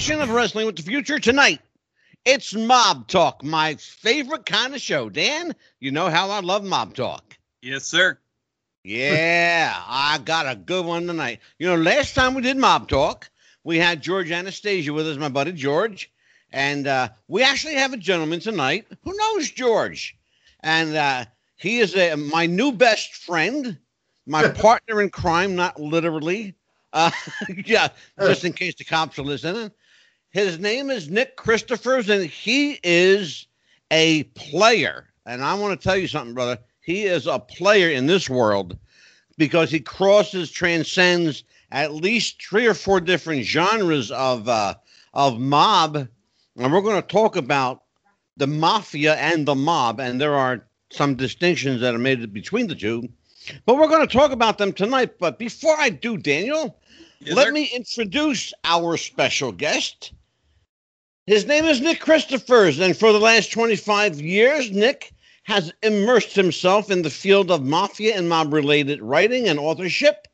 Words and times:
edition 0.00 0.22
of 0.22 0.30
Wrestling 0.30 0.64
with 0.64 0.76
the 0.76 0.82
Future 0.82 1.18
tonight. 1.18 1.60
It's 2.24 2.54
Mob 2.54 3.06
Talk, 3.06 3.44
my 3.44 3.74
favorite 3.74 4.46
kind 4.46 4.74
of 4.74 4.80
show. 4.80 5.10
Dan, 5.10 5.54
you 5.78 5.90
know 5.90 6.08
how 6.08 6.30
I 6.30 6.40
love 6.40 6.64
Mob 6.64 6.94
Talk. 6.94 7.36
Yes, 7.60 7.84
sir. 7.84 8.18
Yeah, 8.82 9.74
I 9.76 10.16
got 10.24 10.50
a 10.50 10.56
good 10.56 10.86
one 10.86 11.06
tonight. 11.06 11.40
You 11.58 11.66
know, 11.66 11.76
last 11.76 12.14
time 12.14 12.32
we 12.32 12.40
did 12.40 12.56
Mob 12.56 12.88
Talk, 12.88 13.28
we 13.62 13.76
had 13.76 14.00
George 14.00 14.30
Anastasia 14.30 14.90
with 14.94 15.06
us, 15.06 15.18
my 15.18 15.28
buddy 15.28 15.52
George. 15.52 16.10
And 16.50 16.86
uh, 16.86 17.10
we 17.28 17.42
actually 17.42 17.74
have 17.74 17.92
a 17.92 17.98
gentleman 17.98 18.40
tonight 18.40 18.86
who 19.04 19.14
knows 19.14 19.50
George. 19.50 20.16
And 20.60 20.96
uh, 20.96 21.26
he 21.56 21.80
is 21.80 21.94
a, 21.94 22.16
my 22.16 22.46
new 22.46 22.72
best 22.72 23.16
friend, 23.16 23.76
my 24.24 24.48
partner 24.48 25.02
in 25.02 25.10
crime, 25.10 25.56
not 25.56 25.78
literally. 25.78 26.54
Uh, 26.90 27.10
yeah, 27.66 27.88
just 28.18 28.46
in 28.46 28.54
case 28.54 28.76
the 28.76 28.84
cops 28.84 29.18
are 29.18 29.24
listening. 29.24 29.70
His 30.30 30.60
name 30.60 30.90
is 30.90 31.10
Nick 31.10 31.36
Christophers, 31.36 32.08
and 32.08 32.24
he 32.24 32.78
is 32.84 33.46
a 33.90 34.22
player. 34.34 35.08
And 35.26 35.42
I 35.42 35.54
want 35.54 35.78
to 35.78 35.88
tell 35.88 35.96
you 35.96 36.06
something, 36.06 36.34
brother. 36.34 36.58
He 36.80 37.04
is 37.04 37.26
a 37.26 37.38
player 37.38 37.90
in 37.90 38.06
this 38.06 38.30
world 38.30 38.78
because 39.36 39.70
he 39.70 39.80
crosses, 39.80 40.50
transcends 40.50 41.42
at 41.72 41.94
least 41.94 42.42
three 42.42 42.66
or 42.66 42.74
four 42.74 43.00
different 43.00 43.44
genres 43.44 44.10
of 44.10 44.48
uh, 44.48 44.74
of 45.14 45.38
mob, 45.40 45.96
and 45.96 46.72
we're 46.72 46.80
going 46.80 47.00
to 47.00 47.06
talk 47.08 47.36
about 47.36 47.82
the 48.36 48.46
mafia 48.46 49.14
and 49.16 49.46
the 49.46 49.54
mob, 49.54 49.98
and 50.00 50.20
there 50.20 50.36
are 50.36 50.64
some 50.90 51.16
distinctions 51.16 51.80
that 51.80 51.94
are 51.94 51.98
made 51.98 52.32
between 52.32 52.66
the 52.68 52.74
two. 52.74 53.08
But 53.66 53.76
we're 53.76 53.88
going 53.88 54.06
to 54.06 54.12
talk 54.12 54.30
about 54.30 54.58
them 54.58 54.72
tonight. 54.72 55.18
But 55.18 55.38
before 55.38 55.74
I 55.78 55.90
do, 55.90 56.16
Daniel, 56.16 56.76
Yes, 57.20 57.34
let 57.36 57.48
sir. 57.48 57.52
me 57.52 57.64
introduce 57.74 58.52
our 58.64 58.96
special 58.96 59.52
guest. 59.52 60.12
His 61.30 61.46
name 61.46 61.64
is 61.66 61.80
Nick 61.80 62.00
Christophers, 62.00 62.80
and 62.80 62.96
for 62.96 63.12
the 63.12 63.20
last 63.20 63.52
25 63.52 64.20
years, 64.20 64.72
Nick 64.72 65.12
has 65.44 65.72
immersed 65.80 66.34
himself 66.34 66.90
in 66.90 67.02
the 67.02 67.08
field 67.08 67.52
of 67.52 67.64
mafia 67.64 68.16
and 68.16 68.28
mob 68.28 68.52
related 68.52 69.00
writing 69.00 69.46
and 69.46 69.56
authorship, 69.56 70.26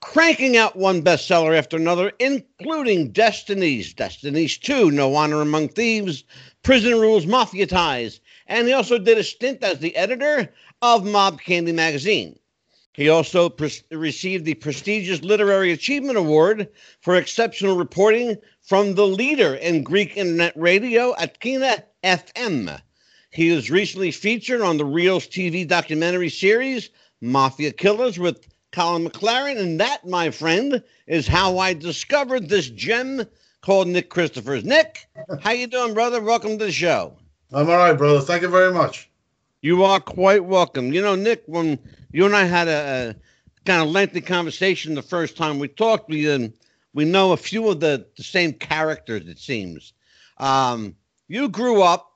cranking 0.00 0.56
out 0.56 0.76
one 0.76 1.02
bestseller 1.02 1.58
after 1.58 1.76
another, 1.76 2.12
including 2.20 3.10
Destinies, 3.10 3.92
Destinies 3.92 4.56
2, 4.58 4.92
No 4.92 5.16
Honor 5.16 5.40
Among 5.40 5.68
Thieves, 5.68 6.22
Prison 6.62 6.92
Rules, 6.92 7.26
Mafia 7.26 7.66
Ties, 7.66 8.20
and 8.46 8.68
he 8.68 8.72
also 8.72 8.98
did 8.98 9.18
a 9.18 9.24
stint 9.24 9.64
as 9.64 9.80
the 9.80 9.96
editor 9.96 10.54
of 10.80 11.04
Mob 11.04 11.40
Candy 11.40 11.72
magazine. 11.72 12.38
He 12.96 13.10
also 13.10 13.50
pres- 13.50 13.84
received 13.90 14.46
the 14.46 14.54
prestigious 14.54 15.22
Literary 15.22 15.70
Achievement 15.70 16.16
Award 16.16 16.68
for 17.02 17.14
exceptional 17.14 17.76
reporting 17.76 18.38
from 18.62 18.94
the 18.94 19.06
leader 19.06 19.54
in 19.54 19.82
Greek 19.82 20.16
internet 20.16 20.54
radio, 20.56 21.12
Aktina 21.12 21.82
FM. 22.02 22.80
He 23.30 23.50
was 23.50 23.70
recently 23.70 24.12
featured 24.12 24.62
on 24.62 24.78
the 24.78 24.86
Reelz 24.86 25.28
TV 25.28 25.68
documentary 25.68 26.30
series 26.30 26.88
Mafia 27.20 27.70
Killers 27.70 28.18
with 28.18 28.48
Colin 28.72 29.06
McLaren, 29.06 29.58
and 29.58 29.78
that, 29.78 30.06
my 30.06 30.30
friend, 30.30 30.82
is 31.06 31.26
how 31.26 31.58
I 31.58 31.74
discovered 31.74 32.48
this 32.48 32.70
gem 32.70 33.26
called 33.60 33.88
Nick 33.88 34.08
Christophers. 34.08 34.64
Nick, 34.64 35.06
how 35.40 35.50
you 35.50 35.66
doing, 35.66 35.92
brother? 35.92 36.22
Welcome 36.22 36.58
to 36.58 36.64
the 36.64 36.72
show. 36.72 37.18
I'm 37.52 37.68
all 37.68 37.76
right, 37.76 37.92
brother. 37.92 38.22
Thank 38.22 38.40
you 38.40 38.48
very 38.48 38.72
much. 38.72 39.10
You 39.62 39.84
are 39.84 40.00
quite 40.00 40.44
welcome. 40.44 40.92
You 40.92 41.02
know, 41.02 41.14
Nick, 41.16 41.42
when 41.46 41.78
you 42.12 42.24
and 42.26 42.34
I 42.36 42.44
had 42.44 42.68
a, 42.68 43.16
a 43.60 43.64
kind 43.64 43.82
of 43.82 43.88
lengthy 43.88 44.20
conversation 44.20 44.94
the 44.94 45.02
first 45.02 45.36
time 45.36 45.58
we 45.58 45.68
talked, 45.68 46.08
we 46.08 46.30
um, 46.30 46.52
we 46.94 47.04
know 47.04 47.32
a 47.32 47.36
few 47.36 47.68
of 47.68 47.80
the, 47.80 48.06
the 48.16 48.22
same 48.22 48.52
characters. 48.52 49.26
It 49.26 49.38
seems. 49.38 49.92
Um, 50.38 50.96
you 51.28 51.48
grew 51.48 51.82
up, 51.82 52.12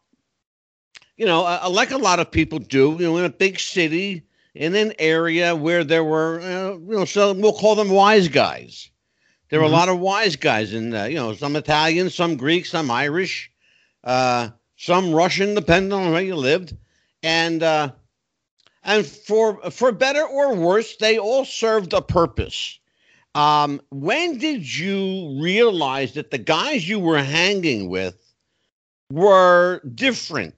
you 1.16 1.26
know, 1.26 1.44
uh, 1.44 1.68
like 1.70 1.90
a 1.90 1.98
lot 1.98 2.20
of 2.20 2.30
people 2.30 2.58
do. 2.58 2.96
You 2.98 3.06
know, 3.06 3.16
in 3.18 3.24
a 3.24 3.30
big 3.30 3.58
city, 3.58 4.26
in 4.54 4.74
an 4.74 4.92
area 4.98 5.54
where 5.54 5.84
there 5.84 6.04
were, 6.04 6.40
uh, 6.40 6.72
you 6.78 6.98
know, 6.98 7.04
so 7.04 7.32
we'll 7.32 7.52
call 7.52 7.74
them 7.74 7.90
wise 7.90 8.28
guys. 8.28 8.90
There 9.50 9.60
were 9.60 9.66
Mhm. 9.66 9.70
a 9.70 9.72
lot 9.72 9.88
of 9.88 9.98
wise 9.98 10.36
guys 10.36 10.72
in, 10.72 10.94
uh, 10.94 11.04
you 11.04 11.16
know, 11.16 11.34
some 11.34 11.56
Italian, 11.56 12.10
some 12.10 12.36
Greek, 12.36 12.66
some 12.66 12.90
Irish, 12.90 13.50
uh, 14.04 14.50
some 14.76 15.12
Russian, 15.12 15.54
depending 15.54 15.92
on 15.92 16.12
where 16.12 16.22
you 16.22 16.36
lived 16.36 16.74
and 17.22 17.62
uh, 17.62 17.92
and 18.82 19.06
for 19.06 19.70
for 19.70 19.92
better 19.92 20.24
or 20.24 20.54
worse, 20.54 20.96
they 20.96 21.18
all 21.18 21.44
served 21.44 21.92
a 21.92 22.02
purpose. 22.02 22.78
Um, 23.34 23.80
when 23.90 24.38
did 24.38 24.76
you 24.76 25.40
realize 25.40 26.14
that 26.14 26.30
the 26.30 26.38
guys 26.38 26.88
you 26.88 26.98
were 26.98 27.22
hanging 27.22 27.88
with 27.88 28.16
were 29.12 29.80
different, 29.94 30.56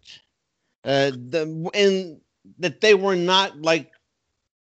uh, 0.85 1.11
the, 1.11 1.71
and 1.75 2.21
that 2.61 2.81
they 2.81 2.95
were 2.95 3.17
not 3.17 3.61
like 3.61 3.91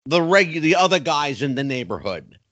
the 0.06 0.22
regular 0.22 0.62
the 0.62 0.76
other 0.76 1.00
guys 1.00 1.42
in 1.42 1.56
the 1.56 1.64
neighborhood? 1.64 2.38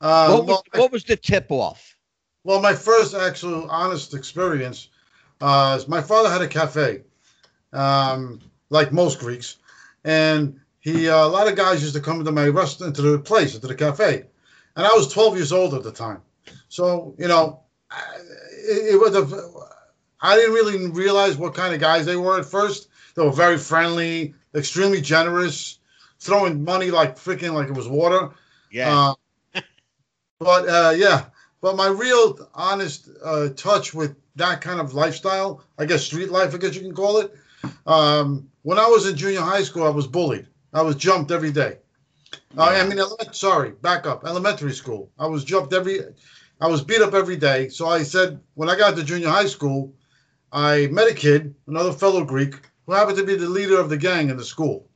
Uh, 0.00 0.32
what, 0.32 0.46
was, 0.46 0.48
well, 0.48 0.82
what 0.82 0.90
was 0.90 1.04
the 1.04 1.14
tip 1.14 1.46
off? 1.50 1.96
well, 2.44 2.60
my 2.60 2.74
first 2.74 3.14
actual 3.14 3.70
honest 3.70 4.14
experience 4.14 4.88
uh, 5.40 5.76
is 5.78 5.88
my 5.88 6.02
father 6.02 6.28
had 6.28 6.42
a 6.42 6.48
cafe, 6.48 7.02
um, 7.72 8.40
like 8.70 8.92
most 8.92 9.20
Greeks, 9.20 9.56
and 10.04 10.60
he 10.80 11.08
uh, 11.08 11.26
a 11.26 11.28
lot 11.28 11.48
of 11.48 11.56
guys 11.56 11.82
used 11.82 11.94
to 11.94 12.00
come 12.00 12.18
into 12.20 12.32
my 12.32 12.48
restaurant, 12.48 12.96
into 12.96 13.10
the 13.10 13.18
place, 13.18 13.54
into 13.54 13.66
the 13.66 13.74
cafe, 13.74 14.26
and 14.76 14.86
I 14.86 14.90
was 14.94 15.12
12 15.12 15.36
years 15.36 15.52
old 15.52 15.74
at 15.74 15.82
the 15.82 15.92
time, 15.92 16.22
so 16.68 17.14
you 17.18 17.28
know, 17.28 17.60
I- 17.90 18.02
it, 18.68 18.94
it 18.94 19.00
was 19.00 19.14
a. 19.16 19.52
I 20.24 20.36
didn't 20.36 20.54
really 20.54 20.88
realize 20.90 21.36
what 21.36 21.54
kind 21.54 21.74
of 21.74 21.80
guys 21.80 22.06
they 22.06 22.16
were 22.16 22.38
at 22.38 22.46
first. 22.46 22.88
They 23.16 23.24
were 23.24 23.32
very 23.32 23.58
friendly, 23.58 24.34
extremely 24.54 25.00
generous, 25.00 25.78
throwing 26.20 26.64
money 26.64 26.90
like 26.92 27.16
freaking 27.16 27.54
like 27.54 27.68
it 27.68 27.74
was 27.74 27.88
water. 27.88 28.30
Yeah, 28.70 29.10
Uh, 29.10 29.14
but 30.38 30.68
uh, 30.68 30.92
yeah, 30.96 31.26
but 31.60 31.76
my 31.76 31.88
real 31.88 32.38
honest 32.54 33.08
uh, 33.24 33.48
touch 33.50 33.94
with 33.94 34.16
that 34.36 34.60
kind 34.60 34.80
of 34.80 34.94
lifestyle, 34.94 35.62
I 35.78 35.84
guess 35.86 36.04
street 36.04 36.30
life, 36.30 36.54
I 36.54 36.58
guess 36.58 36.74
you 36.74 36.80
can 36.80 36.94
call 36.94 37.18
it. 37.18 37.34
Um, 37.86 38.48
when 38.62 38.78
I 38.78 38.86
was 38.86 39.06
in 39.08 39.16
junior 39.16 39.40
high 39.40 39.62
school, 39.62 39.84
I 39.84 39.90
was 39.90 40.06
bullied. 40.06 40.46
I 40.72 40.82
was 40.82 40.96
jumped 40.96 41.30
every 41.30 41.52
day. 41.52 41.78
Uh, 42.56 42.62
I 42.64 42.86
mean, 42.86 42.98
sorry, 43.32 43.70
back 43.70 44.06
up. 44.06 44.24
Elementary 44.24 44.72
school, 44.72 45.10
I 45.18 45.26
was 45.26 45.44
jumped 45.44 45.72
every. 45.72 46.00
I 46.60 46.68
was 46.68 46.82
beat 46.82 47.00
up 47.00 47.12
every 47.12 47.36
day. 47.36 47.68
So 47.68 47.88
I 47.88 48.02
said, 48.02 48.40
when 48.54 48.70
I 48.70 48.76
got 48.76 48.96
to 48.96 49.04
junior 49.04 49.28
high 49.28 49.46
school, 49.46 49.92
I 50.52 50.86
met 50.88 51.10
a 51.10 51.14
kid, 51.14 51.54
another 51.66 51.92
fellow 51.92 52.24
Greek, 52.24 52.54
who 52.86 52.92
happened 52.92 53.18
to 53.18 53.24
be 53.24 53.34
the 53.34 53.48
leader 53.48 53.80
of 53.80 53.88
the 53.88 53.96
gang 53.96 54.30
in 54.30 54.36
the 54.36 54.44
school. 54.44 54.88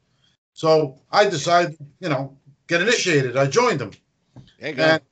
So 0.53 1.00
I 1.10 1.28
decided, 1.28 1.77
you 2.00 2.09
know, 2.09 2.37
get 2.69 2.83
initiated. 2.83 3.37
I 3.37 3.47
joined 3.47 3.81
him. 3.81 3.93
there 4.60 4.71
you 4.71 4.77
go. 4.77 4.83
And, 4.84 5.03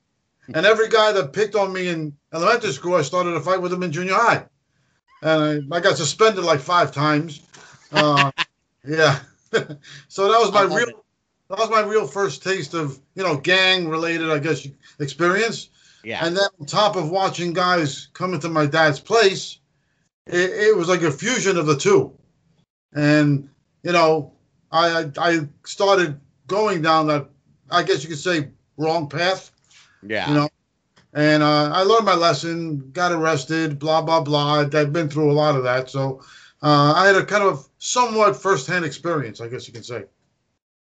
and 0.55 0.67
every 0.67 0.89
guy 0.89 1.13
that 1.13 1.33
picked 1.33 1.55
on 1.55 1.73
me 1.73 1.89
in 1.89 2.15
elementary 2.33 2.73
school, 2.73 2.95
I 2.95 3.03
started 3.03 3.35
a 3.35 3.41
fight 3.41 3.61
with 3.61 3.73
him 3.73 3.83
in 3.83 3.93
junior 3.93 4.15
high. 4.15 4.45
And 5.23 5.73
I, 5.73 5.77
I 5.77 5.81
got 5.81 5.97
suspended 5.97 6.45
like 6.45 6.61
five 6.61 6.93
times. 6.93 7.41
Uh, 7.93 8.31
yeah. 8.87 9.21
so 10.09 10.31
that 10.31 10.41
was 10.41 10.53
my 10.53 10.63
real 10.63 10.89
it. 10.89 10.97
that 11.49 11.59
was 11.59 11.71
my 11.71 11.83
real 11.83 12.07
first 12.07 12.43
taste 12.43 12.75
of, 12.75 12.99
you 13.15 13.23
know, 13.23 13.37
gang 13.37 13.89
related, 13.89 14.31
I 14.31 14.39
guess, 14.39 14.67
experience. 14.99 15.69
yeah, 16.03 16.25
And 16.25 16.37
then 16.37 16.49
on 16.61 16.67
top 16.67 16.97
of 16.97 17.11
watching 17.11 17.53
guys 17.53 18.09
come 18.13 18.35
into 18.35 18.49
my 18.49 18.67
dad's 18.67 19.01
place, 19.01 19.59
it, 20.27 20.51
it 20.51 20.77
was 20.77 20.89
like 20.89 21.03
a 21.03 21.11
fusion 21.11 21.57
of 21.57 21.67
the 21.67 21.77
two. 21.77 22.13
And, 22.93 23.49
you 23.83 23.93
know, 23.93 24.33
I, 24.71 25.03
I 25.03 25.11
I 25.17 25.49
started 25.65 26.21
going 26.47 26.83
down 26.83 27.07
that, 27.09 27.29
I 27.71 27.83
guess 27.83 28.03
you 28.03 28.09
could 28.09 28.19
say, 28.19 28.49
wrong 28.77 29.09
path 29.09 29.51
yeah. 30.07 30.29
you 30.29 30.35
know. 30.35 30.49
And 31.15 31.45
uh, 31.45 31.71
I 31.73 31.83
learned 31.85 32.07
my 32.07 32.17
lesson, 32.17 32.91
got 32.91 33.13
arrested, 33.13 33.79
blah 33.79 34.03
blah 34.03 34.21
blah. 34.21 34.67
I've 34.73 34.93
been 34.93 35.09
through 35.09 35.31
a 35.31 35.33
lot 35.33 35.55
of 35.55 35.63
that, 35.63 35.89
so 35.89 36.21
uh, 36.61 36.93
I 36.97 37.07
had 37.07 37.15
a 37.15 37.25
kind 37.25 37.45
of 37.45 37.69
somewhat 37.79 38.35
first-hand 38.35 38.85
experience, 38.85 39.41
I 39.41 39.47
guess 39.47 39.69
you 39.69 39.73
can 39.73 39.85
say. 39.85 40.05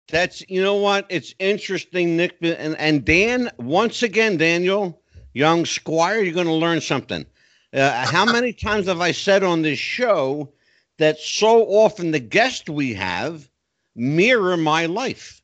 That's 0.08 0.48
you 0.48 0.62
know 0.62 0.76
what? 0.76 1.06
It's 1.08 1.34
interesting, 1.40 2.16
Nick 2.16 2.36
and, 2.42 2.76
and 2.76 3.04
Dan. 3.04 3.50
Once 3.58 4.04
again, 4.04 4.36
Daniel, 4.36 5.02
young 5.32 5.66
squire, 5.66 6.20
you're 6.20 6.34
going 6.34 6.46
to 6.46 6.52
learn 6.52 6.80
something. 6.80 7.26
Uh, 7.72 8.06
how 8.06 8.24
many 8.24 8.52
times 8.66 8.86
have 8.86 9.00
I 9.00 9.10
said 9.10 9.42
on 9.42 9.62
this 9.62 9.80
show 9.80 10.52
that 10.98 11.18
so 11.18 11.64
often 11.64 12.12
the 12.12 12.20
guests 12.20 12.68
we 12.68 12.94
have 12.94 13.48
mirror 13.96 14.56
my 14.56 14.86
life? 14.86 15.42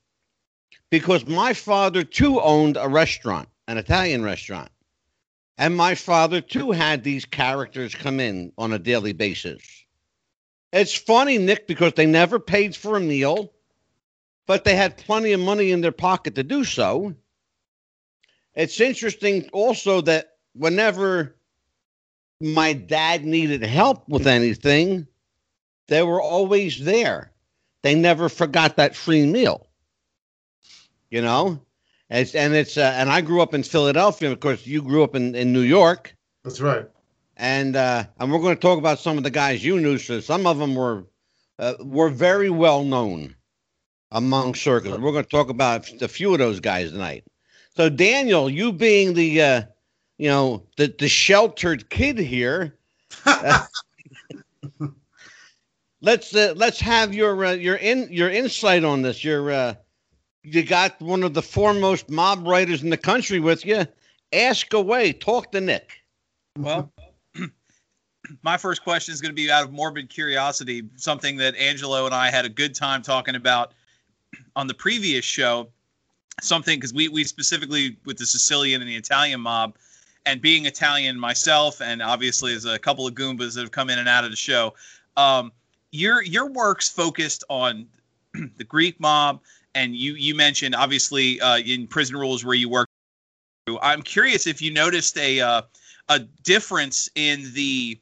Because 0.91 1.27
my 1.27 1.55
father 1.55 2.05
too 2.05 2.41
owned 2.41 2.77
a 2.77 2.89
restaurant, 2.89 3.49
an 3.67 3.79
Italian 3.79 4.23
restaurant, 4.23 4.71
and 5.59 5.77
my 5.77 5.95
father 5.95 6.41
too 6.41 6.71
had 6.73 7.03
these 7.03 7.25
characters 7.25 7.95
come 7.95 8.21
in 8.21 8.53
on 8.59 8.73
a 8.73 8.79
daily 8.79 9.13
basis. 9.13 9.63
It's 10.73 10.95
funny, 10.95 11.39
Nick, 11.39 11.67
because 11.67 11.95
they 11.95 12.07
never 12.07 12.39
paid 12.39 12.77
for 12.77 12.97
a 12.97 13.01
meal 13.01 13.53
but 14.47 14.65
they 14.65 14.77
had 14.77 14.97
plenty 14.97 15.33
of 15.33 15.41
money 15.41 15.73
in 15.73 15.81
their 15.81 15.93
pocket 15.93 16.37
to 16.37 16.43
do 16.43 16.65
so. 16.65 17.15
It's 18.55 18.81
interesting 18.81 19.51
also 19.53 20.01
that 20.03 20.37
whenever 20.55 21.37
my 22.41 22.73
dad 22.73 23.25
needed 23.25 23.63
help 23.63 24.09
with 24.09 24.27
anything, 24.27 25.07
they 25.89 26.03
were 26.03 26.23
always 26.23 26.83
there. 26.83 27.33
They 27.83 27.95
never 27.95 28.29
forgot 28.29 28.77
that 28.77 28.97
free 28.97 29.27
meal. 29.27 29.67
You 31.11 31.23
know, 31.23 31.61
it's, 32.11 32.35
and 32.35 32.55
it's 32.55 32.77
uh, 32.77 32.95
and 32.97 33.11
I 33.11 33.21
grew 33.21 33.43
up 33.43 33.55
in 33.55 33.63
Philadelphia. 33.63 34.31
Of 34.31 34.41
course, 34.41 34.67
you 34.67 34.83
grew 34.83 35.03
up 35.03 35.15
in, 35.15 35.35
in 35.35 35.53
New 35.53 35.61
York. 35.61 36.15
That's 36.45 36.61
right. 36.61 36.87
And 37.37 37.77
uh, 37.77 38.05
and 38.19 38.33
we're 38.33 38.41
going 38.41 38.55
to 38.55 38.61
talk 38.61 38.79
about 38.79 38.99
some 38.99 39.19
of 39.19 39.25
the 39.25 39.31
guys 39.31 39.65
you 39.65 39.81
knew. 39.81 39.99
So 39.99 40.21
some 40.21 40.47
of 40.47 40.59
them 40.59 40.75
were 40.75 41.07
uh, 41.59 41.75
were 41.81 42.09
very 42.09 42.51
well 42.51 42.85
known 42.85 43.35
among 44.13 44.55
circles. 44.55 44.99
We're 44.99 45.13
going 45.13 45.25
to 45.25 45.31
talk 45.31 45.49
about 45.49 45.91
a 46.01 46.09
few 46.09 46.33
of 46.33 46.39
those 46.39 46.61
guys 46.61 46.93
tonight. 46.93 47.25
So 47.77 47.89
Daniel, 47.89 48.49
you 48.49 48.73
being 48.73 49.15
the 49.15 49.43
uh, 49.43 49.63
you 50.17 50.29
know 50.29 50.67
the 50.77 50.95
the 50.99 51.09
sheltered 51.09 51.91
kid 51.91 52.19
here. 52.19 52.77
uh, 53.27 53.65
let's 56.01 56.35
uh, 56.35 56.55
let's 56.57 56.81
have 56.81 57.15
your 57.15 57.45
uh, 57.45 57.53
your 57.53 57.77
in 57.77 58.09
your 58.11 58.31
insight 58.31 58.85
on 58.85 59.03
this. 59.03 59.25
Your 59.25 59.51
uh, 59.51 59.75
you 60.47 60.63
got 60.63 61.01
one 61.01 61.25
of 61.25 61.35
the 61.35 61.43
foremost 61.43 62.09
mob 62.09 62.47
writers 62.47 62.83
in 62.83 62.91
the 62.91 62.97
country 62.97 63.41
with 63.41 63.67
you. 63.67 63.85
Ask 64.33 64.73
away. 64.73 65.13
Talk 65.13 65.51
to 65.53 65.61
Nick. 65.61 66.05
Well, 66.57 66.93
my 68.43 68.57
first 68.57 68.85
question 68.85 69.13
is 69.13 69.21
going 69.21 69.33
to 69.33 69.35
be 69.35 69.51
out 69.51 69.65
of 69.65 69.73
morbid 69.73 70.09
curiosity, 70.09 70.85
something 70.95 71.37
that 71.39 71.57
Angelo 71.57 72.07
and 72.07 72.15
I 72.15 72.31
had 72.31 72.45
a 72.45 72.49
good 72.49 72.77
time 72.77 73.03
talking 73.03 73.35
about 73.35 73.73
on 74.57 74.69
the 74.69 74.75
previous 74.75 75.25
show. 75.25 75.69
Something 76.43 76.79
because 76.79 76.93
we 76.93 77.09
we 77.09 77.25
specifically 77.25 77.97
with 78.05 78.19
the 78.19 78.27
Sicilian 78.27 78.83
and 78.83 78.91
the 78.91 78.97
Italian 78.97 79.41
mob, 79.41 79.75
and 80.27 80.41
being 80.41 80.67
Italian 80.67 81.19
myself, 81.19 81.81
and 81.81 82.03
obviously 82.03 82.55
as 82.55 82.67
a 82.67 82.79
couple 82.79 83.07
of 83.07 83.15
Goombas 83.15 83.55
that 83.55 83.63
have 83.63 83.71
come 83.71 83.89
in 83.89 83.99
and 83.99 84.09
out 84.09 84.25
of 84.25 84.31
the 84.31 84.37
show. 84.37 84.75
Um, 85.17 85.51
your 85.93 86.23
your 86.23 86.51
work's 86.51 86.91
focused 86.91 87.43
on 87.49 87.87
the 88.59 88.65
Greek 88.65 89.01
mob, 89.01 89.41
and 89.77 89.95
you 89.95 90.15
you 90.15 90.35
mentioned 90.35 90.75
obviously 90.75 91.41
uh, 91.41 91.59
in 91.59 91.87
Prison 91.87 92.17
Rules 92.17 92.45
where 92.45 92.55
you 92.55 92.69
work. 92.69 92.89
I'm 93.83 94.03
curious 94.03 94.47
if 94.47 94.63
you 94.63 94.73
noticed 94.73 95.17
a 95.19 95.41
uh, 95.41 95.63
a 96.09 96.21
difference 96.43 97.09
in 97.15 97.53
the 97.53 98.01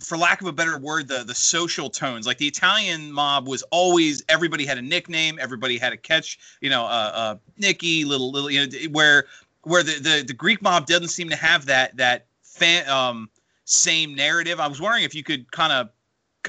for 0.00 0.16
lack 0.16 0.40
of 0.40 0.46
a 0.46 0.52
better 0.52 0.78
word, 0.78 1.06
the 1.06 1.24
the 1.24 1.34
social 1.34 1.90
tones. 1.90 2.26
Like 2.26 2.38
the 2.38 2.48
Italian 2.48 3.12
mob 3.12 3.46
was 3.46 3.62
always 3.70 4.24
everybody 4.28 4.64
had 4.64 4.78
a 4.78 4.82
nickname, 4.82 5.38
everybody 5.40 5.78
had 5.78 5.92
a 5.92 5.96
catch. 5.96 6.38
You 6.60 6.70
know, 6.70 6.84
uh, 6.84 7.10
uh, 7.14 7.36
Nicky, 7.58 8.04
little 8.04 8.32
little. 8.32 8.50
You 8.50 8.66
know, 8.66 8.90
where 8.90 9.26
where 9.62 9.82
the, 9.82 10.00
the 10.00 10.24
the 10.26 10.34
Greek 10.34 10.62
mob 10.62 10.86
doesn't 10.86 11.08
seem 11.08 11.28
to 11.28 11.36
have 11.36 11.66
that 11.66 11.96
that 11.98 12.26
fan, 12.42 12.88
um, 12.88 13.28
same 13.66 14.14
narrative. 14.14 14.58
I 14.58 14.66
was 14.66 14.80
wondering 14.80 15.04
if 15.04 15.14
you 15.14 15.22
could 15.22 15.50
kind 15.52 15.72
of 15.72 15.90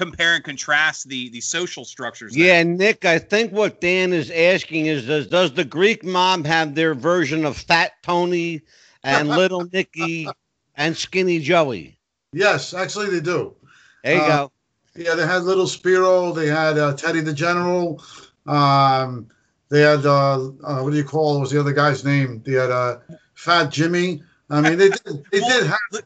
compare 0.00 0.34
and 0.34 0.42
contrast 0.42 1.08
the 1.08 1.28
the 1.28 1.40
social 1.40 1.84
structures. 1.84 2.34
There. 2.34 2.46
Yeah, 2.46 2.62
Nick, 2.62 3.04
I 3.04 3.18
think 3.18 3.52
what 3.52 3.80
Dan 3.80 4.12
is 4.12 4.30
asking 4.30 4.86
is 4.86 5.06
does 5.06 5.26
does 5.26 5.52
the 5.52 5.64
Greek 5.64 6.02
mob 6.02 6.46
have 6.46 6.74
their 6.74 6.94
version 6.94 7.44
of 7.44 7.56
Fat 7.56 7.92
Tony 8.02 8.62
and 9.04 9.28
Little 9.40 9.68
Nicky 9.70 10.26
and 10.74 10.96
Skinny 10.96 11.38
Joey? 11.38 11.98
Yes, 12.32 12.72
actually 12.72 13.10
they 13.10 13.20
do. 13.20 13.54
There 14.02 14.16
you 14.16 14.22
uh, 14.22 14.28
go. 14.28 14.52
Yeah, 14.96 15.14
they 15.14 15.26
had 15.26 15.42
Little 15.42 15.66
Spiro. 15.66 16.32
They 16.32 16.46
had 16.46 16.78
uh, 16.78 16.94
Teddy 16.94 17.20
the 17.20 17.34
General. 17.34 18.02
Um, 18.46 19.28
they 19.68 19.82
had 19.82 20.06
uh, 20.06 20.46
uh, 20.64 20.80
what 20.80 20.90
do 20.90 20.96
you 20.96 21.04
call 21.04 21.36
it? 21.36 21.40
was 21.40 21.50
the 21.50 21.60
other 21.60 21.74
guy's 21.74 22.04
name? 22.04 22.42
They 22.44 22.52
had 22.52 22.70
uh, 22.70 22.98
Fat 23.34 23.70
Jimmy. 23.70 24.22
I 24.48 24.62
mean, 24.62 24.78
they 24.78 24.88
did. 24.88 25.24
They 25.30 25.40
well, 25.40 25.60
did 25.60 25.66
have. 25.66 26.02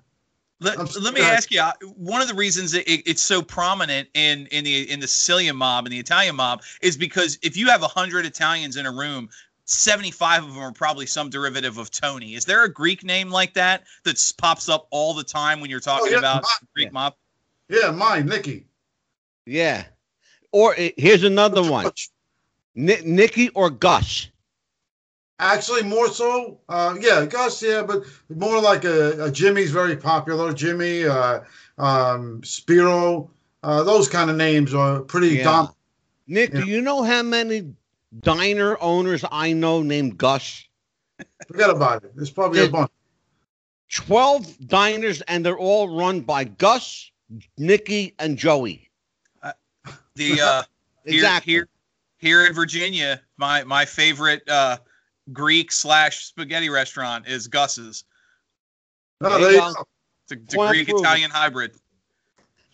Let, 0.60 0.78
let, 0.78 1.02
let 1.02 1.14
me 1.14 1.20
ask 1.20 1.50
you. 1.50 1.60
Uh, 1.60 1.72
one 1.96 2.22
of 2.22 2.28
the 2.28 2.34
reasons 2.34 2.74
it, 2.74 2.84
it's 2.86 3.22
so 3.22 3.42
prominent 3.42 4.08
in 4.14 4.46
in 4.46 4.64
the 4.64 4.90
in 4.90 5.00
the 5.00 5.08
Sicilian 5.08 5.56
mob 5.56 5.84
and 5.84 5.92
the 5.92 5.98
Italian 5.98 6.36
mob 6.36 6.62
is 6.80 6.96
because 6.96 7.38
if 7.42 7.56
you 7.56 7.68
have 7.68 7.82
a 7.82 7.88
hundred 7.88 8.24
Italians 8.24 8.76
in 8.76 8.86
a 8.86 8.92
room, 8.92 9.28
75 9.66 10.44
of 10.44 10.54
them 10.54 10.62
are 10.62 10.72
probably 10.72 11.06
some 11.06 11.30
derivative 11.30 11.78
of 11.78 11.90
Tony. 11.90 12.34
Is 12.34 12.44
there 12.44 12.64
a 12.64 12.68
Greek 12.68 13.02
name 13.02 13.30
like 13.30 13.54
that 13.54 13.84
that 14.04 14.32
pops 14.38 14.68
up 14.68 14.86
all 14.90 15.14
the 15.14 15.24
time 15.24 15.60
when 15.60 15.70
you're 15.70 15.80
talking 15.80 16.08
oh, 16.08 16.12
yeah, 16.12 16.18
about 16.18 16.44
Greek 16.74 16.86
yeah. 16.86 16.92
mob? 16.92 17.14
Yeah, 17.68 17.90
mine, 17.90 18.26
Nicky. 18.26 18.66
Yeah. 19.46 19.84
Or 20.52 20.78
uh, 20.78 20.90
here's 20.96 21.24
another 21.24 21.68
one 21.68 21.90
N- 22.76 23.02
Nicky 23.04 23.48
or 23.50 23.70
Gus? 23.70 24.28
Actually, 25.40 25.82
more 25.82 26.08
so, 26.08 26.60
uh, 26.68 26.94
yeah, 27.00 27.26
Gus, 27.26 27.62
yeah, 27.62 27.82
but 27.82 28.04
more 28.28 28.60
like 28.60 28.84
a, 28.84 29.24
a 29.24 29.30
Jimmy's 29.30 29.72
very 29.72 29.96
popular. 29.96 30.52
Jimmy, 30.52 31.04
uh, 31.04 31.40
um, 31.76 32.42
Spiro, 32.44 33.30
uh, 33.62 33.82
those 33.82 34.08
kind 34.08 34.30
of 34.30 34.36
names 34.36 34.72
are 34.72 35.00
pretty 35.00 35.38
yeah. 35.38 35.44
dominant. 35.44 35.76
Nick, 36.26 36.52
do 36.52 36.64
you 36.64 36.80
know 36.80 37.02
how 37.02 37.22
many 37.22 37.74
diner 38.20 38.76
owners 38.80 39.24
I 39.30 39.52
know 39.52 39.82
named 39.82 40.18
Gus. 40.18 40.64
Forget 41.48 41.70
about 41.70 42.04
it. 42.04 42.14
There's 42.14 42.30
probably 42.30 42.58
There's 42.58 42.68
a 42.68 42.72
bunch. 42.72 42.90
12 43.92 44.66
diners, 44.66 45.20
and 45.22 45.44
they're 45.44 45.58
all 45.58 45.96
run 45.96 46.20
by 46.20 46.44
Gus, 46.44 47.10
Nicky, 47.58 48.14
and 48.18 48.36
Joey. 48.36 48.90
Uh, 49.42 49.52
the 50.14 50.40
uh, 50.40 50.62
exactly. 51.04 51.52
here, 51.52 51.68
here, 52.18 52.40
here 52.40 52.46
in 52.46 52.54
Virginia, 52.54 53.20
my 53.36 53.62
my 53.64 53.84
favorite 53.84 54.48
uh, 54.48 54.78
Greek 55.32 55.72
slash 55.72 56.24
spaghetti 56.24 56.68
restaurant 56.68 57.26
is 57.26 57.48
Gus's. 57.48 58.04
Oh, 59.20 59.40
there 59.40 59.52
you 59.52 59.58
go. 59.58 59.68
It's 59.68 60.32
a, 60.32 60.34
it's 60.44 60.54
a 60.54 60.68
Greek 60.68 60.88
Italian 60.88 61.30
hybrid. 61.30 61.72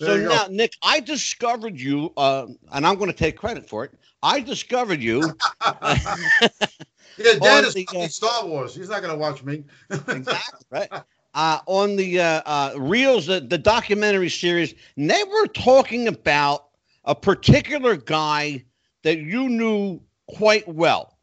So 0.00 0.16
now, 0.16 0.46
Nick, 0.48 0.72
I 0.82 1.00
discovered 1.00 1.78
you, 1.78 2.12
uh, 2.16 2.46
and 2.72 2.86
I'm 2.86 2.96
going 2.96 3.10
to 3.10 3.16
take 3.16 3.36
credit 3.36 3.68
for 3.68 3.84
it. 3.84 3.92
I 4.22 4.40
discovered 4.40 5.02
you. 5.02 5.20
yeah, 5.62 7.34
Dad 7.38 7.64
is 7.64 7.74
the, 7.74 7.86
uh, 7.94 8.08
Star 8.08 8.46
Wars. 8.46 8.74
He's 8.74 8.88
not 8.88 9.02
going 9.02 9.12
to 9.12 9.18
watch 9.18 9.42
me. 9.44 9.64
exactly 9.90 10.66
right. 10.70 10.88
Uh, 11.34 11.58
on 11.66 11.96
the 11.96 12.18
uh, 12.18 12.42
uh, 12.46 12.70
Reelz, 12.72 13.26
the, 13.26 13.40
the 13.40 13.58
documentary 13.58 14.30
series, 14.30 14.74
and 14.96 15.08
they 15.08 15.22
were 15.22 15.46
talking 15.48 16.08
about 16.08 16.68
a 17.04 17.14
particular 17.14 17.96
guy 17.96 18.64
that 19.02 19.18
you 19.18 19.48
knew 19.48 20.00
quite 20.28 20.66
well. 20.66 21.18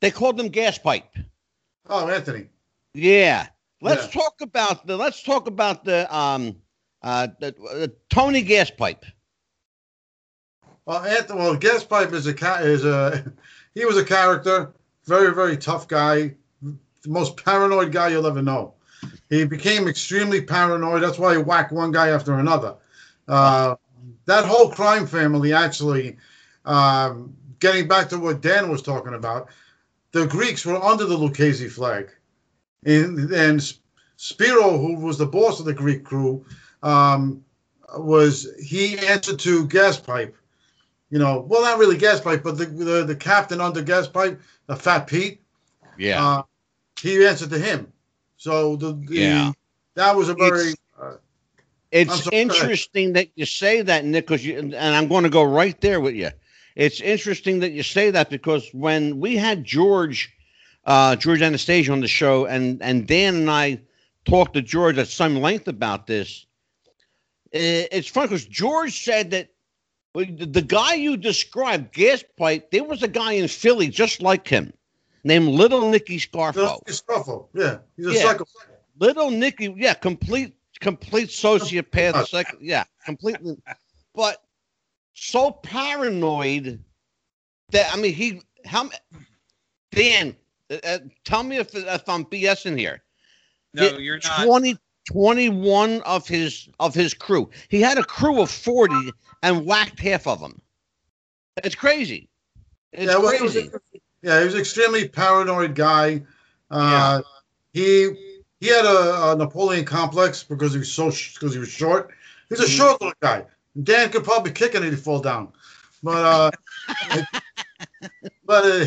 They 0.00 0.10
called 0.10 0.40
him 0.40 0.48
Gas 0.48 0.78
Pipe. 0.78 1.16
Oh, 1.88 2.08
Anthony. 2.08 2.46
Yeah. 2.94 3.46
Let's 3.82 4.06
yeah. 4.06 4.20
talk 4.22 4.40
about 4.40 4.86
the. 4.86 4.96
Let's 4.96 5.22
talk 5.22 5.46
about 5.46 5.84
the 5.84 6.14
um 6.14 6.56
uh 7.02 7.28
the, 7.38 7.92
Tony 8.10 8.42
Gas 8.42 8.70
Pipe. 8.70 9.04
Well, 10.86 11.04
Anthony, 11.04 11.38
well, 11.38 11.56
Gaspipe 11.56 12.12
is 12.12 12.26
a 12.26 12.64
is 12.64 12.84
a 12.84 13.32
he 13.74 13.84
was 13.84 13.96
a 13.96 14.04
character, 14.04 14.72
very 15.04 15.34
very 15.34 15.56
tough 15.56 15.88
guy, 15.88 16.34
the 16.62 17.08
most 17.08 17.42
paranoid 17.42 17.92
guy 17.92 18.08
you'll 18.08 18.26
ever 18.26 18.42
know. 18.42 18.74
He 19.30 19.44
became 19.44 19.88
extremely 19.88 20.42
paranoid. 20.42 21.02
That's 21.02 21.18
why 21.18 21.36
he 21.36 21.42
whacked 21.42 21.72
one 21.72 21.92
guy 21.92 22.08
after 22.08 22.34
another. 22.34 22.74
Uh, 23.28 23.76
that 24.26 24.44
whole 24.44 24.70
crime 24.70 25.06
family, 25.06 25.52
actually, 25.52 26.16
um, 26.64 27.34
getting 27.60 27.88
back 27.88 28.08
to 28.10 28.18
what 28.18 28.42
Dan 28.42 28.70
was 28.70 28.82
talking 28.82 29.14
about, 29.14 29.48
the 30.12 30.26
Greeks 30.26 30.64
were 30.66 30.82
under 30.82 31.04
the 31.04 31.16
Lucchese 31.16 31.68
flag, 31.68 32.10
and, 32.84 33.30
and 33.32 33.74
Spiro, 34.16 34.78
who 34.78 34.96
was 34.96 35.18
the 35.18 35.26
boss 35.26 35.60
of 35.60 35.66
the 35.66 35.74
Greek 35.74 36.04
crew, 36.04 36.44
um, 36.82 37.44
was 37.96 38.48
he 38.60 38.98
answered 38.98 39.38
to 39.40 39.66
Gaspipe 39.66 40.34
you 41.10 41.18
know, 41.18 41.40
well, 41.40 41.62
not 41.62 41.78
really 41.78 41.96
gas 41.96 42.20
pipe, 42.20 42.42
but 42.44 42.56
the 42.56 42.66
the, 42.66 43.04
the 43.04 43.16
captain 43.16 43.60
under 43.60 43.82
gas 43.82 44.06
pipe, 44.06 44.40
the 44.66 44.76
Fat 44.76 45.08
Pete. 45.08 45.40
Yeah. 45.98 46.24
Uh, 46.24 46.42
he 47.00 47.26
answered 47.26 47.50
to 47.50 47.58
him. 47.58 47.92
So 48.36 48.76
the, 48.76 48.92
the 48.92 49.16
yeah, 49.16 49.52
that 49.94 50.16
was 50.16 50.28
a 50.28 50.34
very. 50.34 50.70
It's, 50.70 50.76
uh, 51.00 51.16
it's 51.90 52.28
interesting 52.32 53.14
that 53.14 53.30
you 53.34 53.44
say 53.44 53.82
that, 53.82 54.04
Nick, 54.04 54.26
because 54.26 54.46
you 54.46 54.58
and 54.58 54.74
I'm 54.74 55.08
going 55.08 55.24
to 55.24 55.30
go 55.30 55.42
right 55.42 55.78
there 55.80 56.00
with 56.00 56.14
you. 56.14 56.30
It's 56.76 57.00
interesting 57.00 57.60
that 57.60 57.72
you 57.72 57.82
say 57.82 58.10
that 58.10 58.30
because 58.30 58.68
when 58.72 59.20
we 59.20 59.36
had 59.36 59.64
George, 59.64 60.32
uh, 60.84 61.16
George 61.16 61.42
Anastasia 61.42 61.92
on 61.92 62.00
the 62.00 62.08
show, 62.08 62.46
and 62.46 62.82
and 62.82 63.06
Dan 63.06 63.36
and 63.36 63.50
I 63.50 63.80
talked 64.24 64.54
to 64.54 64.62
George 64.62 64.98
at 64.98 65.08
some 65.08 65.36
length 65.36 65.68
about 65.68 66.06
this. 66.06 66.46
It's 67.52 68.08
funny 68.08 68.28
because 68.28 68.46
George 68.46 69.02
said 69.02 69.32
that 69.32 69.48
the 70.14 70.64
guy 70.66 70.94
you 70.94 71.16
described, 71.16 71.92
gas 71.92 72.24
pipe, 72.36 72.70
there 72.70 72.84
was 72.84 73.02
a 73.02 73.08
guy 73.08 73.32
in 73.32 73.48
Philly 73.48 73.88
just 73.88 74.22
like 74.22 74.46
him, 74.46 74.72
named 75.24 75.48
Little 75.48 75.90
Nicky 75.90 76.18
Scarfo. 76.18 76.78
Scarfo, 76.86 77.48
yeah, 77.54 77.78
he's 77.96 78.06
a 78.06 78.12
yeah. 78.14 78.38
Little 78.98 79.30
Nicky, 79.30 79.74
yeah, 79.76 79.94
complete, 79.94 80.54
complete 80.80 81.30
sociopath. 81.30 82.28
Psycho, 82.28 82.56
yeah, 82.60 82.84
completely, 83.04 83.56
but 84.14 84.44
so 85.20 85.50
paranoid 85.50 86.82
that 87.72 87.92
I 87.92 87.96
mean, 87.96 88.14
he 88.14 88.40
how 88.64 88.88
Dan, 89.92 90.34
uh, 90.70 90.76
uh, 90.82 90.98
tell 91.24 91.42
me 91.42 91.58
if 91.58 91.74
if 91.74 92.08
I'm 92.08 92.24
BSing 92.24 92.78
here. 92.78 93.02
No, 93.74 93.82
hit 93.82 94.00
you're 94.00 94.18
not. 94.24 94.46
20, 94.46 94.78
21 95.12 96.00
of 96.02 96.26
his 96.26 96.70
of 96.80 96.94
his 96.94 97.12
crew. 97.12 97.50
He 97.68 97.82
had 97.82 97.98
a 97.98 98.02
crew 98.02 98.40
of 98.40 98.50
40 98.50 99.12
and 99.42 99.66
whacked 99.66 100.00
half 100.00 100.26
of 100.26 100.40
them. 100.40 100.60
It's 101.62 101.74
crazy. 101.74 102.30
It's 102.92 103.12
yeah, 103.12 103.18
well, 103.18 103.36
he 103.36 103.42
was, 103.42 103.52
crazy. 103.52 103.70
yeah, 104.22 104.38
he 104.38 104.46
was 104.46 104.54
an 104.54 104.60
extremely 104.60 105.06
paranoid 105.06 105.74
guy. 105.74 106.22
Uh, 106.70 107.20
He 107.74 108.40
he 108.58 108.68
had 108.68 108.86
a, 108.86 109.32
a 109.32 109.36
Napoleon 109.36 109.84
complex 109.84 110.42
because 110.42 110.72
he 110.72 110.78
was 110.78 110.90
so 110.90 111.10
because 111.10 111.52
he 111.52 111.58
was 111.58 111.68
short. 111.68 112.10
He's 112.48 112.60
a 112.60 112.64
Mhm. 112.64 112.68
short 112.68 113.00
little 113.02 113.14
guy. 113.20 113.44
Dan 113.82 114.10
could 114.10 114.24
probably 114.24 114.52
kick 114.52 114.74
it 114.74 114.82
and 114.82 114.86
he'd 114.86 114.98
fall 114.98 115.20
down. 115.20 115.52
But 116.02 116.24
uh, 116.24 116.50
but 118.44 118.64
uh, 118.64 118.86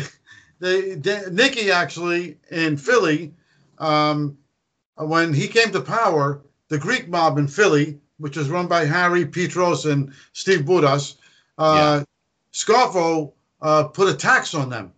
the, 0.60 0.98
the 1.00 1.28
Nicky 1.32 1.70
actually 1.70 2.38
in 2.50 2.76
Philly, 2.76 3.32
um, 3.78 4.36
when 4.96 5.32
he 5.32 5.48
came 5.48 5.70
to 5.72 5.80
power, 5.80 6.42
the 6.68 6.78
Greek 6.78 7.08
mob 7.08 7.38
in 7.38 7.48
Philly, 7.48 7.98
which 8.18 8.36
was 8.36 8.50
run 8.50 8.66
by 8.66 8.84
Harry 8.84 9.24
Peetros 9.24 9.90
and 9.90 10.12
Steve 10.32 10.60
Bouras, 10.60 11.16
uh, 11.58 12.04
Scarfo 12.52 13.32
uh, 13.60 13.84
put 13.84 14.08
a 14.08 14.16
tax 14.16 14.54
on 14.54 14.70
them. 14.70 14.92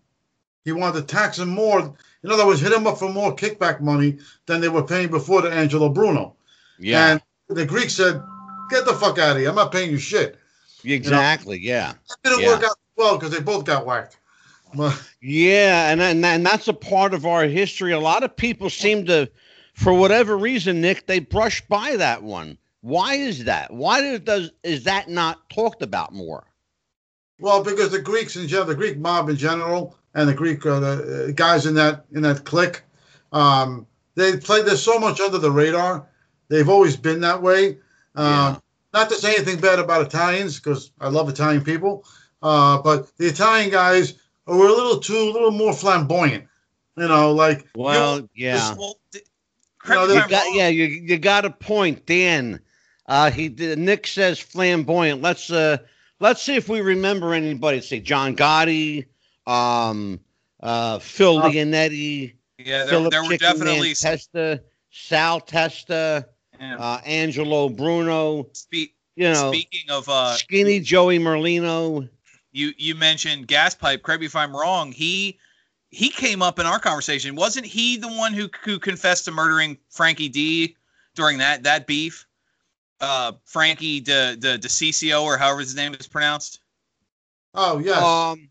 He 0.64 0.73
wanted 0.73 1.00
to 1.00 1.14
tax 1.14 1.37
them 1.37 1.50
more. 1.50 1.95
In 2.23 2.31
other 2.33 2.47
words, 2.47 2.61
hit 2.61 2.71
them 2.73 2.87
up 2.87 2.99
for 2.99 3.09
more 3.09 3.37
kickback 3.37 3.81
money 3.81 4.19
than 4.47 4.61
they 4.61 4.69
were 4.69 4.83
paying 4.83 5.11
before 5.11 5.43
to 5.43 5.49
Angelo 5.49 5.88
Bruno. 5.88 6.35
Yeah. 6.78 7.12
And 7.12 7.23
the 7.49 7.64
Greeks 7.64 7.95
said, 7.95 8.21
"Get 8.70 8.85
the 8.85 8.94
fuck 8.94 9.18
out 9.18 9.32
of 9.32 9.38
here! 9.38 9.49
I'm 9.49 9.54
not 9.54 9.73
paying 9.73 9.90
you 9.90 9.99
shit." 9.99 10.38
exactly. 10.85 11.58
Yeah. 11.58 11.94
That 12.08 12.18
didn't 12.23 12.40
Yeah. 12.40 12.49
work 12.49 12.64
out 12.64 12.78
well 12.96 13.18
because 13.18 13.32
they 13.32 13.40
both 13.40 13.64
got 13.64 13.87
whacked. 13.87 14.18
Yeah, 15.20 15.90
and, 15.90 16.00
and 16.02 16.25
and 16.25 16.44
that's 16.44 16.68
a 16.68 16.73
part 16.73 17.14
of 17.14 17.25
our 17.25 17.44
history. 17.44 17.92
A 17.92 18.00
lot 18.00 18.23
of 18.23 18.37
people 18.37 18.68
seem 18.68 19.06
to, 19.06 19.30
for 19.75 19.94
whatever 19.94 20.37
reason, 20.37 20.80
Nick, 20.80 21.06
they 21.06 21.18
brush 21.18 21.62
by 21.62 21.96
that 21.96 22.23
one. 22.23 22.58
Why 22.82 23.14
is 23.14 23.44
that? 23.44 23.73
Why 23.73 24.00
does, 24.00 24.20
does 24.20 24.50
is 24.62 24.85
that 24.85 25.08
not 25.08 25.49
talked 25.50 25.82
about 25.82 26.12
more? 26.12 26.44
well, 27.38 27.62
because 27.62 27.90
the 27.90 28.00
Greeks 28.00 28.37
in 28.37 28.49
general, 28.49 28.66
the 28.66 28.75
Greek 28.75 28.99
mob 28.99 29.28
in 29.28 29.37
general, 29.37 29.96
and 30.14 30.28
the 30.28 30.35
Greek 30.35 30.64
uh, 30.64 30.80
the, 30.80 31.26
uh, 31.28 31.32
guys 31.32 31.66
in 31.66 31.75
that 31.75 32.04
in 32.12 32.23
that 32.23 32.44
clique, 32.44 32.82
um, 33.32 33.87
they 34.14 34.37
play. 34.37 34.62
They're 34.62 34.76
so 34.76 34.99
much 34.99 35.20
under 35.20 35.38
the 35.38 35.50
radar. 35.50 36.06
They've 36.49 36.68
always 36.68 36.96
been 36.96 37.20
that 37.20 37.42
way. 37.42 37.78
Um, 38.16 38.26
Yeah. 38.26 38.56
Not 38.94 39.11
to 39.11 39.16
say 39.16 39.35
anything 39.35 39.61
bad 39.61 39.78
about 39.78 40.06
Italians, 40.06 40.58
because 40.58 40.90
I 41.00 41.08
love 41.08 41.28
Italian 41.28 41.62
people, 41.62 42.06
uh, 42.42 42.80
but 42.80 43.14
the 43.18 43.26
Italian 43.26 43.70
guys 43.70 44.14
were 44.46 44.68
a 44.68 44.73
little 44.73 45.00
too, 45.00 45.18
a 45.18 45.32
little 45.32 45.50
more 45.50 45.75
flamboyant. 45.75 46.44
You 46.96 47.08
know, 47.08 47.32
like 47.32 47.66
Well, 47.76 48.26
yeah, 48.35 48.70
You 48.70 48.78
know, 48.78 48.94
correct 49.78 50.00
me 50.02 50.06
they 50.08 50.18
if 50.18 50.25
you 50.25 50.30
got 50.30 50.54
yeah, 50.54 50.68
you 50.68 50.85
you 50.85 51.18
got 51.18 51.44
a 51.44 51.50
point, 51.50 52.06
Dan. 52.06 52.61
Uh, 53.06 53.30
he 53.30 53.49
did, 53.49 53.78
Nick 53.78 54.06
says 54.06 54.38
flamboyant. 54.38 55.20
Let's 55.20 55.50
uh 55.50 55.76
let's 56.18 56.42
see 56.42 56.56
if 56.56 56.68
we 56.68 56.80
remember 56.80 57.35
anybody. 57.35 57.82
Say 57.82 58.00
John 58.00 58.35
Gotti, 58.35 59.06
um, 59.46 60.20
uh, 60.61 60.99
Phil 61.00 61.38
Uh, 61.38 61.50
Leonetti, 61.50 62.35
Yeah, 62.58 62.78
there, 62.78 62.88
Philip 62.88 63.11
there 63.11 63.23
were 63.23 63.28
Chicken 63.30 63.46
Man 63.49 63.58
definitely 63.58 63.94
Testa, 63.94 64.62
Sal 64.90 65.40
Testa, 65.40 66.28
yeah. 66.60 66.76
uh, 66.76 67.00
Angelo 67.04 67.68
Bruno. 67.68 68.48
Spe- 68.52 68.92
You 69.16 69.30
know, 69.30 69.52
speaking 69.52 69.90
of 69.90 70.08
uh, 70.08 70.34
skinny 70.34 70.80
Joey 70.80 71.18
Merlino. 71.18 72.08
you 72.52 72.72
you 72.76 72.94
mentioned 72.94 73.46
gas 73.46 73.75
pipe. 73.75 74.02
Correct 74.02 74.20
me 74.20 74.26
if 74.26 74.36
I'm 74.36 74.54
wrong. 74.54 74.92
He 74.92 75.38
he 75.90 76.10
came 76.10 76.42
up 76.42 76.58
in 76.58 76.66
our 76.66 76.78
conversation. 76.78 77.36
Wasn't 77.36 77.64
he 77.66 77.96
the 77.96 78.08
one 78.08 78.32
who 78.34 78.48
who 78.64 78.78
confessed 78.78 79.25
to 79.26 79.32
murdering 79.32 79.78
Frankie 79.90 80.28
D 80.28 80.76
during 81.14 81.38
that 81.38 81.62
that 81.64 81.86
beef? 81.86 82.26
Uh, 83.00 83.32
Frankie 83.44 84.00
de 84.00 84.36
de 84.36 84.58
DeCicco 84.58 85.22
or 85.22 85.36
however 85.36 85.60
his 85.60 85.75
name 85.75 85.94
is 85.94 86.06
pronounced. 86.06 86.60
oh 87.54 87.78
yes, 87.78 88.02
Um, 88.02 88.48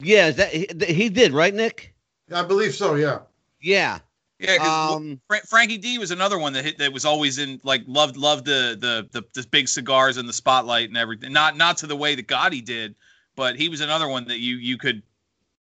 yeah, 0.00 0.32
that 0.32 0.48
he, 0.52 0.68
he 0.92 1.08
did 1.08 1.32
right, 1.32 1.54
Nick. 1.54 1.94
I 2.32 2.42
believe 2.42 2.74
so. 2.74 2.96
Yeah. 2.96 3.20
Yeah. 3.60 4.00
Yeah, 4.38 4.58
'cause 4.58 4.96
Um, 4.96 5.20
Fra- 5.28 5.46
Frankie 5.46 5.78
D 5.78 5.98
was 5.98 6.10
another 6.10 6.38
one 6.38 6.52
that 6.54 6.64
hit, 6.64 6.78
that 6.78 6.92
was 6.92 7.04
always 7.04 7.38
in 7.38 7.60
like 7.62 7.82
loved 7.86 8.16
loved 8.16 8.44
the, 8.46 8.76
the 8.78 9.08
the 9.20 9.26
the 9.40 9.46
big 9.48 9.68
cigars 9.68 10.16
and 10.16 10.28
the 10.28 10.32
spotlight 10.32 10.88
and 10.88 10.96
everything. 10.98 11.32
Not 11.32 11.56
not 11.56 11.78
to 11.78 11.86
the 11.86 11.96
way 11.96 12.14
that 12.16 12.26
Gotti 12.26 12.64
did, 12.64 12.96
but 13.36 13.56
he 13.56 13.68
was 13.68 13.80
another 13.80 14.08
one 14.08 14.26
that 14.28 14.40
you 14.40 14.56
you 14.56 14.76
could 14.76 15.02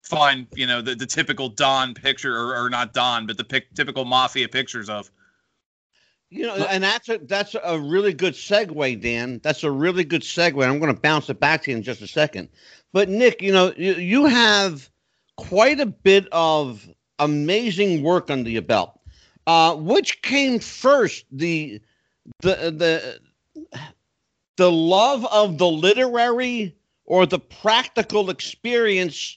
find 0.05 0.47
you 0.55 0.67
know 0.67 0.81
the, 0.81 0.95
the 0.95 1.07
typical 1.07 1.49
Don 1.49 1.95
picture 1.95 2.37
or, 2.37 2.65
or 2.65 2.71
not 2.71 2.93
Don, 2.93 3.27
but 3.27 3.37
the 3.37 3.45
pic, 3.45 3.75
typical 3.75 4.05
mafia 4.05 4.49
pictures 4.49 4.89
of. 4.89 5.11
You 6.31 6.47
know, 6.47 6.55
and 6.55 6.83
that's 6.83 7.11
a 7.11 7.19
that's 7.19 7.55
a 7.63 7.79
really 7.79 8.15
good 8.15 8.33
segue, 8.33 9.03
Dan. 9.03 9.39
That's 9.43 9.65
a 9.65 9.71
really 9.71 10.03
good 10.05 10.23
segue. 10.23 10.67
I'm 10.67 10.79
going 10.79 10.95
to 10.95 10.99
bounce 10.99 11.29
it 11.29 11.39
back 11.39 11.63
to 11.65 11.71
you 11.71 11.77
in 11.77 11.83
just 11.83 12.01
a 12.01 12.07
second. 12.09 12.49
But 12.91 13.11
Nick, 13.11 13.43
you 13.43 13.53
know, 13.53 13.75
you, 13.77 13.95
you 13.95 14.25
have 14.25 14.89
quite 15.37 15.79
a 15.79 15.85
bit 15.85 16.27
of 16.33 16.89
amazing 17.25 18.03
work 18.03 18.31
under 18.31 18.51
your 18.51 18.63
belt. 18.63 18.99
Uh, 19.47 19.75
which 19.75 20.23
came 20.23 20.59
first, 20.59 21.25
the 21.33 21.81
the 22.41 22.55
the 22.71 23.21
the 24.57 24.71
love 24.71 25.27
of 25.27 25.59
the 25.59 25.69
literary 25.69 26.77
or 27.05 27.27
the 27.27 27.39
practical 27.39 28.31
experience 28.31 29.37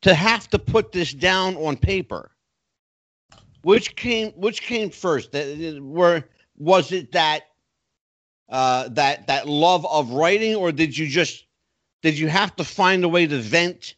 to 0.00 0.14
have 0.14 0.48
to 0.48 0.58
put 0.58 0.92
this 0.92 1.12
down 1.12 1.56
on 1.56 1.76
paper? 1.76 2.30
Which 3.62 3.94
came 3.94 4.32
which 4.32 4.62
came 4.62 4.90
first? 4.90 5.32
Were 5.34 6.24
was 6.56 6.92
it 6.92 7.12
that 7.12 7.42
uh, 8.48 8.88
that 8.88 9.26
that 9.26 9.48
love 9.48 9.86
of 9.86 10.10
writing, 10.10 10.54
or 10.54 10.72
did 10.72 10.96
you 10.96 11.08
just 11.08 11.44
did 12.02 12.18
you 12.18 12.28
have 12.28 12.54
to 12.56 12.64
find 12.64 13.04
a 13.04 13.08
way 13.08 13.26
to 13.26 13.38
vent 13.38 13.94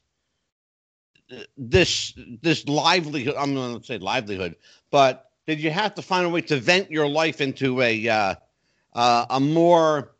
this 1.56 2.14
this 2.42 2.66
livelihood? 2.68 3.34
I'm 3.36 3.54
going 3.54 3.78
to 3.78 3.84
say 3.84 3.98
livelihood, 3.98 4.56
but 4.90 5.30
did 5.46 5.60
you 5.60 5.70
have 5.70 5.94
to 5.94 6.02
find 6.02 6.26
a 6.26 6.28
way 6.28 6.40
to 6.42 6.58
vent 6.58 6.90
your 6.90 7.08
life 7.08 7.40
into 7.40 7.80
a 7.82 8.08
uh, 8.08 8.34
uh, 8.92 9.26
a 9.30 9.40
more 9.40 10.12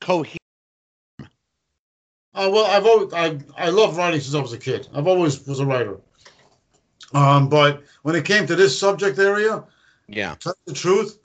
coherent? 0.00 0.38
Uh, 2.34 2.50
well, 2.52 2.66
I've 2.66 2.86
always 2.86 3.12
I 3.12 3.38
I 3.56 3.70
love 3.70 3.96
writing 3.96 4.20
since 4.20 4.34
I 4.34 4.40
was 4.40 4.52
a 4.52 4.58
kid. 4.58 4.88
I've 4.94 5.06
always 5.06 5.46
was 5.46 5.60
a 5.60 5.66
writer. 5.66 5.98
Um, 7.14 7.48
but 7.48 7.82
when 8.02 8.14
it 8.14 8.24
came 8.24 8.46
to 8.46 8.54
this 8.54 8.78
subject 8.78 9.18
area, 9.18 9.64
Yeah, 10.08 10.34
tell 10.38 10.54
the 10.66 10.74
truth, 10.74 11.18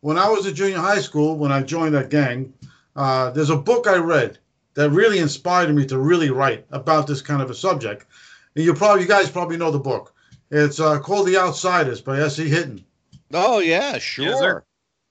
when 0.00 0.18
I 0.18 0.28
was 0.28 0.46
in 0.46 0.54
junior 0.54 0.78
high 0.78 1.00
school, 1.00 1.36
when 1.36 1.52
I 1.52 1.62
joined 1.62 1.94
that 1.94 2.08
gang, 2.08 2.54
uh, 2.96 3.30
there's 3.30 3.50
a 3.50 3.56
book 3.56 3.86
I 3.86 3.96
read 3.96 4.38
that 4.74 4.90
really 4.90 5.18
inspired 5.18 5.74
me 5.74 5.84
to 5.86 5.98
really 5.98 6.30
write 6.30 6.64
about 6.70 7.06
this 7.06 7.20
kind 7.20 7.42
of 7.42 7.50
a 7.50 7.54
subject. 7.54 8.06
And 8.58 8.64
you 8.64 8.74
probably, 8.74 9.02
you 9.02 9.08
guys 9.08 9.30
probably 9.30 9.56
know 9.56 9.70
the 9.70 9.78
book. 9.78 10.12
It's 10.50 10.80
uh, 10.80 10.98
called 10.98 11.28
The 11.28 11.36
Outsiders 11.36 12.00
by 12.00 12.18
S.E. 12.18 12.48
Hinton. 12.48 12.84
Oh 13.32 13.60
yeah, 13.60 13.98
sure. 13.98 14.36
sir. 14.36 14.64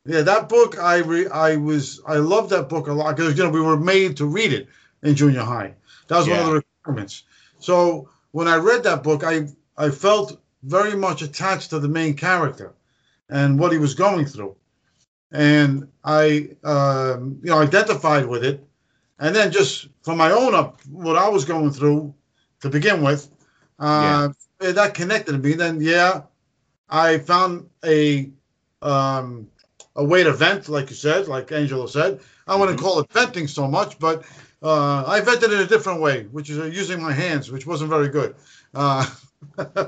Yeah, 0.06 0.24
that 0.24 0.50
book 0.50 0.78
I 0.78 0.98
re, 0.98 1.30
I 1.30 1.56
was 1.56 2.02
I 2.06 2.18
loved 2.18 2.50
that 2.50 2.68
book 2.68 2.90
a 2.90 2.92
lot 2.92 3.16
because 3.16 3.38
you 3.38 3.46
know 3.46 3.50
we 3.50 3.62
were 3.62 3.78
made 3.78 4.18
to 4.18 4.26
read 4.26 4.52
it 4.52 4.68
in 5.02 5.16
junior 5.16 5.44
high. 5.44 5.76
That 6.10 6.18
was 6.18 6.28
one 6.28 6.40
of 6.40 6.46
the 6.48 6.54
requirements. 6.56 7.24
So 7.60 8.10
when 8.32 8.50
I 8.50 8.58
read 8.58 8.84
that 8.84 9.02
book, 9.02 9.24
I 9.24 9.48
I 9.78 9.92
felt 9.92 10.42
very 10.64 10.98
much 10.98 11.22
attached 11.22 11.70
to 11.70 11.80
the 11.80 11.88
main 11.88 12.16
character 12.16 12.74
and 13.30 13.58
what 13.58 13.72
he 13.72 13.78
was 13.78 13.94
going 13.94 14.26
through, 14.26 14.58
and 15.32 15.88
I 16.04 16.50
um, 16.66 17.40
you 17.42 17.52
know 17.52 17.60
identified 17.60 18.26
with 18.26 18.44
it, 18.44 18.62
and 19.20 19.34
then 19.34 19.54
just 19.54 19.88
from 20.02 20.18
my 20.18 20.32
own 20.32 20.54
up 20.54 20.82
what 20.92 21.16
I 21.16 21.30
was 21.30 21.46
going 21.46 21.72
through 21.72 22.14
to 22.62 22.70
begin 22.70 23.04
with, 23.04 23.30
uh, 23.80 24.30
that 24.60 24.94
connected 24.94 25.34
to 25.34 25.38
me. 25.38 25.54
Then 25.54 25.82
yeah, 25.82 26.24
I 26.90 27.20
found 27.20 27.70
a 27.86 28.30
um, 28.82 29.48
a 29.96 30.04
way 30.04 30.24
to 30.24 30.34
vent, 30.34 30.70
like 30.70 30.90
you 30.90 30.96
said, 30.96 31.28
like 31.28 31.52
Angelo 31.52 31.86
said. 31.88 32.22
I 32.48 32.56
wouldn't 32.56 32.78
Mhm. 32.78 32.82
call 32.82 33.00
it 33.00 33.12
venting 33.12 33.48
so 33.48 33.68
much, 33.68 34.00
but 34.00 34.24
uh, 34.64 35.04
I 35.06 35.22
vented 35.22 35.52
in 35.52 35.60
a 35.60 35.66
different 35.66 36.02
way, 36.02 36.24
which 36.26 36.50
is 36.50 36.60
uh, 36.60 36.66
using 36.66 37.02
my 37.02 37.12
hands, 37.12 37.52
which 37.52 37.66
wasn't 37.68 37.90
very 37.90 38.10
good. 38.10 38.36
Uh, 38.74 39.06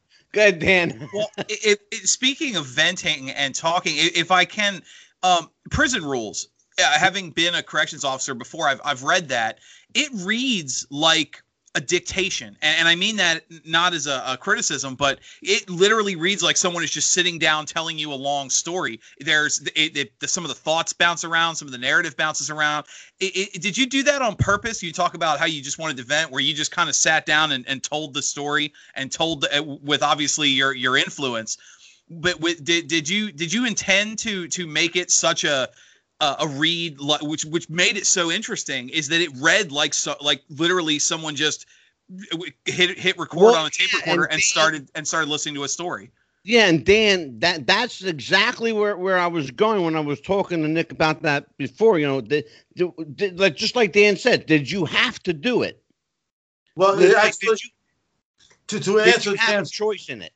Good, 0.32 0.58
Dan. 0.60 1.08
Well, 1.12 1.30
it, 1.48 1.80
it, 1.90 2.08
speaking 2.08 2.56
of 2.56 2.66
venting 2.66 3.30
and 3.30 3.54
talking, 3.54 3.94
if 3.96 4.30
I 4.30 4.44
can, 4.44 4.82
um, 5.22 5.50
prison 5.70 6.04
rules. 6.04 6.48
Having 6.78 7.32
been 7.32 7.54
a 7.54 7.62
corrections 7.62 8.04
officer 8.04 8.34
before, 8.34 8.66
I've 8.66 8.80
I've 8.82 9.02
read 9.02 9.28
that. 9.28 9.58
It 9.92 10.10
reads 10.14 10.86
like 10.90 11.42
a 11.76 11.80
dictation, 11.80 12.56
and, 12.62 12.78
and 12.80 12.88
I 12.88 12.96
mean 12.96 13.16
that 13.16 13.44
not 13.64 13.94
as 13.94 14.08
a, 14.08 14.22
a 14.26 14.36
criticism, 14.36 14.96
but 14.96 15.20
it 15.40 15.70
literally 15.70 16.16
reads 16.16 16.42
like 16.42 16.56
someone 16.56 16.82
is 16.82 16.90
just 16.90 17.10
sitting 17.10 17.38
down 17.38 17.64
telling 17.64 17.96
you 17.96 18.12
a 18.12 18.14
long 18.14 18.50
story. 18.50 18.98
There's 19.20 19.60
it, 19.76 19.96
it, 19.96 20.20
the, 20.20 20.26
some 20.26 20.44
of 20.44 20.48
the 20.48 20.56
thoughts 20.56 20.92
bounce 20.92 21.22
around, 21.22 21.54
some 21.54 21.68
of 21.68 21.72
the 21.72 21.78
narrative 21.78 22.16
bounces 22.16 22.50
around. 22.50 22.86
It, 23.20 23.62
did 23.62 23.78
you 23.78 23.86
do 23.86 24.02
that 24.02 24.20
on 24.20 24.34
purpose? 24.34 24.82
You 24.82 24.92
talk 24.92 25.14
about 25.14 25.38
how 25.38 25.46
you 25.46 25.62
just 25.62 25.78
wanted 25.78 25.96
to 25.98 26.02
vent, 26.02 26.32
where 26.32 26.42
you 26.42 26.54
just 26.54 26.72
kind 26.72 26.88
of 26.88 26.96
sat 26.96 27.24
down 27.24 27.52
and, 27.52 27.64
and 27.68 27.82
told 27.82 28.14
the 28.14 28.22
story 28.22 28.72
and 28.96 29.12
told 29.12 29.42
the, 29.42 29.60
uh, 29.60 29.62
with 29.62 30.02
obviously 30.02 30.48
your 30.48 30.74
your 30.74 30.96
influence. 30.96 31.56
but 32.10 32.40
with, 32.40 32.64
did 32.64 32.88
did 32.88 33.08
you 33.08 33.30
did 33.30 33.52
you 33.52 33.64
intend 33.64 34.18
to 34.18 34.48
to 34.48 34.66
make 34.66 34.96
it 34.96 35.10
such 35.10 35.44
a 35.44 35.68
a, 36.20 36.36
a 36.40 36.48
read 36.48 37.00
like 37.00 37.22
which 37.22 37.44
which 37.44 37.68
made 37.70 37.96
it 37.96 38.06
so 38.06 38.30
interesting 38.30 38.88
is 38.90 39.08
that 39.08 39.20
it 39.20 39.30
read 39.38 39.72
like 39.72 39.94
so 39.94 40.14
like 40.20 40.42
literally 40.50 40.98
someone 40.98 41.34
just 41.34 41.66
hit 42.66 42.98
hit 42.98 43.18
record 43.18 43.38
Well, 43.40 43.54
on 43.56 43.66
a 43.66 43.70
tape 43.70 43.88
yeah, 43.92 43.98
recorder 44.00 44.24
and 44.24 44.32
and 44.34 44.40
Dan- 44.40 44.46
started 44.46 44.90
and 44.94 45.06
started 45.08 45.28
listening 45.30 45.54
to 45.56 45.64
a 45.64 45.68
story. 45.68 46.10
Yeah, 46.42 46.68
and 46.68 46.84
Dan, 46.86 47.38
that 47.40 47.66
that's 47.66 48.02
exactly 48.02 48.72
where, 48.72 48.96
where 48.96 49.18
I 49.18 49.26
was 49.26 49.50
going 49.50 49.84
when 49.84 49.94
I 49.94 50.00
was 50.00 50.22
talking 50.22 50.62
to 50.62 50.68
Nick 50.68 50.90
about 50.90 51.20
that 51.22 51.54
before. 51.58 51.98
You 51.98 52.06
know, 52.06 52.20
the, 52.22 52.46
the, 52.76 52.90
the- 52.98 53.30
like 53.32 53.56
just 53.56 53.76
like 53.76 53.92
Dan 53.92 54.16
said, 54.16 54.46
did 54.46 54.70
you 54.70 54.86
have 54.86 55.22
to 55.24 55.34
do 55.34 55.62
it? 55.62 55.82
Well, 56.76 56.96
Did- 56.96 57.10
it 57.10 57.36
did 57.40 57.62
you- 57.62 57.70
to, 58.68 58.80
to 58.80 58.92
Did 59.04 59.08
answer 59.14 59.30
you 59.32 59.36
have 59.36 59.48
a 59.50 59.52
Dan's 59.52 59.70
choice 59.70 60.08
in 60.08 60.22
it? 60.22 60.32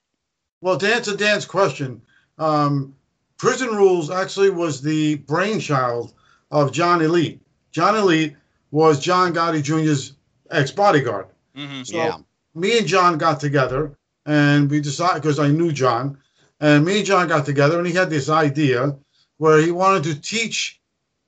Well, 0.60 0.76
to 0.76 0.94
answer 0.94 1.16
Dan's 1.16 1.46
question, 1.46 2.02
um, 2.38 2.94
Prison 3.38 3.68
Rules 3.74 4.10
actually 4.10 4.50
was 4.50 4.80
the 4.80 5.16
brainchild 5.16 6.14
of 6.50 6.72
John 6.72 7.00
Alite. 7.00 7.40
John 7.72 7.94
Alite 7.94 8.36
was 8.70 9.00
John 9.00 9.34
Gotti 9.34 9.62
Jr.'s 9.62 10.12
ex 10.50 10.70
bodyguard. 10.70 11.26
hmm 11.54 11.82
So 11.82 11.96
yeah, 11.96 12.16
me 12.54 12.78
and 12.78 12.86
John 12.86 13.18
got 13.18 13.40
together 13.40 13.96
and 14.26 14.70
we 14.70 14.80
decided 14.80 15.22
because 15.22 15.38
I 15.38 15.48
knew 15.48 15.72
John, 15.72 16.18
and 16.60 16.84
me 16.84 16.98
and 16.98 17.06
John 17.06 17.28
got 17.28 17.44
together 17.44 17.78
and 17.78 17.86
he 17.86 17.92
had 17.92 18.10
this 18.10 18.28
idea 18.28 18.96
where 19.38 19.60
he 19.60 19.70
wanted 19.70 20.04
to 20.04 20.20
teach, 20.20 20.80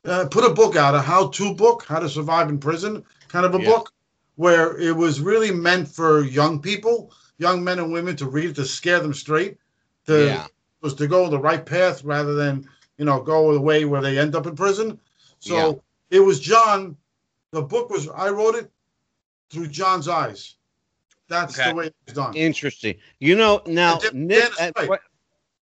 uh, 0.05 0.27
put 0.31 0.45
a 0.45 0.55
book 0.55 0.77
out, 0.77 0.95
a 0.95 1.01
how-to 1.01 1.55
book, 1.55 1.85
how 1.87 1.99
to 1.99 2.09
survive 2.09 2.49
in 2.49 2.59
prison, 2.59 3.05
kind 3.29 3.45
of 3.45 3.55
a 3.55 3.59
Yeah. 3.59 3.67
book, 3.71 3.93
where 4.37 4.79
it 4.79 4.97
was 4.97 5.21
really 5.21 5.51
meant 5.51 5.89
for 5.89 6.23
young 6.23 6.61
people, 6.61 7.13
young 7.39 7.65
men 7.65 7.79
and 7.81 7.93
women 7.93 8.17
to 8.17 8.27
read 8.27 8.51
it 8.51 8.57
to 8.57 8.65
scare 8.65 9.01
them 9.01 9.13
straight, 9.13 9.59
to 10.07 10.27
yeah, 10.27 10.47
was 10.83 10.95
to 10.95 11.07
go 11.07 11.29
the 11.29 11.39
right 11.39 11.65
path 11.65 12.05
rather 12.05 12.35
than 12.35 12.69
you 12.99 13.05
know 13.05 13.21
go 13.21 13.53
the 13.53 13.61
way 13.61 13.85
where 13.85 14.03
they 14.03 14.19
end 14.19 14.35
up 14.35 14.47
in 14.47 14.55
prison. 14.57 14.99
So 15.39 15.83
it 16.11 16.21
was 16.21 16.41
John. 16.41 16.97
The 17.53 17.63
book 17.63 17.91
was 17.91 18.09
I 18.09 18.31
wrote 18.31 18.55
it 18.57 18.71
through 19.51 19.69
John's 19.69 20.09
eyes. 20.09 20.55
That's 21.29 21.59
Okay. 21.59 21.71
the 21.71 21.75
way 21.75 21.87
it 21.87 21.95
was 22.07 22.15
done. 22.15 22.35
interesting. 22.37 22.97
You 23.19 23.37
know, 23.37 23.63
now 23.67 23.99
Nick, 24.13 24.51
at- 24.61 24.73
right. 24.77 24.89
right- 24.89 25.01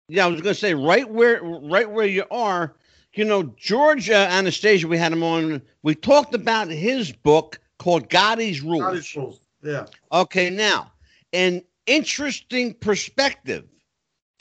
yeah, 0.07 0.25
I 0.25 0.27
was 0.27 0.41
going 0.41 0.53
to 0.55 0.59
say 0.59 0.73
right 0.73 1.09
where 1.09 1.41
right 1.43 1.89
where 1.89 2.05
you 2.07 2.25
are. 2.31 2.75
You 3.13 3.25
know, 3.25 3.43
George 3.57 4.09
uh, 4.09 4.13
Anastasia, 4.29 4.87
we 4.87 4.97
had 4.97 5.11
him 5.11 5.23
on. 5.23 5.61
We 5.83 5.95
talked 5.95 6.33
about 6.33 6.69
his 6.69 7.11
book 7.11 7.59
called 7.77 8.09
Gotti's 8.09 8.61
Rules. 8.61 8.79
Not 8.81 8.95
his 8.95 9.15
rules. 9.15 9.41
Yeah. 9.63 9.85
Okay, 10.11 10.49
now, 10.49 10.91
an 11.33 11.61
interesting 11.85 12.73
perspective 12.73 13.65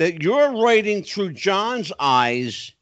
that 0.01 0.23
you're 0.23 0.63
writing 0.63 1.03
through 1.03 1.31
John's 1.31 1.93
eyes, 2.01 2.73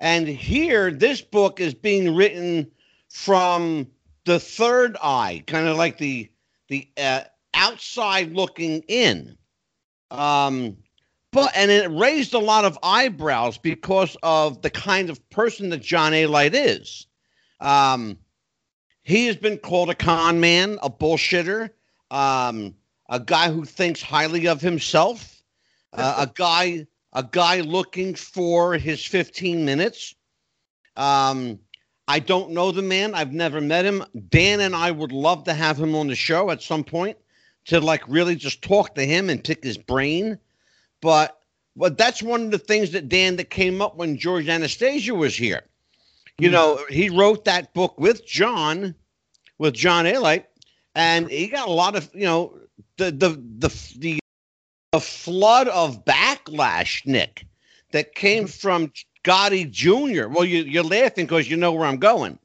and 0.00 0.26
here 0.26 0.90
this 0.90 1.20
book 1.20 1.60
is 1.60 1.74
being 1.74 2.16
written 2.16 2.70
from 3.10 3.86
the 4.24 4.40
third 4.40 4.96
eye, 5.02 5.44
kind 5.46 5.68
of 5.68 5.76
like 5.76 5.98
the 5.98 6.30
the 6.68 6.88
uh, 6.96 7.24
outside 7.52 8.32
looking 8.32 8.84
in. 8.88 9.36
Um, 10.10 10.78
but 11.30 11.52
and 11.54 11.70
it 11.70 11.90
raised 11.90 12.32
a 12.32 12.38
lot 12.38 12.64
of 12.64 12.78
eyebrows 12.82 13.58
because 13.58 14.16
of 14.22 14.62
the 14.62 14.70
kind 14.70 15.10
of 15.10 15.28
person 15.28 15.68
that 15.68 15.82
John 15.82 16.12
Alite 16.12 16.54
is. 16.54 17.06
Um, 17.60 18.16
he 19.02 19.26
has 19.26 19.36
been 19.36 19.58
called 19.58 19.90
a 19.90 19.94
con 19.94 20.40
man, 20.40 20.78
a 20.82 20.88
bullshitter, 20.88 21.68
um, 22.10 22.74
a 23.10 23.20
guy 23.20 23.52
who 23.52 23.66
thinks 23.66 24.00
highly 24.00 24.48
of 24.48 24.62
himself, 24.62 25.31
uh, 25.92 26.26
a 26.28 26.32
guy 26.34 26.86
a 27.12 27.22
guy 27.30 27.60
looking 27.60 28.14
for 28.14 28.74
his 28.74 29.04
15 29.04 29.64
minutes. 29.64 30.14
Um, 30.96 31.58
I 32.08 32.18
don't 32.18 32.50
know 32.50 32.72
the 32.72 32.82
man. 32.82 33.14
I've 33.14 33.32
never 33.32 33.60
met 33.60 33.84
him. 33.84 34.04
Dan 34.30 34.60
and 34.60 34.74
I 34.74 34.90
would 34.90 35.12
love 35.12 35.44
to 35.44 35.54
have 35.54 35.78
him 35.78 35.94
on 35.94 36.08
the 36.08 36.14
show 36.14 36.50
at 36.50 36.62
some 36.62 36.84
point 36.84 37.16
to 37.66 37.80
like 37.80 38.02
really 38.08 38.34
just 38.34 38.62
talk 38.62 38.94
to 38.94 39.04
him 39.04 39.30
and 39.30 39.42
pick 39.44 39.62
his 39.62 39.78
brain. 39.78 40.38
But 41.00 41.38
but 41.76 41.96
that's 41.96 42.22
one 42.22 42.42
of 42.42 42.50
the 42.50 42.58
things 42.58 42.90
that 42.92 43.08
Dan 43.08 43.36
that 43.36 43.50
came 43.50 43.80
up 43.80 43.96
when 43.96 44.18
George 44.18 44.48
Anastasia 44.48 45.14
was 45.14 45.36
here. 45.36 45.62
You 46.38 46.48
Mhm. 46.48 46.52
know, 46.52 46.84
he 46.88 47.08
wrote 47.08 47.44
that 47.44 47.72
book 47.72 47.98
with 47.98 48.26
John, 48.26 48.94
with 49.58 49.74
John 49.74 50.04
Alite, 50.06 50.44
and 50.94 51.30
he 51.30 51.46
got 51.48 51.68
a 51.68 51.72
lot 51.72 51.94
of 51.96 52.10
you 52.14 52.24
know 52.24 52.58
the 52.96 53.10
the 53.10 53.28
the 53.58 53.68
the, 53.98 54.18
the 54.92 55.00
flood 55.00 55.68
of 55.68 56.04
backlash, 56.04 57.04
Nick, 57.06 57.46
that 57.92 58.14
came 58.14 58.44
mm-hmm. 58.44 58.50
from 58.50 58.92
Gotti 59.24 59.68
Jr. 59.70 60.28
Well, 60.28 60.44
you 60.44 60.62
you're 60.62 60.84
laughing 60.84 61.26
because 61.26 61.50
you 61.50 61.56
know 61.56 61.72
where 61.72 61.86
I'm 61.86 61.96
going. 61.98 62.38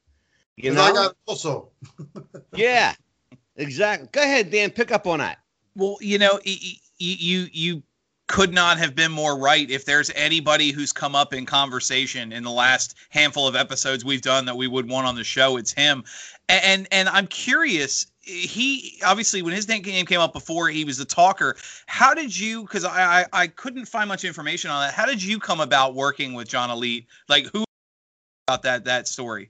You 0.56 0.72
'Cause 0.72 0.78
know, 0.78 0.84
I 0.84 0.92
got 0.92 1.16
also. 1.28 1.70
yeah, 2.56 2.96
exactly. 3.58 4.10
Go 4.12 4.22
ahead, 4.22 4.50
Dan. 4.50 4.72
Pick 4.72 4.92
up 4.92 5.06
on 5.06 5.20
that. 5.20 5.40
Well, 5.76 5.98
you 6.02 6.18
know, 6.18 6.40
you 6.46 7.48
you 7.52 7.84
could 8.28 8.54
not 8.54 8.78
have 8.78 8.96
been 8.96 9.12
more 9.12 9.38
right. 9.38 9.70
If 9.70 9.86
there's 9.86 10.10
anybody 10.16 10.72
who's 10.72 10.92
come 10.92 11.16
up 11.16 11.34
in 11.34 11.46
conversation 11.46 12.32
in 12.34 12.44
the 12.44 12.52
last 12.52 12.96
handful 13.10 13.48
of 13.48 13.56
episodes 13.56 14.04
we've 14.04 14.22
done 14.22 14.46
that 14.46 14.58
we 14.58 14.68
would 14.68 14.90
want 14.90 15.08
on 15.08 15.16
the 15.16 15.24
show, 15.24 15.58
it's 15.58 15.72
him. 15.72 16.04
A- 16.50 16.66
And 16.66 16.88
and 16.92 17.10
I'm 17.10 17.28
curious. 17.28 18.08
He 18.28 19.00
obviously 19.06 19.42
when 19.42 19.54
his 19.54 19.68
name 19.68 19.82
game 19.82 20.06
came 20.06 20.20
up 20.20 20.34
before, 20.34 20.68
he 20.70 20.84
was 20.84 20.98
the 20.98 21.06
talker. 21.06 21.56
How 21.86 22.14
did 22.14 22.38
you? 22.38 22.64
Because 22.64 22.84
I, 22.84 23.22
I 23.22 23.26
I 23.32 23.48
couldn't 23.48 23.86
find 23.86 24.08
much 24.10 24.26
information 24.26 24.70
on 24.70 24.82
that. 24.82 24.94
How 24.94 25.06
did 25.06 25.24
you 25.24 25.40
come 25.40 25.62
about 25.62 25.96
working 25.96 26.34
with 26.34 26.50
John 26.50 26.70
Alite? 26.70 27.06
Like 27.30 27.48
who 27.54 27.64
about 28.48 28.64
that 28.64 28.86
that 28.86 29.08
story? 29.08 29.50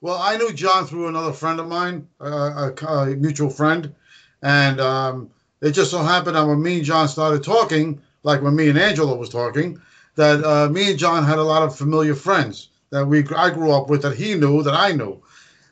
Well, 0.00 0.18
I 0.18 0.36
knew 0.36 0.52
John 0.52 0.86
through 0.86 1.08
another 1.08 1.32
friend 1.32 1.60
of 1.60 1.68
mine, 1.68 2.08
uh, 2.20 2.70
a, 2.80 2.86
a 2.86 3.06
mutual 3.16 3.50
friend, 3.50 3.94
and 4.42 4.80
um, 4.80 5.30
it 5.60 5.72
just 5.72 5.90
so 5.90 6.02
happened 6.02 6.36
that 6.36 6.46
when 6.46 6.60
me 6.60 6.76
and 6.76 6.84
John 6.84 7.08
started 7.08 7.44
talking, 7.44 8.00
like 8.22 8.42
when 8.42 8.56
me 8.56 8.68
and 8.68 8.78
Angela 8.78 9.14
was 9.14 9.28
talking, 9.28 9.80
that 10.16 10.42
uh, 10.44 10.68
me 10.68 10.90
and 10.90 10.98
John 10.98 11.24
had 11.24 11.38
a 11.38 11.44
lot 11.44 11.62
of 11.62 11.76
familiar 11.76 12.14
friends 12.14 12.68
that 12.90 13.06
we 13.06 13.24
I 13.36 13.50
grew 13.50 13.70
up 13.70 13.88
with 13.88 14.02
that 14.02 14.16
he 14.16 14.34
knew 14.34 14.62
that 14.62 14.74
I 14.74 14.92
knew, 14.92 15.22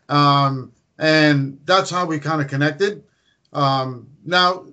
um, 0.08 0.72
and 1.00 1.58
that's 1.64 1.90
how 1.90 2.04
we 2.04 2.18
kind 2.18 2.42
of 2.42 2.46
connected. 2.46 3.02
Um, 3.54 4.06
now, 4.24 4.66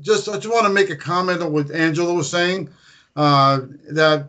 just 0.00 0.28
I 0.28 0.34
just 0.34 0.48
want 0.48 0.64
to 0.64 0.72
make 0.72 0.90
a 0.90 0.96
comment 0.96 1.42
on 1.42 1.52
what 1.52 1.70
Angela 1.72 2.14
was 2.14 2.30
saying, 2.30 2.70
uh, 3.16 3.62
that 3.90 4.28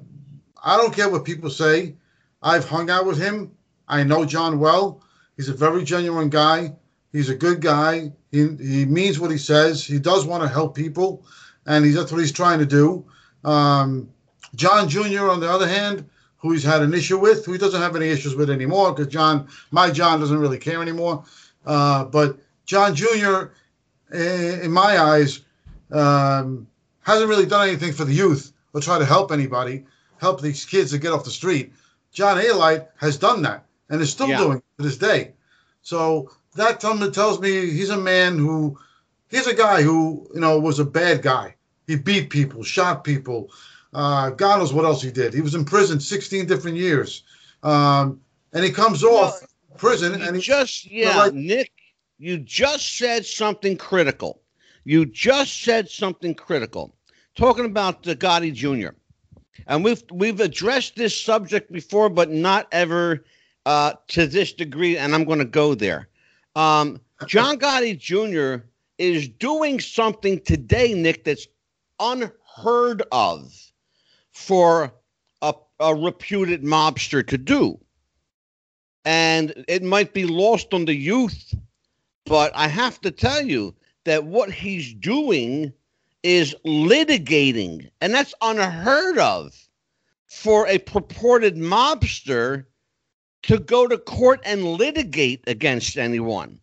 I 0.63 0.77
don't 0.77 0.93
care 0.93 1.09
what 1.09 1.23
people 1.23 1.49
say. 1.49 1.95
I've 2.41 2.67
hung 2.67 2.89
out 2.89 3.05
with 3.05 3.21
him. 3.21 3.51
I 3.87 4.03
know 4.03 4.25
John 4.25 4.59
well. 4.59 5.03
He's 5.37 5.47
a 5.47 5.53
very 5.53 5.83
genuine 5.83 6.29
guy. 6.29 6.73
He's 7.11 7.29
a 7.29 7.35
good 7.35 7.61
guy. 7.61 8.11
He 8.31 8.47
he 8.57 8.85
means 8.85 9.19
what 9.19 9.29
he 9.29 9.37
says. 9.37 9.85
He 9.85 9.99
does 9.99 10.25
want 10.25 10.41
to 10.41 10.49
help 10.49 10.75
people, 10.75 11.23
and 11.67 11.85
he's 11.85 11.95
that's 11.95 12.11
what 12.11 12.19
he's 12.19 12.31
trying 12.31 12.59
to 12.59 12.65
do. 12.65 13.05
Um, 13.43 14.09
John 14.55 14.89
Jr. 14.89 15.29
on 15.29 15.39
the 15.39 15.49
other 15.49 15.67
hand, 15.67 16.09
who 16.37 16.51
he's 16.51 16.63
had 16.63 16.81
an 16.81 16.93
issue 16.93 17.17
with, 17.17 17.45
who 17.45 17.53
he 17.53 17.57
doesn't 17.57 17.81
have 17.81 17.95
any 17.95 18.09
issues 18.09 18.35
with 18.35 18.49
anymore, 18.49 18.91
because 18.91 19.11
John, 19.11 19.47
my 19.71 19.89
John, 19.91 20.19
doesn't 20.19 20.37
really 20.37 20.57
care 20.57 20.81
anymore. 20.81 21.23
Uh, 21.65 22.05
but 22.05 22.37
John 22.65 22.95
Jr. 22.95 23.51
eh, 24.13 24.61
in 24.63 24.71
my 24.71 24.99
eyes, 24.99 25.41
um, 25.91 26.67
hasn't 27.01 27.29
really 27.29 27.45
done 27.45 27.67
anything 27.67 27.93
for 27.93 28.05
the 28.05 28.13
youth 28.13 28.51
or 28.73 28.81
try 28.81 28.97
to 28.97 29.05
help 29.05 29.31
anybody, 29.31 29.85
help 30.19 30.41
these 30.41 30.65
kids 30.65 30.91
to 30.91 30.97
get 30.97 31.11
off 31.13 31.25
the 31.25 31.31
street. 31.31 31.73
John 32.11 32.37
Alite 32.37 32.87
has 32.97 33.17
done 33.17 33.41
that 33.43 33.65
and 33.89 34.01
is 34.01 34.09
still 34.11 34.29
Yeah. 34.29 34.37
doing 34.37 34.57
it 34.57 34.63
to 34.77 34.83
this 34.83 34.97
day. 34.97 35.33
So 35.81 36.31
that 36.55 36.79
tell- 36.79 37.11
tells 37.11 37.39
me 37.39 37.69
he's 37.71 37.89
a 37.89 37.97
man 37.97 38.37
who, 38.37 38.77
he's 39.29 39.47
a 39.47 39.53
guy 39.53 39.81
who, 39.81 40.29
you 40.33 40.39
know, 40.39 40.59
was 40.59 40.79
a 40.79 40.85
bad 40.85 41.21
guy. 41.21 41.55
He 41.87 41.95
beat 41.95 42.29
people, 42.29 42.63
shot 42.63 43.03
people. 43.03 43.51
Uh, 43.93 44.29
God 44.31 44.59
knows 44.59 44.73
what 44.73 44.85
else 44.85 45.01
he 45.01 45.11
did. 45.11 45.33
He 45.33 45.41
was 45.41 45.55
in 45.55 45.65
prison 45.65 45.99
16 45.99 46.45
different 46.45 46.77
years. 46.77 47.23
Um, 47.61 48.21
and 48.53 48.63
he 48.63 48.71
comes 48.71 49.03
off 49.03 49.39
prison 49.77 50.19
You 50.19 50.25
and 50.25 50.35
he 50.35 50.41
just 50.41 50.89
yeah, 50.89 51.17
like- 51.17 51.33
Nick, 51.33 51.71
you 52.17 52.37
just 52.37 52.97
said 52.97 53.25
something 53.25 53.77
critical. 53.77 54.41
You 54.85 55.05
just 55.05 55.63
said 55.63 55.89
something 55.89 56.35
critical. 56.35 56.95
Talking 57.35 57.65
about 57.65 58.03
the 58.03 58.15
Gotti 58.15 58.53
Jr. 58.53 58.95
And 59.67 59.83
we've 59.83 60.03
we've 60.11 60.39
addressed 60.39 60.95
this 60.95 61.19
subject 61.19 61.71
before, 61.71 62.09
but 62.09 62.29
not 62.31 62.67
ever 62.71 63.23
uh, 63.65 63.93
to 64.09 64.27
this 64.27 64.53
degree. 64.53 64.97
And 64.97 65.15
I'm 65.15 65.23
going 65.23 65.39
to 65.39 65.45
go 65.45 65.73
there. 65.73 66.09
Um, 66.55 66.99
John 67.27 67.57
Gotti 67.57 67.97
Jr. 67.97 68.65
is 68.97 69.27
doing 69.27 69.79
something 69.79 70.41
today, 70.41 70.93
Nick, 70.93 71.23
that's 71.23 71.47
unheard 71.99 73.03
of 73.11 73.53
for 74.31 74.93
a, 75.41 75.53
a 75.79 75.95
reputed 75.95 76.63
mobster 76.63 77.25
to 77.25 77.37
do 77.37 77.79
and 79.05 79.65
it 79.67 79.83
might 79.83 80.13
be 80.13 80.25
lost 80.25 80.73
on 80.73 80.85
the 80.85 80.95
youth 80.95 81.53
but 82.25 82.51
i 82.55 82.67
have 82.67 82.99
to 83.01 83.11
tell 83.11 83.41
you 83.41 83.73
that 84.05 84.25
what 84.25 84.51
he's 84.51 84.93
doing 84.93 85.73
is 86.23 86.55
litigating, 86.65 87.89
and 88.01 88.13
that's 88.13 88.33
unheard 88.41 89.17
of 89.17 89.53
for 90.27 90.67
a 90.67 90.79
purported 90.79 91.55
mobster 91.55 92.65
to 93.43 93.59
go 93.59 93.87
to 93.87 93.97
court 93.97 94.39
and 94.45 94.63
litigate 94.63 95.43
against 95.47 95.97
anyone. 95.97 96.59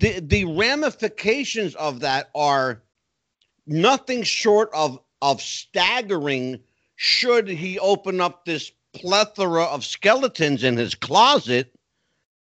The 0.00 0.20
the 0.20 0.44
ramifications 0.46 1.74
of 1.74 2.00
that 2.00 2.30
are 2.34 2.82
nothing 3.66 4.22
short 4.22 4.70
of 4.74 4.98
of 5.20 5.42
staggering 5.42 6.60
should 6.96 7.48
he 7.48 7.78
open 7.78 8.20
up 8.20 8.44
this 8.44 8.72
plethora 9.00 9.64
of 9.64 9.84
skeletons 9.84 10.64
in 10.64 10.76
his 10.76 10.94
closet 10.94 11.72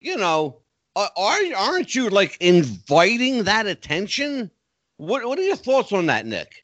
you 0.01 0.17
know 0.17 0.57
are 0.95 1.09
aren't 1.55 1.95
you 1.95 2.09
like 2.09 2.37
inviting 2.39 3.43
that 3.43 3.65
attention 3.65 4.49
what 4.97 5.25
what 5.25 5.39
are 5.39 5.43
your 5.43 5.55
thoughts 5.55 5.91
on 5.91 6.05
that 6.05 6.25
nick 6.25 6.63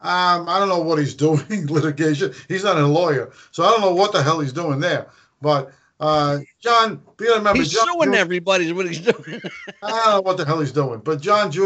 um 0.00 0.48
i 0.48 0.58
don't 0.58 0.68
know 0.68 0.80
what 0.80 0.98
he's 0.98 1.14
doing 1.26 1.66
litigation 1.66 2.32
he's 2.48 2.64
not 2.64 2.76
a 2.76 2.86
lawyer 2.86 3.32
so 3.50 3.64
i 3.64 3.70
don't 3.70 3.80
know 3.80 3.94
what 3.94 4.12
the 4.12 4.22
hell 4.22 4.40
he's 4.40 4.52
doing 4.52 4.80
there 4.80 5.08
but 5.40 5.72
uh 6.00 6.38
john 6.60 7.00
be 7.16 7.28
remember 7.28 7.54
he's 7.54 7.72
john 7.72 7.86
suing 7.86 8.12
Jr. 8.12 8.18
everybody 8.18 8.66
is 8.66 8.72
what 8.72 8.86
he's 8.86 9.00
doing 9.00 9.40
i 9.82 9.90
don't 9.90 10.10
know 10.10 10.20
what 10.20 10.36
the 10.36 10.44
hell 10.44 10.60
he's 10.60 10.72
doing 10.72 11.00
but 11.00 11.20
john 11.20 11.50
jr 11.50 11.62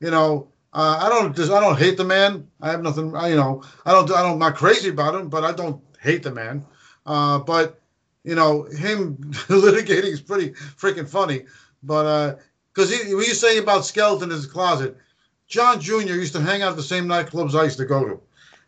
you 0.00 0.10
know 0.10 0.48
uh, 0.74 0.98
I 1.00 1.08
don't 1.08 1.34
just 1.34 1.50
I 1.50 1.60
don't 1.60 1.78
hate 1.78 1.96
the 1.96 2.04
man. 2.04 2.46
I 2.60 2.70
have 2.70 2.82
nothing. 2.82 3.16
I, 3.16 3.28
you 3.28 3.36
know, 3.36 3.62
I 3.86 3.92
don't. 3.92 4.10
I 4.10 4.22
don't. 4.22 4.32
I'm 4.32 4.38
not 4.38 4.54
crazy 4.54 4.90
about 4.90 5.14
him, 5.14 5.30
but 5.30 5.42
I 5.42 5.52
don't 5.52 5.82
hate 6.00 6.22
the 6.22 6.30
man. 6.30 6.64
Uh, 7.06 7.38
but 7.38 7.80
you 8.24 8.34
know, 8.34 8.64
him 8.64 9.16
litigating 9.48 10.12
is 10.12 10.20
pretty 10.20 10.50
freaking 10.50 11.08
funny. 11.08 11.44
But 11.82 12.40
because 12.74 12.92
uh, 12.92 13.16
when 13.16 13.24
you 13.24 13.34
say 13.34 13.58
about 13.58 13.86
skeleton 13.86 14.30
in 14.30 14.36
his 14.36 14.46
closet, 14.46 14.96
John 15.46 15.80
Jr. 15.80 16.14
used 16.14 16.34
to 16.34 16.40
hang 16.40 16.62
out 16.62 16.70
at 16.70 16.76
the 16.76 16.82
same 16.82 17.06
nightclubs 17.06 17.58
I 17.58 17.64
used 17.64 17.78
to 17.78 17.86
go 17.86 18.04
to, 18.04 18.20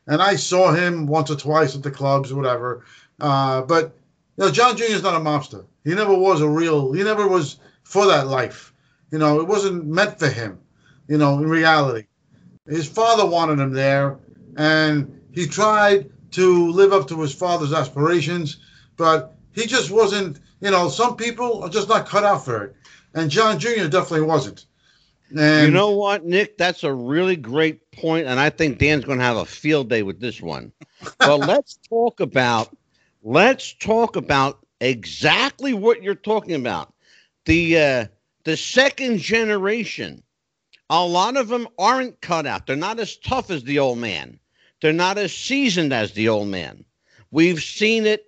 and 0.06 0.22
I 0.22 0.36
saw 0.36 0.72
him 0.72 1.06
once 1.06 1.30
or 1.30 1.36
twice 1.36 1.74
at 1.76 1.82
the 1.82 1.90
clubs 1.90 2.32
or 2.32 2.36
whatever. 2.36 2.84
Uh, 3.20 3.62
but 3.62 3.96
you 4.36 4.44
know, 4.44 4.50
John 4.50 4.76
Jr. 4.76 4.84
is 4.84 5.02
not 5.02 5.16
a 5.16 5.24
mobster. 5.24 5.66
He 5.84 5.94
never 5.94 6.14
was 6.14 6.40
a 6.40 6.48
real. 6.48 6.92
He 6.92 7.02
never 7.02 7.28
was 7.28 7.58
for 7.82 8.06
that 8.06 8.28
life. 8.28 8.72
You 9.10 9.18
know, 9.18 9.40
it 9.40 9.48
wasn't 9.48 9.86
meant 9.86 10.18
for 10.18 10.28
him 10.28 10.60
you 11.10 11.18
know, 11.18 11.38
in 11.38 11.48
reality. 11.48 12.06
His 12.66 12.88
father 12.88 13.26
wanted 13.26 13.58
him 13.58 13.72
there, 13.72 14.16
and 14.56 15.20
he 15.32 15.46
tried 15.46 16.08
to 16.32 16.70
live 16.70 16.92
up 16.92 17.08
to 17.08 17.20
his 17.20 17.34
father's 17.34 17.72
aspirations, 17.72 18.58
but 18.96 19.34
he 19.52 19.66
just 19.66 19.90
wasn't, 19.90 20.38
you 20.60 20.70
know, 20.70 20.88
some 20.88 21.16
people 21.16 21.62
are 21.62 21.68
just 21.68 21.88
not 21.88 22.06
cut 22.06 22.24
out 22.24 22.44
for 22.44 22.64
it. 22.64 22.76
And 23.14 23.30
John 23.30 23.58
Jr. 23.58 23.88
definitely 23.88 24.22
wasn't. 24.22 24.66
And 25.36 25.66
you 25.66 25.72
know 25.72 25.90
what, 25.90 26.24
Nick? 26.24 26.58
That's 26.58 26.82
a 26.82 26.92
really 26.92 27.36
great 27.36 27.90
point, 27.92 28.26
and 28.26 28.40
I 28.40 28.50
think 28.50 28.78
Dan's 28.78 29.04
going 29.04 29.18
to 29.18 29.24
have 29.24 29.36
a 29.36 29.44
field 29.44 29.88
day 29.88 30.02
with 30.02 30.20
this 30.20 30.40
one. 30.40 30.72
but 31.18 31.38
let's 31.38 31.78
talk 31.88 32.20
about 32.20 32.76
let's 33.22 33.72
talk 33.74 34.16
about 34.16 34.58
exactly 34.80 35.72
what 35.72 36.02
you're 36.02 36.16
talking 36.16 36.54
about. 36.54 36.92
The 37.44 37.78
uh, 37.78 38.06
the 38.42 38.56
second 38.56 39.18
generation 39.18 40.22
a 40.90 41.06
lot 41.06 41.36
of 41.36 41.48
them 41.48 41.68
aren't 41.78 42.20
cut 42.20 42.46
out. 42.46 42.66
They're 42.66 42.76
not 42.76 42.98
as 42.98 43.16
tough 43.16 43.50
as 43.50 43.62
the 43.62 43.78
old 43.78 43.98
man. 43.98 44.40
They're 44.80 44.92
not 44.92 45.18
as 45.18 45.34
seasoned 45.34 45.92
as 45.92 46.12
the 46.12 46.28
old 46.28 46.48
man. 46.48 46.84
We've 47.30 47.62
seen 47.62 48.06
it 48.06 48.24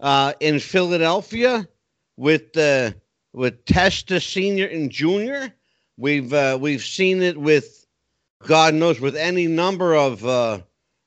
uh, 0.00 0.34
in 0.40 0.58
Philadelphia 0.60 1.68
with 2.16 2.56
uh, 2.56 2.92
with 3.32 3.64
Testa 3.64 4.20
Senior 4.20 4.66
and 4.66 4.90
Junior. 4.90 5.52
We've 5.96 6.32
uh, 6.32 6.58
we've 6.60 6.82
seen 6.82 7.22
it 7.22 7.36
with 7.36 7.86
God 8.46 8.74
knows 8.74 9.00
with 9.00 9.16
any 9.16 9.46
number 9.46 9.94
of 9.94 10.24
uh, 10.24 10.60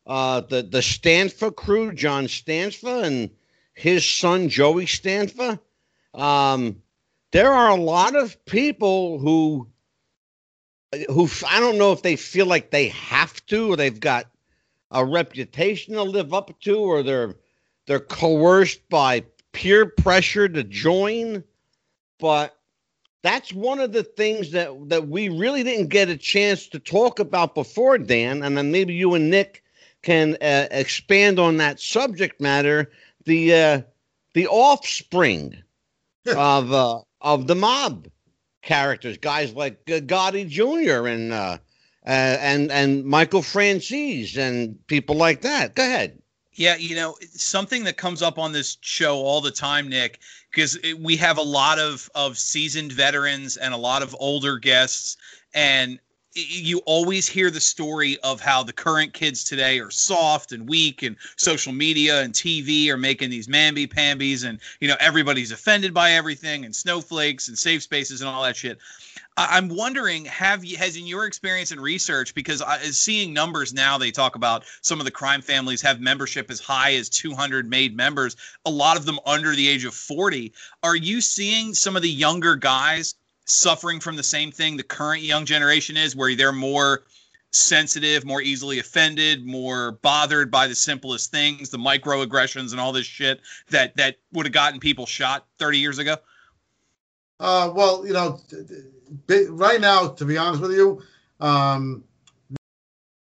uh, 0.08 0.42
the 0.42 0.64
the 0.64 0.80
Stanfa 0.80 1.56
crew, 1.56 1.94
John 1.94 2.26
Stanfa 2.26 3.04
and 3.04 3.30
his 3.74 4.06
son 4.06 4.50
Joey 4.50 4.86
Stanfa. 4.86 5.60
Um, 6.14 6.82
there 7.32 7.52
are 7.52 7.70
a 7.70 7.76
lot 7.76 8.16
of 8.16 8.44
people 8.46 9.20
who 9.20 9.68
who 11.10 11.30
I 11.48 11.60
don't 11.60 11.78
know 11.78 11.92
if 11.92 12.02
they 12.02 12.16
feel 12.16 12.48
like 12.48 12.72
they 12.72 12.88
have 12.90 13.46
to, 13.48 13.74
or 13.74 13.76
they've 13.76 14.00
got 14.00 14.26
a 14.92 15.06
reputation 15.06 15.94
to 15.96 16.04
live 16.04 16.34
up 16.34 16.58
to, 16.62 16.80
or 16.80 17.04
they're 17.04 17.36
they're 17.86 18.00
coerced 18.00 18.88
by 18.90 19.24
peer 19.52 19.86
pressure 19.86 20.48
to 20.48 20.64
join. 20.64 21.44
But 22.20 22.56
that's 23.22 23.54
one 23.54 23.80
of 23.80 23.92
the 23.92 24.04
things 24.04 24.52
that 24.52 24.72
that 24.90 25.08
we 25.08 25.30
really 25.30 25.64
didn't 25.64 25.88
get 25.88 26.10
a 26.10 26.18
chance 26.18 26.68
to 26.70 26.80
talk 26.80 27.20
about 27.20 27.56
before, 27.56 27.98
Dan, 27.98 28.44
and 28.44 28.58
then 28.58 28.72
maybe 28.72 28.94
you 28.94 29.14
and 29.16 29.30
Nick 29.30 29.64
can 30.02 30.38
uh, 30.42 30.68
expand 30.72 31.40
on 31.40 31.58
that 31.58 31.80
subject 31.80 32.40
matter. 32.40 32.92
The 33.26 33.54
uh, 33.54 33.82
the 34.34 34.48
offspring 34.48 35.62
of 36.36 36.72
uh, 36.72 37.02
of 37.22 37.48
the 37.48 37.56
mob 37.56 38.08
characters, 38.62 39.18
guys 39.18 39.54
like 39.54 39.80
uh, 39.88 40.00
Gotti 40.00 40.48
Jr. 40.48 41.08
and 41.08 41.34
uh, 41.34 41.58
Uh, 42.06 42.38
and 42.40 42.72
and 42.72 43.06
Michael 43.06 43.42
Franzese 43.42 44.38
and 44.38 44.86
people 44.88 45.16
like 45.16 45.42
that. 45.42 45.76
Go 45.76 45.84
ahead. 45.84 46.20
Yeah, 46.54 46.76
you 46.76 46.96
know, 46.96 47.16
something 47.32 47.86
that 47.86 47.98
comes 47.98 48.22
up 48.22 48.38
on 48.38 48.52
this 48.52 48.78
show 48.82 49.18
all 49.18 49.40
the 49.40 49.52
time, 49.52 49.88
Nick, 49.88 50.20
because 50.52 50.78
we 51.00 51.16
have 51.18 51.38
a 51.38 51.44
lot 51.44 51.80
of 51.80 52.10
of 52.16 52.38
seasoned 52.38 52.92
veterans 52.92 53.58
and 53.58 53.74
a 53.74 53.78
lot 53.78 54.02
of 54.02 54.16
older 54.20 54.58
guests, 54.58 55.18
and 55.54 56.00
you 56.34 56.80
always 56.86 57.28
hear 57.28 57.50
the 57.50 57.60
story 57.60 58.18
of 58.20 58.40
how 58.40 58.64
the 58.64 58.74
current 58.74 59.14
kids 59.14 59.44
today 59.44 59.80
are 59.80 59.90
soft 59.90 60.52
and 60.52 60.70
weak 60.70 61.02
and 61.02 61.16
social 61.38 61.74
media 61.74 62.22
and 62.22 62.34
TV 62.34 62.88
are 62.90 62.98
making 62.98 63.30
these 63.30 63.48
mamby 63.48 63.90
pambies 63.90 64.44
and 64.44 64.60
you 64.80 64.88
know 64.88 64.96
everybody's 65.00 65.52
offended 65.52 65.94
by 65.94 66.12
everything 66.12 66.66
and 66.66 66.76
snowflakes 66.76 67.48
and 67.48 67.58
safe 67.58 67.82
spaces 67.82 68.22
and 68.22 68.30
all 68.30 68.44
that 68.44 68.56
shit. 68.56 68.78
I'm 69.42 69.70
wondering, 69.70 70.26
have 70.26 70.66
you, 70.66 70.76
has 70.78 70.98
in 70.98 71.08
your 71.08 71.26
experience 71.26 71.72
and 71.72 71.80
research, 71.80 72.36
because 72.36 72.62
I, 72.62 72.80
seeing 72.92 73.34
numbers 73.34 73.74
now, 73.74 73.98
they 73.98 74.12
talk 74.12 74.36
about 74.36 74.66
some 74.82 75.00
of 75.00 75.06
the 75.06 75.12
crime 75.12 75.42
families 75.42 75.82
have 75.82 76.02
membership 76.02 76.52
as 76.52 76.60
high 76.60 76.96
as 76.96 77.08
200 77.08 77.70
made 77.70 77.96
members, 77.96 78.36
a 78.66 78.70
lot 78.70 78.98
of 78.98 79.06
them 79.06 79.18
under 79.26 79.56
the 79.56 79.70
age 79.70 79.86
of 79.86 79.94
40. 79.94 80.52
Are 80.84 80.96
you 80.96 81.22
seeing 81.22 81.74
some 81.74 81.96
of 81.96 82.02
the 82.02 82.10
younger 82.10 82.58
guys 82.58 83.16
suffering 83.46 84.02
from 84.02 84.18
the 84.18 84.24
same 84.24 84.52
thing 84.52 84.76
the 84.76 84.84
current 84.84 85.24
young 85.24 85.46
generation 85.46 85.96
is, 85.96 86.18
where 86.18 86.36
they're 86.36 86.52
more 86.52 87.04
sensitive, 87.52 88.26
more 88.26 88.42
easily 88.42 88.80
offended, 88.80 89.46
more 89.46 89.94
bothered 89.94 90.52
by 90.52 90.68
the 90.68 90.76
simplest 90.76 91.32
things, 91.32 91.70
the 91.70 91.78
microaggressions 91.78 92.72
and 92.72 92.80
all 92.80 92.92
this 92.92 93.06
shit 93.06 93.40
that 93.70 93.96
that 93.96 94.18
would 94.34 94.46
have 94.46 94.54
gotten 94.54 94.82
people 94.82 95.06
shot 95.06 95.48
30 95.60 95.80
years 95.80 95.98
ago? 95.98 96.18
Uh, 97.40 97.72
well, 97.74 98.06
you 98.06 98.12
know, 98.12 98.40
right 99.50 99.82
now, 99.82 100.10
to 100.10 100.26
be 100.26 100.38
honest 100.38 100.62
with 100.62 100.72
you, 100.72 101.02
um, 101.40 102.04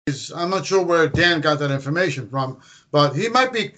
is 0.06 0.32
I'm 0.32 0.50
not 0.50 0.64
sure 0.64 0.84
where 0.84 1.08
Dan 1.08 1.40
got 1.40 1.58
that 1.58 1.70
information 1.70 2.28
from, 2.28 2.60
but 2.92 3.14
he 3.14 3.28
might 3.28 3.52
be 3.52 3.72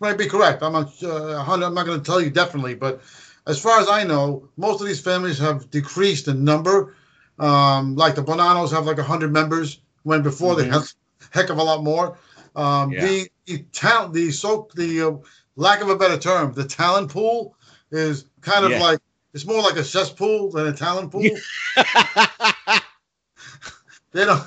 might 0.00 0.18
be 0.18 0.26
correct. 0.26 0.62
I'm 0.62 0.72
not 0.72 1.02
uh, 1.02 1.42
I'm 1.46 1.74
not 1.74 1.86
going 1.86 1.98
to 1.98 2.04
tell 2.04 2.20
you 2.20 2.30
definitely, 2.30 2.74
but 2.74 3.02
as 3.46 3.60
far 3.60 3.80
as 3.80 3.88
I 3.88 4.04
know, 4.04 4.48
most 4.56 4.80
of 4.80 4.86
these 4.86 5.00
families 5.00 5.38
have 5.38 5.70
decreased 5.70 6.28
in 6.28 6.44
number. 6.44 6.94
Um, 7.38 7.96
like 7.96 8.14
the 8.14 8.22
Bonannos 8.22 8.72
have 8.72 8.86
like 8.86 8.96
100 8.96 9.30
members, 9.30 9.80
when 10.04 10.22
before 10.22 10.54
mm-hmm. 10.54 10.70
they 10.70 10.76
had 10.76 10.82
heck 11.30 11.50
of 11.50 11.58
a 11.58 11.62
lot 11.62 11.82
more. 11.84 12.18
Um, 12.54 12.92
yeah. 12.92 13.04
The 13.04 13.28
the 13.44 13.58
talent, 13.72 14.14
the 14.14 14.30
so 14.30 14.68
the 14.74 15.02
uh, 15.02 15.12
lack 15.56 15.82
of 15.82 15.90
a 15.90 15.96
better 15.96 16.16
term, 16.16 16.54
the 16.54 16.64
talent 16.64 17.10
pool 17.10 17.54
is 17.90 18.24
kind 18.40 18.64
of 18.64 18.70
yeah. 18.70 18.80
like 18.80 19.00
it's 19.36 19.44
more 19.44 19.60
like 19.60 19.76
a 19.76 19.84
cesspool 19.84 20.50
than 20.50 20.66
a 20.66 20.72
talent 20.72 21.12
pool. 21.12 21.20
they 24.12 24.24
don't. 24.24 24.42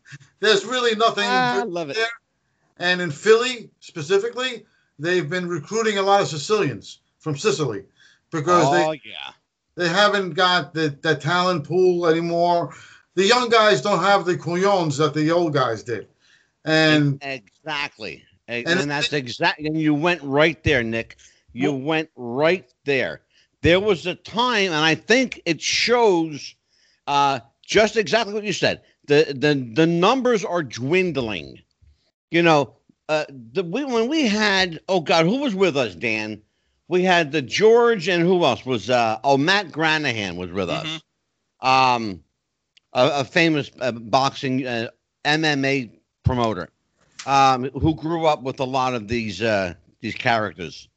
there's 0.40 0.64
really 0.64 0.96
nothing. 0.96 1.26
Ah, 1.26 1.60
I 1.60 1.64
love 1.64 1.90
it. 1.90 1.96
There. 1.96 2.08
And 2.78 3.02
in 3.02 3.10
Philly 3.10 3.68
specifically, 3.80 4.64
they've 4.98 5.28
been 5.28 5.46
recruiting 5.46 5.98
a 5.98 6.02
lot 6.02 6.22
of 6.22 6.28
Sicilians 6.28 7.00
from 7.18 7.36
Sicily 7.36 7.84
because 8.30 8.64
oh, 8.66 8.72
they 8.72 9.02
yeah. 9.04 9.32
they 9.74 9.90
haven't 9.90 10.30
got 10.30 10.72
the, 10.72 10.96
the 11.02 11.16
talent 11.16 11.64
pool 11.64 12.06
anymore. 12.06 12.72
The 13.16 13.26
young 13.26 13.50
guys 13.50 13.82
don't 13.82 14.02
have 14.02 14.24
the 14.24 14.36
cojones 14.36 14.96
that 14.96 15.12
the 15.12 15.32
old 15.32 15.52
guys 15.52 15.82
did. 15.82 16.08
And 16.64 17.18
exactly. 17.20 18.24
And, 18.48 18.66
and 18.66 18.90
that's 18.90 19.12
exactly 19.12 19.66
and 19.66 19.78
you 19.78 19.92
went 19.92 20.22
right 20.22 20.64
there, 20.64 20.82
Nick. 20.82 21.16
You 21.52 21.72
well, 21.72 21.80
went 21.82 22.10
right 22.16 22.72
there. 22.86 23.20
There 23.62 23.80
was 23.80 24.06
a 24.06 24.14
time, 24.14 24.66
and 24.66 24.74
I 24.74 24.94
think 24.94 25.42
it 25.44 25.60
shows 25.60 26.54
uh, 27.06 27.40
just 27.64 27.96
exactly 27.96 28.34
what 28.34 28.44
you 28.44 28.52
said. 28.52 28.82
The 29.06 29.34
the 29.36 29.54
the 29.74 29.86
numbers 29.86 30.44
are 30.44 30.62
dwindling. 30.62 31.60
You 32.30 32.42
know, 32.42 32.76
uh, 33.08 33.24
the, 33.28 33.62
we, 33.64 33.84
when 33.84 34.08
we 34.08 34.28
had 34.28 34.80
oh 34.88 35.00
God, 35.00 35.26
who 35.26 35.38
was 35.38 35.54
with 35.54 35.76
us, 35.76 35.94
Dan? 35.94 36.42
we 36.88 37.04
had 37.04 37.30
the 37.30 37.40
George 37.40 38.08
and 38.08 38.20
who 38.20 38.44
else 38.44 38.66
was 38.66 38.90
uh 38.90 39.20
oh 39.22 39.36
Matt 39.36 39.68
Granahan 39.68 40.36
was 40.36 40.50
with 40.50 40.68
mm-hmm. 40.68 40.86
us. 40.86 41.02
Um 41.60 42.24
a, 42.92 43.20
a 43.20 43.24
famous 43.24 43.70
uh, 43.80 43.92
boxing 43.92 44.66
uh, 44.66 44.88
MMA 45.24 45.90
promoter 46.24 46.68
um, 47.26 47.64
who 47.64 47.94
grew 47.94 48.26
up 48.26 48.42
with 48.42 48.60
a 48.60 48.64
lot 48.64 48.94
of 48.94 49.08
these 49.08 49.42
uh, 49.42 49.74
these 50.00 50.14
characters. 50.14 50.88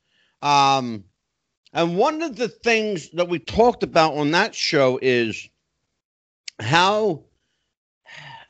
Um, 0.41 1.03
and 1.73 1.97
one 1.97 2.21
of 2.21 2.35
the 2.35 2.47
things 2.47 3.09
that 3.11 3.27
we 3.27 3.39
talked 3.39 3.83
about 3.83 4.15
on 4.15 4.31
that 4.31 4.53
show 4.53 4.99
is 5.01 5.49
how 6.59 7.23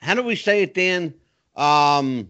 how 0.01 0.13
do 0.13 0.23
we 0.23 0.35
say 0.35 0.63
it, 0.63 0.73
Dan? 0.73 1.13
Um, 1.55 2.29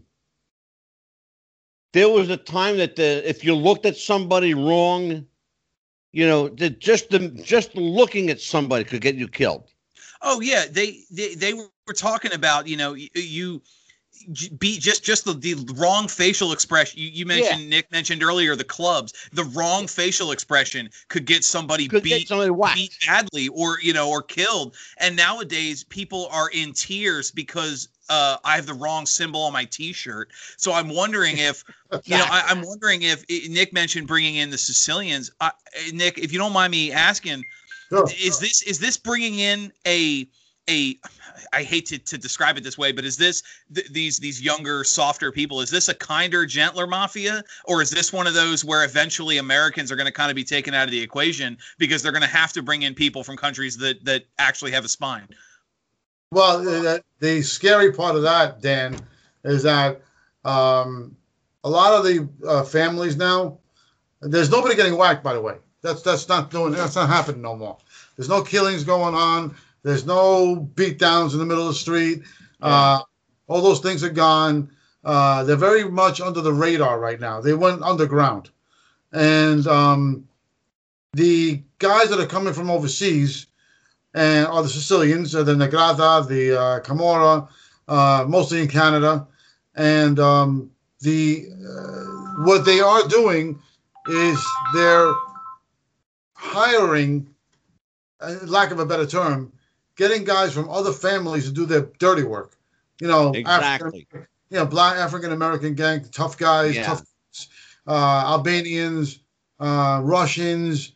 there 1.91 2.09
was 2.09 2.29
a 2.29 2.37
time 2.37 2.77
that 2.77 2.95
the 2.95 3.27
if 3.27 3.43
you 3.43 3.55
looked 3.55 3.85
at 3.85 3.97
somebody 3.97 4.53
wrong, 4.53 5.25
you 6.11 6.27
know, 6.27 6.49
the, 6.49 6.69
just 6.69 7.09
the 7.09 7.29
just 7.29 7.75
looking 7.75 8.29
at 8.29 8.39
somebody 8.39 8.83
could 8.83 9.01
get 9.01 9.15
you 9.15 9.27
killed. 9.27 9.63
Oh 10.21 10.39
yeah, 10.41 10.65
they 10.69 10.99
they, 11.11 11.33
they 11.33 11.53
were 11.53 11.93
talking 11.95 12.33
about 12.33 12.67
you 12.67 12.77
know 12.77 12.93
you, 12.93 13.09
you 13.15 13.61
be 14.57 14.79
just 14.79 15.03
just 15.03 15.25
the, 15.25 15.33
the 15.33 15.73
wrong 15.75 16.07
facial 16.07 16.51
expression. 16.51 16.99
You, 16.99 17.09
you 17.09 17.25
mentioned 17.25 17.63
yeah. 17.63 17.69
Nick 17.69 17.91
mentioned 17.91 18.23
earlier 18.23 18.55
the 18.55 18.63
clubs. 18.63 19.13
The 19.33 19.43
wrong 19.43 19.87
facial 19.87 20.31
expression 20.31 20.89
could 21.07 21.25
get 21.25 21.43
somebody 21.43 21.87
could 21.87 22.03
beat, 22.03 22.19
get 22.19 22.27
somebody 22.27 22.73
beat 22.75 22.97
badly 23.05 23.49
or 23.49 23.79
you 23.81 23.93
know 23.93 24.09
or 24.09 24.21
killed. 24.21 24.75
And 24.97 25.15
nowadays 25.15 25.83
people 25.83 26.27
are 26.31 26.49
in 26.49 26.73
tears 26.73 27.31
because 27.31 27.89
uh, 28.09 28.37
I 28.43 28.55
have 28.55 28.65
the 28.65 28.73
wrong 28.73 29.05
symbol 29.05 29.41
on 29.41 29.53
my 29.53 29.65
T-shirt. 29.65 30.31
So 30.57 30.73
I'm 30.73 30.89
wondering 30.89 31.37
if 31.37 31.63
you 32.05 32.17
know 32.17 32.25
I, 32.27 32.51
am 32.51 32.61
wondering 32.61 33.01
if 33.03 33.25
Nick 33.49 33.73
mentioned 33.73 34.07
bringing 34.07 34.35
in 34.35 34.49
the 34.49 34.57
Sicilians. 34.57 35.31
Uh, 35.39 35.51
Nick, 35.93 36.17
if 36.17 36.33
you 36.33 36.39
don't 36.39 36.53
mind 36.53 36.71
me 36.71 36.91
asking, 36.91 37.45
sure. 37.89 38.05
is 38.19 38.39
this 38.39 38.61
is 38.63 38.79
this 38.79 38.97
bringing 38.97 39.39
in 39.39 39.71
a 39.85 40.27
a 40.69 40.97
I 41.51 41.63
hate 41.63 41.87
to, 41.87 41.99
to 41.99 42.17
describe 42.17 42.57
it 42.57 42.63
this 42.63 42.77
way, 42.77 42.91
but 42.91 43.05
is 43.05 43.17
this 43.17 43.43
th- 43.73 43.89
these 43.89 44.17
these 44.17 44.41
younger, 44.41 44.83
softer 44.83 45.31
people? 45.31 45.61
Is 45.61 45.69
this 45.69 45.89
a 45.89 45.93
kinder, 45.93 46.45
gentler 46.45 46.87
mafia, 46.87 47.43
or 47.65 47.81
is 47.81 47.89
this 47.89 48.13
one 48.13 48.27
of 48.27 48.33
those 48.33 48.63
where 48.63 48.83
eventually 48.83 49.37
Americans 49.37 49.91
are 49.91 49.95
going 49.95 50.05
to 50.05 50.11
kind 50.11 50.29
of 50.29 50.35
be 50.35 50.43
taken 50.43 50.73
out 50.73 50.85
of 50.85 50.91
the 50.91 51.01
equation 51.01 51.57
because 51.77 52.01
they're 52.01 52.11
going 52.11 52.23
to 52.23 52.27
have 52.27 52.53
to 52.53 52.61
bring 52.61 52.83
in 52.83 52.93
people 52.93 53.23
from 53.23 53.37
countries 53.37 53.77
that 53.77 54.03
that 54.05 54.25
actually 54.37 54.71
have 54.71 54.85
a 54.85 54.89
spine? 54.89 55.27
Well, 56.31 56.63
the, 56.63 57.03
the 57.19 57.41
scary 57.43 57.91
part 57.91 58.15
of 58.15 58.23
that, 58.23 58.61
Dan, 58.61 58.97
is 59.43 59.63
that 59.63 60.01
um, 60.43 61.15
a 61.63 61.69
lot 61.69 61.93
of 61.93 62.03
the 62.03 62.27
uh, 62.47 62.63
families 62.63 63.15
now, 63.15 63.59
there's 64.21 64.49
nobody 64.49 64.75
getting 64.75 64.97
whacked. 64.97 65.23
By 65.23 65.33
the 65.33 65.41
way, 65.41 65.57
that's 65.81 66.01
that's 66.01 66.27
not 66.29 66.49
doing 66.49 66.73
that's 66.73 66.95
not 66.95 67.09
happening 67.09 67.41
no 67.41 67.55
more. 67.55 67.77
There's 68.15 68.29
no 68.29 68.41
killings 68.41 68.83
going 68.83 69.15
on. 69.15 69.55
There's 69.83 70.05
no 70.05 70.69
beatdowns 70.75 71.33
in 71.33 71.39
the 71.39 71.45
middle 71.45 71.67
of 71.67 71.73
the 71.73 71.79
street. 71.79 72.23
Yeah. 72.61 72.67
Uh, 72.67 72.99
all 73.47 73.61
those 73.61 73.81
things 73.81 74.03
are 74.03 74.09
gone. 74.09 74.71
Uh, 75.03 75.43
they're 75.43 75.57
very 75.57 75.83
much 75.83 76.21
under 76.21 76.41
the 76.41 76.53
radar 76.53 76.99
right 76.99 77.19
now. 77.19 77.41
They 77.41 77.53
went 77.53 77.83
underground, 77.83 78.49
and 79.11 79.67
um, 79.67 80.27
the 81.11 81.61
guys 81.79 82.09
that 82.09 82.21
are 82.21 82.25
coming 82.25 82.53
from 82.53 82.69
overseas 82.69 83.47
and 84.13 84.47
are 84.47 84.63
the 84.63 84.69
Sicilians, 84.69 85.35
uh, 85.35 85.43
the 85.43 85.53
'Ndrangheta, 85.55 86.27
the 86.27 86.57
uh, 86.57 86.79
Camorra, 86.79 87.49
uh, 87.89 88.25
mostly 88.27 88.61
in 88.61 88.69
Canada, 88.69 89.27
and 89.75 90.19
um, 90.19 90.71
the 91.01 91.47
uh, 91.51 92.43
what 92.45 92.63
they 92.63 92.79
are 92.79 93.05
doing 93.09 93.59
is 94.07 94.39
they're 94.73 95.13
hiring, 96.33 97.27
uh, 98.21 98.35
lack 98.43 98.71
of 98.71 98.79
a 98.79 98.85
better 98.85 99.05
term, 99.05 99.51
getting 99.95 100.23
guys 100.23 100.53
from 100.53 100.69
other 100.69 100.91
families 100.91 101.45
to 101.45 101.51
do 101.51 101.65
their 101.65 101.89
dirty 101.99 102.23
work. 102.23 102.57
You 102.99 103.07
know, 103.07 103.31
exactly. 103.31 104.07
African, 104.11 104.27
you 104.49 104.57
know, 104.57 104.65
black 104.65 104.97
African 104.97 105.31
American 105.31 105.75
gang, 105.75 106.05
tough 106.11 106.37
guys, 106.37 106.75
yeah. 106.75 106.85
tough 106.85 107.03
uh, 107.87 108.23
Albanians, 108.27 109.19
uh, 109.59 109.99
Russians, 110.03 110.93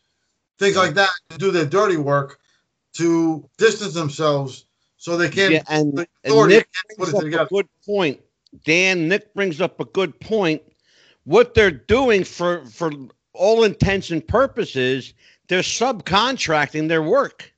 things 0.60 0.76
like 0.76 0.94
that 0.96 1.10
to 1.30 1.38
do 1.38 1.52
their 1.52 1.66
dirty 1.66 1.98
work 1.98 2.40
to 2.94 3.48
distance 3.58 3.94
themselves 3.94 4.66
so 4.98 5.18
they 5.18 5.30
can't. 5.30 5.54
Yeah, 5.54 5.64
and, 5.70 5.98
the 5.98 6.08
and 6.24 6.48
Nick 6.50 6.68
brings 6.98 7.14
up 7.14 7.24
a 7.24 7.30
good 7.30 7.68
point. 7.86 8.22
Dan, 8.66 9.08
Nick 9.08 9.34
brings 9.34 9.62
up 9.62 9.80
a 9.80 9.86
good 9.86 10.20
point. 10.20 10.62
What 11.26 11.54
they're 11.54 11.72
doing 11.72 12.24
for 12.24 12.66
for 12.66 12.92
all 13.34 13.64
intents 13.64 14.12
and 14.12 14.26
purposes, 14.26 15.14
they're 15.48 15.60
subcontracting 15.60 16.88
their 16.88 17.04
work. 17.04 17.54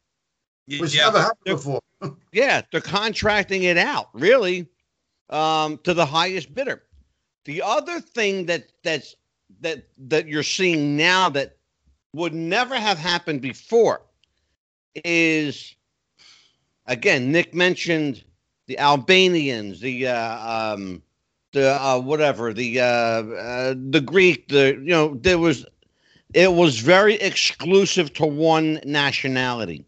Which 0.77 0.95
yeah. 0.95 1.05
never 1.05 1.19
happened 1.21 1.45
before. 1.45 1.81
yeah, 2.31 2.61
they're 2.71 2.81
contracting 2.81 3.63
it 3.63 3.77
out, 3.77 4.09
really, 4.13 4.67
um, 5.29 5.79
to 5.83 5.93
the 5.93 6.05
highest 6.05 6.53
bidder. 6.53 6.83
The 7.45 7.61
other 7.63 7.99
thing 7.99 8.45
that 8.45 8.67
that's 8.83 9.15
that 9.61 9.87
that 9.97 10.27
you're 10.27 10.43
seeing 10.43 10.95
now 10.95 11.29
that 11.29 11.57
would 12.13 12.33
never 12.33 12.75
have 12.75 12.97
happened 12.97 13.41
before 13.41 14.01
is 15.03 15.75
again 16.85 17.31
Nick 17.31 17.53
mentioned 17.53 18.23
the 18.67 18.77
Albanians, 18.77 19.79
the 19.79 20.07
uh, 20.07 20.73
um, 20.73 21.01
the 21.53 21.81
uh, 21.81 21.99
whatever 21.99 22.53
the 22.53 22.79
uh, 22.79 22.85
uh, 22.85 23.73
the 23.89 24.01
Greek, 24.01 24.47
the 24.49 24.75
you 24.75 24.91
know 24.91 25.15
there 25.15 25.39
was 25.39 25.65
it 26.33 26.53
was 26.53 26.79
very 26.79 27.15
exclusive 27.15 28.13
to 28.13 28.25
one 28.25 28.79
nationality. 28.85 29.85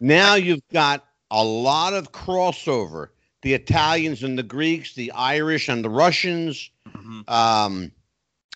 Now 0.00 0.34
you've 0.34 0.66
got 0.72 1.04
a 1.30 1.44
lot 1.44 1.92
of 1.92 2.12
crossover. 2.12 3.08
The 3.42 3.54
Italians 3.54 4.24
and 4.24 4.36
the 4.36 4.42
Greeks, 4.42 4.94
the 4.94 5.12
Irish 5.12 5.68
and 5.68 5.84
the 5.84 5.90
Russians. 5.90 6.70
Mm-hmm. 6.88 7.20
Um, 7.28 7.92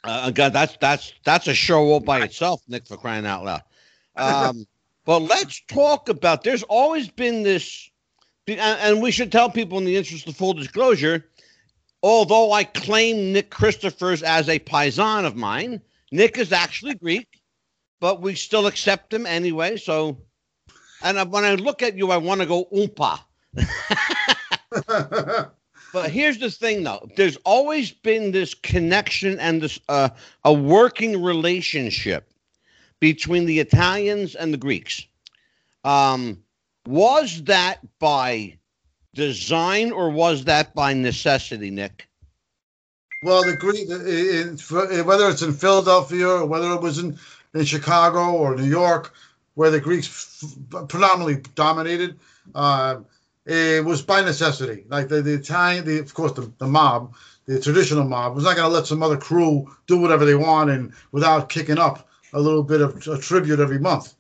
uh, 0.05 0.31
God, 0.31 0.53
that's 0.53 0.77
that's 0.81 1.13
that's 1.25 1.47
a 1.47 1.55
show 1.55 1.85
all 1.85 2.01
by 2.01 2.23
itself, 2.23 2.63
Nick, 2.67 2.87
for 2.87 2.97
crying 2.97 3.25
out 3.25 3.45
loud. 3.45 3.63
Um, 4.17 4.67
but 5.05 5.21
let's 5.21 5.63
talk 5.69 6.09
about. 6.09 6.43
There's 6.43 6.65
always 6.65 7.09
been 7.09 7.45
this, 7.45 7.91
and 8.49 9.01
we 9.01 9.13
should 9.13 9.31
tell 9.31 9.51
people 9.51 9.79
in 9.79 9.85
the 9.85 9.97
interest 9.97 10.27
of 10.27 10.37
full 10.37 10.55
disclosure. 10.55 11.27
Although 12.03 12.51
I 12.51 12.65
claim 12.65 13.33
Nick 13.33 13.51
Christophers 13.51 14.25
as 14.25 14.49
a 14.49 14.59
paisan 14.59 15.25
of 15.25 15.37
mine, 15.37 15.81
Nick 16.11 16.37
is 16.37 16.53
actually 16.53 16.95
Greek, 16.95 17.41
but 18.01 18.21
we 18.21 18.35
still 18.35 18.67
accept 18.67 19.15
him 19.15 19.25
anyway. 19.25 19.77
So 19.77 20.19
and 21.03 21.33
when 21.33 21.45
I 21.45 21.55
look 21.55 21.83
at 21.83 21.97
you, 21.97 22.11
I 22.11 22.17
want 22.17 22.41
to 22.41 22.47
go 22.47 22.67
oompa. 22.73 23.21
but 25.93 26.11
here's 26.11 26.39
the 26.39 26.51
thing, 26.51 26.83
though. 26.83 27.09
There's 27.17 27.37
always 27.45 27.91
been 27.91 28.33
this 28.33 28.55
connection 28.55 29.39
and 29.39 29.63
this 29.63 29.79
uh, 29.89 30.11
a 30.45 30.53
working 30.53 31.23
relationship 31.23 32.33
between 33.01 33.47
the 33.47 33.59
Italians 33.59 34.35
and 34.35 34.53
the 34.53 34.59
Greeks. 34.59 35.07
Um, 35.85 36.43
was 36.87 37.45
that 37.45 37.81
by 37.99 38.59
design 39.15 39.93
or 39.93 40.11
was 40.11 40.45
that 40.45 40.75
by 40.75 40.95
necessity, 40.95 41.71
Nick? 41.71 42.09
Well, 43.23 43.45
the 43.45 43.57
Greek, 43.57 43.89
whether 45.07 45.29
it's 45.29 45.43
in 45.43 45.53
Philadelphia 45.53 46.29
or 46.29 46.47
whether 46.47 46.73
it 46.73 46.81
was 46.81 46.99
in, 46.99 47.19
in 47.55 47.65
Chicago 47.65 48.33
or 48.33 48.57
New 48.57 48.65
York, 48.65 49.15
where 49.55 49.71
the 49.71 49.81
Greeks 49.81 50.45
predominantly 50.89 51.43
dominated, 51.55 52.19
uh, 52.55 52.97
it 53.45 53.85
was 53.85 54.03
by 54.03 54.21
necessity. 54.21 54.85
Like 54.89 55.09
the, 55.09 55.21
the 55.21 55.35
Italian, 55.35 55.85
the, 55.85 55.99
of 55.99 56.15
course, 56.15 56.33
the, 56.33 56.51
the 56.59 56.67
mob, 56.67 57.15
the 57.47 57.61
traditional 57.61 58.05
mob, 58.05 58.35
was 58.35 58.45
not 58.45 58.57
going 58.57 58.69
to 58.69 58.75
let 58.75 58.87
some 58.87 59.03
other 59.03 59.17
crew 59.17 59.71
do 59.87 59.99
whatever 59.99 60.25
they 60.25 60.35
want 60.35 60.71
and 60.71 60.93
without 61.11 61.49
kicking 61.49 61.79
up 61.79 62.09
a 62.33 62.41
little 62.41 62.63
bit 62.63 62.81
of 62.81 63.07
a 63.07 63.19
tribute 63.19 63.61
every 63.61 63.79
month. 63.79 64.15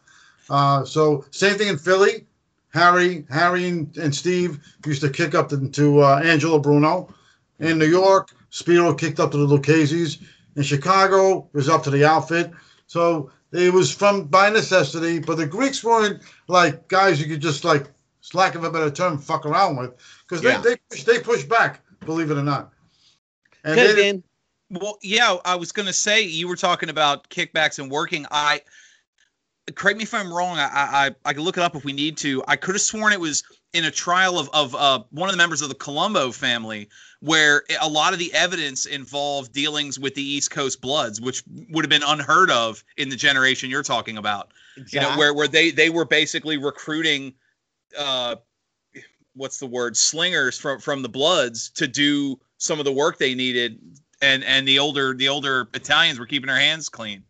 Uh, 0.50 0.84
so 0.84 1.24
same 1.30 1.56
thing 1.56 1.68
in 1.68 1.78
Philly. 1.78 2.26
Harry, 2.74 3.26
Harry 3.30 3.68
and, 3.68 3.96
and 3.98 4.14
Steve 4.14 4.58
used 4.86 5.02
to 5.02 5.10
kick 5.10 5.34
up 5.34 5.48
to, 5.50 5.68
to 5.68 6.00
uh, 6.00 6.20
Angelo 6.24 6.58
Bruno. 6.58 7.14
In 7.60 7.78
New 7.78 7.86
York, 7.86 8.30
Spiro 8.50 8.94
kicked 8.94 9.20
up 9.20 9.30
to 9.30 9.36
the 9.36 9.46
Lucchese's. 9.46 10.18
In 10.56 10.62
Chicago, 10.62 11.48
it 11.52 11.56
was 11.56 11.68
up 11.68 11.82
to 11.84 11.90
the 11.90 12.04
outfit. 12.04 12.50
So 12.86 13.30
it 13.52 13.72
was 13.72 13.92
from 13.92 14.24
by 14.24 14.50
necessity, 14.50 15.18
but 15.18 15.36
the 15.36 15.46
Greeks 15.46 15.84
weren't 15.84 16.22
like 16.48 16.88
guys 16.88 17.20
you 17.20 17.26
could 17.26 17.40
just 17.40 17.64
like, 17.64 17.86
lack 18.34 18.54
of 18.54 18.64
a 18.64 18.70
better 18.70 18.90
term, 18.90 19.18
fuck 19.18 19.44
around 19.44 19.76
with 19.76 19.92
because 20.26 20.42
yeah. 20.42 20.58
they 20.58 20.70
they 20.70 20.76
push, 20.88 21.04
they 21.04 21.18
push 21.18 21.44
back, 21.44 21.80
believe 22.00 22.30
it 22.30 22.38
or 22.38 22.42
not. 22.42 22.72
And 23.64 23.78
then, 23.78 24.22
well, 24.70 24.98
yeah, 25.02 25.36
I 25.44 25.54
was 25.56 25.72
going 25.72 25.86
to 25.86 25.92
say 25.92 26.22
you 26.22 26.48
were 26.48 26.56
talking 26.56 26.88
about 26.88 27.28
kickbacks 27.28 27.78
and 27.78 27.90
working. 27.90 28.26
I 28.30 28.62
correct 29.74 29.96
me 29.96 30.04
if 30.04 30.14
I'm 30.14 30.32
wrong. 30.32 30.58
I, 30.58 30.70
I 30.74 31.10
I 31.24 31.32
can 31.32 31.42
look 31.42 31.56
it 31.56 31.62
up 31.62 31.76
if 31.76 31.84
we 31.84 31.92
need 31.92 32.16
to. 32.18 32.42
I 32.48 32.56
could 32.56 32.74
have 32.74 32.82
sworn 32.82 33.12
it 33.12 33.20
was 33.20 33.44
in 33.72 33.84
a 33.84 33.90
trial 33.90 34.38
of 34.38 34.50
of 34.52 34.74
uh, 34.74 35.02
one 35.10 35.28
of 35.28 35.32
the 35.32 35.38
members 35.38 35.62
of 35.62 35.68
the 35.68 35.74
Colombo 35.74 36.32
family 36.32 36.88
where 37.20 37.62
a 37.80 37.88
lot 37.88 38.12
of 38.12 38.18
the 38.18 38.34
evidence 38.34 38.86
involved 38.86 39.52
dealings 39.52 39.98
with 39.98 40.14
the 40.14 40.22
East 40.22 40.50
Coast 40.50 40.80
Bloods, 40.80 41.20
which 41.20 41.44
would 41.70 41.84
have 41.84 41.90
been 41.90 42.02
unheard 42.02 42.50
of 42.50 42.82
in 42.96 43.08
the 43.08 43.16
generation 43.16 43.70
you're 43.70 43.84
talking 43.84 44.18
about. 44.18 44.52
Exactly. 44.76 45.00
You 45.00 45.06
know, 45.08 45.18
where 45.18 45.34
where 45.34 45.48
they 45.48 45.70
they 45.70 45.90
were 45.90 46.04
basically 46.04 46.56
recruiting 46.56 47.34
uh, 47.96 48.36
what's 49.34 49.58
the 49.58 49.66
word 49.66 49.96
slingers 49.96 50.58
from 50.58 50.80
from 50.80 51.02
the 51.02 51.08
Bloods 51.08 51.70
to 51.70 51.86
do 51.86 52.40
some 52.58 52.78
of 52.78 52.84
the 52.84 52.92
work 52.92 53.18
they 53.18 53.34
needed, 53.34 53.78
and 54.20 54.42
and 54.42 54.66
the 54.66 54.80
older 54.80 55.14
the 55.14 55.28
older 55.28 55.68
Italians 55.74 56.18
were 56.18 56.26
keeping 56.26 56.48
their 56.48 56.58
hands 56.58 56.88
clean. 56.88 57.24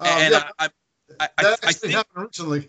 Um, 0.00 0.08
and 0.08 0.32
yeah, 0.32 0.48
I, 0.58 0.68
I, 1.20 1.28
I, 1.38 1.42
that 1.42 1.46
I 1.46 1.52
actually 1.68 1.72
think 1.72 1.92
happened 1.94 2.26
recently. 2.26 2.68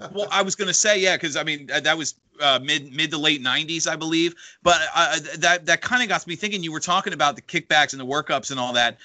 well, 0.12 0.28
I 0.30 0.42
was 0.42 0.54
going 0.54 0.68
to 0.68 0.74
say 0.74 1.00
yeah, 1.00 1.16
because 1.16 1.36
I 1.36 1.42
mean 1.42 1.66
that 1.66 1.84
that 1.84 1.98
was 1.98 2.14
uh, 2.40 2.60
mid 2.62 2.92
mid 2.92 3.10
to 3.10 3.18
late 3.18 3.42
'90s, 3.42 3.88
I 3.88 3.96
believe. 3.96 4.34
But 4.62 4.80
uh, 4.94 5.18
that 5.38 5.66
that 5.66 5.80
kind 5.80 6.02
of 6.02 6.08
got 6.08 6.26
me 6.26 6.36
thinking. 6.36 6.62
You 6.62 6.72
were 6.72 6.80
talking 6.80 7.12
about 7.12 7.36
the 7.36 7.42
kickbacks 7.42 7.92
and 7.92 8.00
the 8.00 8.06
workups 8.06 8.50
and 8.50 8.60
all 8.60 8.74
that. 8.74 8.98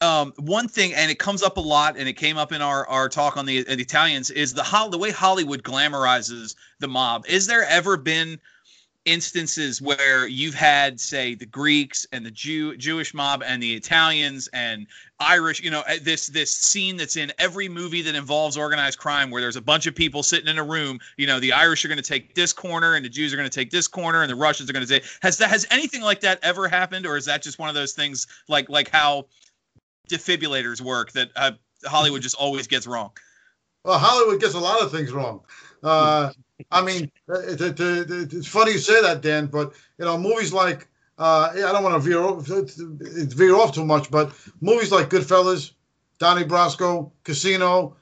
Um, 0.00 0.32
one 0.36 0.68
thing, 0.68 0.94
and 0.94 1.10
it 1.10 1.18
comes 1.18 1.42
up 1.42 1.56
a 1.56 1.60
lot, 1.60 1.96
and 1.96 2.08
it 2.08 2.12
came 2.12 2.36
up 2.36 2.52
in 2.52 2.62
our 2.62 2.86
our 2.86 3.08
talk 3.08 3.36
on 3.36 3.46
the, 3.46 3.64
the 3.64 3.80
Italians, 3.80 4.30
is 4.30 4.54
the 4.54 4.88
the 4.90 4.98
way 4.98 5.10
Hollywood 5.10 5.62
glamorizes 5.62 6.54
the 6.78 6.88
mob. 6.88 7.26
Is 7.28 7.48
there 7.48 7.64
ever 7.64 7.96
been 7.96 8.38
instances 9.08 9.80
where 9.80 10.26
you've 10.26 10.54
had 10.54 11.00
say 11.00 11.34
the 11.34 11.46
Greeks 11.46 12.06
and 12.12 12.24
the 12.24 12.30
Jew 12.30 12.76
Jewish 12.76 13.14
mob 13.14 13.42
and 13.44 13.62
the 13.62 13.74
Italians 13.74 14.48
and 14.52 14.86
Irish, 15.18 15.62
you 15.62 15.70
know, 15.70 15.82
uh, 15.88 15.94
this 16.02 16.26
this 16.26 16.52
scene 16.52 16.96
that's 16.96 17.16
in 17.16 17.32
every 17.38 17.68
movie 17.68 18.02
that 18.02 18.14
involves 18.14 18.56
organized 18.56 18.98
crime 18.98 19.30
where 19.30 19.40
there's 19.40 19.56
a 19.56 19.62
bunch 19.62 19.86
of 19.86 19.94
people 19.94 20.22
sitting 20.22 20.48
in 20.48 20.58
a 20.58 20.62
room, 20.62 21.00
you 21.16 21.26
know, 21.26 21.40
the 21.40 21.52
Irish 21.52 21.84
are 21.84 21.88
going 21.88 21.96
to 21.96 22.02
take 22.02 22.34
this 22.34 22.52
corner 22.52 22.94
and 22.94 23.04
the 23.04 23.08
Jews 23.08 23.32
are 23.32 23.36
going 23.36 23.48
to 23.48 23.54
take 23.54 23.70
this 23.70 23.88
corner 23.88 24.22
and 24.22 24.30
the 24.30 24.36
Russians 24.36 24.68
are 24.68 24.74
going 24.74 24.86
to 24.86 24.92
take 25.00 25.04
has 25.22 25.38
that 25.38 25.48
has 25.48 25.66
anything 25.70 26.02
like 26.02 26.20
that 26.20 26.38
ever 26.42 26.68
happened 26.68 27.06
or 27.06 27.16
is 27.16 27.24
that 27.24 27.42
just 27.42 27.58
one 27.58 27.70
of 27.70 27.74
those 27.74 27.94
things 27.94 28.26
like 28.46 28.68
like 28.68 28.90
how 28.90 29.26
defibrillators 30.10 30.82
work 30.82 31.12
that 31.12 31.30
uh, 31.34 31.52
Hollywood 31.86 32.20
just 32.20 32.36
always 32.36 32.66
gets 32.66 32.86
wrong? 32.86 33.10
Well, 33.84 33.98
Hollywood 33.98 34.40
gets 34.40 34.54
a 34.54 34.60
lot 34.60 34.82
of 34.82 34.90
things 34.90 35.12
wrong. 35.12 35.40
Uh, 35.82 36.32
I 36.70 36.82
mean, 36.82 37.10
it, 37.28 37.60
it, 37.60 37.80
it, 37.80 38.32
it's 38.32 38.46
funny 38.46 38.72
you 38.72 38.78
say 38.78 39.00
that, 39.02 39.22
Dan, 39.22 39.46
but 39.46 39.72
you 39.98 40.04
know, 40.04 40.18
movies 40.18 40.52
like 40.52 40.88
uh, 41.18 41.50
I 41.52 41.72
don't 41.72 41.82
want 41.82 41.94
to 41.94 42.08
veer 42.08 42.20
off, 42.20 42.46
veer 42.46 43.54
off 43.56 43.74
too 43.74 43.84
much, 43.84 44.10
but 44.10 44.32
movies 44.60 44.92
like 44.92 45.10
Goodfellas, 45.10 45.72
Donnie 46.18 46.44
Brasco, 46.44 47.10
Casino, 47.24 47.96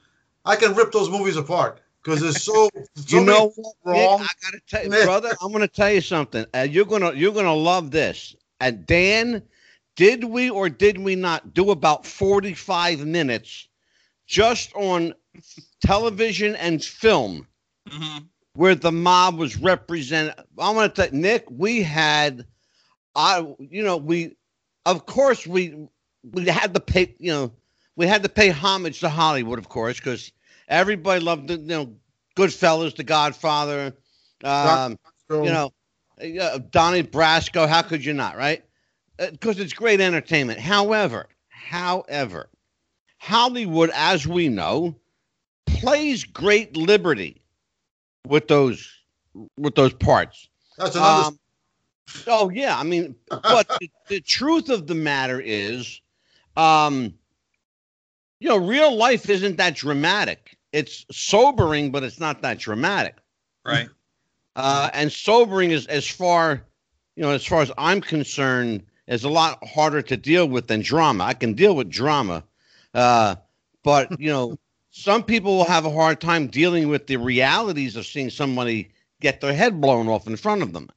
I 0.45 0.55
can 0.55 0.75
rip 0.75 0.91
those 0.91 1.09
movies 1.09 1.35
apart 1.35 1.81
because 2.03 2.21
there's 2.21 2.41
so, 2.43 2.69
so 2.95 3.17
you 3.17 3.25
know 3.25 3.53
wrong. 3.83 4.19
Nick, 4.19 4.29
I 4.29 4.33
gotta 4.41 4.59
tell 4.67 4.83
you, 4.83 5.03
brother. 5.03 5.35
I'm 5.41 5.51
gonna 5.51 5.67
tell 5.67 5.91
you 5.91 6.01
something. 6.01 6.45
Uh, 6.53 6.67
you're 6.69 6.85
gonna 6.85 7.13
you're 7.13 7.33
gonna 7.33 7.55
love 7.55 7.91
this. 7.91 8.35
And 8.59 8.85
Dan, 8.85 9.43
did 9.95 10.23
we 10.23 10.49
or 10.49 10.69
did 10.69 10.97
we 10.97 11.15
not 11.15 11.53
do 11.53 11.71
about 11.71 12.05
45 12.05 13.05
minutes 13.05 13.67
just 14.25 14.73
on 14.75 15.13
television 15.81 16.55
and 16.55 16.83
film 16.83 17.47
hmm 17.89 18.17
where 18.57 18.73
the 18.73 18.91
mob 18.91 19.37
was 19.37 19.55
represented? 19.57 20.33
I'm 20.57 20.75
gonna 20.75 20.89
tell 20.89 21.09
Nick. 21.11 21.45
We 21.51 21.83
had, 21.83 22.45
I 23.15 23.39
you 23.59 23.83
know 23.83 23.97
we, 23.97 24.35
of 24.85 25.05
course 25.05 25.45
we 25.45 25.87
we 26.23 26.45
had 26.45 26.73
to 26.73 26.79
pay 26.79 27.15
you 27.19 27.31
know 27.31 27.51
we 27.95 28.07
had 28.07 28.23
to 28.23 28.29
pay 28.29 28.49
homage 28.49 28.99
to 29.01 29.09
Hollywood, 29.09 29.59
of 29.59 29.69
course, 29.69 29.97
because 29.97 30.31
everybody 30.67 31.23
loved 31.23 31.47
the 31.49 31.57
you 31.57 31.67
know 31.67 31.95
Goodfellas, 32.35 32.95
The 32.95 33.03
Godfather, 33.03 33.93
um, 34.43 34.97
you 35.29 35.51
know, 35.51 35.71
uh, 36.19 36.59
Donnie 36.71 37.03
Brasco. 37.03 37.67
How 37.67 37.83
could 37.83 38.03
you 38.03 38.13
not, 38.13 38.37
right? 38.37 38.63
Because 39.17 39.59
it's 39.59 39.73
great 39.73 40.01
entertainment. 40.01 40.59
However, 40.59 41.27
however, 41.49 42.49
Hollywood, 43.19 43.91
as 43.93 44.25
we 44.25 44.49
know, 44.49 44.95
plays 45.67 46.23
great 46.23 46.75
liberty 46.75 47.41
with 48.27 48.47
those 48.47 48.89
with 49.57 49.75
those 49.75 49.93
parts. 49.93 50.49
that's 50.77 50.95
another. 50.95 51.27
Um, 51.27 51.39
oh 52.27 52.49
yeah, 52.49 52.77
I 52.77 52.83
mean, 52.83 53.15
but 53.29 53.67
the, 53.79 53.89
the 54.07 54.21
truth 54.21 54.69
of 54.69 54.87
the 54.87 54.95
matter 54.95 55.39
is, 55.39 56.01
um, 56.55 57.13
you 58.39 58.49
know, 58.49 58.57
real 58.57 58.95
life 58.95 59.29
isn't 59.29 59.57
that 59.57 59.75
dramatic. 59.75 60.57
It's 60.71 61.05
sobering, 61.11 61.91
but 61.91 62.03
it's 62.03 62.19
not 62.19 62.41
that 62.41 62.59
dramatic. 62.59 63.15
Right. 63.65 63.89
Uh, 64.55 64.89
and 64.93 65.11
sobering 65.11 65.71
is 65.71 65.87
as 65.87 66.07
far, 66.07 66.63
you 67.15 67.23
know, 67.23 67.31
as 67.31 67.45
far 67.45 67.61
as 67.61 67.71
I'm 67.77 68.01
concerned, 68.01 68.83
is 69.07 69.23
a 69.23 69.29
lot 69.29 69.65
harder 69.65 70.01
to 70.01 70.17
deal 70.17 70.47
with 70.47 70.67
than 70.67 70.81
drama. 70.81 71.23
I 71.23 71.33
can 71.33 71.53
deal 71.53 71.75
with 71.75 71.89
drama, 71.89 72.43
uh, 72.93 73.35
but 73.83 74.19
you 74.19 74.29
know, 74.29 74.57
some 74.97 75.23
people 75.23 75.57
will 75.57 75.65
have 75.65 75.85
a 75.85 75.91
hard 75.91 76.19
time 76.19 76.47
dealing 76.47 76.87
with 76.87 77.05
the 77.05 77.17
realities 77.17 77.95
of 77.95 78.05
seeing 78.05 78.31
somebody 78.31 78.89
get 79.21 79.41
their 79.41 79.53
head 79.53 79.79
blown 79.79 80.07
off 80.07 80.25
in 80.25 80.35
front 80.35 80.63
of 80.63 80.73
them. 80.73 80.89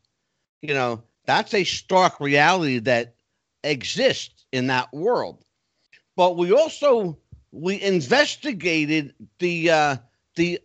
You 0.63 0.73
know, 0.73 1.03
that's 1.27 1.53
a 1.53 1.65
stark 1.65 2.19
reality 2.19 2.79
that 2.81 3.15
exists 3.63 4.47
in 4.53 4.69
that 4.69 4.91
world. 4.95 5.45
But 6.17 6.39
we 6.39 6.51
also 6.51 7.19
we 7.53 7.81
investigated 7.81 9.15
the 9.39 9.71
uh, 9.71 9.97
the 10.35 10.61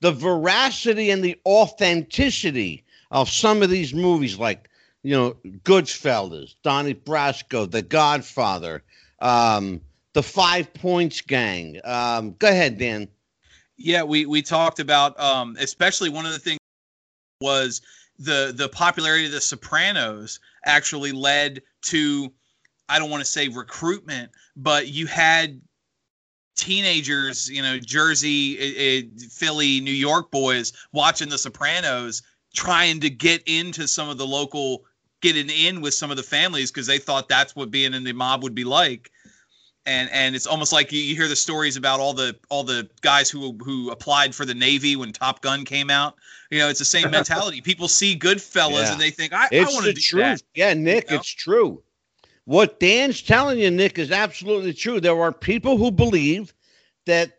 the 0.00 0.12
veracity 0.12 1.10
and 1.10 1.22
the 1.22 1.38
authenticity 1.44 2.84
of 3.10 3.28
some 3.28 3.62
of 3.62 3.68
these 3.68 3.92
movies, 3.92 4.38
like 4.38 4.70
you 5.02 5.14
know, 5.14 5.36
Goodfellas, 5.64 6.54
Donnie 6.62 6.94
Brasco, 6.94 7.70
The 7.70 7.82
Godfather, 7.82 8.82
um, 9.20 9.82
The 10.14 10.22
Five 10.22 10.72
Points 10.74 11.20
Gang. 11.20 11.80
Um, 11.84 12.34
go 12.38 12.48
ahead, 12.48 12.78
Dan. 12.78 13.08
Yeah, 13.76 14.02
we 14.02 14.26
we 14.26 14.42
talked 14.42 14.80
about 14.80 15.18
um, 15.20 15.56
especially 15.60 16.08
one 16.08 16.26
of 16.26 16.32
the 16.32 16.38
things 16.38 16.58
was 17.40 17.80
the 18.18 18.52
the 18.54 18.68
popularity 18.68 19.26
of 19.26 19.32
the 19.32 19.40
Sopranos 19.40 20.40
actually 20.64 21.12
led 21.12 21.62
to 21.82 22.32
I 22.88 22.98
don't 22.98 23.10
want 23.10 23.20
to 23.20 23.30
say 23.30 23.48
recruitment, 23.48 24.32
but 24.56 24.88
you 24.88 25.06
had 25.06 25.60
teenagers, 26.56 27.48
you 27.48 27.62
know, 27.62 27.78
Jersey, 27.78 28.58
uh, 28.58 29.06
uh, 29.06 29.28
Philly, 29.30 29.80
New 29.80 29.92
York 29.92 30.30
boys 30.30 30.72
watching 30.92 31.28
the 31.28 31.38
Sopranos 31.38 32.22
trying 32.54 33.00
to 33.00 33.10
get 33.10 33.42
into 33.46 33.86
some 33.86 34.08
of 34.08 34.18
the 34.18 34.26
local 34.26 34.84
getting 35.20 35.50
in 35.50 35.80
with 35.80 35.94
some 35.94 36.10
of 36.10 36.16
the 36.16 36.22
families 36.22 36.70
because 36.70 36.86
they 36.86 36.98
thought 36.98 37.28
that's 37.28 37.54
what 37.54 37.70
being 37.70 37.94
in 37.94 38.04
the 38.04 38.12
mob 38.12 38.42
would 38.42 38.54
be 38.54 38.64
like 38.64 39.10
and 39.88 40.08
and 40.12 40.36
it's 40.36 40.46
almost 40.46 40.72
like 40.72 40.92
you, 40.92 41.00
you 41.00 41.16
hear 41.16 41.28
the 41.28 41.36
stories 41.36 41.76
about 41.76 41.98
all 41.98 42.12
the 42.12 42.36
all 42.50 42.62
the 42.62 42.88
guys 43.00 43.30
who 43.30 43.56
who 43.64 43.90
applied 43.90 44.34
for 44.34 44.44
the 44.44 44.54
Navy 44.54 44.94
when 44.96 45.12
Top 45.12 45.40
Gun 45.40 45.64
came 45.64 45.90
out. 45.90 46.14
You 46.50 46.58
know, 46.60 46.68
it's 46.68 46.78
the 46.78 46.84
same 46.84 47.10
mentality. 47.10 47.60
People 47.70 47.88
see 47.88 48.16
Goodfellas 48.18 48.82
Yeah. 48.84 48.92
and 48.92 49.00
they 49.00 49.10
think, 49.10 49.32
I, 49.32 49.48
I 49.52 49.64
want 49.64 49.86
to 49.86 49.92
do 49.92 50.00
truth. 50.00 50.22
that. 50.22 50.42
Yeah, 50.54 50.74
Nick, 50.74 51.10
You 51.10 51.16
know? 51.16 51.20
it's 51.20 51.28
true. 51.28 51.82
What 52.44 52.80
Dan's 52.80 53.20
telling 53.20 53.58
you, 53.58 53.70
Nick, 53.70 53.98
is 53.98 54.10
absolutely 54.10 54.72
true. 54.72 55.00
There 55.00 55.20
are 55.20 55.32
people 55.32 55.76
who 55.76 55.90
believe 55.90 56.54
that 57.04 57.32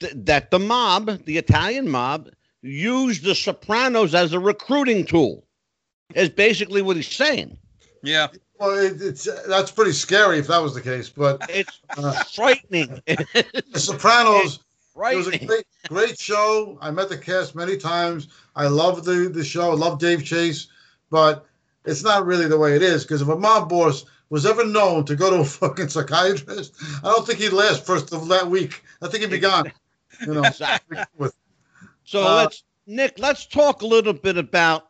th- 0.00 0.12
that 0.16 0.50
the 0.50 0.58
mob, 0.60 1.24
the 1.24 1.38
Italian 1.38 1.88
mob, 1.88 2.28
used 2.62 3.24
the 3.24 3.34
Sopranos 3.34 4.14
as 4.14 4.32
a 4.32 4.38
recruiting 4.40 5.04
tool. 5.06 5.44
Is 6.14 6.28
basically 6.28 6.82
what 6.82 6.96
he's 6.96 7.06
saying. 7.08 7.56
Yeah, 8.02 8.28
well, 8.60 8.78
it, 8.78 9.00
it's 9.00 9.28
that's 9.48 9.70
pretty 9.70 9.92
scary 9.92 10.38
if 10.38 10.46
that 10.48 10.58
was 10.62 10.74
the 10.74 10.80
case. 10.82 11.08
But 11.08 11.40
It's 11.48 11.80
uh, 11.96 12.12
frightening. 12.24 13.02
The 13.06 13.80
Sopranos. 13.80 14.60
It 14.96 15.16
was 15.16 15.28
a 15.28 15.38
great, 15.46 15.64
great 15.88 16.18
show. 16.20 16.76
I 16.82 16.90
met 16.90 17.08
the 17.08 17.16
cast 17.16 17.54
many 17.54 17.78
times. 17.78 18.28
I 18.54 18.66
love 18.66 19.04
the 19.04 19.30
the 19.32 19.44
show. 19.44 19.70
I 19.70 19.74
love 19.74 19.98
Dave 19.98 20.24
Chase, 20.24 20.66
but 21.10 21.46
it's 21.86 22.02
not 22.02 22.26
really 22.26 22.48
the 22.48 22.58
way 22.58 22.76
it 22.76 22.82
is. 22.82 23.04
Because 23.04 23.22
if 23.22 23.28
a 23.28 23.36
mob 23.36 23.70
boss 23.70 24.04
was 24.28 24.44
ever 24.44 24.66
known 24.66 25.06
to 25.06 25.16
go 25.16 25.30
to 25.30 25.36
a 25.40 25.44
fucking 25.60 25.88
psychiatrist, 25.88 26.74
I 27.02 27.12
don't 27.12 27.26
think 27.26 27.38
he'd 27.38 27.52
last 27.52 27.86
first 27.86 28.12
of 28.12 28.28
that 28.28 28.48
week. 28.48 28.82
I 29.00 29.08
think 29.08 29.22
he'd 29.22 29.30
be 29.30 29.38
gone. 29.38 29.72
You 30.20 30.34
know, 30.34 30.42
Exactly. 30.42 30.98
with 31.16 31.34
So 32.04 32.26
Uh, 32.26 32.34
let's 32.34 32.62
Nick, 32.86 33.18
let's 33.18 33.46
talk 33.46 33.82
a 33.82 33.86
little 33.86 34.12
bit 34.12 34.36
about 34.36 34.88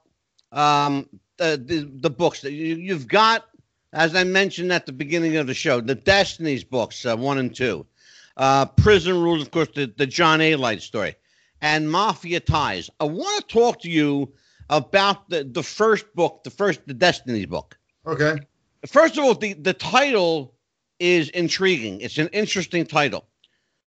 um, 0.51 1.09
the, 1.37 1.63
the 1.65 1.89
the 2.01 2.11
books 2.11 2.41
that 2.41 2.53
you, 2.53 2.75
you've 2.77 3.07
got. 3.07 3.47
As 3.93 4.15
I 4.15 4.25
mentioned 4.25 4.73
at 4.73 4.87
the 4.87 4.93
beginning 4.93 5.37
of 5.37 5.47
the 5.47 5.55
show, 5.55 5.81
the 5.81 5.95
Destinies 5.95 6.63
books, 6.65 7.05
uh, 7.05 7.17
one 7.17 7.39
and 7.39 7.55
two, 7.55 7.87
uh, 8.37 8.67
Prison 8.67 9.21
Rules, 9.21 9.43
of 9.43 9.51
course, 9.51 9.69
the, 9.75 9.93
the 9.97 10.07
John 10.07 10.41
Alite 10.41 10.81
story, 10.81 11.17
and 11.61 11.91
Mafia 11.91 12.41
Ties. 12.41 12.89
I 13.01 13.05
want 13.05 13.49
to 13.49 13.55
talk 13.55 13.81
to 13.83 13.91
you 13.91 14.33
about 14.69 15.29
the, 15.29 15.43
the 15.45 15.63
first 15.63 16.15
book, 16.15 16.45
the 16.45 16.51
first, 16.51 16.87
the 16.87 16.95
Destinies 16.95 17.47
book. 17.47 17.77
okay, 18.07 18.39
First 18.87 19.19
of 19.19 19.25
all, 19.25 19.35
the, 19.35 19.53
the 19.55 19.75
title 19.75 20.55
is 20.99 21.29
intriguing. 21.31 22.01
It's 22.01 22.19
an 22.19 22.29
interesting 22.29 22.87
title. 22.87 23.27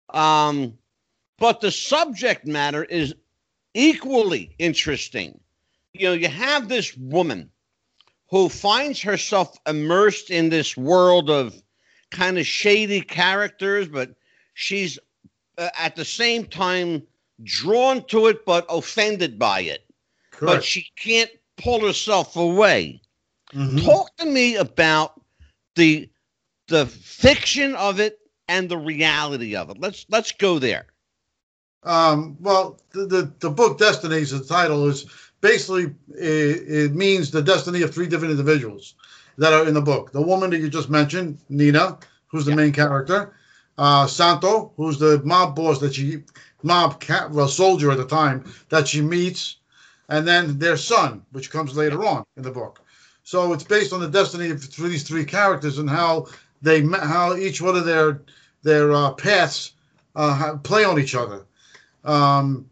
Um, 0.08 0.78
but 1.38 1.60
the 1.60 1.70
subject 1.70 2.46
matter 2.46 2.82
is 2.84 3.14
equally 3.74 4.54
interesting. 4.58 5.38
You 5.92 6.08
know, 6.08 6.12
you 6.14 6.28
have 6.28 6.68
this 6.68 6.96
woman 6.96 7.50
who 8.30 8.48
finds 8.48 9.00
herself 9.02 9.56
immersed 9.66 10.30
in 10.30 10.48
this 10.48 10.76
world 10.76 11.28
of 11.30 11.54
kind 12.10 12.38
of 12.38 12.46
shady 12.46 13.00
characters, 13.00 13.88
but 13.88 14.14
she's 14.54 14.98
uh, 15.58 15.68
at 15.78 15.96
the 15.96 16.04
same 16.04 16.44
time 16.44 17.02
drawn 17.42 18.04
to 18.06 18.26
it 18.26 18.44
but 18.44 18.66
offended 18.68 19.38
by 19.38 19.60
it. 19.60 19.84
but 20.40 20.64
she 20.64 20.86
can't 20.96 21.30
pull 21.56 21.84
herself 21.86 22.36
away. 22.36 23.00
Mhm. 23.52 23.84
Talk 23.84 24.16
to 24.18 24.26
me 24.26 24.56
about 24.56 25.20
the 25.74 26.08
the 26.68 26.86
fiction 26.86 27.74
of 27.74 28.00
it 28.00 28.18
and 28.48 28.68
the 28.68 28.78
reality 28.78 29.56
of 29.56 29.70
it. 29.70 29.78
Let's 29.78 30.06
let's 30.08 30.32
go 30.32 30.58
there. 30.58 30.86
Um, 31.82 32.36
well, 32.40 32.78
the, 32.90 33.06
the, 33.06 33.32
the 33.40 33.50
book 33.50 33.78
Destinies, 33.78 34.30
the 34.30 34.44
title 34.44 34.86
is 34.88 35.06
basically 35.40 35.94
it, 36.14 36.68
it 36.68 36.94
means 36.94 37.30
the 37.30 37.42
destiny 37.42 37.82
of 37.82 37.94
three 37.94 38.06
different 38.06 38.32
individuals 38.32 38.94
that 39.38 39.52
are 39.52 39.66
in 39.66 39.74
the 39.74 39.80
book. 39.80 40.12
The 40.12 40.22
woman 40.22 40.50
that 40.50 40.58
you 40.58 40.68
just 40.68 40.90
mentioned, 40.90 41.38
Nina, 41.48 41.98
who's 42.28 42.44
the 42.44 42.50
Yeah. 42.50 42.56
main 42.56 42.72
character, 42.72 43.32
uh, 43.78 44.06
Santo, 44.06 44.72
who's 44.76 44.98
the 44.98 45.20
mob 45.24 45.56
boss 45.56 45.78
that 45.80 45.94
she 45.94 46.22
mob 46.62 47.00
cat, 47.00 47.30
well, 47.30 47.48
soldier 47.48 47.90
at 47.90 47.98
the 47.98 48.06
time 48.06 48.44
that 48.68 48.88
she 48.88 49.00
meets, 49.00 49.56
and 50.08 50.26
then 50.26 50.58
their 50.58 50.76
son, 50.76 51.22
which 51.32 51.50
comes 51.50 51.76
later 51.76 52.04
on 52.04 52.24
in 52.36 52.42
the 52.42 52.50
book. 52.50 52.82
So 53.22 53.52
it's 53.52 53.64
based 53.64 53.92
on 53.92 54.00
the 54.00 54.08
destiny 54.08 54.50
of 54.50 54.60
th- 54.60 54.90
these 54.90 55.04
three 55.04 55.24
characters 55.24 55.78
and 55.78 55.88
how 55.88 56.26
they 56.62 56.82
met, 56.82 57.02
how 57.02 57.36
each 57.36 57.60
one 57.62 57.76
of 57.76 57.84
their 57.86 58.22
their 58.62 58.92
uh, 58.92 59.12
paths 59.12 59.72
uh, 60.16 60.56
play 60.62 60.84
on 60.84 60.98
each 60.98 61.14
other. 61.14 61.46
Um, 62.04 62.68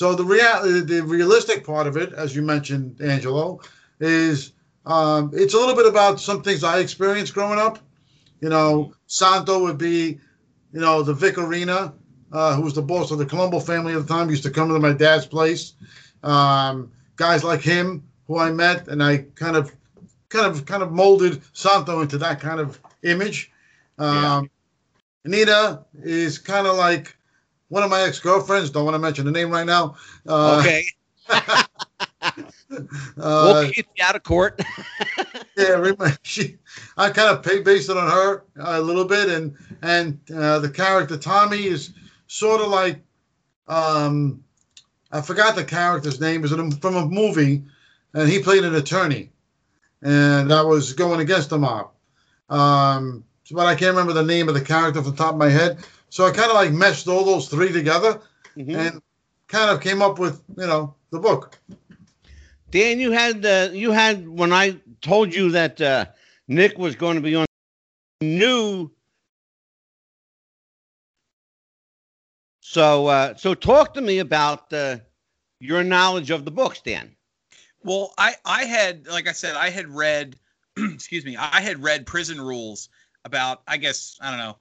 so 0.00 0.14
the 0.14 0.24
real 0.24 0.62
the 0.86 1.02
realistic 1.02 1.62
part 1.62 1.86
of 1.86 1.98
it, 1.98 2.14
as 2.14 2.34
you 2.34 2.40
mentioned, 2.40 3.02
Angelo, 3.02 3.60
is 4.00 4.52
um, 4.86 5.30
it's 5.34 5.52
a 5.52 5.58
little 5.58 5.76
bit 5.76 5.84
about 5.84 6.18
some 6.18 6.40
things 6.42 6.64
I 6.64 6.78
experienced 6.78 7.34
growing 7.34 7.58
up. 7.58 7.80
You 8.40 8.48
know, 8.48 8.94
Santo 9.08 9.62
would 9.62 9.76
be, 9.76 10.18
you 10.72 10.80
know, 10.80 11.02
the 11.02 11.12
Vic 11.12 11.34
Orena, 11.34 11.92
uh, 12.32 12.56
who 12.56 12.62
was 12.62 12.72
the 12.72 12.80
boss 12.80 13.10
of 13.10 13.18
the 13.18 13.26
Colombo 13.26 13.60
family 13.60 13.92
at 13.92 14.06
the 14.06 14.14
time, 14.14 14.30
used 14.30 14.44
to 14.44 14.50
come 14.50 14.68
to 14.70 14.78
my 14.78 14.94
dad's 14.94 15.26
place. 15.26 15.74
Um, 16.22 16.90
guys 17.16 17.44
like 17.44 17.60
him, 17.60 18.02
who 18.26 18.38
I 18.38 18.50
met, 18.52 18.88
and 18.88 19.02
I 19.02 19.26
kind 19.34 19.54
of, 19.54 19.70
kind 20.30 20.46
of, 20.46 20.64
kind 20.64 20.82
of 20.82 20.92
molded 20.92 21.42
Santo 21.52 22.00
into 22.00 22.16
that 22.16 22.40
kind 22.40 22.58
of 22.58 22.80
image. 23.02 23.52
Um, 23.98 24.48
Anita 25.26 25.84
is 26.02 26.38
kind 26.38 26.66
of 26.66 26.78
like 26.78 27.18
one 27.70 27.82
of 27.82 27.90
my 27.90 28.02
ex-girlfriends. 28.02 28.70
Don't 28.70 28.84
want 28.84 28.94
to 28.94 28.98
mention 28.98 29.24
the 29.24 29.30
name 29.30 29.50
right 29.50 29.66
now. 29.66 29.96
Uh, 30.28 30.58
Okay, 30.60 30.84
uh, 31.30 32.44
we'll 33.16 33.70
keep 33.70 33.86
you 33.96 34.04
out 34.04 34.14
of 34.14 34.22
court. 34.22 34.60
yeah, 35.56 36.14
she. 36.22 36.58
I 36.96 37.10
kind 37.10 37.30
of 37.30 37.42
pay 37.42 37.60
based 37.60 37.88
it 37.88 37.96
on 37.96 38.10
her 38.10 38.44
a 38.56 38.80
little 38.80 39.04
bit, 39.04 39.28
and 39.28 39.56
and 39.82 40.20
uh, 40.34 40.58
the 40.58 40.68
character 40.68 41.16
Tommy 41.16 41.64
is 41.64 41.92
sort 42.26 42.60
of 42.60 42.68
like, 42.68 43.00
um, 43.66 44.44
I 45.10 45.20
forgot 45.20 45.56
the 45.56 45.64
character's 45.64 46.20
name. 46.20 46.44
Is 46.44 46.52
it 46.52 46.74
from 46.80 46.96
a 46.96 47.06
movie, 47.06 47.64
and 48.12 48.28
he 48.28 48.42
played 48.42 48.64
an 48.64 48.74
attorney, 48.74 49.30
and 50.02 50.52
I 50.52 50.62
was 50.62 50.92
going 50.92 51.20
against 51.20 51.50
the 51.50 51.58
mob. 51.58 51.90
Um, 52.48 53.24
but 53.50 53.66
I 53.66 53.74
can't 53.74 53.96
remember 53.96 54.12
the 54.12 54.24
name 54.24 54.48
of 54.48 54.54
the 54.54 54.60
character 54.60 55.00
off 55.00 55.06
the 55.06 55.12
top 55.12 55.32
of 55.32 55.38
my 55.38 55.48
head. 55.48 55.78
So 56.10 56.26
I 56.26 56.32
kind 56.32 56.50
of 56.50 56.56
like 56.56 56.72
meshed 56.72 57.08
all 57.08 57.24
those 57.24 57.48
three 57.48 57.72
together 57.72 58.20
Mhm. 58.56 58.76
and 58.76 59.02
kind 59.46 59.70
of 59.70 59.80
came 59.80 60.02
up 60.02 60.18
with 60.18 60.42
you 60.56 60.66
know 60.66 60.94
the 61.10 61.18
book. 61.18 61.58
Dan, 62.70 63.00
you 63.00 63.10
had 63.12 63.44
uh, 63.46 63.70
you 63.72 63.92
had 63.92 64.28
when 64.28 64.52
I 64.52 64.80
told 65.00 65.34
you 65.34 65.50
that 65.52 65.80
uh, 65.80 66.06
Nick 66.48 66.78
was 66.78 66.94
going 66.96 67.16
to 67.16 67.20
be 67.22 67.34
on 67.36 67.46
new. 68.20 68.90
So 72.60 73.06
uh, 73.06 73.36
so 73.36 73.54
talk 73.54 73.94
to 73.94 74.00
me 74.00 74.18
about 74.18 74.72
uh, 74.72 74.98
your 75.60 75.82
knowledge 75.82 76.30
of 76.30 76.44
the 76.44 76.50
books, 76.50 76.80
Dan. 76.80 77.16
Well, 77.82 78.12
I 78.18 78.34
I 78.44 78.64
had 78.64 79.06
like 79.06 79.28
I 79.28 79.32
said 79.32 79.56
I 79.56 79.70
had 79.70 79.88
read 79.88 80.36
excuse 80.76 81.24
me 81.24 81.36
I 81.36 81.60
had 81.60 81.82
read 81.82 82.06
Prison 82.06 82.40
Rules 82.40 82.88
about 83.24 83.62
I 83.66 83.76
guess 83.76 84.18
I 84.20 84.30
don't 84.30 84.38
know 84.38 84.56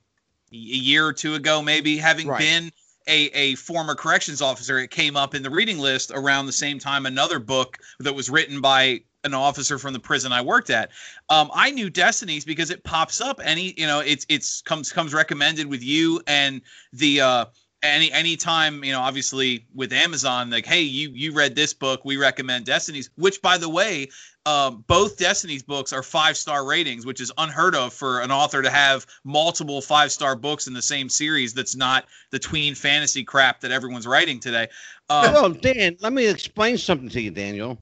a 0.52 0.56
year 0.56 1.06
or 1.06 1.14
two 1.14 1.36
ago 1.36 1.62
maybe 1.62 1.98
having 1.98 2.28
Right. 2.28 2.40
been 2.40 2.72
a, 3.08 3.26
a 3.28 3.56
former 3.56 3.96
corrections 3.96 4.42
officer 4.42 4.78
it 4.80 4.92
came 4.92 5.16
up 5.16 5.34
in 5.34 5.44
the 5.44 5.50
reading 5.50 5.80
list 5.80 6.12
around 6.14 6.46
the 6.46 6.52
same 6.52 6.80
time 6.80 7.06
another 7.06 7.40
book 7.40 7.78
that 8.00 8.14
was 8.14 8.30
written 8.30 8.62
by 8.62 9.02
an 9.24 9.34
officer 9.34 9.78
from 9.78 9.94
the 9.94 10.00
prison 10.00 10.32
I 10.32 10.42
worked 10.42 10.70
at. 10.70 10.92
Um, 11.30 11.52
I 11.54 11.72
knew 11.72 11.90
Destinies 11.90 12.46
because 12.46 12.70
it 12.70 12.84
pops 12.84 13.20
up 13.20 13.42
any 13.44 13.74
you 13.78 13.86
know 13.86 14.00
it's 14.00 14.26
it's 14.30 14.62
comes 14.62 14.92
comes 14.92 15.14
recommended 15.14 15.68
with 15.68 15.84
you 15.84 16.22
and 16.28 16.62
the 16.94 17.22
uh 17.22 17.46
any 17.82 18.12
anytime 18.12 18.84
you 18.84 18.92
know 18.92 19.00
obviously 19.00 19.66
with 19.74 19.94
amazon 19.94 20.50
like 20.50 20.66
hey 20.66 20.82
you 20.82 21.12
you 21.14 21.34
read 21.34 21.56
this 21.56 21.74
book 21.74 22.04
we 22.04 22.18
recommend 22.18 22.66
destinies 22.66 23.10
which 23.16 23.42
by 23.42 23.58
the 23.58 23.70
way 23.70 24.08
um, 24.46 24.84
both 24.88 25.18
destinies 25.18 25.64
books 25.64 25.94
are 25.94 26.02
five 26.02 26.36
star 26.36 26.66
ratings 26.66 27.06
which 27.06 27.22
is 27.22 27.32
unheard 27.38 27.76
of 27.76 27.94
for 27.94 28.20
an 28.22 28.32
author 28.32 28.62
to 28.62 28.70
have 28.70 29.06
multiple 29.24 29.82
five 29.82 30.12
star 30.12 30.36
books 30.36 30.68
in 30.68 30.74
the 30.74 30.82
same 30.82 31.08
series 31.08 31.54
that's 31.54 31.76
not 31.76 32.06
the 32.32 32.40
tween 32.40 32.76
fantasy 32.76 33.24
crap 33.24 33.62
that 33.62 33.72
everyone's 33.72 34.08
writing 34.08 34.40
today 34.40 34.68
um, 35.10 35.34
well, 35.34 35.50
Dan, 35.50 35.98
let 36.02 36.14
me 36.14 36.28
explain 36.28 36.78
something 36.78 37.10
to 37.10 37.22
you, 37.22 37.32
Daniel. 37.32 37.80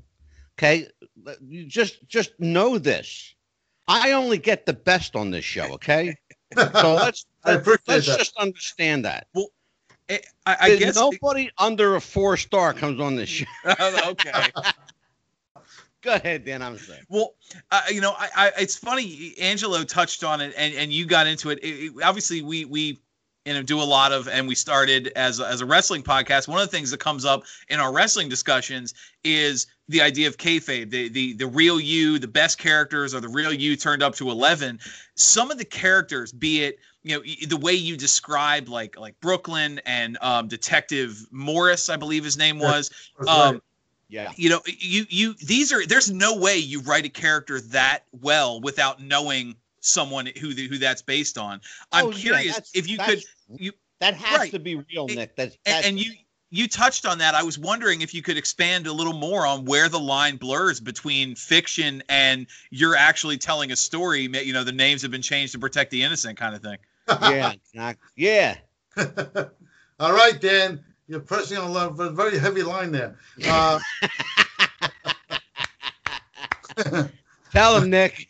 Okay, 0.57 0.87
you 1.47 1.65
just 1.65 2.07
just 2.07 2.39
know 2.39 2.77
this. 2.77 3.35
I 3.87 4.13
only 4.13 4.37
get 4.37 4.65
the 4.65 4.73
best 4.73 5.15
on 5.15 5.29
this 5.31 5.45
show. 5.45 5.73
Okay, 5.73 6.15
so 6.55 6.93
let's 6.93 7.25
I 7.43 7.53
appreciate 7.53 7.87
let's 7.87 8.05
just 8.05 8.37
understand 8.37 9.05
that. 9.05 9.27
I, 10.09 10.19
I 10.45 10.75
guess 10.77 10.95
nobody 10.95 11.51
under 11.57 11.95
a 11.95 12.01
four 12.01 12.37
star 12.37 12.73
comes 12.73 12.99
on 12.99 13.15
this 13.15 13.29
show. 13.29 13.45
okay 13.65 14.31
Go 16.01 16.13
ahead, 16.13 16.45
Dan. 16.45 16.61
I'm 16.61 16.77
sorry. 16.77 16.99
Well, 17.09 17.33
uh, 17.71 17.81
you 17.89 18.01
know, 18.01 18.13
I, 18.17 18.29
I 18.35 18.51
it's 18.59 18.77
funny. 18.77 19.33
Angelo 19.41 19.83
touched 19.83 20.23
on 20.23 20.41
it, 20.41 20.53
and, 20.55 20.73
and 20.75 20.93
you 20.93 21.05
got 21.05 21.27
into 21.27 21.49
it. 21.49 21.59
It- 21.63 21.67
it- 21.97 22.03
Obviously, 22.03 22.41
we 22.41 22.65
we 22.65 22.99
you 23.47 23.53
know 23.53 23.63
do 23.63 23.81
a 23.81 23.83
lot 23.83 24.11
of, 24.11 24.27
and 24.27 24.45
we 24.45 24.55
started 24.55 25.07
as 25.15 25.39
a, 25.39 25.47
as 25.47 25.61
a 25.61 25.65
wrestling 25.65 26.03
podcast. 26.03 26.49
One 26.49 26.59
of 26.59 26.69
the 26.69 26.75
things 26.75 26.91
that 26.91 26.99
comes 26.99 27.23
up 27.23 27.45
in 27.69 27.79
our 27.79 27.93
wrestling 27.93 28.27
discussions 28.27 28.93
is 29.23 29.67
the 29.87 30.01
idea 30.01 30.27
of 30.27 30.35
kayfabe, 30.35 30.89
the 30.89 31.07
the 31.07 31.33
the 31.33 31.47
real 31.47 31.79
you, 31.79 32.19
the 32.19 32.27
best 32.27 32.57
characters, 32.57 33.15
or 33.15 33.21
the 33.21 33.29
real 33.29 33.53
you 33.53 33.77
turned 33.77 34.03
up 34.03 34.15
to 34.15 34.29
eleven. 34.29 34.79
Some 35.15 35.49
of 35.49 35.57
the 35.57 35.65
characters, 35.65 36.33
be 36.33 36.63
it 36.63 36.79
you 37.03 37.15
know 37.15 37.47
the 37.47 37.57
way 37.57 37.71
you 37.71 37.95
describe 37.95 38.67
like 38.67 38.99
like 38.99 39.17
Brooklyn 39.21 39.79
and 39.85 40.17
um, 40.21 40.49
Detective 40.49 41.25
Morris, 41.31 41.89
I 41.89 41.95
believe 41.95 42.25
his 42.25 42.37
name 42.37 42.59
was. 42.59 42.91
Um. 43.25 43.61
Yeah. 44.09 44.31
you 44.37 44.49
know 44.49 44.61
you 44.65 45.05
you 45.09 45.33
these 45.33 45.73
are 45.73 45.85
there's 45.85 46.09
no 46.09 46.37
way 46.37 46.55
you 46.59 46.79
write 46.79 47.03
a 47.03 47.09
character 47.09 47.59
that 47.59 48.05
well 48.13 48.61
without 48.61 49.03
knowing 49.03 49.57
someone 49.81 50.25
who 50.39 50.53
the, 50.53 50.67
who 50.67 50.77
that's 50.77 51.01
based 51.01 51.37
on 51.37 51.61
i'm 51.91 52.07
Oh, 52.07 52.11
curious 52.11 52.47
that's- 52.55 52.71
if 52.73 52.89
you 52.89 52.97
could 52.97 53.23
you 53.55 53.71
That 53.99 54.13
has 54.15 54.39
Right. 54.39 54.51
to 54.51 54.59
be 54.59 54.75
real, 54.75 55.07
Nick. 55.07 55.35
That's, 55.35 55.55
and, 55.65 55.75
that's 55.75 55.87
and 55.87 55.99
you 55.99 56.13
you 56.49 56.67
touched 56.67 57.05
on 57.05 57.17
that 57.19 57.35
i 57.35 57.43
was 57.43 57.57
wondering 57.59 58.01
if 58.01 58.13
you 58.13 58.21
could 58.21 58.37
expand 58.37 58.87
a 58.87 58.93
little 58.93 59.13
more 59.13 59.45
on 59.45 59.65
where 59.65 59.89
the 59.89 59.99
line 59.99 60.37
blurs 60.37 60.79
between 60.79 61.35
fiction 61.35 62.01
and 62.09 62.47
you're 62.69 62.95
actually 62.95 63.37
telling 63.37 63.71
a 63.71 63.75
story 63.75 64.21
you 64.21 64.53
know 64.53 64.63
the 64.63 64.71
names 64.71 65.01
have 65.01 65.11
been 65.11 65.21
changed 65.21 65.53
to 65.53 65.59
protect 65.59 65.91
the 65.91 66.03
innocent 66.03 66.37
kind 66.37 66.55
of 66.55 66.61
thing 66.61 66.77
yeah, 67.21 67.51
exact- 67.53 67.99
yeah. 68.15 68.55
All 69.99 70.13
right, 70.13 70.39
Dan, 70.39 70.83
you're 71.07 71.19
pressing 71.21 71.57
on 71.57 71.69
a 71.69 71.71
lo- 71.71 71.95
a 71.99 72.09
very 72.11 72.37
heavy 72.37 72.61
line 72.63 72.91
there. 72.91 73.17
Uh, 73.47 73.79
Tell 77.51 77.77
him, 77.81 77.89
Nick. 77.89 78.27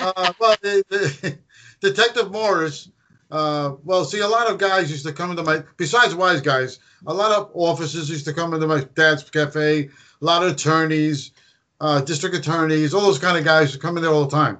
Uh, 0.00 0.32
well, 0.38 0.56
the, 0.62 0.84
the, 0.88 1.38
Detective 1.80 2.30
Morris. 2.30 2.90
Uh, 3.30 3.74
well, 3.84 4.04
see, 4.04 4.20
a 4.20 4.28
lot 4.28 4.50
of 4.50 4.58
guys 4.58 4.90
used 4.90 5.04
to 5.04 5.12
come 5.12 5.30
into 5.30 5.42
my, 5.42 5.62
besides 5.76 6.14
wise 6.14 6.40
guys, 6.40 6.78
a 7.06 7.12
lot 7.12 7.30
of 7.30 7.50
officers 7.52 8.08
used 8.08 8.24
to 8.24 8.32
come 8.32 8.54
into 8.54 8.66
my 8.66 8.84
dad's 8.94 9.28
cafe. 9.28 9.90
A 10.20 10.24
lot 10.24 10.42
of 10.42 10.52
attorneys, 10.52 11.32
uh, 11.80 12.00
district 12.00 12.34
attorneys, 12.34 12.94
all 12.94 13.02
those 13.02 13.18
kind 13.18 13.36
of 13.36 13.44
guys 13.44 13.72
would 13.72 13.82
come 13.82 13.96
in 13.96 14.02
there 14.02 14.12
all 14.12 14.24
the 14.24 14.34
time. 14.34 14.58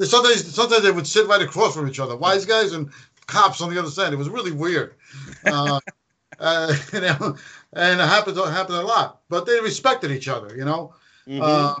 Sometimes, 0.00 0.54
sometimes 0.54 0.82
they 0.82 0.90
would 0.90 1.06
sit 1.06 1.26
right 1.26 1.42
across 1.42 1.74
from 1.74 1.88
each 1.88 2.00
other, 2.00 2.16
wise 2.16 2.46
guys 2.46 2.72
and 2.72 2.90
cops 3.26 3.60
on 3.60 3.72
the 3.72 3.78
other 3.78 3.90
side. 3.90 4.12
It 4.12 4.16
was 4.16 4.28
really 4.28 4.52
weird. 4.52 4.94
Uh, 5.44 5.80
uh, 6.40 6.74
you 6.92 7.00
know, 7.00 7.36
and 7.74 8.00
it 8.00 8.04
happened, 8.04 8.36
happened 8.38 8.78
a 8.78 8.82
lot. 8.82 9.20
But 9.28 9.46
they 9.46 9.60
respected 9.60 10.10
each 10.10 10.28
other, 10.28 10.56
you 10.56 10.64
know. 10.64 10.94
Mhm. 11.26 11.40
Uh, 11.42 11.74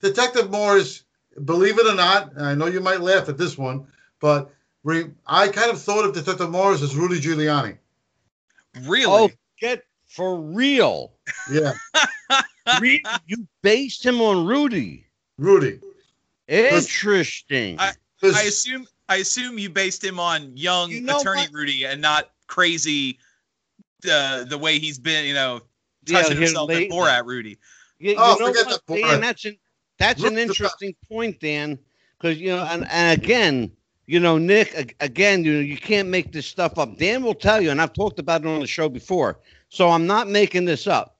Detective 0.00 0.50
Morris, 0.50 1.04
believe 1.44 1.78
it 1.78 1.86
or 1.86 1.94
not, 1.94 2.32
and 2.34 2.44
I 2.46 2.54
know 2.54 2.66
you 2.66 2.80
might 2.80 3.00
laugh 3.00 3.28
at 3.28 3.38
this 3.38 3.56
one, 3.58 3.86
but 4.20 4.50
re- 4.84 5.10
I 5.26 5.48
kind 5.48 5.70
of 5.70 5.80
thought 5.80 6.04
of 6.04 6.14
Detective 6.14 6.50
Morris 6.50 6.82
as 6.82 6.96
Rudy 6.96 7.20
Giuliani. 7.20 7.76
really 8.82 9.04
oh, 9.06 9.30
get 9.58 9.84
for 10.06 10.40
real. 10.40 11.12
Yeah, 11.50 11.72
Re- 12.80 13.02
you 13.26 13.46
based 13.62 14.04
him 14.04 14.20
on 14.20 14.46
Rudy. 14.46 15.06
Rudy. 15.38 15.80
Interesting. 16.48 17.78
I- 17.78 17.92
I 18.22 18.42
assume 18.42 18.86
I 19.08 19.16
assume 19.16 19.58
you 19.58 19.70
based 19.70 20.04
him 20.04 20.20
on 20.20 20.54
young 20.54 20.90
You 20.90 21.00
know 21.00 21.20
attorney 21.20 21.40
what? 21.42 21.52
Rudy 21.54 21.84
and 21.86 22.02
not 22.02 22.30
crazy 22.48 23.18
uh, 24.10 24.44
the 24.44 24.58
way 24.58 24.78
he's 24.78 24.98
been, 24.98 25.24
you 25.24 25.32
know, 25.32 25.62
Yeah, 26.06 26.20
touching 26.20 26.36
here 26.36 26.46
himself 26.46 26.68
lately. 26.68 26.86
at 26.86 26.92
Borat 26.92 27.24
Rudy. 27.26 27.56
You, 27.98 28.14
Oh, 28.18 28.36
know 28.38 28.48
forget 28.48 28.66
what, 28.66 28.86
that 28.86 29.00
part. 29.00 29.10
Dan? 29.12 29.20
That's 29.22 29.44
an 29.46 29.58
that's 30.00 30.24
an 30.24 30.30
Look 30.30 30.32
at 30.32 30.36
that. 30.36 30.42
interesting 30.42 30.94
point, 31.08 31.40
Dan. 31.40 31.78
Because 32.18 32.38
you 32.40 32.48
know, 32.48 32.64
and, 32.64 32.86
and 32.90 33.22
again, 33.22 33.70
you 34.06 34.18
know, 34.18 34.38
Nick, 34.38 34.96
again, 35.00 35.44
you 35.44 35.52
know, 35.52 35.60
you 35.60 35.76
can't 35.76 36.08
make 36.08 36.32
this 36.32 36.46
stuff 36.46 36.78
up. 36.78 36.96
Dan 36.98 37.22
will 37.22 37.34
tell 37.34 37.60
you, 37.60 37.70
and 37.70 37.80
I've 37.80 37.92
talked 37.92 38.18
about 38.18 38.40
it 38.42 38.48
on 38.48 38.60
the 38.60 38.66
show 38.66 38.88
before, 38.88 39.38
so 39.68 39.90
I'm 39.90 40.06
not 40.06 40.28
making 40.28 40.64
this 40.64 40.86
up. 40.88 41.18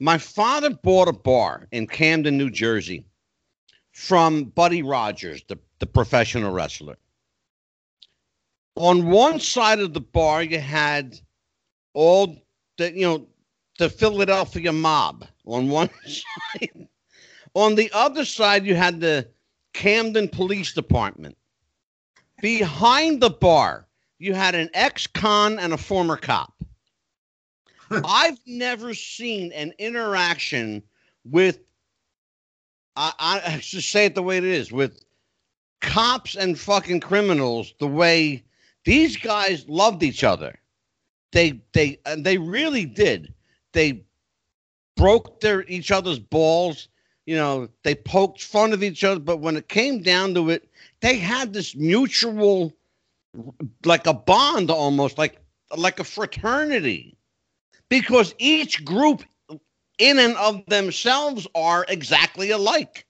My 0.00 0.18
father 0.18 0.70
bought 0.70 1.08
a 1.08 1.12
bar 1.12 1.68
in 1.72 1.86
Camden, 1.86 2.38
New 2.38 2.50
Jersey, 2.50 3.04
from 3.92 4.44
Buddy 4.44 4.82
Rogers, 4.82 5.44
the, 5.48 5.58
the 5.78 5.86
professional 5.86 6.52
wrestler. 6.52 6.96
On 8.76 9.10
one 9.10 9.38
side 9.38 9.80
of 9.80 9.92
the 9.92 10.00
bar, 10.00 10.42
you 10.42 10.58
had 10.58 11.20
all 11.92 12.36
the, 12.78 12.92
you 12.92 13.02
know, 13.02 13.26
the 13.78 13.90
Philadelphia 13.90 14.72
mob 14.72 15.26
on 15.44 15.68
one 15.68 15.90
side. 16.06 16.88
On 17.54 17.74
the 17.74 17.90
other 17.92 18.24
side, 18.24 18.64
you 18.64 18.74
had 18.74 19.00
the 19.00 19.28
Camden 19.74 20.28
Police 20.28 20.72
Department. 20.72 21.36
Behind 22.40 23.20
the 23.20 23.30
bar, 23.30 23.86
you 24.18 24.34
had 24.34 24.54
an 24.54 24.70
ex 24.74 25.06
con 25.06 25.58
and 25.58 25.72
a 25.72 25.78
former 25.78 26.16
cop. 26.16 26.54
I've 27.90 28.38
never 28.46 28.94
seen 28.94 29.52
an 29.52 29.72
interaction 29.78 30.82
with, 31.24 31.60
I, 32.96 33.12
I 33.18 33.58
just 33.60 33.90
say 33.90 34.06
it 34.06 34.14
the 34.14 34.22
way 34.22 34.38
it 34.38 34.44
is, 34.44 34.72
with 34.72 35.04
cops 35.80 36.36
and 36.36 36.58
fucking 36.58 37.00
criminals 37.00 37.74
the 37.78 37.86
way 37.86 38.42
these 38.84 39.16
guys 39.16 39.68
loved 39.68 40.02
each 40.02 40.24
other. 40.24 40.58
They 41.32 41.60
they 41.72 41.98
and 42.06 42.24
they 42.24 42.38
really 42.38 42.84
did. 42.84 43.32
They 43.72 44.04
broke 44.96 45.40
their 45.40 45.64
each 45.66 45.90
other's 45.90 46.18
balls. 46.18 46.88
You 47.26 47.36
know, 47.36 47.68
they 47.84 47.94
poked 47.94 48.42
fun 48.42 48.72
of 48.72 48.82
each 48.82 49.04
other, 49.04 49.20
but 49.20 49.38
when 49.38 49.56
it 49.56 49.68
came 49.68 50.02
down 50.02 50.34
to 50.34 50.50
it, 50.50 50.68
they 51.00 51.18
had 51.18 51.52
this 51.52 51.76
mutual, 51.76 52.72
like 53.84 54.06
a 54.06 54.14
bond 54.14 54.70
almost, 54.70 55.18
like 55.18 55.38
like 55.76 56.00
a 56.00 56.04
fraternity, 56.04 57.16
because 57.88 58.34
each 58.38 58.84
group, 58.84 59.22
in 59.98 60.18
and 60.18 60.36
of 60.36 60.64
themselves, 60.66 61.46
are 61.54 61.86
exactly 61.88 62.50
alike. 62.50 63.06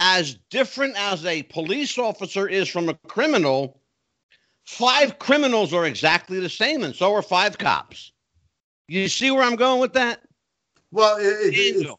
As 0.00 0.34
different 0.50 0.94
as 0.96 1.24
a 1.24 1.42
police 1.44 1.96
officer 1.98 2.48
is 2.48 2.68
from 2.68 2.88
a 2.88 2.94
criminal, 3.06 3.80
five 4.64 5.18
criminals 5.18 5.72
are 5.72 5.86
exactly 5.86 6.40
the 6.40 6.50
same, 6.50 6.84
and 6.84 6.94
so 6.94 7.14
are 7.14 7.22
five 7.22 7.56
cops. 7.58 8.12
You 8.88 9.08
see 9.08 9.30
where 9.30 9.42
I'm 9.42 9.56
going 9.56 9.80
with 9.80 9.92
that? 9.94 10.22
Well, 10.90 11.16
it, 11.18 11.54
it. 11.54 11.96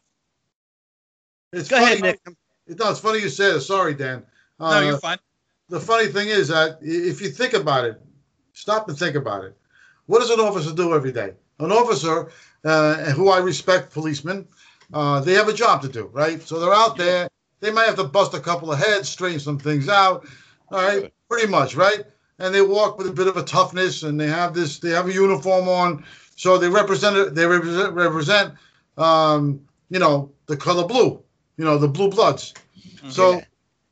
It's 1.52 1.68
Go 1.68 1.76
funny. 1.76 1.92
ahead, 1.92 2.02
Nick. 2.02 2.20
It, 2.66 2.78
no, 2.78 2.90
it's 2.90 3.00
funny 3.00 3.20
you 3.20 3.28
said 3.28 3.56
it. 3.56 3.60
Sorry, 3.60 3.94
Dan. 3.94 4.24
No, 4.60 4.66
Uh, 4.66 4.82
you're 4.82 4.98
fine. 4.98 5.18
the 5.68 5.80
funny 5.80 6.08
thing 6.08 6.28
is 6.28 6.48
that 6.48 6.78
if 6.82 7.20
you 7.20 7.30
think 7.30 7.54
about 7.54 7.84
it, 7.84 8.00
stop 8.52 8.88
and 8.88 8.98
think 8.98 9.16
about 9.16 9.44
it. 9.44 9.56
What 10.06 10.20
does 10.20 10.30
an 10.30 10.40
officer 10.40 10.74
do 10.74 10.94
every 10.94 11.12
day? 11.12 11.34
An 11.60 11.72
officer, 11.72 12.30
uh, 12.64 12.94
who 13.12 13.30
I 13.30 13.38
respect, 13.38 13.92
policemen, 13.92 14.46
uh, 14.92 15.20
they 15.20 15.34
have 15.34 15.48
a 15.48 15.52
job 15.52 15.82
to 15.82 15.88
do, 15.88 16.06
right? 16.12 16.42
So 16.42 16.58
they're 16.58 16.74
out 16.74 16.96
there. 16.96 17.28
They 17.60 17.70
might 17.70 17.86
have 17.86 17.96
to 17.96 18.04
bust 18.04 18.34
a 18.34 18.40
couple 18.40 18.72
of 18.72 18.78
heads, 18.78 19.08
straighten 19.08 19.40
some 19.40 19.58
things 19.58 19.88
out, 19.88 20.26
all 20.70 20.82
right? 20.82 21.12
Pretty 21.28 21.48
much, 21.48 21.74
right? 21.74 22.04
And 22.38 22.54
they 22.54 22.62
walk 22.62 22.96
with 22.98 23.08
a 23.08 23.12
bit 23.12 23.26
of 23.26 23.36
a 23.36 23.42
toughness, 23.42 24.04
and 24.04 24.18
they 24.18 24.28
have 24.28 24.54
this. 24.54 24.78
They 24.78 24.90
have 24.90 25.08
a 25.08 25.12
uniform 25.12 25.68
on, 25.68 26.04
so 26.36 26.56
they 26.56 26.68
represent. 26.68 27.34
They 27.34 27.44
represent, 27.46 27.94
represent 27.94 28.54
um, 28.96 29.60
you 29.90 29.98
know, 29.98 30.30
the 30.46 30.56
color 30.56 30.86
blue. 30.86 31.22
You 31.58 31.64
know, 31.64 31.76
the 31.76 31.88
blue 31.88 32.08
bloods. 32.08 32.54
So 33.10 33.42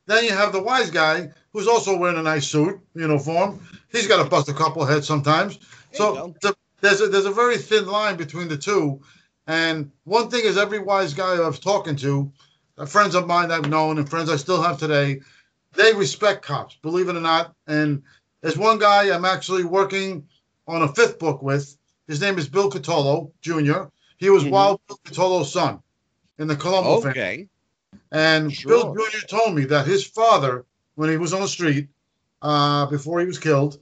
then 0.06 0.24
you 0.24 0.30
have 0.30 0.52
the 0.52 0.62
wise 0.62 0.90
guy 0.90 1.30
who's 1.52 1.66
also 1.66 1.96
wearing 1.96 2.18
a 2.18 2.22
nice 2.22 2.46
suit 2.46 2.80
uniform. 2.94 3.60
He's 3.90 4.06
got 4.06 4.22
to 4.22 4.28
bust 4.30 4.48
a 4.48 4.54
couple 4.54 4.82
of 4.82 4.88
heads 4.88 5.06
sometimes. 5.06 5.58
There 5.58 5.98
So 5.98 6.34
the, 6.40 6.56
there's 6.80 7.00
a, 7.00 7.08
there's 7.08 7.26
a 7.26 7.32
very 7.32 7.58
thin 7.58 7.86
line 7.86 8.16
between 8.16 8.48
the 8.48 8.56
two. 8.56 9.00
And 9.46 9.90
one 10.04 10.30
thing 10.30 10.44
is, 10.44 10.56
every 10.56 10.78
wise 10.78 11.14
guy 11.14 11.34
I 11.36 11.46
was 11.46 11.58
talking 11.58 11.96
to, 11.96 12.32
uh, 12.78 12.86
friends 12.86 13.14
of 13.14 13.26
mine 13.26 13.50
I've 13.50 13.68
known 13.68 13.98
and 13.98 14.08
friends 14.08 14.30
I 14.30 14.36
still 14.36 14.62
have 14.62 14.78
today, 14.78 15.20
they 15.74 15.92
respect 15.92 16.44
cops, 16.44 16.76
believe 16.82 17.08
it 17.08 17.16
or 17.16 17.20
not. 17.20 17.54
And 17.66 18.02
there's 18.42 18.58
one 18.58 18.78
guy 18.78 19.14
I'm 19.14 19.24
actually 19.24 19.64
working 19.64 20.28
on 20.68 20.82
a 20.82 20.88
fifth 20.88 21.18
book 21.18 21.42
with. 21.42 21.76
His 22.06 22.20
name 22.20 22.38
is 22.38 22.48
Bill 22.48 22.70
Cutolo 22.70 23.32
Jr. 23.40 23.88
He 24.18 24.30
was 24.30 24.44
Mhm. 24.44 24.50
Wild 24.50 24.80
Bill 24.86 25.00
Cutolo's 25.04 25.52
son 25.52 25.80
in 26.38 26.46
the 26.46 26.56
Colombo 26.56 27.00
family. 27.00 27.48
And 28.12 28.52
Sure. 28.52 28.94
Bill 28.94 29.06
Jr. 29.10 29.26
told 29.26 29.54
me 29.54 29.64
that 29.66 29.86
his 29.86 30.04
father, 30.04 30.64
when 30.94 31.10
he 31.10 31.16
was 31.16 31.32
on 31.32 31.42
the 31.42 31.48
street, 31.48 31.88
uh, 32.42 32.86
before 32.86 33.20
he 33.20 33.26
was 33.26 33.38
killed, 33.38 33.78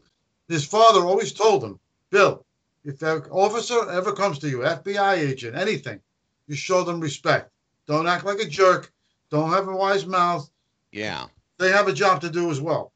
his 0.48 0.64
father 0.64 1.00
always 1.00 1.32
told 1.32 1.64
him, 1.64 1.78
Bill, 2.10 2.44
if 2.84 3.00
an 3.02 3.22
officer 3.30 3.90
ever 3.90 4.12
comes 4.12 4.38
to 4.40 4.48
you, 4.48 4.58
FBI 4.58 5.18
agent, 5.18 5.56
anything, 5.56 6.00
you 6.46 6.54
show 6.54 6.82
them 6.84 7.00
respect. 7.00 7.50
Don't 7.86 8.06
act 8.06 8.24
like 8.24 8.38
a 8.38 8.46
jerk. 8.46 8.92
Don't 9.30 9.50
have 9.50 9.68
a 9.68 9.76
wise 9.76 10.06
mouth. 10.06 10.48
Yeah. 10.92 11.26
They 11.58 11.70
have 11.70 11.88
a 11.88 11.92
job 11.92 12.20
to 12.22 12.30
do 12.30 12.50
as 12.50 12.60
well. 12.60 12.92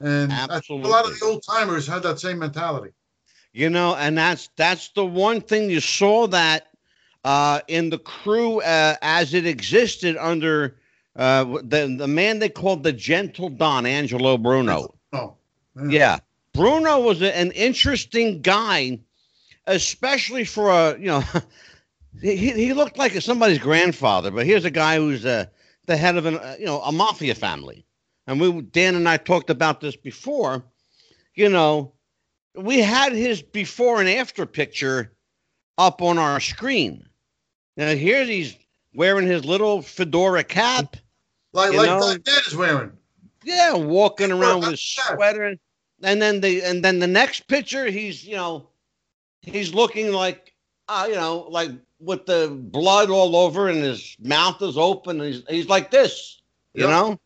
And 0.00 0.32
think 0.32 0.84
a 0.84 0.88
lot 0.88 1.06
of 1.06 1.18
the 1.18 1.26
old 1.26 1.42
timers 1.42 1.86
had 1.86 2.02
that 2.04 2.20
same 2.20 2.38
mentality. 2.38 2.92
You 3.52 3.70
know, 3.70 3.96
and 3.96 4.16
that's 4.16 4.48
that's 4.56 4.90
the 4.90 5.04
one 5.04 5.40
thing 5.40 5.70
you 5.70 5.80
saw 5.80 6.28
that 6.28 6.67
uh, 7.28 7.60
in 7.68 7.90
the 7.90 7.98
crew 7.98 8.62
uh, 8.62 8.96
as 9.02 9.34
it 9.34 9.46
existed 9.46 10.16
under 10.16 10.78
uh, 11.14 11.44
the 11.62 11.94
the 11.98 12.08
man 12.08 12.38
they 12.38 12.48
called 12.48 12.82
the 12.82 12.92
Gentle 12.92 13.50
Don, 13.50 13.84
Angelo 13.84 14.38
Bruno. 14.38 14.94
Oh, 15.12 15.34
Yeah, 15.90 16.20
Bruno 16.54 17.00
was 17.00 17.20
a, 17.20 17.36
an 17.36 17.50
interesting 17.50 18.40
guy, 18.40 19.00
especially 19.66 20.46
for 20.46 20.70
a 20.70 20.98
you 20.98 21.08
know, 21.08 21.22
he 22.22 22.34
he 22.52 22.72
looked 22.72 22.96
like 22.96 23.12
somebody's 23.20 23.58
grandfather, 23.58 24.30
but 24.30 24.46
here's 24.46 24.64
a 24.64 24.70
guy 24.70 24.96
who's 24.96 25.26
uh, 25.26 25.44
the 25.84 25.98
head 25.98 26.16
of 26.16 26.24
an 26.24 26.38
uh, 26.38 26.56
you 26.58 26.64
know 26.64 26.80
a 26.80 26.90
mafia 26.90 27.34
family, 27.34 27.84
and 28.26 28.40
we 28.40 28.62
Dan 28.62 28.94
and 28.94 29.06
I 29.06 29.18
talked 29.18 29.50
about 29.50 29.82
this 29.82 29.96
before. 29.96 30.64
You 31.34 31.50
know, 31.50 31.92
we 32.56 32.80
had 32.80 33.12
his 33.12 33.42
before 33.42 34.00
and 34.00 34.08
after 34.08 34.46
picture 34.46 35.12
up 35.76 36.00
on 36.00 36.16
our 36.16 36.40
screen. 36.40 37.04
Now 37.78 37.94
here 37.94 38.24
he's 38.24 38.56
wearing 38.92 39.26
his 39.28 39.44
little 39.44 39.80
fedora 39.82 40.42
cap. 40.42 40.96
like 41.52 41.72
like 41.72 41.86
know- 41.86 42.16
is 42.26 42.56
wearing. 42.56 42.92
Yeah, 43.44 43.74
walking 43.74 44.32
around 44.32 44.60
with 44.62 44.70
his 44.70 44.80
sweater, 44.80 45.56
and 46.02 46.20
then 46.20 46.40
the 46.40 46.62
and 46.62 46.84
then 46.84 46.98
the 46.98 47.06
next 47.06 47.46
picture, 47.46 47.86
he's 47.86 48.26
you 48.26 48.34
know, 48.34 48.68
he's 49.42 49.72
looking 49.72 50.12
like, 50.12 50.52
uh, 50.88 51.06
you 51.08 51.14
know, 51.14 51.46
like 51.48 51.70
with 52.00 52.26
the 52.26 52.48
blood 52.50 53.10
all 53.10 53.36
over, 53.36 53.68
and 53.68 53.78
his 53.78 54.16
mouth 54.20 54.60
is 54.60 54.76
open, 54.76 55.20
and 55.20 55.32
he's 55.32 55.42
he's 55.48 55.68
like 55.68 55.90
this, 55.92 56.42
you 56.74 56.82
Yep. 56.82 56.90
know. 56.90 57.20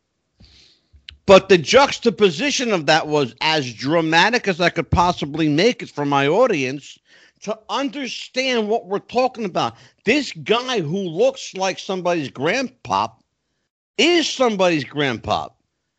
But 1.24 1.48
the 1.48 1.56
juxtaposition 1.58 2.72
of 2.72 2.86
that 2.86 3.06
was 3.08 3.34
as 3.40 3.72
dramatic 3.72 4.48
as 4.48 4.60
I 4.60 4.68
could 4.68 4.90
possibly 4.90 5.48
make 5.48 5.82
it 5.82 5.88
for 5.88 6.04
my 6.04 6.26
audience 6.28 6.98
to 7.42 7.58
understand 7.68 8.68
what 8.68 8.86
we're 8.86 8.98
talking 8.98 9.44
about. 9.44 9.76
This 10.04 10.32
guy 10.32 10.80
who 10.80 10.98
looks 10.98 11.54
like 11.54 11.78
somebody's 11.78 12.30
grandpop 12.30 13.14
is 13.98 14.28
somebody's 14.28 14.84
grandpop 14.84 15.52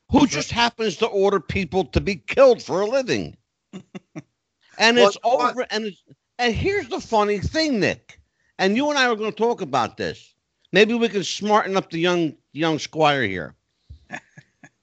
who 0.09 0.27
just 0.27 0.51
happens 0.51 0.97
to 0.97 1.05
order 1.07 1.39
people 1.39 1.85
to 1.85 2.01
be 2.01 2.15
killed 2.15 2.61
for 2.61 2.81
a 2.81 2.85
living. 2.87 3.35
and 4.77 4.97
it's 4.97 5.17
Well, 5.23 5.37
what- 5.37 5.51
over. 5.51 5.65
And 5.69 5.85
it's, 5.85 6.03
and 6.39 6.53
here's 6.53 6.87
the 6.89 6.99
funny 6.99 7.39
thing, 7.39 7.79
Nick. 7.79 8.19
And 8.59 8.75
you 8.75 8.89
and 8.89 8.97
I 8.97 9.07
are 9.07 9.15
going 9.15 9.31
to 9.31 9.37
talk 9.37 9.61
about 9.61 9.97
this. 9.97 10.33
Maybe 10.71 10.93
we 10.93 11.09
can 11.09 11.23
smarten 11.23 11.77
up 11.77 11.89
the 11.91 11.99
young 11.99 12.35
young 12.53 12.79
squire 12.79 13.23
here. 13.23 13.55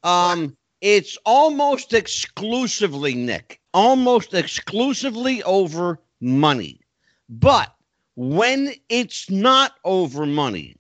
Um, 0.03 0.57
it's 0.81 1.19
almost 1.27 1.93
exclusively 1.93 3.15
Nick, 3.15 3.61
almost 3.75 4.33
exclusively 4.33 5.43
over 5.43 6.01
money. 6.21 6.81
But 7.29 7.75
when 8.17 8.75
it's 8.89 9.31
not 9.31 9.75
over 9.85 10.27
money, 10.27 10.77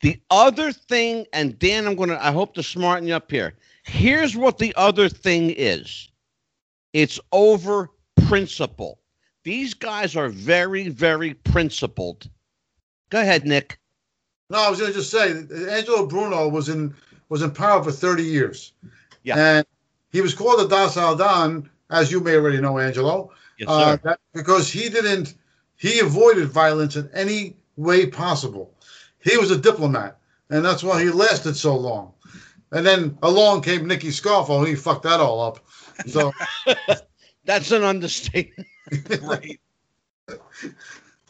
the 0.00 0.20
other 0.30 0.72
thing, 0.72 1.26
and 1.32 1.58
Dan, 1.58 1.86
I'm 1.86 1.96
gonna, 1.96 2.18
I 2.20 2.32
hope 2.32 2.54
to 2.54 2.62
smarten 2.62 3.08
you 3.08 3.14
up 3.14 3.30
here. 3.30 3.54
Here's 3.84 4.36
what 4.36 4.58
the 4.58 4.74
other 4.76 5.08
thing 5.08 5.50
is. 5.56 6.10
It's 6.92 7.20
over 7.32 7.90
principle. 8.26 8.98
These 9.44 9.74
guys 9.74 10.16
are 10.16 10.28
very, 10.28 10.88
very 10.88 11.34
principled. 11.34 12.28
Go 13.10 13.20
ahead, 13.20 13.46
Nick. 13.46 13.78
No, 14.50 14.58
I 14.58 14.70
was 14.70 14.80
going 14.80 14.92
to 14.92 14.98
just 14.98 15.10
say, 15.10 15.30
Angelo 15.70 16.06
Bruno 16.06 16.48
was 16.48 16.68
in 16.68 16.94
was 17.28 17.42
in 17.42 17.50
power 17.50 17.82
for 17.82 17.90
30 17.90 18.22
years. 18.22 18.72
Yeah. 19.24 19.36
And 19.36 19.66
he 20.10 20.20
was 20.20 20.34
called 20.34 20.60
the 20.60 20.68
docile 20.68 21.16
Don, 21.16 21.68
as 21.90 22.12
you 22.12 22.20
may 22.20 22.36
already 22.36 22.60
know, 22.60 22.78
Angelo, 22.78 23.32
Yes, 23.58 23.68
uh, 23.68 23.96
that, 24.04 24.20
because 24.32 24.70
he 24.70 24.88
didn't, 24.88 25.34
he 25.76 26.00
avoided 26.00 26.48
violence 26.48 26.96
in 26.96 27.08
any 27.14 27.56
way 27.76 28.06
possible. 28.06 28.74
he 29.22 29.36
was 29.36 29.50
a 29.50 29.58
diplomat, 29.58 30.18
and 30.50 30.64
that's 30.64 30.82
why 30.82 31.02
he 31.02 31.10
lasted 31.10 31.56
so 31.56 31.76
long. 31.76 32.12
And 32.72 32.84
then 32.84 33.16
along 33.22 33.62
came 33.62 33.86
Nicky 33.86 34.08
Scarfo, 34.08 34.58
and 34.58 34.68
he 34.68 34.74
fucked 34.74 35.04
that 35.04 35.20
all 35.20 35.40
up. 35.40 35.64
So 36.06 36.32
That's 37.46 37.70
an 37.70 37.84
understatement. 37.84 38.68
right. 39.22 39.60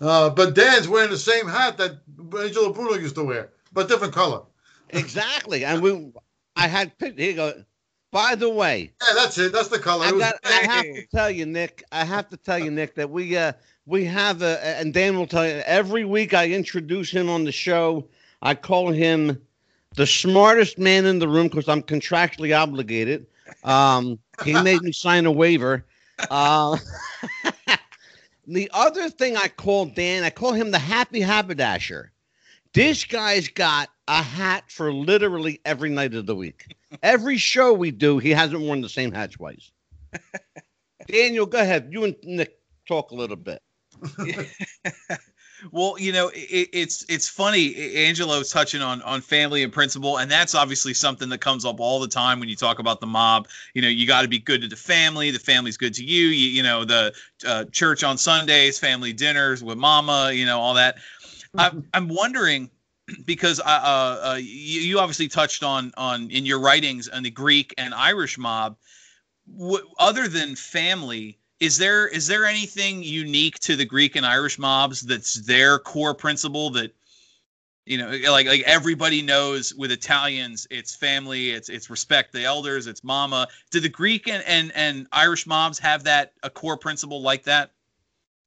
Uh, 0.01 0.31
but 0.31 0.55
Dan's 0.55 0.89
wearing 0.89 1.11
the 1.11 1.19
same 1.19 1.47
hat 1.47 1.77
that 1.77 2.01
Angelo 2.19 2.73
Bruno 2.73 2.95
used 2.95 3.15
to 3.17 3.25
wear, 3.25 3.51
but 3.73 3.89
different 3.89 4.15
color. 4.15 4.43
exactly. 4.91 5.65
And 5.65 5.83
we, 5.83 6.13
I 6.57 6.67
had 6.69 6.93
here 6.99 7.13
you 7.15 7.35
go. 7.35 7.65
By 8.17 8.35
the 8.35 8.49
way, 8.49 8.93
Yeah, 9.07 9.13
that's 9.15 9.37
it. 9.37 9.53
That's 9.53 9.69
the 9.69 9.79
color. 9.79 10.07
I 10.07 10.19
got. 10.19 10.37
I 10.43 10.67
have 10.67 10.85
to 10.87 11.07
tell 11.15 11.31
you, 11.31 11.45
Nick. 11.45 11.85
I 11.93 12.03
have 12.03 12.31
to 12.31 12.39
tell 12.39 12.59
you, 12.59 12.71
Nick, 12.71 12.95
that 12.95 13.11
we 13.11 13.37
uh 13.37 13.53
we 13.85 14.07
have 14.07 14.41
a 14.41 14.67
and 14.79 14.95
Dan 14.95 15.19
will 15.19 15.27
tell 15.27 15.47
you 15.47 15.63
every 15.67 16.07
week. 16.07 16.33
I 16.33 16.49
introduce 16.49 17.11
him 17.11 17.29
on 17.29 17.45
the 17.45 17.53
show. 17.53 18.09
I 18.41 18.55
call 18.55 18.91
him 18.91 19.39
the 19.97 20.07
smartest 20.07 20.79
man 20.79 21.05
in 21.05 21.19
the 21.19 21.29
room 21.29 21.49
because 21.49 21.69
I'm 21.69 21.83
contractually 21.83 22.59
obligated. 22.59 23.27
Um, 23.65 24.19
he 24.47 24.55
made 24.63 24.81
me 24.83 24.93
sign 24.93 25.27
a 25.27 25.31
waiver. 25.31 25.85
Uh, 26.31 26.79
the 28.47 28.71
other 28.73 29.11
thing 29.11 29.37
I 29.37 29.49
call 29.49 29.85
Dan, 29.85 30.25
I 30.25 30.31
call 30.31 30.55
him 30.55 30.71
the 30.71 30.79
happy 30.79 31.21
haberdasher. 31.21 32.13
This 32.77 33.05
guy's 33.05 33.49
got 33.49 33.89
a 34.07 34.23
hat 34.23 34.71
for 34.71 34.93
literally 34.93 35.63
every 35.65 35.89
night 35.89 36.13
of 36.13 36.27
the 36.27 36.37
week. 36.37 36.77
Every 37.03 37.39
show 37.39 37.73
we 37.73 37.91
do, 37.91 38.19
he 38.19 38.29
hasn't 38.33 38.61
worn 38.61 38.83
the 38.83 38.89
same 38.91 39.13
hat 39.13 39.33
twice. 39.33 39.71
Daniel, 41.07 41.47
go 41.47 41.59
ahead. 41.59 41.89
You 41.91 42.05
and 42.05 42.17
Nick 42.23 42.59
talk 42.87 43.13
a 43.13 43.15
little 43.15 43.39
bit. 43.39 43.63
Well, 45.73 45.97
you 45.99 46.13
know, 46.13 46.29
it, 46.35 46.69
it's 46.73 47.05
it's 47.09 47.29
funny. 47.29 47.75
Angelo's 47.97 48.53
touching 48.53 48.83
on 48.83 49.03
on 49.03 49.21
family 49.21 49.63
and 49.63 49.73
principle, 49.73 50.19
and 50.19 50.31
that's 50.31 50.55
obviously 50.55 50.95
something 50.95 51.29
that 51.31 51.39
comes 51.39 51.65
up 51.65 51.81
all 51.81 52.01
the 52.01 52.09
time 52.09 52.41
when 52.41 52.49
you 52.49 52.57
talk 52.57 52.79
about 52.79 53.01
the 53.01 53.07
mob. 53.07 53.49
You 53.75 53.83
know, 53.83 53.89
you 53.89 54.07
got 54.07 54.23
to 54.23 54.29
be 54.29 54.39
good 54.39 54.63
to 54.63 54.69
the 54.69 54.77
family. 54.77 55.31
The 55.31 55.39
family's 55.39 55.77
good 55.77 55.95
to 55.95 56.05
you. 56.05 56.27
You, 56.27 56.49
you 56.49 56.63
know, 56.63 56.85
the 56.85 57.15
uh, 57.47 57.65
church 57.73 58.05
on 58.05 58.19
Sundays, 58.19 58.79
family 58.79 59.13
dinners 59.13 59.63
with 59.63 59.79
mama. 59.79 60.31
You 60.33 60.45
know, 60.45 60.61
all 60.61 60.75
that. 60.75 60.97
I'm 61.59 61.89
I'm 61.93 62.09
wondering 62.09 62.71
because 63.25 63.61
uh, 63.61 63.65
uh, 63.65 64.21
uh, 64.31 64.35
you, 64.37 64.81
you 64.81 64.99
obviously 64.99 65.29
touched 65.29 65.63
on 65.63 65.93
on 65.97 66.31
in 66.31 66.47
your 66.47 66.61
writings 66.61 67.09
on 67.09 67.23
the 67.23 67.31
Greek 67.31 67.75
and 67.79 67.95
Irish 67.95 68.39
mob. 68.39 68.77
W- 69.59 69.87
other 69.99 70.27
than 70.27 70.57
family, 70.57 71.39
is 71.61 71.79
there 71.79 72.09
is 72.09 72.27
there 72.27 72.45
anything 72.45 73.03
unique 73.03 73.59
to 73.61 73.77
the 73.77 73.85
Greek 73.85 74.17
and 74.17 74.27
Irish 74.27 74.59
mobs 74.59 75.01
that's 75.03 75.35
their 75.35 75.79
core 75.79 76.15
principle 76.15 76.71
that 76.71 76.95
you 77.87 77.99
know 77.99 78.11
like 78.31 78.47
like 78.47 78.63
everybody 78.63 79.23
knows 79.23 79.73
with 79.73 79.93
Italians 79.93 80.67
it's 80.71 80.97
family 80.97 81.51
it's 81.51 81.69
it's 81.69 81.89
respect 81.89 82.33
the 82.33 82.45
elders 82.45 82.89
it's 82.89 83.05
mama 83.05 83.47
do 83.71 83.79
the 83.81 83.89
Greek 83.89 84.29
and 84.29 84.43
and, 84.45 84.73
and 84.75 85.07
Irish 85.13 85.47
mobs 85.47 85.79
have 85.79 86.05
that 86.05 86.33
a 86.43 86.51
core 86.51 86.77
principle 86.77 87.23
like 87.23 87.45
that 87.45 87.71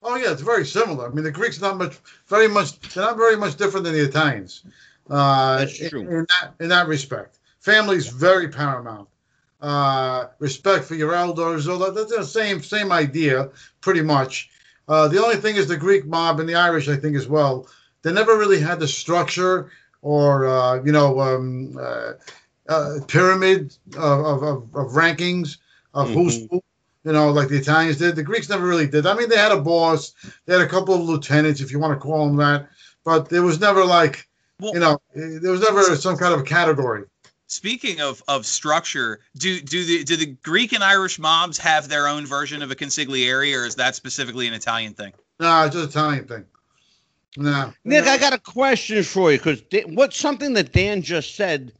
Oh 0.01 0.15
yeah, 0.15 0.31
it's 0.31 0.41
very 0.41 0.65
similar. 0.65 1.07
I 1.07 1.13
mean, 1.13 1.23
the 1.23 1.31
Greeks 1.31 1.59
not 1.59 1.77
much, 1.77 1.97
very 2.27 2.47
much. 2.47 2.79
They're 2.93 3.03
not 3.03 3.17
very 3.17 3.35
much 3.35 3.57
different 3.57 3.83
than 3.83 3.93
the 3.93 4.03
Italians. 4.05 4.63
Uh, 5.09 5.59
That's 5.59 5.79
in- 5.79 5.89
true. 5.89 6.01
In, 6.01 6.25
that 6.29 6.53
in 6.59 6.69
that 6.69 6.87
respect, 6.87 7.39
family's 7.59 8.07
very 8.07 8.47
paramount. 8.47 9.09
Uh, 9.61 10.27
respect 10.39 10.85
for 10.85 10.95
your 10.95 11.13
elders, 11.13 11.67
all 11.67 11.79
that. 11.79 11.95
That's 11.95 12.15
the 12.15 12.23
same 12.23 12.61
same 12.63 12.91
idea, 12.93 13.49
pretty 13.81 14.01
much. 14.01 14.49
Uh, 14.87 15.07
the 15.09 15.21
only 15.21 15.35
thing 15.35 15.57
is 15.57 15.67
the 15.67 15.77
Greek 15.77 16.05
mob 16.05 16.39
and 16.39 16.47
the 16.47 16.55
Irish, 16.55 16.87
I 16.87 16.95
think, 16.95 17.15
as 17.17 17.27
well. 17.27 17.67
They 18.01 18.13
never 18.13 18.37
really 18.37 18.59
had 18.61 18.79
the 18.79 18.87
structure 18.87 19.69
or 20.01 20.47
uh, 20.47 20.81
you 20.83 20.93
know 20.93 21.19
um, 21.19 21.77
uh, 21.77 22.13
uh, 22.69 22.99
pyramid 23.07 23.75
of, 23.97 24.43
of, 24.43 24.43
of, 24.43 24.91
rankings 24.93 25.57
of 25.93 26.09
who's 26.09 26.39
Mhm. 26.39 26.49
who 26.51 26.63
you 27.03 27.11
know, 27.13 27.31
like 27.31 27.47
the 27.47 27.57
Italians 27.57 27.97
did. 27.97 28.15
The 28.15 28.23
Greeks 28.23 28.49
never 28.49 28.65
really 28.67 28.87
did. 28.87 29.05
I 29.05 29.13
mean, 29.15 29.29
they 29.29 29.37
had 29.37 29.51
a 29.51 29.61
boss, 29.61 30.13
they 30.45 30.53
had 30.53 30.61
a 30.61 30.67
couple 30.67 30.93
of 30.93 31.01
lieutenants, 31.01 31.61
if 31.61 31.71
you 31.71 31.79
want 31.79 31.93
to 31.93 31.99
call 31.99 32.27
them 32.27 32.37
that, 32.37 32.69
but 33.05 33.29
there 33.29 33.43
was 33.43 33.59
never 33.59 33.85
like, 33.85 34.27
Well- 34.59 34.73
you 34.73 34.79
know, 34.79 34.99
there 35.15 35.51
was 35.51 35.61
never 35.61 35.95
some 35.95 36.17
kind 36.17 36.33
of 36.33 36.41
a 36.41 36.43
category. 36.43 37.03
Speaking 37.47 37.99
of 37.99 38.21
of 38.27 38.45
structure, 38.45 39.21
do 39.35 39.59
do 39.59 39.83
the 39.83 40.03
do 40.03 40.15
the 40.15 40.27
Greek 40.43 40.71
and 40.71 40.83
Irish 40.83 41.17
mobs 41.17 41.57
have 41.57 41.89
their 41.89 42.07
own 42.07 42.27
version 42.27 42.61
of 42.61 42.69
a 42.69 42.75
consigliere, 42.75 43.59
or 43.59 43.65
is 43.65 43.73
that 43.75 43.95
specifically 43.95 44.47
an 44.47 44.53
Italian 44.53 44.93
thing? 44.93 45.13
No, 45.39 45.65
it's 45.65 45.75
just 45.75 45.89
Italian 45.89 46.27
thing. 46.27 46.45
No. 47.37 47.73
Nick, 47.85 48.05
I 48.05 48.19
got 48.19 48.33
a 48.33 48.39
question 48.39 49.01
for 49.03 49.31
you 49.31 49.39
because 49.39 49.63
what's 49.87 50.15
something 50.17 50.53
that 50.53 50.73
Dan 50.73 51.01
just 51.01 51.35
said 51.35 51.71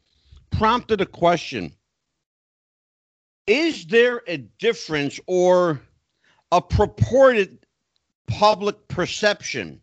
prompted 0.51 1.01
a 1.01 1.05
question. 1.05 1.72
Is 3.50 3.88
there 3.88 4.22
a 4.28 4.38
difference 4.38 5.20
or 5.26 5.82
a 6.52 6.62
purported 6.62 7.66
public 8.28 8.88
perception 8.89 9.82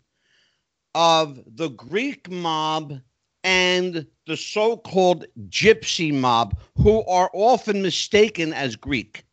of 0.95 1.41
the 1.57 1.71
Greek 1.71 2.31
mob 2.31 3.01
and 3.43 4.07
the 4.29 4.37
so 4.37 4.77
called 4.77 5.27
gypsy 5.49 6.15
mob, 6.15 6.57
who 6.77 7.05
are 7.07 7.29
often 7.33 7.83
mistaken 7.83 8.53
as 8.53 8.77
Greek? 8.77 9.25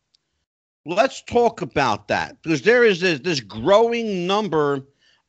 Let's 0.84 1.22
talk 1.22 1.62
about 1.62 2.08
that 2.08 2.42
because 2.42 2.62
there 2.62 2.82
is 2.82 3.00
this, 3.00 3.20
this 3.20 3.38
growing 3.38 4.26
number 4.26 4.80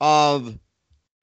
of 0.02 0.58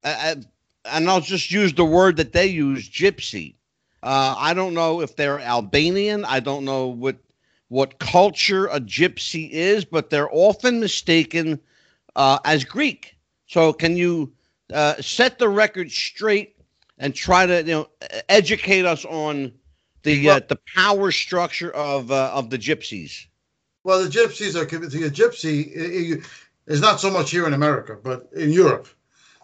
uh, 0.05 0.37
and 0.85 1.11
I'll 1.11 1.21
just 1.21 1.51
use 1.51 1.75
the 1.75 1.85
word 1.85 2.17
that 2.19 2.33
they 2.33 2.47
use, 2.47 2.89
gypsy. 2.89 3.57
Uh, 4.05 4.37
I 4.39 4.55
don't 4.55 4.75
know 4.75 5.01
if 5.01 5.17
they're 5.17 5.41
Albanian. 5.41 6.25
I 6.25 6.39
don't 6.39 6.65
know 6.65 6.87
what 6.87 7.17
what 7.73 7.99
culture 7.99 8.67
a 8.67 8.79
gypsy 8.79 9.49
is, 9.49 9.87
but 9.87 10.11
they're 10.11 10.29
often 10.31 10.79
mistaken 10.79 11.59
uh, 12.15 12.39
as 12.45 12.65
Greek. 12.65 13.17
So, 13.47 13.73
can 13.73 13.97
you 13.97 14.31
uh, 14.71 14.97
set 15.01 15.39
the 15.39 15.49
record 15.49 15.91
straight 15.91 16.55
and 16.99 17.15
try 17.15 17.47
to 17.47 17.59
you 17.61 17.73
know 17.73 17.89
educate 18.29 18.85
us 18.85 19.07
on 19.07 19.53
the 20.03 20.29
uh, 20.29 20.41
the 20.49 20.59
power 20.77 21.11
structure 21.11 21.71
of 21.71 22.11
uh, 22.11 22.31
of 22.35 22.51
the 22.51 22.59
gypsies? 22.59 23.25
Well, 23.85 24.05
the 24.05 24.11
gypsies 24.11 24.55
are, 24.55 24.67
the 24.67 25.11
gypsy 25.11 26.23
is 26.67 26.81
not 26.83 27.01
so 27.01 27.11
much 27.11 27.31
here 27.31 27.47
in 27.47 27.55
America, 27.55 27.97
but 28.01 28.29
in 28.37 28.53
Europe. 28.53 28.87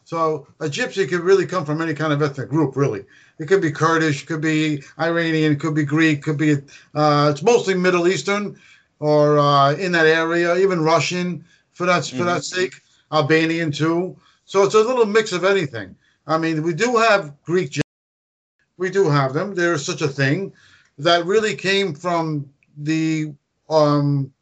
So 0.04 0.46
a 0.60 0.66
gypsy 0.66 1.08
could 1.08 1.20
really 1.20 1.46
come 1.46 1.64
from 1.64 1.80
any 1.80 1.94
kind 1.94 2.12
of 2.12 2.20
ethnic 2.20 2.50
group, 2.50 2.76
really. 2.76 3.06
It 3.38 3.46
could 3.46 3.62
be 3.62 3.70
Kurdish, 3.70 4.26
could 4.26 4.40
be 4.40 4.82
Iranian, 4.98 5.58
could 5.58 5.74
be 5.74 5.84
Greek, 5.84 6.22
could 6.22 6.36
be, 6.38 6.56
uh, 6.94 7.28
it's 7.32 7.42
mostly 7.42 7.74
Middle 7.74 8.08
Eastern 8.08 8.58
or 8.98 9.38
uh, 9.38 9.74
in 9.74 9.92
that 9.92 10.06
area, 10.06 10.56
even 10.56 10.82
Russian 10.82 11.44
for 11.72 11.86
that, 11.86 12.04
for 12.06 12.24
that 12.24 12.44
sake, 12.44 12.74
Albanian 13.12 13.70
too. 13.70 14.16
So 14.44 14.64
it's 14.64 14.74
a 14.74 14.78
little 14.80 15.06
mix 15.06 15.30
of 15.32 15.44
anything. 15.44 15.94
I 16.26 16.36
mean, 16.38 16.62
we 16.64 16.74
do 16.74 16.96
have 16.96 17.32
Greek. 17.44 17.78
We 18.76 18.90
do 18.90 19.08
have 19.08 19.34
them. 19.34 19.54
There 19.54 19.72
is 19.72 19.84
such 19.86 20.02
a 20.02 20.08
thing 20.08 20.52
that 20.98 21.24
really 21.24 21.54
came 21.54 21.94
from 21.94 22.50
the 22.76 23.32
um, 23.70 24.32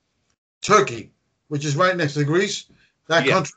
Turkey, 0.62 1.10
which 1.48 1.64
is 1.66 1.76
right 1.76 1.96
next 1.96 2.14
to 2.14 2.24
Greece, 2.24 2.64
that 3.08 3.26
Yeah. 3.26 3.34
country, 3.34 3.54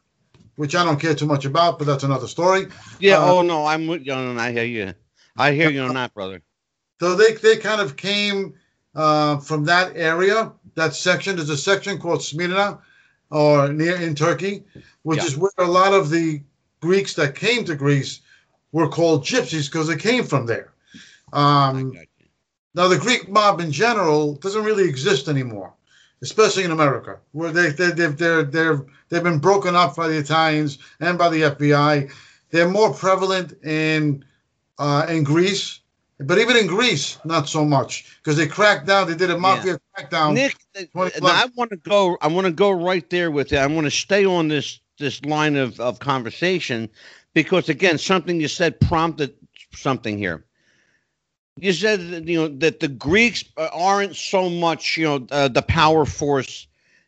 which 0.57 0.75
I 0.75 0.83
don't 0.83 0.99
care 0.99 1.15
too 1.15 1.25
much 1.25 1.45
about, 1.45 1.79
but 1.79 1.85
that's 1.87 2.03
another 2.03 2.27
story. 2.27 2.67
Yeah. 2.99 3.19
Uh, 3.19 3.33
oh 3.35 3.41
no, 3.41 3.65
I'm 3.65 3.87
with 3.87 4.05
you. 4.05 4.11
on- 4.13 4.37
I 4.37 4.51
hear 4.51 4.65
you. 4.65 4.93
I 5.37 5.53
hear 5.53 5.69
you 5.69 5.81
on 5.81 5.93
that, 5.95 6.13
brother. 6.13 6.41
So 6.99 7.15
they, 7.15 7.33
they 7.33 7.57
kind 7.57 7.79
of 7.81 7.95
came 7.95 8.55
uh, 8.95 9.37
from 9.37 9.63
that 9.65 9.95
area, 9.95 10.51
that 10.75 10.93
section. 10.93 11.35
There's 11.35 11.49
a 11.49 11.57
section 11.57 11.97
called 11.99 12.23
Smyrna, 12.23 12.79
or 13.31 13.71
near 13.71 13.95
in 13.95 14.15
Turkey, 14.15 14.63
which 15.03 15.19
Yeah. 15.19 15.25
is 15.25 15.37
where 15.37 15.51
a 15.59 15.65
lot 15.65 15.93
of 15.93 16.09
the 16.09 16.41
Greeks 16.81 17.13
that 17.15 17.35
came 17.35 17.63
to 17.65 17.75
Greece 17.75 18.21
were 18.71 18.87
called 18.89 19.23
gypsies 19.23 19.65
because 19.71 19.87
they 19.87 19.95
came 19.97 20.23
from 20.23 20.45
there. 20.45 20.73
Um. 21.33 21.93
Now, 22.75 22.87
the 22.87 22.99
Greek 22.99 23.27
mob 23.27 23.59
in 23.61 23.71
general 23.71 24.35
doesn't 24.35 24.63
really 24.63 24.87
exist 24.87 25.27
anymore, 25.27 25.73
especially 26.21 26.63
in 26.65 26.71
America, 26.71 27.17
where 27.31 27.51
they, 27.51 27.71
they, 27.71 27.89
they've, 27.91 28.15
they're, 28.15 28.43
they're, 28.43 28.85
they've 29.09 29.23
been 29.23 29.39
broken 29.39 29.75
up 29.75 29.95
by 29.95 30.07
the 30.07 30.17
Italians 30.17 30.77
and 30.99 31.17
by 31.17 31.29
the 31.29 31.41
FBI. 31.41 32.11
They're 32.51 32.69
more 32.69 32.93
prevalent 32.93 33.53
in, 33.63 34.23
uh, 34.79 35.05
in 35.09 35.23
Greece, 35.23 35.81
but 36.19 36.37
even 36.37 36.57
in 36.57 36.67
Greece, 36.67 37.19
not 37.23 37.47
so 37.47 37.63
much 37.63 38.17
because 38.17 38.37
they 38.37 38.47
cracked 38.47 38.87
down. 38.87 39.07
They 39.07 39.15
did 39.15 39.29
a 39.29 39.37
mafia 39.37 39.79
crackdown. 39.97 40.33
Nick, 40.33 40.55
20 40.91 41.19
now 41.21 41.27
I 41.27 41.47
want 41.55 41.71
to 41.71 41.77
go. 41.77 42.17
I 42.21 42.27
want 42.27 42.47
to 42.47 42.53
go 42.53 42.71
right 42.71 43.07
there 43.09 43.29
with 43.29 43.53
it. 43.53 43.57
I 43.57 43.67
want 43.67 43.85
to 43.85 43.91
stay 43.91 44.25
on 44.25 44.47
this 44.47 44.79
this 44.97 45.23
line 45.23 45.55
of 45.55 45.79
of 45.79 45.99
conversation 45.99 46.89
because 47.33 47.69
again, 47.69 47.97
something 47.97 48.41
you 48.41 48.47
said 48.47 48.79
prompted 48.79 49.33
something 49.73 50.17
here. 50.17 50.45
You 51.57 51.73
said 51.73 51.99
that, 52.09 52.27
you 52.27 52.37
know 52.37 52.47
that 52.59 52.79
the 52.79 52.87
Greeks 52.87 53.43
uh, 53.57 53.69
aren't 53.73 54.15
so 54.15 54.49
much 54.49 54.97
you 54.97 55.05
know 55.05 55.27
uh, 55.29 55.49
the 55.49 55.61
power 55.61 56.05
force, 56.05 56.67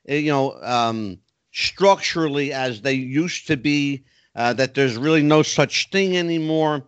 uh, 0.09 0.13
you 0.13 0.31
know, 0.31 0.61
um, 0.61 1.19
structurally 1.51 2.53
as 2.53 2.81
they 2.81 2.93
used 2.93 3.47
to 3.47 3.57
be. 3.57 4.03
Uh, 4.33 4.53
that 4.53 4.75
there's 4.75 4.95
really 4.95 5.21
no 5.21 5.43
such 5.43 5.89
thing 5.89 6.15
anymore. 6.15 6.85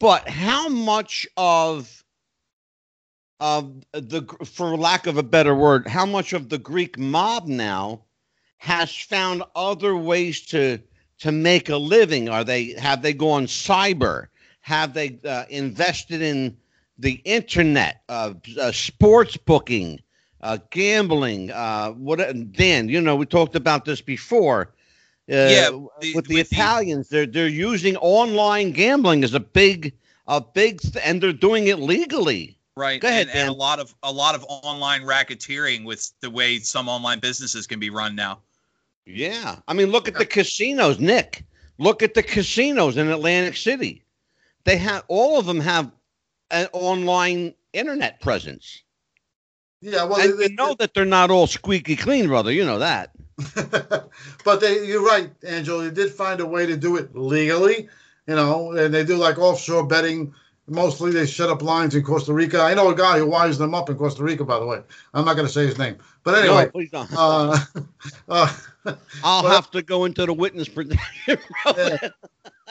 But 0.00 0.28
how 0.28 0.68
much 0.68 1.26
of 1.36 2.04
of 3.40 3.84
the 3.92 4.22
for 4.44 4.76
lack 4.76 5.06
of 5.06 5.18
a 5.18 5.22
better 5.22 5.54
word, 5.54 5.86
how 5.86 6.06
much 6.06 6.32
of 6.32 6.48
the 6.48 6.58
Greek 6.58 6.98
mob 6.98 7.46
now 7.46 8.02
has 8.58 8.94
found 8.94 9.42
other 9.54 9.96
ways 9.96 10.40
to 10.46 10.78
to 11.18 11.32
make 11.32 11.68
a 11.68 11.76
living? 11.76 12.28
Are 12.28 12.44
they 12.44 12.72
have 12.72 13.02
they 13.02 13.12
gone 13.12 13.46
cyber? 13.46 14.26
Have 14.60 14.94
they 14.94 15.18
uh, 15.24 15.44
invested 15.50 16.22
in 16.22 16.56
the 16.98 17.20
internet, 17.24 18.02
uh, 18.08 18.34
uh, 18.58 18.72
sports 18.72 19.36
booking, 19.36 20.00
uh, 20.40 20.58
gambling? 20.70 21.50
Uh, 21.50 21.90
what 21.90 22.18
Dan? 22.52 22.88
You 22.88 23.00
know, 23.00 23.16
we 23.16 23.26
talked 23.26 23.56
about 23.56 23.84
this 23.84 24.00
before. 24.00 24.72
Uh, 25.30 25.34
Yeah, 25.34 25.68
with 25.70 25.90
the- 26.00 26.12
the 26.12 26.14
with 26.14 26.26
the- 26.28 26.40
Italians, 26.40 27.08
they're 27.08 27.26
they're 27.26 27.48
using 27.48 27.96
online 27.96 28.72
gambling 28.72 29.24
as 29.24 29.34
a 29.34 29.40
big 29.40 29.94
a 30.26 30.40
big, 30.40 30.80
and 31.02 31.22
they're 31.22 31.32
doing 31.32 31.66
it 31.66 31.78
legally. 31.78 32.58
Right. 32.76 33.00
Go 33.00 33.08
ahead, 33.08 33.28
and, 33.28 33.38
and 33.40 33.48
a 33.48 33.52
lot 33.52 33.78
of 33.78 33.94
a 34.02 34.10
lot 34.12 34.34
of 34.34 34.44
online 34.48 35.02
racketeering 35.02 35.84
with 35.84 36.10
the 36.20 36.30
way 36.30 36.58
some 36.58 36.88
online 36.88 37.20
businesses 37.20 37.66
can 37.66 37.78
be 37.78 37.90
run 37.90 38.16
now. 38.16 38.40
Yeah, 39.06 39.56
I 39.68 39.74
mean, 39.74 39.90
look 39.90 40.08
at 40.08 40.14
the 40.14 40.24
casinos, 40.26 40.98
Nick. 40.98 41.44
Look 41.78 42.02
at 42.02 42.14
the 42.14 42.22
casinos 42.22 42.96
in 42.96 43.08
Atlantic 43.08 43.56
City. 43.56 44.02
They 44.64 44.76
have 44.78 45.04
all 45.08 45.38
of 45.38 45.46
them 45.46 45.60
have 45.60 45.90
an 46.50 46.68
online 46.72 47.54
internet 47.72 48.20
presence, 48.20 48.82
Yeah, 49.80 50.04
well, 50.04 50.20
and 50.20 50.38
they- 50.38 50.44
you 50.44 50.54
know 50.54 50.74
that 50.78 50.94
they're 50.94 51.04
not 51.04 51.30
all 51.30 51.46
squeaky 51.46 51.96
clean, 51.96 52.28
brother. 52.28 52.50
You 52.50 52.64
know 52.64 52.78
that. 52.78 53.10
but 54.44 54.60
they, 54.60 54.86
you're 54.86 55.04
right, 55.04 55.30
Angelo. 55.46 55.82
They 55.82 55.90
did 55.90 56.12
find 56.12 56.40
a 56.40 56.46
way 56.46 56.66
to 56.66 56.76
do 56.76 56.96
it 56.96 57.14
legally, 57.16 57.88
you 58.26 58.34
know, 58.34 58.72
and 58.72 58.92
they 58.94 59.04
do 59.04 59.16
like 59.16 59.38
offshore 59.38 59.86
betting. 59.86 60.34
Mostly 60.66 61.10
they 61.10 61.26
set 61.26 61.50
up 61.50 61.60
lines 61.62 61.94
in 61.94 62.02
Costa 62.02 62.32
Rica. 62.32 62.60
I 62.60 62.72
know 62.72 62.88
a 62.88 62.94
guy 62.94 63.18
who 63.18 63.26
wires 63.26 63.58
them 63.58 63.74
up 63.74 63.90
in 63.90 63.96
Costa 63.96 64.22
Rica, 64.22 64.44
by 64.44 64.58
the 64.58 64.64
way. 64.64 64.80
I'm 65.12 65.24
not 65.26 65.34
going 65.34 65.46
to 65.46 65.52
say 65.52 65.66
his 65.66 65.78
name. 65.78 65.96
But 66.22 66.36
anyway, 66.36 66.64
no, 66.64 66.70
please 66.70 66.90
don't. 66.90 67.10
uh, 67.14 67.58
uh, 68.28 68.54
I'll 69.22 69.42
well- 69.42 69.52
have 69.52 69.70
to 69.72 69.82
go 69.82 70.04
into 70.06 70.24
the 70.24 70.32
witness 70.32 70.68
protection. 70.68 71.00
Yeah. 71.76 72.08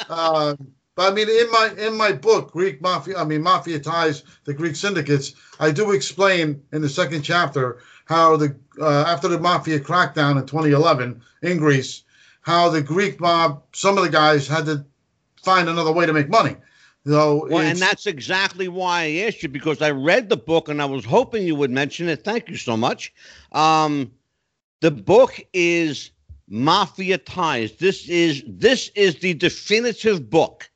uh, 0.10 0.56
but 0.96 1.12
I 1.12 1.16
mean, 1.16 1.28
in 1.28 1.52
my 1.52 1.74
in 1.78 1.98
my 1.98 2.12
book, 2.12 2.52
Greek 2.52 2.82
Mafia, 2.82 3.18
I 3.18 3.24
mean, 3.24 3.42
Mafia 3.42 3.80
Ties, 3.80 4.24
the 4.46 4.54
Greek 4.54 4.76
Syndicates, 4.76 5.34
I 5.60 5.72
do 5.72 5.92
explain 5.92 6.62
in 6.72 6.82
the 6.82 6.90
second 6.90 7.24
chapter 7.24 7.80
how 8.06 8.38
the 8.38 8.56
uh, 8.80 9.06
after 9.08 9.28
the 9.28 9.40
Mafia 9.40 9.80
crackdown 9.80 10.40
in 10.40 10.46
2011 10.46 11.22
in 11.42 11.58
Greece, 11.58 12.04
how 12.42 12.70
the 12.70 12.82
Greek 12.82 13.20
mob, 13.20 13.64
some 13.74 13.98
of 13.98 14.04
the 14.04 14.10
guys 14.10 14.48
had 14.48 14.66
to 14.66 14.86
find 15.44 15.70
another 15.70 15.92
way 15.92 16.06
to 16.06 16.14
make 16.14 16.30
money. 16.30 16.56
So 17.06 17.48
Well, 17.50 17.60
and 17.60 17.78
that's 17.78 18.06
exactly 18.06 18.70
why 18.70 19.04
I 19.04 19.26
asked 19.28 19.44
you 19.44 19.50
because 19.50 19.82
I 19.82 19.92
read 19.92 20.30
the 20.30 20.38
book 20.38 20.70
and 20.70 20.82
I 20.82 20.86
was 20.86 21.04
hoping 21.04 21.46
you 21.46 21.56
would 21.56 21.72
mention 21.72 22.08
it. 22.08 22.24
Thank 22.24 22.50
you 22.50 22.56
so 22.56 22.78
much. 22.78 23.14
Um, 23.52 24.12
the 24.80 24.92
book 24.92 25.40
is 25.54 26.12
Mafia 26.48 27.18
Ties. 27.18 27.74
This 27.74 28.08
is 28.08 28.44
this 28.48 28.90
is 28.96 29.16
the 29.16 29.34
definitive 29.34 30.30
book. 30.30 30.70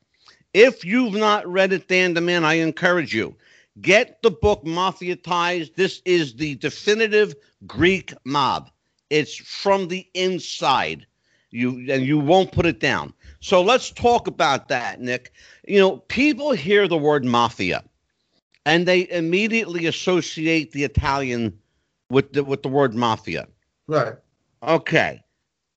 If 0.52 0.84
you've 0.84 1.14
not 1.14 1.46
read 1.46 1.72
it, 1.72 1.88
Dan 1.88 2.14
the 2.14 2.20
Man, 2.20 2.44
I 2.44 2.54
encourage 2.54 3.14
you. 3.14 3.34
Get 3.80 4.22
the 4.22 4.30
book 4.30 4.64
Mafia 4.64 5.16
Ties. 5.16 5.70
This 5.70 6.02
is 6.04 6.34
the 6.34 6.56
definitive 6.56 7.34
Greek 7.66 8.12
mob. 8.24 8.70
It's 9.10 9.36
from 9.36 9.88
the 9.88 10.08
inside. 10.14 11.06
You 11.50 11.86
and 11.90 12.04
you 12.04 12.18
won't 12.18 12.52
put 12.52 12.66
it 12.66 12.80
down. 12.80 13.14
So 13.40 13.62
let's 13.62 13.90
talk 13.90 14.26
about 14.26 14.68
that, 14.68 15.00
Nick 15.00 15.32
you 15.68 15.78
know, 15.78 15.98
people 15.98 16.52
hear 16.52 16.88
the 16.88 16.96
word 16.96 17.24
mafia 17.24 17.84
and 18.64 18.88
they 18.88 19.08
immediately 19.10 19.86
associate 19.86 20.72
the 20.72 20.82
Italian 20.82 21.58
with 22.10 22.32
the 22.32 22.42
with 22.42 22.62
the 22.62 22.68
word 22.68 22.94
mafia. 22.94 23.46
right. 23.86 24.14
Okay. 24.62 25.22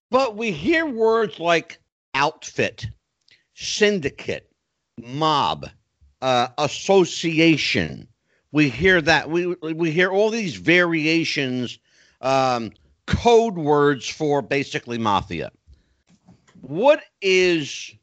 But 0.10 0.36
we 0.36 0.52
hear 0.52 0.86
words 0.86 1.40
like 1.40 1.80
outfit, 2.14 2.88
syndicate, 3.54 4.50
mob, 4.98 5.70
uh, 6.22 6.48
association. 6.58 8.08
We 8.52 8.70
hear 8.70 9.02
that. 9.02 9.30
We 9.30 9.48
we 9.48 9.92
hear 9.92 10.10
all 10.10 10.30
these 10.30 10.56
variations, 10.56 11.80
um, 12.22 12.72
code 13.06 13.58
words 13.58 14.08
for 14.10 14.42
basically 14.42 14.98
mafia. 14.98 15.52
What 16.62 17.04
is 17.22 17.94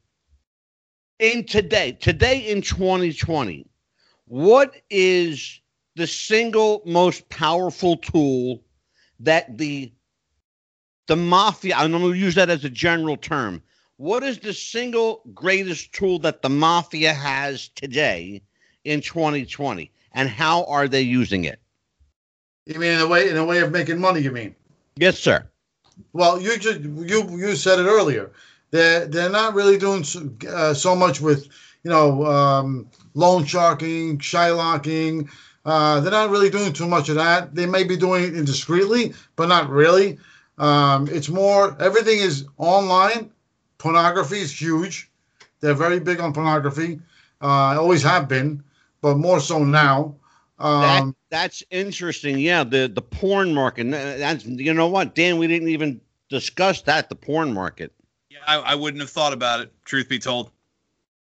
in 1.18 1.44
today, 1.44 1.92
today 1.92 2.38
in 2.50 2.62
2020, 2.62 3.66
what 4.26 4.74
is 4.90 5.60
the 5.96 6.06
single 6.06 6.82
most 6.86 7.28
powerful 7.28 7.96
tool 7.96 8.62
that 9.20 9.58
the 9.58 9.92
the 11.08 11.16
mafia 11.16 11.74
i'm 11.76 11.90
going 11.90 12.02
to 12.02 12.12
use 12.12 12.36
that 12.36 12.48
as 12.48 12.64
a 12.64 12.70
general 12.70 13.16
term 13.16 13.60
what 13.98 14.22
is 14.24 14.38
the 14.38 14.54
single 14.54 15.22
greatest 15.34 15.92
tool 15.92 16.18
that 16.20 16.42
the 16.42 16.48
mafia 16.48 17.12
has 17.14 17.68
today 17.70 18.42
in 18.84 19.02
2020 19.02 19.90
and 20.12 20.28
how 20.28 20.64
are 20.64 20.88
they 20.88 21.02
using 21.02 21.44
it 21.44 21.60
You 22.66 22.78
mean 22.80 22.92
in 22.92 23.00
a 23.00 23.06
way 23.06 23.28
in 23.30 23.36
a 23.36 23.44
way 23.44 23.60
of 23.60 23.72
making 23.72 24.00
money? 24.00 24.20
You 24.20 24.32
mean? 24.32 24.54
yes 24.96 25.18
sir 25.18 25.46
Well, 26.12 26.40
you 26.40 26.58
just 26.58 26.80
you 26.80 27.18
you 27.38 27.56
said 27.56 27.78
it 27.80 27.86
earlier. 27.86 28.30
They're 28.70 29.06
they're 29.06 29.30
not 29.30 29.54
really 29.54 29.78
doing 29.78 30.04
so, 30.04 30.30
uh, 30.48 30.74
so 30.74 30.94
much 30.94 31.20
with 31.20 31.46
you 31.84 31.90
know 31.90 32.24
um, 32.26 32.88
loan 33.14 33.44
sharking, 33.44 34.18
shylocking. 34.18 35.28
Uh, 35.64 36.00
they're 36.00 36.12
not 36.12 36.30
really 36.30 36.50
doing 36.50 36.72
too 36.72 36.88
much 36.88 37.08
of 37.08 37.16
that. 37.16 37.54
They 37.54 37.66
may 37.66 37.84
be 37.84 37.96
doing 37.96 38.24
it 38.24 38.34
indiscreetly, 38.34 39.14
but 39.36 39.48
not 39.48 39.68
really. 39.70 40.18
Um, 40.58 41.08
it's 41.10 41.28
more 41.28 41.76
everything 41.80 42.18
is 42.20 42.46
online. 42.58 43.30
Pornography 43.78 44.40
is 44.40 44.60
huge. 44.60 45.10
They're 45.60 45.74
very 45.74 46.00
big 46.00 46.20
on 46.20 46.32
pornography. 46.32 47.00
Uh, 47.40 47.78
always 47.78 48.02
have 48.02 48.28
been, 48.28 48.62
but 49.00 49.16
more 49.16 49.40
so 49.40 49.64
now. 49.64 50.16
that, 50.58 51.02
Um, 51.02 51.14
that's 51.30 51.62
interesting 51.70 52.38
yeah 52.38 52.64
the 52.64 52.88
the 52.92 53.02
porn 53.02 53.54
market 53.54 53.88
that's 53.92 54.44
you 54.44 54.74
know 54.74 54.88
what 54.88 55.14
dan 55.14 55.38
we 55.38 55.46
didn't 55.46 55.68
even 55.68 56.00
discuss 56.30 56.82
that 56.82 57.08
the 57.08 57.14
porn 57.14 57.52
market 57.54 57.92
Yeah, 58.28 58.38
I, 58.44 58.72
I 58.72 58.74
wouldn't 58.74 59.00
have 59.00 59.10
thought 59.10 59.32
about 59.32 59.60
it. 59.60 59.72
Truth 59.84 60.08
be 60.08 60.18
told. 60.18 60.50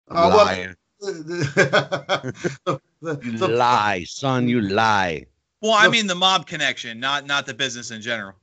uh, 0.09 0.29
well, 0.31 0.45
Liar. 0.45 0.75
the, 0.99 2.79
the, 3.01 3.19
you 3.23 3.37
the- 3.37 3.47
lie 3.47 4.03
son 4.07 4.47
you 4.47 4.61
lie 4.61 5.25
Well, 5.61 5.73
I 5.73 5.87
mean 5.89 6.05
the 6.07 6.15
mob 6.15 6.45
connection, 6.45 6.99
not 6.99 7.25
not 7.25 7.45
the 7.47 7.53
business 7.55 7.89
in 7.89 8.01
general. 8.01 8.35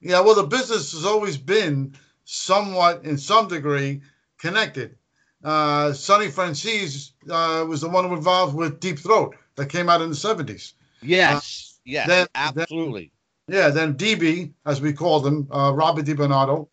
Yeah, 0.00 0.20
well, 0.20 0.34
the 0.34 0.42
business 0.46 0.92
has 0.92 1.04
always 1.06 1.36
been 1.38 1.94
somewhat, 2.26 3.04
in 3.04 3.16
some 3.16 3.48
degree, 3.48 4.02
connected. 4.38 4.96
Uh, 5.42 5.92
Sonny 5.92 6.26
Franzese 6.26 7.12
uh, 7.30 7.64
was 7.64 7.80
the 7.80 7.88
one 7.88 8.04
involved 8.06 8.54
with 8.54 8.80
Deep 8.80 8.98
Throat 8.98 9.36
that 9.54 9.70
came 9.70 9.88
out 9.88 10.02
in 10.02 10.10
the 10.10 10.16
70s. 10.16 10.72
yes 11.02 11.78
yes 11.84 12.06
then- 12.08 12.26
absolutely 12.34 13.12
Yeah, 13.48 13.68
then 13.70 13.94
DB, 13.94 14.52
as 14.66 14.80
we 14.80 14.92
called 14.92 15.24
him, 15.26 15.46
uh, 15.52 15.72
Robert 15.72 16.04
DiBernardo, 16.04 16.68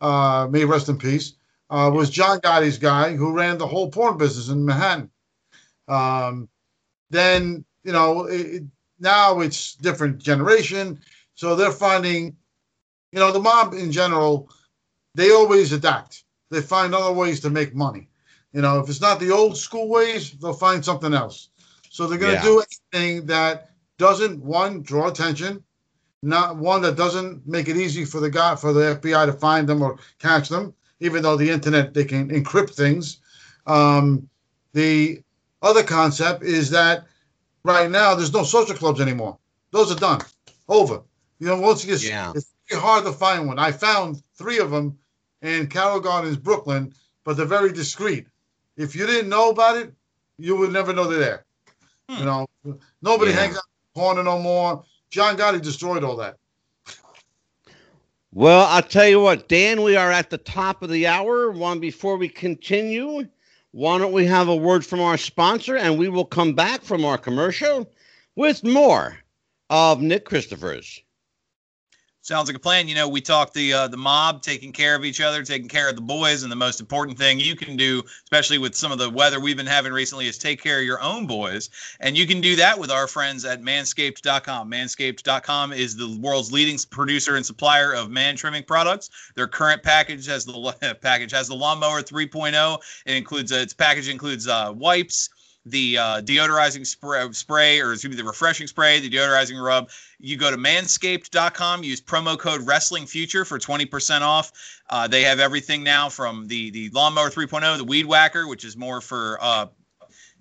uh, 0.00 0.48
may 0.50 0.64
rest 0.64 0.88
in 0.88 0.96
peace, 0.96 1.34
uh, 1.68 1.90
was 1.92 2.08
John 2.08 2.40
Gotti's 2.40 2.78
guy 2.78 3.14
who 3.14 3.32
ran 3.32 3.58
the 3.58 3.66
whole 3.66 3.90
porn 3.90 4.16
business 4.16 4.48
in 4.48 4.64
Manhattan. 4.64 5.10
Um, 5.86 6.48
then, 7.10 7.64
you 7.82 7.92
know, 7.92 8.24
it- 8.24 8.64
now 8.98 9.40
it's 9.40 9.74
different 9.74 10.18
generation. 10.18 11.00
So 11.34 11.56
they're 11.56 11.72
finding, 11.72 12.36
you 13.12 13.18
know, 13.20 13.32
the 13.32 13.40
mob 13.40 13.74
in 13.74 13.92
general, 13.92 14.48
they 15.14 15.30
always 15.30 15.72
adapt. 15.72 16.24
They 16.50 16.60
find 16.60 16.94
other 16.94 17.12
ways 17.12 17.40
to 17.40 17.50
make 17.50 17.74
money. 17.74 18.08
You 18.52 18.62
know, 18.62 18.78
if 18.80 18.88
it's 18.88 19.00
not 19.00 19.18
the 19.20 19.30
old 19.30 19.56
school 19.56 19.88
ways, 19.88 20.32
they'll 20.32 20.52
find 20.52 20.84
something 20.84 21.12
else. 21.14 21.48
So 21.90 22.06
they're 22.06 22.18
going 22.18 22.36
to 22.36 22.42
Yeah. 22.42 22.42
do 22.42 22.62
anything 22.92 23.26
that 23.26 23.70
doesn't, 23.98 24.42
one, 24.42 24.82
draw 24.82 25.08
attention, 25.08 25.62
not 26.22 26.56
one 26.56 26.82
that 26.82 26.96
doesn't 26.96 27.46
make 27.46 27.68
it 27.68 27.76
easy 27.76 28.04
for 28.04 28.20
the 28.20 28.30
guy 28.30 28.56
for 28.56 28.72
the 28.72 28.90
FBI 28.96 29.26
to 29.26 29.32
find 29.32 29.68
them 29.68 29.82
or 29.82 29.98
catch 30.18 30.48
them, 30.48 30.74
even 31.00 31.22
though 31.22 31.36
the 31.36 31.50
internet 31.50 31.94
they 31.94 32.04
can 32.04 32.28
encrypt 32.30 32.74
things. 32.74 33.18
Um, 33.66 34.28
the 34.72 35.22
other 35.62 35.82
concept 35.82 36.42
is 36.42 36.70
that 36.70 37.06
right 37.64 37.90
now 37.90 38.14
there's 38.14 38.32
no 38.32 38.42
social 38.44 38.74
clubs 38.76 39.00
anymore; 39.00 39.38
those 39.70 39.90
are 39.92 39.96
done, 39.98 40.20
over. 40.68 41.02
You 41.38 41.46
know, 41.48 41.60
once 41.60 41.84
you 41.84 41.92
get, 41.92 42.02
Yeah. 42.02 42.32
it's 42.34 42.52
hard 42.72 43.04
to 43.04 43.12
find 43.12 43.46
one. 43.46 43.58
I 43.58 43.72
found 43.72 44.22
three 44.36 44.58
of 44.58 44.70
them 44.70 44.98
in 45.44 45.66
Carroll 45.68 46.00
Gardens, 46.00 46.36
Brooklyn, 46.38 46.92
but 47.22 47.36
they're 47.36 47.46
very 47.46 47.72
discreet. 47.72 48.26
If 48.76 48.96
you 48.96 49.06
didn't 49.06 49.28
know 49.28 49.50
about 49.50 49.76
it, 49.76 49.92
you 50.38 50.56
would 50.56 50.72
never 50.72 50.92
know 50.92 51.06
they're 51.06 51.18
there. 51.18 51.44
Hmm. 52.08 52.18
You 52.18 52.24
know, 52.24 52.46
nobody 53.02 53.30
Yeah. 53.30 53.40
hangs 53.40 53.56
out 53.56 53.64
in 53.64 53.92
the 53.94 54.00
corner 54.00 54.22
no 54.24 54.38
more. 54.38 54.84
John 55.10 55.36
Gotti 55.36 55.62
destroyed 55.62 56.02
all 56.02 56.16
that. 56.16 56.38
Well, 58.32 58.66
I'll 58.66 58.82
tell 58.82 59.06
you 59.06 59.20
what, 59.20 59.48
Dan, 59.48 59.82
we 59.82 59.94
are 59.94 60.10
at 60.10 60.30
the 60.30 60.38
top 60.38 60.82
of 60.82 60.90
the 60.90 61.06
hour. 61.06 61.52
One 61.52 61.78
before 61.78 62.16
we 62.16 62.28
continue, 62.28 63.28
why 63.70 63.98
don't 63.98 64.12
we 64.12 64.24
have 64.26 64.48
a 64.48 64.56
word 64.56 64.84
from 64.84 65.00
our 65.00 65.16
sponsor 65.16 65.76
and 65.76 65.98
we 65.98 66.08
will 66.08 66.24
come 66.24 66.52
back 66.52 66.82
from 66.82 67.04
our 67.04 67.16
commercial 67.16 67.88
with 68.34 68.64
more 68.64 69.18
of 69.70 70.00
Nick 70.00 70.24
Christophers. 70.24 71.03
Sounds 72.24 72.48
like 72.48 72.56
a 72.56 72.60
plan. 72.60 72.88
You 72.88 72.94
know, 72.94 73.06
we 73.06 73.20
talked 73.20 73.52
the 73.52 73.74
uh, 73.74 73.88
the 73.88 73.98
mob 73.98 74.40
taking 74.40 74.72
care 74.72 74.94
of 74.94 75.04
each 75.04 75.20
other, 75.20 75.42
taking 75.42 75.68
care 75.68 75.90
of 75.90 75.94
the 75.94 76.00
boys, 76.00 76.42
and 76.42 76.50
the 76.50 76.56
most 76.56 76.80
important 76.80 77.18
thing 77.18 77.38
you 77.38 77.54
can 77.54 77.76
do, 77.76 78.02
especially 78.22 78.56
with 78.56 78.74
some 78.74 78.90
of 78.90 78.96
the 78.96 79.10
weather 79.10 79.38
we've 79.38 79.58
been 79.58 79.66
having 79.66 79.92
recently, 79.92 80.26
is 80.26 80.38
take 80.38 80.62
care 80.62 80.78
of 80.78 80.86
your 80.86 81.02
own 81.02 81.26
boys. 81.26 81.68
And 82.00 82.16
you 82.16 82.26
can 82.26 82.40
do 82.40 82.56
that 82.56 82.78
with 82.78 82.90
our 82.90 83.06
friends 83.06 83.44
at 83.44 83.60
Manscaped.com. 83.60 84.70
Manscaped.com 84.70 85.74
is 85.74 85.96
the 85.96 86.18
world's 86.18 86.50
leading 86.50 86.78
producer 86.88 87.36
and 87.36 87.44
supplier 87.44 87.92
of 87.92 88.08
man 88.08 88.36
trimming 88.36 88.62
products. 88.62 89.10
Their 89.34 89.46
current 89.46 89.82
package 89.82 90.24
has 90.24 90.46
the 90.46 90.96
package 91.02 91.32
has 91.32 91.48
the 91.48 91.54
lawnmower 91.54 92.00
3.0. 92.00 92.78
It 93.04 93.16
includes 93.16 93.52
uh, 93.52 93.56
its 93.56 93.74
package 93.74 94.08
includes 94.08 94.48
uh, 94.48 94.72
wipes 94.74 95.28
the 95.66 95.98
uh, 95.98 96.20
deodorizing 96.20 96.86
spray, 96.86 97.26
spray 97.32 97.80
or 97.80 97.92
excuse 97.92 98.10
me, 98.10 98.16
the 98.16 98.24
refreshing 98.24 98.66
spray, 98.66 99.00
the 99.00 99.10
deodorizing 99.10 99.62
rub. 99.62 99.88
You 100.18 100.36
go 100.36 100.50
to 100.50 100.56
manscaped.com, 100.56 101.84
use 101.84 102.00
promo 102.00 102.38
code 102.38 102.66
Wrestling 102.66 103.06
Future 103.06 103.44
for 103.44 103.58
20% 103.58 104.20
off. 104.20 104.52
Uh, 104.90 105.08
they 105.08 105.22
have 105.22 105.40
everything 105.40 105.82
now 105.82 106.08
from 106.08 106.46
the 106.46 106.70
the 106.70 106.90
lawnmower 106.90 107.30
3.0, 107.30 107.78
the 107.78 107.84
weed 107.84 108.06
whacker, 108.06 108.46
which 108.46 108.64
is 108.64 108.76
more 108.76 109.00
for 109.00 109.38
uh, 109.40 109.66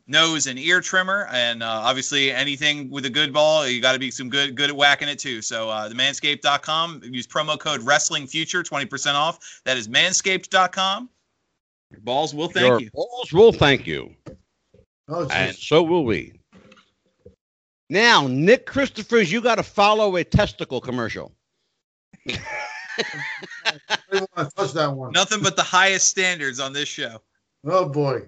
nose 0.08 0.48
and 0.48 0.60
ear 0.60 0.82
trimmer, 0.82 1.28
and 1.32 1.64
uh, 1.64 1.68
obviously 1.68 2.32
anything 2.32 2.90
with 2.90 3.06
a 3.06 3.10
good 3.10 3.32
ball, 3.32 3.68
you 3.68 3.82
got 3.82 3.94
to 3.94 4.00
be 4.00 4.12
some 4.12 4.30
good 4.30 4.56
good 4.56 4.70
at 4.70 4.76
whacking 4.76 5.08
it 5.08 5.20
too. 5.20 5.42
So 5.42 5.70
uh, 5.70 5.88
the 5.88 5.96
manscaped.com, 5.96 7.02
use 7.06 7.28
promo 7.28 7.58
code 7.58 7.82
Wrestling 7.82 8.28
Future, 8.28 8.64
20% 8.64 9.14
off. 9.14 9.62
That 9.66 9.78
is 9.78 9.88
manscaped.com. 9.88 11.10
Your 11.92 12.02
balls 12.02 12.34
will 12.34 12.48
thank 12.48 12.66
Your 12.66 12.82
you. 12.82 12.90
Balls 12.92 13.32
will 13.32 13.54
thank 13.54 13.86
you. 13.86 14.16
Oh, 15.08 15.28
And 15.30 15.56
so 15.56 15.84
will 15.84 16.06
we. 16.06 16.34
Now, 17.90 18.28
Nick 18.28 18.66
Christophers, 18.66 19.32
you 19.32 19.42
got 19.42 19.56
to 19.56 19.64
follow 19.64 20.16
a 20.16 20.24
testicle 20.24 20.82
commercial. 20.82 21.34
I 22.28 22.38
didn't 24.12 24.30
want 24.36 24.50
to 24.50 24.56
touch 24.56 24.74
that 24.74 24.94
one. 24.94 25.12
Nothing 25.12 25.42
but 25.42 25.56
the 25.56 25.64
highest 25.64 26.10
standards 26.10 26.60
on 26.60 26.74
this 26.74 26.88
show. 26.88 27.22
Oh 27.66 27.88
boy. 27.88 28.24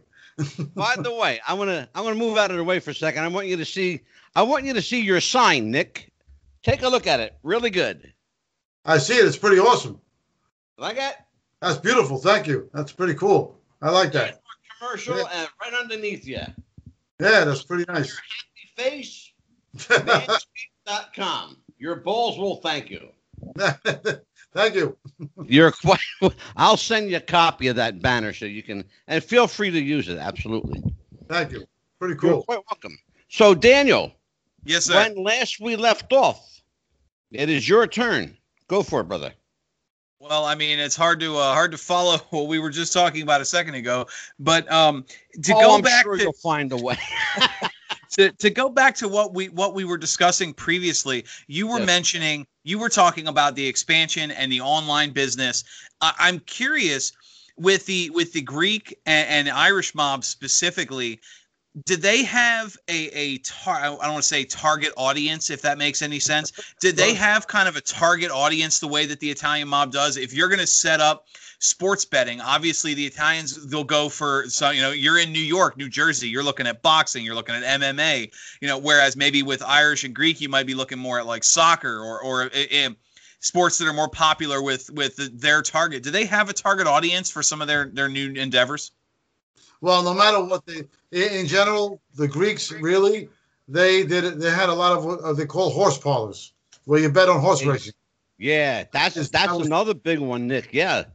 By 0.76 0.96
the 0.98 1.14
way, 1.14 1.40
I 1.48 1.54
want 1.54 1.70
to 1.70 1.88
I 1.96 2.02
want 2.02 2.14
to 2.16 2.20
move 2.20 2.38
out 2.38 2.52
of 2.52 2.58
the 2.58 2.64
way 2.64 2.80
for 2.80 2.92
a 2.92 2.96
second. 2.96 3.24
I 3.24 3.28
want 3.28 3.48
you 3.48 3.56
to 3.58 3.66
see 3.66 4.02
I 4.36 4.42
want 4.42 4.66
you 4.66 4.74
to 4.74 4.82
see 4.82 5.02
your 5.02 5.22
sign, 5.22 5.72
Nick. 5.72 6.12
Take 6.64 6.84
a 6.84 6.90
look 6.90 7.08
at 7.08 7.20
it. 7.20 7.38
Really 7.44 7.70
good. 7.70 8.12
I 8.86 8.98
see 8.98 9.16
it. 9.16 9.26
It's 9.26 9.38
pretty 9.38 9.60
awesome. 9.60 10.00
Like 10.78 10.98
that 10.98 11.28
That's 11.62 11.78
beautiful. 11.78 12.18
Thank 12.18 12.48
you. 12.48 12.70
That's 12.74 12.92
pretty 12.92 13.14
cool. 13.14 13.58
I 13.82 13.92
like 13.92 14.12
that. 14.14 14.42
Commercial 14.80 15.18
Yeah. 15.18 15.24
and 15.34 15.50
right 15.62 15.74
underneath 15.74 16.26
you. 16.26 16.40
Yeah, 17.20 17.46
that's 17.46 17.64
pretty 17.64 17.86
nice. 17.88 18.20
Face 18.76 19.32
manscaped.com. 19.78 21.58
Your 21.78 21.98
balls 21.98 22.38
will 22.38 22.58
thank 22.58 22.90
you. 22.90 23.10
Thank 24.54 24.76
you. 24.76 24.98
You're 25.46 25.72
quite. 25.72 26.00
I'll 26.56 26.78
send 26.78 27.10
you 27.10 27.18
a 27.18 27.22
copy 27.22 27.68
of 27.68 27.76
that 27.76 28.02
banner 28.02 28.32
so 28.32 28.46
you 28.46 28.64
can, 28.64 28.86
and 29.08 29.22
feel 29.22 29.48
free 29.48 29.70
to 29.70 29.80
use 29.82 30.08
it. 30.08 30.18
Absolutely. 30.18 30.82
Thank 31.28 31.52
you. 31.52 31.66
Pretty 32.00 32.16
cool. 32.16 32.30
You're 32.30 32.36
cool. 32.38 32.44
quite 32.44 32.62
welcome. 32.72 32.98
So, 33.28 33.54
Daniel, 33.54 34.14
Yes, 34.64 34.86
sir. 34.86 34.96
when 34.96 35.22
last 35.22 35.60
we 35.60 35.76
left 35.76 36.14
off, 36.14 36.62
it 37.32 37.50
is 37.50 37.68
your 37.68 37.86
turn. 37.86 38.38
Go 38.70 38.82
for 38.82 39.02
it, 39.02 39.10
brother. 39.10 39.34
Well, 40.20 40.46
I 40.46 40.56
mean, 40.56 40.80
it's 40.80 40.96
hard 40.96 41.20
to 41.20 41.38
uh, 41.38 41.54
hard 41.54 41.72
to 41.72 41.78
follow 41.78 42.18
what 42.30 42.48
we 42.48 42.60
were 42.60 42.70
just 42.70 42.94
talking 42.94 43.22
about 43.22 43.42
a 43.42 43.46
second 43.46 43.76
ago, 43.76 44.08
but 44.40 44.72
um, 44.72 45.06
to 45.44 45.54
Oh, 45.54 45.60
go 45.60 45.76
I'm 45.76 45.82
back 45.82 46.04
sure 46.04 46.18
to, 46.18 46.24
you'll 46.24 46.34
find 46.34 46.72
a 46.72 46.78
way. 46.78 46.98
to 48.12 48.32
to 48.32 48.50
go 48.50 48.70
back 48.70 48.96
to 48.96 49.08
what 49.08 49.34
we 49.34 49.50
what 49.50 49.74
we 49.74 49.84
were 49.84 49.98
discussing 49.98 50.54
previously, 50.54 51.26
you 51.48 51.68
were 51.68 51.80
Yes. 51.80 51.88
mentioning 51.88 52.48
you 52.64 52.80
were 52.80 52.90
talking 52.90 53.28
about 53.28 53.56
the 53.56 53.66
expansion 53.68 54.32
and 54.32 54.52
the 54.52 54.62
online 54.62 55.12
business. 55.12 55.64
I, 56.02 56.14
I'm 56.18 56.40
curious 56.40 57.12
with 57.58 57.86
the 57.86 58.10
with 58.12 58.34
the 58.34 58.42
Greek 58.42 58.98
and, 59.06 59.48
and 59.48 59.50
Irish 59.50 59.94
mob 59.96 60.24
specifically. 60.24 61.20
Did 61.84 62.02
they 62.02 62.24
have 62.24 62.78
a 62.88 63.08
a 63.08 63.38
tar- 63.40 63.76
I 63.76 63.90
don't 63.90 64.00
want 64.00 64.18
to 64.18 64.22
say 64.22 64.46
target 64.46 64.94
audience 64.96 65.50
if 65.50 65.62
that 65.64 65.78
makes 65.78 66.02
any 66.02 66.20
sense? 66.20 66.54
Did 66.80 66.96
they 66.96 67.14
have 67.14 67.48
kind 67.48 67.68
of 67.68 67.76
a 67.76 67.82
target 67.82 68.32
audience 68.32 68.80
the 68.80 68.88
way 68.88 69.06
that 69.08 69.20
the 69.20 69.30
Italian 69.30 69.68
mob 69.68 69.92
does? 69.92 70.16
If 70.16 70.34
you're 70.34 70.48
going 70.48 70.60
to 70.60 70.68
set 70.68 71.02
up 71.02 71.28
sports 71.60 72.06
betting, 72.06 72.40
obviously 72.40 72.94
the 72.94 73.06
Italians 73.06 73.68
they'll 73.68 73.84
go 73.84 74.08
for 74.08 74.46
so 74.48 74.70
you 74.70 74.82
know 74.82 74.92
you're 74.92 75.20
in 75.20 75.34
New 75.34 75.40
York, 75.40 75.76
New 75.76 75.90
Jersey, 75.90 76.30
you're 76.30 76.44
looking 76.44 76.66
at 76.66 76.82
boxing, 76.82 77.26
you're 77.26 77.36
looking 77.36 77.56
at 77.56 77.64
MMA, 77.64 78.32
you 78.62 78.70
know, 78.70 78.78
whereas 78.78 79.18
maybe 79.18 79.44
with 79.44 79.62
Irish 79.62 80.06
and 80.06 80.16
Greek 80.16 80.40
you 80.40 80.48
might 80.48 80.68
be 80.68 80.76
looking 80.76 81.00
more 81.00 81.20
at 81.20 81.26
like 81.26 81.44
soccer 81.44 82.00
or 82.00 82.22
or 82.22 82.44
uh, 82.44 82.90
sports 83.42 83.78
that 83.80 83.88
are 83.88 83.94
more 83.94 84.10
popular 84.10 84.62
with 84.62 84.90
with 84.92 85.42
their 85.42 85.62
target. 85.62 86.04
Do 86.04 86.12
they 86.12 86.26
have 86.26 86.50
a 86.50 86.54
target 86.54 86.88
audience 86.88 87.30
for 87.30 87.44
some 87.44 87.62
of 87.62 87.68
their 87.68 87.86
their 87.86 88.08
new 88.08 88.32
endeavors? 88.32 88.92
Well, 89.82 90.02
no 90.02 90.14
matter 90.14 90.44
what 90.44 90.66
they, 90.66 90.84
in 91.16 91.40
in 91.40 91.46
general, 91.48 92.02
the 92.16 92.28
Greeks 92.28 92.72
really, 92.72 93.30
they 93.68 94.04
did. 94.06 94.40
They 94.40 94.52
had 94.52 94.70
a 94.70 94.74
lot 94.74 94.92
of 94.98 95.06
what 95.06 95.20
uh, 95.22 95.34
they 95.34 95.46
call 95.46 95.70
horse 95.72 95.98
parlors, 95.98 96.54
where 96.86 97.00
you 97.00 97.10
bet 97.10 97.30
on 97.30 97.40
horse 97.42 97.62
Yes. 97.62 97.70
racing. 97.74 97.94
Yeah, 98.38 98.84
that's 98.92 99.16
that's 99.16 99.30
that 99.30 99.50
was- 99.58 99.66
another 99.68 99.94
big 99.94 100.20
one, 100.20 100.48
Nick. 100.48 100.70
Yeah, 100.74 101.06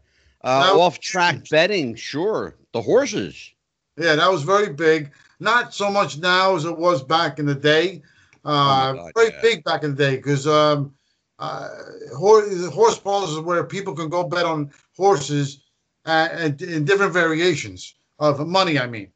uh, 0.42 0.72
off 0.74 0.98
track 0.98 1.48
betting, 1.50 1.94
sure. 1.94 2.56
The 2.72 2.80
horses. 2.82 3.52
Yeah, 3.98 4.14
that 4.16 4.30
was 4.30 4.42
very 4.42 4.72
big. 4.72 5.10
Not 5.40 5.74
so 5.74 5.90
much 5.90 6.18
now 6.18 6.54
as 6.56 6.64
it 6.64 6.76
was 6.78 7.02
back 7.02 7.38
in 7.38 7.46
the 7.46 7.54
day. 7.54 8.02
Uh, 8.44 8.92
Oh 8.92 8.96
God, 8.96 9.12
very 9.16 9.30
yeah. 9.32 9.42
big 9.42 9.64
back 9.64 9.82
in 9.84 9.90
the 9.94 9.96
day 9.96 10.16
because 10.16 10.46
um, 10.46 10.94
uh, 11.38 11.68
horse, 12.16 12.66
horse 12.68 12.98
parlors 12.98 13.30
is 13.32 13.40
where 13.40 13.64
people 13.64 13.94
can 13.94 14.08
go 14.08 14.24
bet 14.24 14.46
on 14.46 14.70
horses 14.96 15.62
uh, 16.06 16.28
and 16.32 16.60
in 16.62 16.84
different 16.84 17.12
variations 17.12 17.94
of 18.18 18.46
money. 18.46 18.78
I 18.78 18.86
mean. 18.86 19.08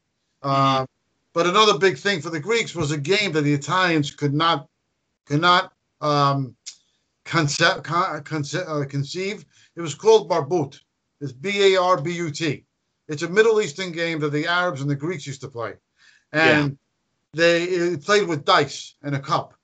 Um, 0.45 0.87
but 1.33 1.47
another 1.47 1.77
big 1.77 1.97
thing 1.97 2.21
for 2.21 2.29
the 2.29 2.39
Greeks 2.39 2.75
was 2.75 2.91
a 2.91 2.97
game 2.97 3.31
that 3.33 3.41
the 3.41 3.53
Italians 3.53 4.11
could 4.11 4.33
not 4.33 4.67
could 5.25 5.41
not 5.41 5.73
um, 6.01 6.55
concept, 7.25 7.83
con, 7.83 8.23
conce- 8.23 8.67
uh, 8.67 8.85
conceive. 8.85 9.43
It 9.75 9.81
was 9.81 9.95
called 9.95 10.29
barbut. 10.29 10.79
It's 11.19 11.31
B 11.31 11.73
A 11.73 11.81
R 11.81 11.99
B 11.99 12.11
U 12.11 12.29
T. 12.29 12.63
It's 13.07 13.23
a 13.23 13.29
Middle 13.29 13.59
Eastern 13.59 13.91
game 13.91 14.19
that 14.19 14.31
the 14.31 14.47
Arabs 14.47 14.81
and 14.81 14.89
the 14.89 14.95
Greeks 14.95 15.25
used 15.25 15.41
to 15.41 15.47
play, 15.47 15.73
and 16.31 16.77
they 17.33 17.63
it 17.63 18.05
played 18.05 18.27
with 18.27 18.45
dice 18.45 18.95
and 19.01 19.15
a 19.15 19.19
cup, 19.19 19.55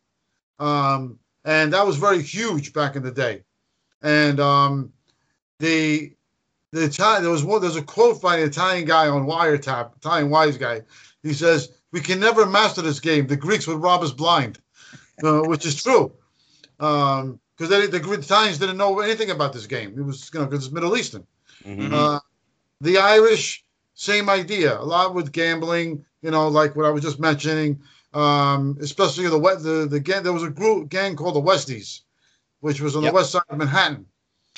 um, 0.59 1.19
and 1.45 1.73
that 1.73 1.85
was 1.85 1.97
very 1.97 2.21
huge 2.21 2.73
back 2.73 2.95
in 2.95 3.03
the 3.03 3.11
day. 3.11 3.43
And 4.01 4.39
um, 4.39 4.93
the 5.59 6.15
the 6.71 6.83
Italian 6.85 7.23
there 7.23 7.31
was 7.31 7.43
one 7.43 7.61
there's 7.61 7.75
a 7.75 7.81
quote 7.81 8.21
by 8.21 8.37
an 8.37 8.47
Italian 8.47 8.85
guy 8.85 9.07
on 9.07 9.25
Wiretap, 9.25 9.95
Italian 9.97 10.29
wise 10.29 10.57
guy. 10.57 10.81
He 11.23 11.33
says, 11.33 11.69
"We 11.91 11.99
can 12.01 12.19
never 12.19 12.45
master 12.45 12.81
this 12.81 12.99
game. 12.99 13.27
The 13.27 13.35
Greeks 13.35 13.67
would 13.67 13.81
rob 13.81 14.01
us 14.01 14.11
blind," 14.11 14.59
uh, 15.23 15.41
which 15.41 15.65
is 15.65 15.81
true. 15.81 16.13
Um, 16.79 17.39
because 17.57 17.69
the, 17.91 17.99
the 17.99 18.11
Italians 18.13 18.57
didn't 18.57 18.77
know 18.77 19.01
anything 19.01 19.29
about 19.29 19.53
this 19.53 19.67
game. 19.67 19.93
It 19.95 20.01
was, 20.01 20.31
you 20.33 20.39
know, 20.39 20.47
because 20.47 20.65
it's 20.65 20.73
Middle 20.73 20.97
Eastern. 20.97 21.27
Mhm. 21.63 21.93
Uh, 21.93 22.19
the 22.79 22.97
Irish, 22.97 23.63
same 23.93 24.29
idea. 24.29 24.79
A 24.79 24.81
lot 24.81 25.13
with 25.13 25.31
gambling, 25.31 26.03
you 26.23 26.31
know, 26.31 26.47
like 26.47 26.75
what 26.75 26.87
I 26.87 26.89
was 26.89 27.03
just 27.03 27.19
mentioning. 27.19 27.81
Um, 28.13 28.77
especially 28.81 29.27
the 29.27 29.39
the 29.39 29.87
the 29.89 29.99
gang. 29.99 30.23
There 30.23 30.33
was 30.33 30.43
a 30.43 30.49
group 30.49 30.89
gang 30.89 31.15
called 31.15 31.35
the 31.35 31.41
Westies, 31.41 32.01
which 32.61 32.81
was 32.81 32.95
on 32.95 33.03
Yep. 33.03 33.11
the 33.11 33.15
west 33.15 33.31
side 33.31 33.43
of 33.49 33.57
Manhattan. 33.57 34.05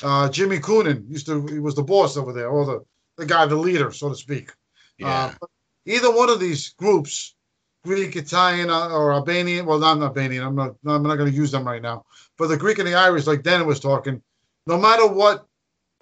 Uh, 0.03 0.29
Jimmy 0.29 0.59
Coonan 0.59 1.09
used 1.09 1.27
to 1.27 1.45
he 1.47 1.59
was 1.59 1.75
the 1.75 1.83
boss 1.83 2.17
over 2.17 2.33
there, 2.33 2.49
or 2.49 2.65
the 2.65 2.85
the 3.17 3.25
guy, 3.25 3.45
the 3.45 3.55
leader, 3.55 3.91
so 3.91 4.09
to 4.09 4.15
speak. 4.15 4.51
Yeah. 4.97 5.33
Uh, 5.41 5.45
either 5.85 6.11
one 6.11 6.29
of 6.29 6.39
these 6.39 6.69
groups, 6.69 7.35
Greek, 7.83 8.15
Italian, 8.15 8.69
uh, 8.69 8.89
or 8.89 9.13
Albanian. 9.13 9.65
Well, 9.65 9.79
not 9.79 10.01
Albanian. 10.01 10.43
I'm 10.43 10.55
not. 10.55 10.75
I'm 10.85 11.03
not 11.03 11.15
going 11.15 11.31
to 11.31 11.35
use 11.35 11.51
them 11.51 11.65
right 11.65 11.81
now. 11.81 12.05
But 12.37 12.47
the 12.47 12.57
Greek 12.57 12.79
and 12.79 12.87
the 12.87 12.95
Irish, 12.95 13.27
like 13.27 13.43
Dan 13.43 13.65
was 13.65 13.79
talking, 13.79 14.21
no 14.67 14.77
matter 14.77 15.07
what 15.07 15.45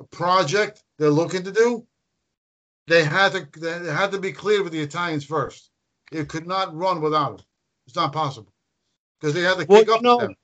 project 0.09 0.83
they're 0.97 1.09
looking 1.09 1.43
to 1.43 1.51
do, 1.51 1.85
they 2.87 3.03
had 3.03 3.33
to 3.33 3.59
they 3.59 3.91
had 3.91 4.11
to 4.11 4.19
be 4.19 4.31
clear 4.31 4.63
with 4.63 4.73
the 4.73 4.81
Italians 4.81 5.25
first. 5.25 5.69
It 6.11 6.27
could 6.27 6.47
not 6.47 6.75
run 6.75 7.01
without 7.01 7.37
them. 7.37 7.45
It's 7.87 7.95
not 7.95 8.13
possible 8.13 8.51
because 9.19 9.33
they 9.33 9.41
had 9.41 9.57
to 9.59 9.65
Well, 9.67 9.79
kick 9.79 9.87
you 9.87 9.95
up 9.95 10.01
know, 10.01 10.17
them. 10.19 10.35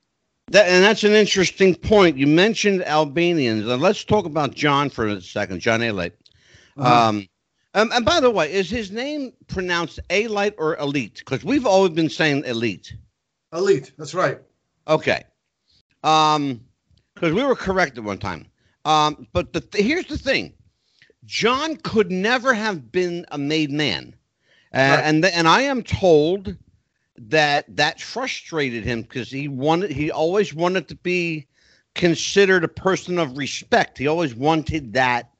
That, 0.50 0.68
and 0.68 0.82
that's 0.82 1.04
an 1.04 1.12
interesting 1.12 1.74
point. 1.74 2.16
You 2.16 2.26
mentioned 2.26 2.82
Albanians. 2.84 3.66
And 3.66 3.82
let's 3.82 4.04
talk 4.04 4.24
about 4.24 4.54
John 4.54 4.88
for 4.90 5.06
a 5.06 5.20
second, 5.20 5.60
John 5.60 5.80
Alite. 5.80 6.12
Uh-huh. 6.76 7.08
Um, 7.08 7.28
um, 7.74 7.90
and 7.92 8.04
by 8.04 8.20
the 8.20 8.30
way, 8.30 8.50
is 8.52 8.70
his 8.70 8.90
name 8.90 9.32
pronounced 9.46 10.00
Alite 10.10 10.54
or 10.58 10.76
Elite? 10.78 11.18
Because 11.18 11.44
we've 11.44 11.66
always 11.66 11.92
been 11.92 12.08
saying 12.08 12.44
Elite. 12.44 12.94
Elite. 13.52 13.92
That's 13.98 14.14
right. 14.14 14.38
Okay. 14.86 15.24
Um, 16.02 16.60
because 17.14 17.34
we 17.34 17.44
were 17.44 17.56
correct 17.56 17.98
at 17.98 18.04
one 18.04 18.18
time. 18.18 18.46
Um, 18.84 19.26
but 19.32 19.52
the 19.52 19.60
th- 19.60 19.84
here's 19.84 20.06
the 20.06 20.16
thing: 20.16 20.54
John 21.24 21.76
could 21.76 22.10
never 22.10 22.54
have 22.54 22.90
been 22.92 23.26
a 23.32 23.38
made 23.38 23.70
man, 23.70 24.14
uh, 24.72 24.78
Right. 24.78 25.00
and 25.04 25.22
th- 25.22 25.34
and 25.36 25.48
I 25.48 25.62
am 25.62 25.82
told 25.82 26.56
that 27.20 27.64
that 27.76 28.00
frustrated 28.00 28.84
him 28.84 29.02
because 29.02 29.30
he 29.30 29.48
wanted 29.48 29.90
he 29.90 30.10
always 30.10 30.54
wanted 30.54 30.88
to 30.88 30.94
be 30.96 31.46
considered 31.94 32.64
a 32.64 32.68
person 32.68 33.18
of 33.18 33.36
respect. 33.36 33.98
He 33.98 34.06
always 34.06 34.34
wanted 34.34 34.92
that 34.94 35.30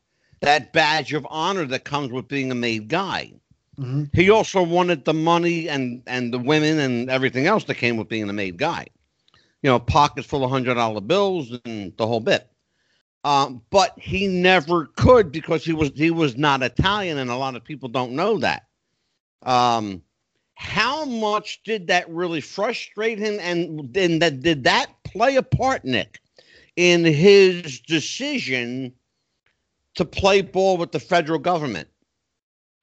that 0.41 0.73
badge 0.73 1.13
of 1.13 1.27
honor 1.31 1.65
that 1.67 1.85
comes 1.85 2.11
with 2.13 2.29
being 2.29 2.51
a 2.51 2.55
made 2.55 2.89
guy. 2.89 3.33
Mhm. 3.79 4.11
He 4.15 4.31
also 4.31 4.63
wanted 4.63 5.05
the 5.05 5.15
money 5.15 5.69
and 5.69 6.03
and 6.07 6.33
the 6.33 6.39
women 6.39 6.79
and 6.79 7.11
everything 7.11 7.47
else 7.47 7.65
that 7.65 7.77
came 7.77 7.97
with 7.97 8.09
being 8.09 8.29
a 8.29 8.33
made 8.33 8.57
guy. 8.57 8.87
You 9.63 9.71
know, 9.71 9.79
pockets 9.79 10.27
full 10.27 10.45
of 10.45 10.51
hundred 10.51 10.75
dollar 10.75 11.01
bills 11.01 11.59
and 11.65 11.97
the 11.97 12.07
whole 12.07 12.21
bit. 12.21 12.49
Um, 13.25 13.63
but 13.71 13.99
he 13.99 14.27
never 14.27 14.87
could 14.97 15.33
because 15.33 15.65
he 15.65 15.73
was 15.73 15.91
he 15.95 16.11
was 16.11 16.37
not 16.37 16.63
Italian, 16.63 17.19
and 17.19 17.31
a 17.31 17.37
lot 17.37 17.57
of 17.57 17.65
people 17.65 17.89
don't 17.89 18.13
know 18.13 18.39
that. 18.39 18.67
Um, 19.43 20.03
how 20.59 21.05
much 21.05 21.63
did 21.63 21.87
that 21.87 22.11
really 22.11 22.41
frustrate 22.41 23.21
him, 23.21 23.39
and 23.41 23.95
then 23.95 24.19
that 24.19 24.43
did 24.43 24.65
that 24.65 24.89
play 25.05 25.37
a 25.37 25.43
part, 25.43 25.85
Nick, 25.85 26.19
in 26.75 27.05
his 27.05 27.79
decision 27.79 28.93
to 29.95 30.05
play 30.05 30.43
ball 30.43 30.77
with 30.77 30.91
the 30.91 30.99
federal 30.99 31.39
government? 31.39 31.87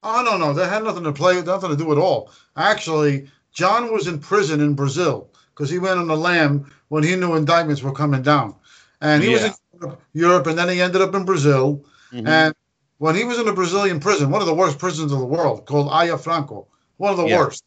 Oh 0.04 0.24
no, 0.24 0.38
no, 0.38 0.54
that 0.54 0.70
had 0.70 0.86
nothing 0.86 1.04
to 1.04 1.12
play, 1.12 1.42
nothing 1.42 1.70
to 1.70 1.76
do 1.76 1.92
at 1.92 1.98
all. 1.98 2.32
Actually, 2.56 3.30
John 3.52 3.92
was 3.92 4.08
in 4.08 4.20
prison 4.20 4.62
in 4.62 4.76
Brazil 4.76 5.30
because 5.54 5.70
he 5.70 5.78
went 5.78 6.00
on 6.00 6.08
the 6.08 6.16
lam 6.16 6.72
when 6.88 7.04
he 7.04 7.18
knew 7.18 7.36
indictments 7.36 7.84
were 7.84 7.92
coming 7.92 8.22
down, 8.22 8.56
and 9.02 9.22
he 9.22 9.34
was 9.34 9.44
in 9.44 9.98
Europe, 10.14 10.48
and 10.48 10.58
then 10.58 10.70
he 10.70 10.80
ended 10.80 11.02
up 11.02 11.14
in 11.14 11.26
Brazil. 11.26 11.84
Mhm. 12.14 12.26
And 12.26 12.56
when 13.00 13.16
he 13.16 13.26
was 13.26 13.38
in 13.38 13.50
a 13.50 13.54
Brazilian 13.54 14.00
prison, 14.00 14.32
one 14.32 14.40
of 14.40 14.48
the 14.48 14.56
worst 14.56 14.80
prisons 14.80 15.12
in 15.12 15.20
the 15.20 15.26
world, 15.26 15.66
called 15.66 15.92
Ary 15.92 16.18
Franco, 16.18 16.70
one 16.98 17.12
of 17.12 17.18
the 17.18 17.28
Yeah. 17.28 17.40
worst. 17.40 17.64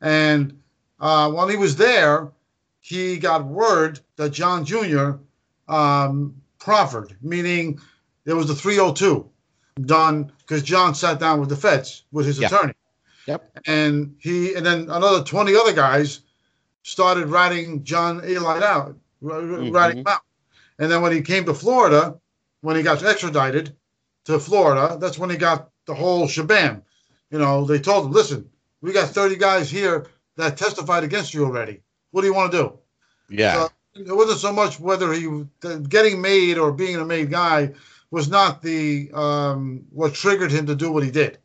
And 0.00 0.60
uh, 1.00 1.30
when 1.30 1.48
he 1.48 1.56
was 1.56 1.76
there, 1.76 2.30
he 2.80 3.18
got 3.18 3.46
word 3.46 4.00
that 4.16 4.30
John 4.30 4.64
Jr. 4.64 5.12
Um, 5.68 6.34
proffered, 6.58 7.16
meaning 7.22 7.80
there 8.24 8.36
was 8.36 8.48
the 8.48 8.54
302 8.54 9.28
done 9.84 10.32
because 10.38 10.62
John 10.62 10.94
sat 10.94 11.20
down 11.20 11.40
with 11.40 11.48
the 11.50 11.56
feds 11.56 12.04
with 12.10 12.26
his 12.26 12.38
Yeah. 12.38 12.46
attorney. 12.48 12.72
Yep. 13.26 13.58
And 13.66 14.16
he 14.18 14.54
and 14.54 14.64
then 14.64 14.90
another 14.90 15.22
20 15.22 15.54
other 15.54 15.72
guys 15.74 16.20
started 16.82 17.26
writing 17.28 17.84
John 17.84 18.22
Alite 18.22 18.62
out, 18.62 18.96
ratting 19.20 19.98
him 19.98 20.06
out. 20.06 20.22
And 20.78 20.90
then 20.90 21.02
when 21.02 21.12
he 21.12 21.20
came 21.20 21.44
to 21.44 21.54
Florida, 21.54 22.18
when 22.62 22.76
he 22.76 22.82
got 22.82 23.02
extradited 23.04 23.76
to 24.24 24.38
Florida, 24.40 24.96
that's 24.98 25.18
when 25.18 25.28
he 25.30 25.36
got 25.36 25.70
the 25.86 25.94
whole 25.94 26.26
shabam. 26.26 26.82
You 27.30 27.38
know, 27.38 27.66
they 27.66 27.78
told 27.78 28.06
him, 28.06 28.12
listen, 28.12 28.48
we 28.80 28.92
got 28.92 29.08
30 29.10 29.36
guys 29.36 29.70
here 29.70 30.06
that 30.36 30.56
testified 30.56 31.04
against 31.04 31.34
you 31.34 31.44
already. 31.44 31.80
What 32.10 32.22
do 32.22 32.26
you 32.26 32.34
want 32.34 32.52
to 32.52 32.58
do? 32.58 32.78
yeah, 33.28 33.54
So 33.54 33.68
it 33.94 34.16
wasn't 34.16 34.38
so 34.38 34.52
much 34.52 34.80
whether 34.80 35.12
he 35.12 35.28
getting 35.88 36.20
made 36.20 36.58
or 36.58 36.72
being 36.72 36.96
a 36.96 37.04
made 37.04 37.30
guy 37.30 37.72
was 38.10 38.28
not 38.28 38.62
the 38.62 39.10
um, 39.12 39.84
what 39.90 40.14
triggered 40.14 40.50
him 40.50 40.66
to 40.66 40.74
do 40.74 40.90
what 40.90 41.04
he 41.04 41.10
did. 41.10 41.38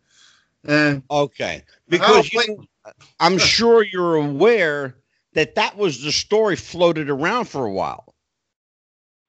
And 0.66 1.04
okay, 1.12 1.64
because 1.90 2.32
you, 2.32 2.66
I'm 3.20 3.38
sure 3.38 3.84
you're 3.84 4.16
aware 4.16 4.96
that 5.34 5.56
that 5.56 5.78
was 5.78 6.02
the 6.02 6.12
story 6.12 6.56
floated 6.56 7.10
around 7.10 7.46
for 7.46 7.66
a 7.66 7.72
while. 7.72 8.14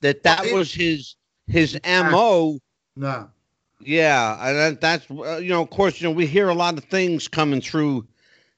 That 0.00 0.22
that 0.24 0.52
was 0.52 0.72
his 0.72 1.16
his 1.46 1.78
mo. 1.84 2.58
no, 2.94 3.30
Yeah, 3.80 4.48
and 4.48 4.56
that, 4.58 4.80
that's 4.80 5.10
uh, 5.10 5.36
you 5.38 5.50
know, 5.50 5.62
of 5.62 5.70
course, 5.70 6.00
you 6.00 6.08
know, 6.08 6.14
we 6.14 6.26
hear 6.26 6.48
a 6.48 6.54
lot 6.54 6.78
of 6.78 6.84
things 6.84 7.28
coming 7.28 7.60
through, 7.60 8.06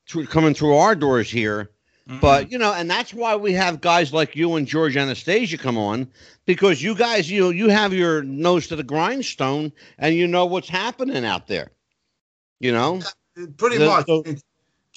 through 0.09 0.27
coming 0.27 0.55
through 0.55 0.75
our 0.77 0.95
doors 0.95 1.31
here. 1.31 1.71
Mhm. 2.09 2.21
But 2.21 2.53
you 2.53 2.59
know, 2.59 2.73
and 2.73 2.89
that's 2.89 3.13
why 3.13 3.35
we 3.35 3.53
have 3.55 3.81
guys 3.81 4.13
like 4.13 4.37
you 4.37 4.55
and 4.55 4.67
George 4.67 4.97
Anastasia 4.97 5.59
come 5.59 5.77
on 5.77 6.09
because 6.45 6.81
you 6.81 6.95
guys, 6.95 7.29
you 7.29 7.41
know, 7.41 7.51
you 7.51 7.69
have 7.69 7.93
your 7.93 8.23
nose 8.23 8.69
to 8.69 8.77
the 8.77 8.85
grindstone 8.85 9.73
and 9.99 10.15
you 10.15 10.29
know 10.29 10.47
what's 10.47 10.69
happening 10.69 11.25
out 11.25 11.49
there. 11.49 11.73
You 12.61 12.71
know, 12.73 13.01
pretty 13.57 13.79
The- 13.79 13.87
much. 13.87 14.07
the- 14.07 14.41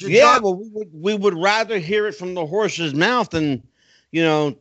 yeah. 0.02 0.34
John- 0.36 0.44
Well, 0.44 0.56
we 0.56 0.70
would 0.72 0.90
we 0.94 1.16
would 1.16 1.34
rather 1.36 1.80
hear 1.80 2.06
it 2.08 2.14
from 2.14 2.36
the 2.36 2.46
horse's 2.46 2.94
mouth 2.94 3.32
than 3.32 3.64
you 4.12 4.22
know 4.24 4.56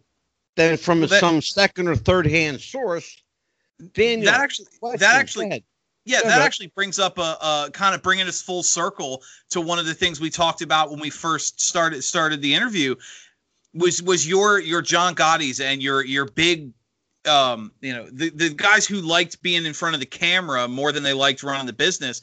than 0.56 0.78
from 0.78 1.00
Well, 1.00 1.08
that- 1.08 1.20
some 1.20 1.42
second 1.42 1.88
or 1.88 1.96
third 1.96 2.26
hand 2.26 2.60
source. 2.62 3.22
Daniel, 3.92 4.32
that 4.32 4.40
actually 4.40 4.66
question. 4.80 5.00
that 5.00 5.16
actually. 5.16 5.64
Yeah, 6.04 6.22
that 6.22 6.40
actually 6.40 6.68
brings 6.68 6.98
up 6.98 7.18
a, 7.18 7.20
a 7.20 7.70
kind 7.74 7.94
of 7.94 8.02
bringing 8.02 8.26
us 8.26 8.40
full 8.40 8.62
circle 8.62 9.22
to 9.50 9.60
one 9.60 9.78
of 9.78 9.84
the 9.84 9.92
things 9.92 10.20
we 10.20 10.30
talked 10.30 10.62
about 10.62 10.90
when 10.90 11.00
we 11.00 11.10
first 11.10 11.60
started 11.60 12.02
started 12.02 12.40
the 12.40 12.54
interview 12.54 12.94
was 13.74 14.02
was 14.02 14.26
your 14.26 14.58
your 14.58 14.80
John 14.80 15.14
Gotti's 15.14 15.60
and 15.60 15.82
your 15.82 16.02
your 16.02 16.24
big 16.24 16.72
um 17.28 17.72
you 17.82 17.92
know 17.92 18.08
the 18.10 18.30
the 18.30 18.48
guys 18.50 18.86
who 18.86 19.02
liked 19.02 19.42
being 19.42 19.66
in 19.66 19.74
front 19.74 19.94
of 19.94 20.00
the 20.00 20.06
camera 20.06 20.66
more 20.66 20.92
than 20.92 21.02
they 21.02 21.12
liked 21.12 21.42
running 21.42 21.66
the 21.66 21.74
business. 21.74 22.22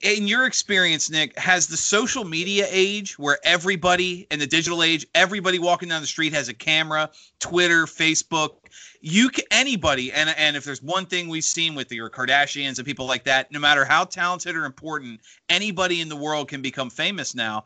In 0.00 0.26
your 0.26 0.46
experience, 0.46 1.10
Nick, 1.10 1.38
has 1.38 1.66
the 1.66 1.76
social 1.76 2.24
media 2.24 2.66
age 2.70 3.18
where 3.18 3.38
everybody 3.44 4.26
in 4.30 4.38
the 4.38 4.46
digital 4.46 4.82
age, 4.82 5.06
everybody 5.14 5.58
walking 5.58 5.88
down 5.88 6.00
the 6.00 6.06
street 6.06 6.32
has 6.32 6.48
a 6.48 6.54
camera, 6.54 7.10
Twitter, 7.40 7.86
Facebook, 7.86 8.56
you 9.00 9.28
can 9.28 9.44
anybody 9.50 10.12
and 10.12 10.30
and 10.30 10.56
if 10.56 10.64
there's 10.64 10.82
one 10.82 11.06
thing 11.06 11.28
we've 11.28 11.44
seen 11.44 11.74
with 11.74 11.90
your 11.92 12.08
Kardashians 12.08 12.78
and 12.78 12.86
people 12.86 13.06
like 13.06 13.24
that, 13.24 13.50
no 13.50 13.58
matter 13.58 13.84
how 13.84 14.04
talented 14.04 14.54
or 14.54 14.64
important, 14.64 15.20
anybody 15.48 16.00
in 16.00 16.08
the 16.08 16.16
world 16.16 16.48
can 16.48 16.62
become 16.62 16.88
famous 16.88 17.34
now. 17.34 17.64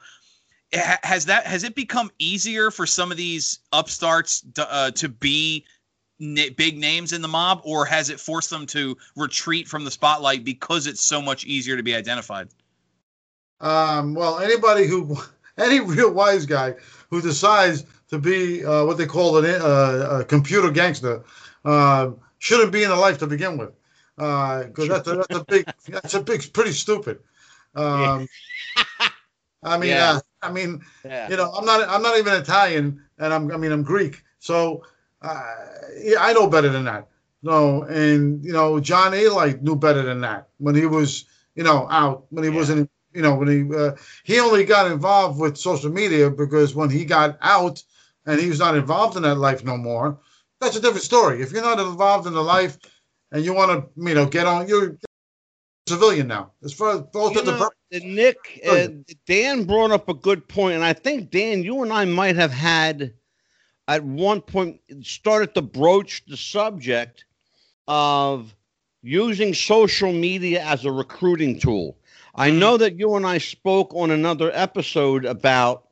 Has 0.72 1.26
that 1.26 1.46
has 1.46 1.62
it 1.62 1.74
become 1.74 2.10
easier 2.18 2.70
for 2.70 2.86
some 2.86 3.12
of 3.12 3.16
these 3.16 3.60
upstarts 3.72 4.44
uh, 4.58 4.90
to 4.92 5.08
be 5.08 5.64
na- 6.18 6.50
big 6.56 6.78
names 6.78 7.12
in 7.12 7.22
the 7.22 7.28
mob, 7.28 7.60
or 7.64 7.84
has 7.84 8.10
it 8.10 8.20
forced 8.20 8.50
them 8.50 8.66
to 8.66 8.96
retreat 9.16 9.68
from 9.68 9.84
the 9.84 9.90
spotlight 9.90 10.44
because 10.44 10.86
it's 10.86 11.02
so 11.02 11.20
much 11.20 11.44
easier 11.44 11.76
to 11.76 11.82
be 11.82 11.94
identified? 11.94 12.48
Um, 13.60 14.14
well, 14.14 14.38
anybody 14.38 14.86
who, 14.86 15.16
any 15.58 15.80
real 15.80 16.12
wise 16.12 16.46
guy 16.46 16.74
who 17.10 17.22
decides 17.22 17.84
to 18.10 18.18
be 18.18 18.64
uh, 18.64 18.84
what 18.84 18.98
they 18.98 19.06
call 19.06 19.36
an, 19.38 19.46
uh, 19.46 20.18
a 20.20 20.24
computer 20.24 20.70
gangster 20.70 21.24
uh, 21.64 22.10
shouldn't 22.38 22.72
be 22.72 22.82
in 22.82 22.90
the 22.90 22.96
life 22.96 23.18
to 23.18 23.26
begin 23.26 23.56
with, 23.58 23.72
because 24.16 24.88
that's, 24.88 25.08
a, 25.08 25.16
that's 25.16 25.34
a 25.34 25.44
big, 25.44 25.66
that's 25.88 26.14
a 26.14 26.22
big, 26.22 26.52
pretty 26.52 26.72
stupid. 26.72 27.18
Um, 27.74 28.28
I 29.62 29.78
mean, 29.78 29.90
Yeah. 29.90 30.12
uh, 30.12 30.20
I 30.42 30.52
mean, 30.52 30.82
Yeah. 31.04 31.28
you 31.28 31.36
know, 31.36 31.50
I'm 31.50 31.64
not, 31.64 31.88
I'm 31.88 32.02
not 32.02 32.18
even 32.18 32.34
Italian, 32.34 33.02
and 33.18 33.34
I'm, 33.34 33.50
I 33.50 33.56
mean, 33.56 33.72
I'm 33.72 33.82
Greek, 33.82 34.22
so 34.38 34.84
uh, 35.26 35.54
yeah, 35.98 36.18
I 36.20 36.32
know 36.32 36.48
better 36.48 36.68
than 36.68 36.84
that. 36.84 37.08
No, 37.42 37.82
and 37.84 38.44
you 38.44 38.52
know, 38.52 38.80
John 38.80 39.12
Alite 39.12 39.62
knew 39.62 39.76
better 39.76 40.02
than 40.02 40.20
that 40.22 40.48
when 40.58 40.74
he 40.74 40.86
was, 40.86 41.26
you 41.54 41.64
know, 41.64 41.86
out 41.90 42.26
when 42.30 42.44
he 42.44 42.50
Yeah. 42.50 42.56
wasn't, 42.56 42.90
you 43.12 43.22
know, 43.22 43.34
when 43.36 43.48
he 43.48 43.76
uh, 43.76 43.92
he 44.24 44.40
only 44.40 44.64
got 44.64 44.90
involved 44.90 45.38
with 45.38 45.56
social 45.56 45.90
media 45.90 46.30
because 46.30 46.74
when 46.74 46.90
he 46.90 47.04
got 47.04 47.38
out 47.40 47.82
and 48.26 48.40
he 48.40 48.48
was 48.48 48.58
not 48.58 48.76
involved 48.76 49.16
in 49.16 49.22
that 49.22 49.36
life 49.36 49.64
no 49.64 49.76
more, 49.76 50.18
that's 50.60 50.76
a 50.76 50.80
different 50.80 51.04
story. 51.04 51.42
If 51.42 51.52
you're 51.52 51.62
not 51.62 51.78
involved 51.78 52.26
in 52.26 52.34
the 52.34 52.42
life 52.42 52.78
and 53.32 53.44
you 53.44 53.54
want 53.54 53.70
to, 53.70 54.08
you 54.08 54.14
know, 54.14 54.26
get 54.26 54.46
on, 54.46 54.68
you're 54.68 54.92
a 54.92 54.96
civilian 55.88 56.26
now. 56.26 56.52
As 56.64 56.72
far 56.72 56.96
as 56.96 57.00
both 57.12 57.32
You 57.32 57.40
of 57.40 57.46
the 57.46 57.52
know, 57.52 57.70
uh, 57.92 57.98
Nick, 58.02 58.60
uh, 58.66 58.88
Dan 59.26 59.64
brought 59.64 59.92
up 59.92 60.08
a 60.08 60.14
good 60.14 60.48
point, 60.48 60.74
and 60.74 60.84
I 60.84 60.92
think 60.94 61.30
Dan, 61.30 61.62
you 61.62 61.82
and 61.82 61.92
I 61.92 62.04
might 62.04 62.36
have 62.36 62.50
had 62.52 63.14
at 63.88 64.02
one 64.04 64.40
point 64.40 64.80
started 65.02 65.54
to 65.54 65.62
broach 65.62 66.24
the 66.26 66.36
subject 66.36 67.24
of 67.88 68.54
using 69.02 69.54
social 69.54 70.12
media 70.12 70.62
as 70.64 70.84
a 70.84 70.90
recruiting 70.92 71.58
tool. 71.58 71.96
I 72.34 72.50
Mhm. 72.50 72.58
know 72.58 72.76
that 72.78 72.98
you 72.98 73.14
and 73.14 73.26
I 73.26 73.38
spoke 73.38 73.94
on 73.94 74.10
another 74.10 74.50
episode 74.54 75.24
about 75.24 75.84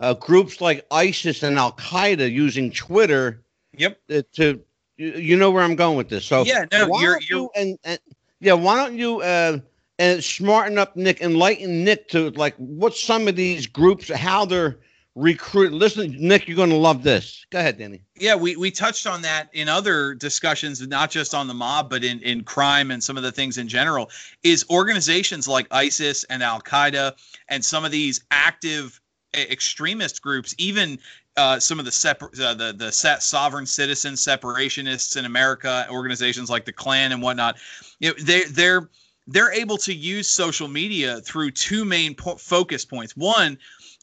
uh, 0.00 0.14
groups 0.14 0.60
like 0.60 0.86
ISIS 0.90 1.42
and 1.42 1.58
Al 1.58 1.72
Qaeda 1.72 2.30
using 2.30 2.70
Twitter 2.70 3.42
Yep. 3.76 3.98
to. 4.34 4.60
You, 4.96 5.36
know 5.38 5.50
where 5.50 5.62
I'm 5.62 5.76
going 5.76 5.96
with 5.96 6.10
this. 6.10 6.26
So 6.26 6.44
Yeah, 6.44 6.66
no, 6.72 6.88
why 6.88 7.00
you're 7.02 7.12
don't 7.12 7.30
you're 7.30 7.38
you 7.40 7.50
and, 7.56 7.78
and 7.84 7.98
yeah, 8.40 8.52
why 8.52 8.76
don't 8.76 8.96
you 8.98 9.22
uh 9.22 9.58
and 9.98 10.22
smarten 10.22 10.78
up 10.78 10.96
Nick, 10.96 11.20
enlighten 11.22 11.84
Nick 11.84 12.08
to 12.08 12.30
like 12.30 12.54
what 12.56 12.94
some 12.94 13.26
of 13.28 13.36
these 13.36 13.66
groups, 13.66 14.08
how 14.08 14.44
they're 14.44 14.78
recruit. 15.14 15.72
Listen, 15.72 16.16
Nick, 16.18 16.46
you're 16.48 16.56
going 16.56 16.70
to 16.70 16.76
love 16.76 17.02
this. 17.02 17.44
Go 17.50 17.58
ahead, 17.58 17.78
Danny. 17.78 18.02
Yeah, 18.16 18.36
we, 18.36 18.56
we 18.56 18.70
touched 18.70 19.06
on 19.06 19.22
that 19.22 19.48
in 19.52 19.68
other 19.68 20.14
discussions, 20.14 20.86
not 20.86 21.10
just 21.10 21.34
on 21.34 21.48
the 21.48 21.54
mob, 21.54 21.90
but 21.90 22.04
in, 22.04 22.20
in 22.20 22.44
crime 22.44 22.90
and 22.90 23.02
some 23.02 23.16
of 23.16 23.22
the 23.22 23.32
things 23.32 23.58
in 23.58 23.68
general. 23.68 24.10
Is 24.42 24.64
organizations 24.70 25.48
like 25.48 25.66
ISIS 25.70 26.24
and 26.24 26.42
Al 26.42 26.60
Qaeda 26.60 27.14
and 27.48 27.64
some 27.64 27.84
of 27.84 27.90
these 27.90 28.24
active 28.30 29.00
extremist 29.34 30.22
groups, 30.22 30.54
even 30.58 30.98
uh, 31.36 31.58
some 31.58 31.78
of 31.78 31.84
the 31.84 31.92
separ- 31.92 32.30
uh, 32.42 32.54
the 32.54 32.74
the 32.76 32.92
set 32.92 33.22
sovereign 33.22 33.66
citizen 33.66 34.14
separationists 34.14 35.16
in 35.16 35.24
America, 35.24 35.86
organizations 35.90 36.50
like 36.50 36.64
the 36.64 36.72
Klan 36.72 37.12
and 37.12 37.22
whatnot, 37.22 37.56
you 37.98 38.10
know, 38.10 38.14
they 38.20 38.42
they're 38.44 38.90
they're 39.26 39.52
able 39.52 39.76
to 39.78 39.94
use 39.94 40.28
social 40.28 40.68
media 40.68 41.20
through 41.20 41.52
two 41.52 41.84
main 41.84 42.14
po- 42.14 42.36
focus 42.36 42.84
points. 42.84 43.16
One 43.16 43.58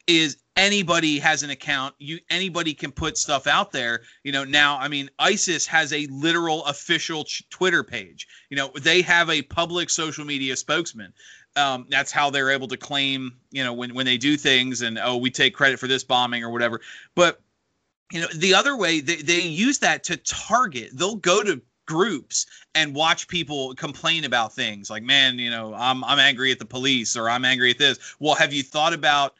is 0.07 0.37
anybody 0.57 1.19
has 1.19 1.43
an 1.43 1.49
account 1.49 1.93
you 1.99 2.19
anybody 2.29 2.73
can 2.73 2.91
put 2.91 3.17
stuff 3.17 3.47
out 3.47 3.71
there. 3.71 4.01
You 4.23 4.31
know 4.31 4.43
now 4.43 4.77
i 4.79 4.87
mean 4.87 5.09
isis 5.19 5.65
has 5.67 5.93
a 5.93 6.07
literal 6.07 6.65
official 6.65 7.23
ch- 7.23 7.47
twitter 7.49 7.83
page. 7.83 8.27
You 8.49 8.57
know 8.57 8.71
they 8.81 9.01
have 9.03 9.29
a 9.29 9.41
public 9.43 9.89
social 9.89 10.25
media 10.25 10.55
spokesman. 10.55 11.13
Um, 11.55 11.87
that's 11.89 12.11
how 12.11 12.29
they're 12.29 12.51
able 12.51 12.67
to 12.67 12.77
claim 12.77 13.37
you 13.51 13.63
know 13.63 13.73
when, 13.73 13.93
when 13.93 14.05
they 14.05 14.17
do 14.17 14.35
things 14.35 14.81
and 14.81 14.99
oh 15.01 15.17
we 15.17 15.31
take 15.31 15.53
credit 15.53 15.79
for 15.79 15.87
this 15.87 16.03
bombing 16.03 16.43
or 16.43 16.49
whatever. 16.49 16.81
But 17.15 17.39
you 18.11 18.21
know 18.21 18.27
the 18.35 18.55
other 18.55 18.75
way 18.75 18.99
they, 18.99 19.17
they 19.17 19.41
use 19.41 19.79
that 19.79 20.05
to 20.05 20.17
target. 20.17 20.89
They'll 20.93 21.15
go 21.15 21.43
to 21.43 21.61
groups 21.85 22.47
and 22.75 22.93
watch 22.93 23.29
people 23.29 23.73
complain 23.75 24.25
about 24.25 24.53
things 24.53 24.89
like 24.89 25.03
man 25.03 25.39
you 25.39 25.49
know 25.49 25.73
i'm, 25.73 26.03
I'm 26.03 26.19
angry 26.19 26.51
at 26.51 26.59
the 26.59 26.65
police 26.65 27.15
or 27.15 27.29
i'm 27.29 27.45
angry 27.45 27.71
at 27.71 27.77
this. 27.77 27.97
Well 28.19 28.35
have 28.35 28.51
you 28.51 28.61
thought 28.61 28.93
about 28.93 29.35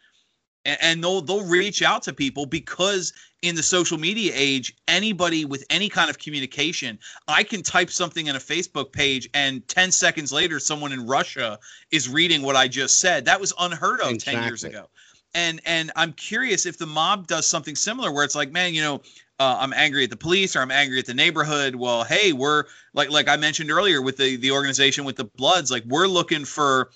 and, 0.67 0.77
and 0.81 1.03
they'll 1.03 1.21
they'll 1.21 1.45
reach 1.45 1.81
out 1.81 2.03
to 2.03 2.13
people 2.13 2.45
because 2.45 3.13
in 3.41 3.55
the 3.55 3.63
social 3.63 3.97
media 3.97 4.31
age 4.35 4.75
anybody 4.87 5.45
with 5.45 5.63
any 5.69 5.89
kind 5.89 6.09
of 6.09 6.19
communication 6.19 6.99
i 7.27 7.41
can 7.41 7.63
type 7.63 7.89
something 7.89 8.27
in 8.27 8.35
a 8.35 8.39
facebook 8.39 8.91
page 8.91 9.27
and 9.33 9.67
10 9.67 9.91
seconds 9.91 10.31
later 10.31 10.59
someone 10.59 10.91
in 10.91 11.07
russia 11.07 11.57
is 11.91 12.07
reading 12.07 12.41
what 12.43 12.55
i 12.55 12.67
just 12.67 12.99
said 12.99 13.25
that 13.25 13.39
was 13.39 13.53
unheard 13.59 14.01
of 14.01 14.11
Exactly. 14.11 14.41
10 14.41 14.43
years 14.47 14.63
ago 14.63 14.87
and 15.33 15.61
and 15.65 15.91
i'm 15.95 16.13
curious 16.13 16.65
if 16.65 16.77
the 16.77 16.85
mob 16.85 17.25
does 17.25 17.47
something 17.47 17.75
similar 17.75 18.11
where 18.11 18.23
it's 18.23 18.35
like 18.35 18.51
man 18.51 18.73
you 18.73 18.81
know 18.81 19.01
uh, 19.39 19.57
I'm 19.59 19.71
angry 19.73 20.03
at 20.03 20.09
the 20.09 20.17
police 20.17 20.55
or 20.55 20.61
I'm 20.61 20.71
angry 20.71 20.97
at 20.97 21.05
the 21.05 21.13
neighborhood. 21.13 21.75
Well, 21.75 22.03
hey, 22.03 22.33
we're 22.33 22.63
like 22.95 23.11
like 23.11 23.29
I 23.29 23.37
mentioned 23.37 23.69
earlier 23.69 24.01
with 24.01 24.17
the 24.17 24.35
the 24.37 24.49
organization 24.49 25.05
with 25.05 25.15
the 25.15 25.25
Bloods, 25.25 25.69
like 25.69 25.83
we're 25.85 26.07
looking 26.07 26.43
for 26.43 26.89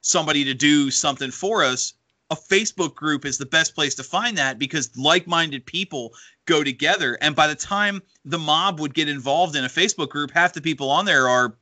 somebody 0.00 0.44
to 0.44 0.54
do 0.54 0.90
something 0.90 1.30
for 1.30 1.64
us. 1.64 1.94
A 2.30 2.36
Facebook 2.36 2.94
group 2.94 3.24
is 3.24 3.38
the 3.38 3.46
best 3.46 3.74
place 3.74 3.96
to 3.96 4.04
find 4.04 4.38
that 4.38 4.58
because 4.58 4.96
like-minded 4.96 5.66
people 5.66 6.12
go 6.46 6.62
together. 6.62 7.18
And 7.20 7.34
by 7.34 7.48
the 7.48 7.56
time 7.56 8.02
the 8.24 8.38
mob 8.38 8.78
would 8.80 8.94
get 8.94 9.08
involved 9.08 9.56
in 9.56 9.64
a 9.64 9.68
Facebook 9.68 10.10
group, 10.10 10.30
half 10.30 10.52
the 10.52 10.60
people 10.60 10.90
on 10.90 11.04
there 11.04 11.28
are 11.28 11.56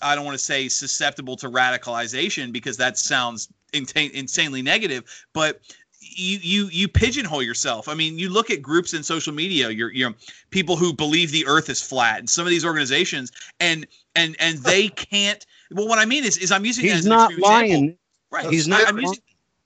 I 0.00 0.14
don't 0.14 0.24
want 0.24 0.38
to 0.38 0.42
say 0.42 0.68
susceptible 0.68 1.36
to 1.36 1.50
radicalization 1.50 2.52
because 2.52 2.78
that 2.78 2.96
sounds 2.96 3.48
insane, 3.74 4.10
insanely 4.14 4.62
negative, 4.62 5.04
but 5.34 5.60
you 6.00 6.38
you 6.42 6.68
you 6.72 6.88
pigeonhole 6.88 7.42
yourself. 7.42 7.88
I 7.88 7.94
mean, 7.94 8.18
you 8.18 8.28
look 8.30 8.50
at 8.50 8.62
groups 8.62 8.94
in 8.94 9.02
social 9.02 9.32
media, 9.34 9.70
you're 9.70 9.92
you 9.92 10.08
know 10.08 10.14
people 10.50 10.76
who 10.76 10.92
believe 10.92 11.30
the 11.32 11.46
earth 11.46 11.68
is 11.68 11.82
flat 11.82 12.18
and 12.18 12.30
some 12.30 12.46
of 12.46 12.50
these 12.50 12.64
organizations 12.64 13.30
and 13.60 13.86
and 14.16 14.36
and 14.40 14.58
they 14.58 14.88
can't 14.88 15.44
well 15.70 15.86
what 15.86 15.98
I 15.98 16.06
mean 16.06 16.24
is 16.24 16.38
is 16.38 16.50
I'm 16.50 16.64
using 16.64 16.86
that 16.86 16.92
He's 16.92 17.00
as 17.00 17.06
an 17.06 17.10
not 17.10 17.30
extreme 17.30 17.38
example. 17.44 17.78
lying. 17.78 17.98
Right. 18.30 18.50
He's 18.50 18.66
not 18.66 18.88
I'm 18.88 18.98
using, 18.98 19.18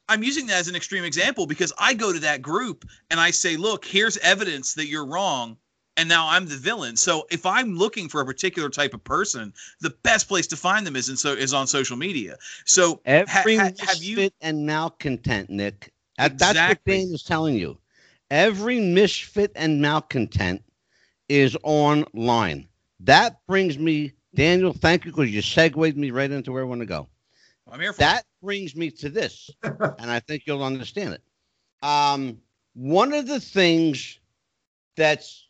I'm 0.08 0.22
using 0.22 0.46
that 0.46 0.58
as 0.58 0.68
an 0.68 0.76
extreme 0.76 1.04
example 1.04 1.46
because 1.46 1.72
I 1.78 1.94
go 1.94 2.12
to 2.12 2.20
that 2.20 2.42
group 2.42 2.84
and 3.10 3.18
I 3.18 3.30
say, 3.30 3.56
look, 3.56 3.84
here's 3.84 4.16
evidence 4.18 4.74
that 4.74 4.86
you're 4.86 5.06
wrong. 5.06 5.56
And 5.98 6.08
now 6.08 6.28
I'm 6.28 6.46
the 6.46 6.56
villain. 6.56 6.96
So 6.96 7.26
if 7.30 7.46
I'm 7.46 7.74
looking 7.74 8.08
for 8.10 8.20
a 8.20 8.26
particular 8.26 8.68
type 8.68 8.92
of 8.92 9.02
person, 9.02 9.54
the 9.80 9.90
best 10.02 10.28
place 10.28 10.46
to 10.48 10.56
find 10.56 10.86
them 10.86 10.94
is 10.94 11.08
in 11.08 11.16
so 11.16 11.32
is 11.32 11.54
on 11.54 11.66
social 11.66 11.96
media. 11.96 12.36
So 12.66 13.00
Every 13.06 13.56
ha- 13.56 13.70
have 13.78 14.02
you 14.02 14.16
misfit 14.16 14.34
and 14.42 14.66
malcontent, 14.66 15.48
Nick. 15.48 15.92
That- 16.18 16.38
That's 16.38 16.58
what 16.58 16.70
Exactly. 16.70 16.98
Dan 16.98 17.14
is 17.14 17.22
telling 17.22 17.54
you. 17.54 17.78
Every 18.30 18.78
misfit 18.80 19.52
and 19.56 19.80
malcontent 19.80 20.62
is 21.30 21.56
online. 21.62 22.68
That 23.00 23.38
brings 23.46 23.78
me, 23.78 24.12
Daniel. 24.34 24.74
Thank 24.74 25.06
you 25.06 25.12
because 25.12 25.30
you 25.30 25.40
segued 25.40 25.96
me 25.96 26.10
right 26.10 26.30
into 26.30 26.52
where 26.52 26.62
I 26.62 26.66
want 26.66 26.80
to 26.80 26.86
go. 26.86 27.08
I'm 27.70 27.80
here 27.80 27.92
for 27.92 28.00
That 28.00 28.24
brings 28.46 28.76
me 28.76 28.92
to 28.92 29.10
this, 29.10 29.50
and 29.62 30.08
I 30.08 30.20
think 30.20 30.44
you'll 30.46 30.62
understand 30.62 31.14
it. 31.14 31.22
Um, 31.82 32.38
one 32.74 33.12
of 33.12 33.26
the 33.26 33.40
things 33.40 34.20
that's 34.96 35.48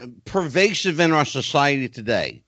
uh, 0.00 0.06
pervasive 0.26 1.00
in 1.00 1.12
our 1.12 1.24
society 1.24 1.88
today 1.88 2.42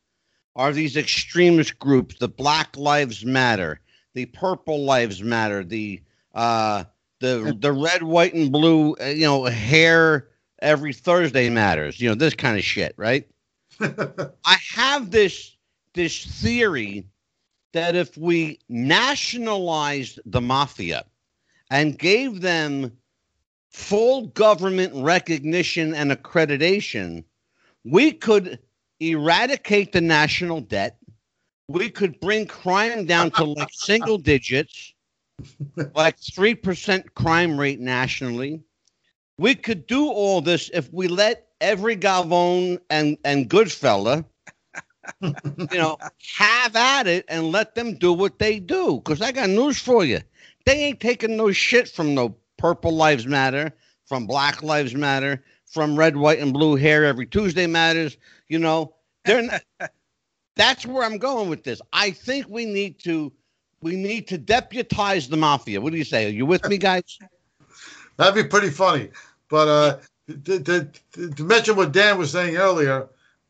are 0.54 0.70
these 0.72 0.98
extremist 0.98 1.78
groups, 1.78 2.16
the 2.18 2.28
Black 2.28 2.76
Lives 2.76 3.24
Matter, 3.24 3.80
the 4.12 4.26
Purple 4.26 4.84
Lives 4.84 5.22
Matter, 5.22 5.64
the 5.64 6.02
uh, 6.34 6.84
the 7.20 7.56
the 7.58 7.72
red, 7.72 8.02
white, 8.02 8.34
and 8.34 8.52
blue, 8.52 8.94
uh, 9.00 9.06
you 9.06 9.24
know, 9.24 9.44
hair 9.44 10.28
every 10.60 10.92
Thursday 10.92 11.48
matters. 11.48 11.98
You 11.98 12.10
know, 12.10 12.14
this 12.14 12.34
kind 12.34 12.58
of 12.58 12.64
shit, 12.64 12.92
right? 12.98 13.26
I 13.80 14.58
have 14.74 15.10
this 15.10 15.56
this 15.94 16.26
theory 16.42 17.06
that 17.78 17.94
if 17.94 18.18
we 18.18 18.58
nationalized 18.68 20.18
the 20.26 20.40
mafia 20.40 21.04
and 21.70 21.96
gave 21.96 22.40
them 22.40 22.90
full 23.70 24.26
government 24.26 24.92
recognition 24.96 25.94
and 25.94 26.10
accreditation, 26.10 27.22
we 27.84 28.10
could 28.10 28.58
eradicate 28.98 29.92
the 29.92 30.00
national 30.00 30.60
debt. 30.60 30.98
We 31.68 31.88
could 31.88 32.18
bring 32.18 32.46
crime 32.48 33.06
down 33.06 33.30
to 33.32 33.44
like 33.44 33.68
single 33.72 34.18
digits, 34.18 34.92
like 35.94 36.18
3% 36.18 37.14
crime 37.14 37.60
rate 37.60 37.78
nationally. 37.78 38.60
We 39.38 39.54
could 39.54 39.86
do 39.86 40.08
all 40.08 40.40
this 40.40 40.68
if 40.74 40.92
we 40.92 41.06
let 41.06 41.46
every 41.60 41.96
Galvon 41.96 42.80
and, 42.90 43.16
and 43.24 43.48
Goodfella 43.48 44.24
you 45.20 45.78
know, 45.78 45.98
have 46.36 46.76
at 46.76 47.06
it 47.06 47.24
and 47.28 47.52
let 47.52 47.74
them 47.74 47.94
do 47.94 48.12
what 48.12 48.38
they 48.38 48.58
do. 48.58 48.96
Because 48.96 49.20
I 49.20 49.32
got 49.32 49.50
news 49.50 49.78
for 49.78 50.04
you. 50.04 50.20
They 50.64 50.84
ain't 50.84 51.00
taking 51.00 51.36
no 51.36 51.52
shit 51.52 51.88
from 51.88 52.14
no 52.14 52.36
Purple 52.56 52.92
Lives 52.92 53.26
Matter, 53.26 53.72
from 54.06 54.26
Black 54.26 54.62
Lives 54.62 54.94
Matter, 54.94 55.42
from 55.66 55.96
Red, 55.96 56.16
White, 56.16 56.40
and 56.40 56.52
Blue 56.52 56.76
Hair 56.76 57.04
every 57.04 57.26
Tuesday 57.26 57.66
matters. 57.66 58.16
You 58.48 58.58
know, 58.58 58.94
they're 59.24 59.42
not. 59.42 59.62
that's 60.56 60.84
where 60.84 61.04
I'm 61.04 61.18
going 61.18 61.48
with 61.48 61.62
this. 61.62 61.80
I 61.92 62.10
think 62.10 62.48
we 62.48 62.66
need 62.66 62.98
to 63.04 63.32
we 63.80 63.96
need 63.96 64.26
to 64.28 64.38
deputize 64.38 65.28
the 65.28 65.36
mafia. 65.36 65.80
What 65.80 65.92
do 65.92 65.98
you 65.98 66.04
say? 66.04 66.26
Are 66.26 66.30
you 66.30 66.46
with 66.46 66.68
me, 66.68 66.78
guys? 66.78 67.18
That'd 68.16 68.34
be 68.34 68.48
pretty 68.48 68.70
funny. 68.70 69.10
But 69.48 69.68
uh, 69.68 69.98
to, 70.44 70.60
to, 70.60 70.88
to 71.30 71.44
mention 71.44 71.76
what 71.76 71.92
Dan 71.92 72.18
was 72.18 72.32
saying 72.32 72.56
earlier 72.56 73.08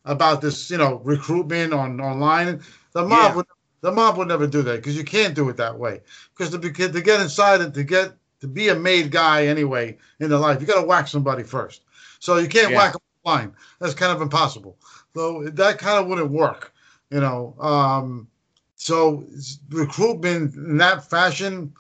about 0.08 0.40
this, 0.40 0.70
you 0.70 0.78
know, 0.78 1.00
recruitment 1.04 1.72
on 1.72 2.00
online, 2.00 2.62
the 2.92 3.02
mob 3.04 3.30
Yeah. 3.30 3.34
would 3.36 3.46
the 3.80 3.92
mob 3.92 4.16
would 4.16 4.26
never 4.26 4.48
do 4.48 4.62
that 4.62 4.76
because 4.76 4.96
you 4.96 5.04
can't 5.04 5.36
do 5.36 5.48
it 5.50 5.56
that 5.58 5.78
way. 5.78 6.00
Because 6.34 6.50
to, 6.50 6.58
be- 6.58 6.72
to 6.72 7.00
get 7.00 7.20
inside 7.20 7.60
and 7.60 7.72
to 7.74 7.84
get 7.84 8.14
to 8.40 8.48
be 8.48 8.68
a 8.70 8.74
made 8.74 9.12
guy 9.12 9.46
anyway 9.46 9.96
in 10.18 10.30
the 10.30 10.38
life, 10.38 10.60
you 10.60 10.66
got 10.66 10.80
to 10.80 10.86
whack 10.86 11.06
somebody 11.06 11.44
first. 11.44 11.82
So 12.18 12.38
you 12.38 12.48
can't 12.48 12.72
Yeah. 12.72 12.78
whack 12.78 12.92
them 12.94 13.02
online. 13.24 13.52
That's 13.78 13.94
kind 13.94 14.10
of 14.10 14.20
impossible. 14.20 14.76
So 15.14 15.44
that 15.44 15.78
kind 15.78 15.98
of 16.00 16.08
wouldn't 16.08 16.30
work, 16.32 16.72
you 17.10 17.20
know. 17.20 17.54
Um, 17.60 18.26
so 18.74 19.24
recruitment 19.70 20.54
in 20.56 20.78
that 20.78 21.08
fashion, 21.08 21.72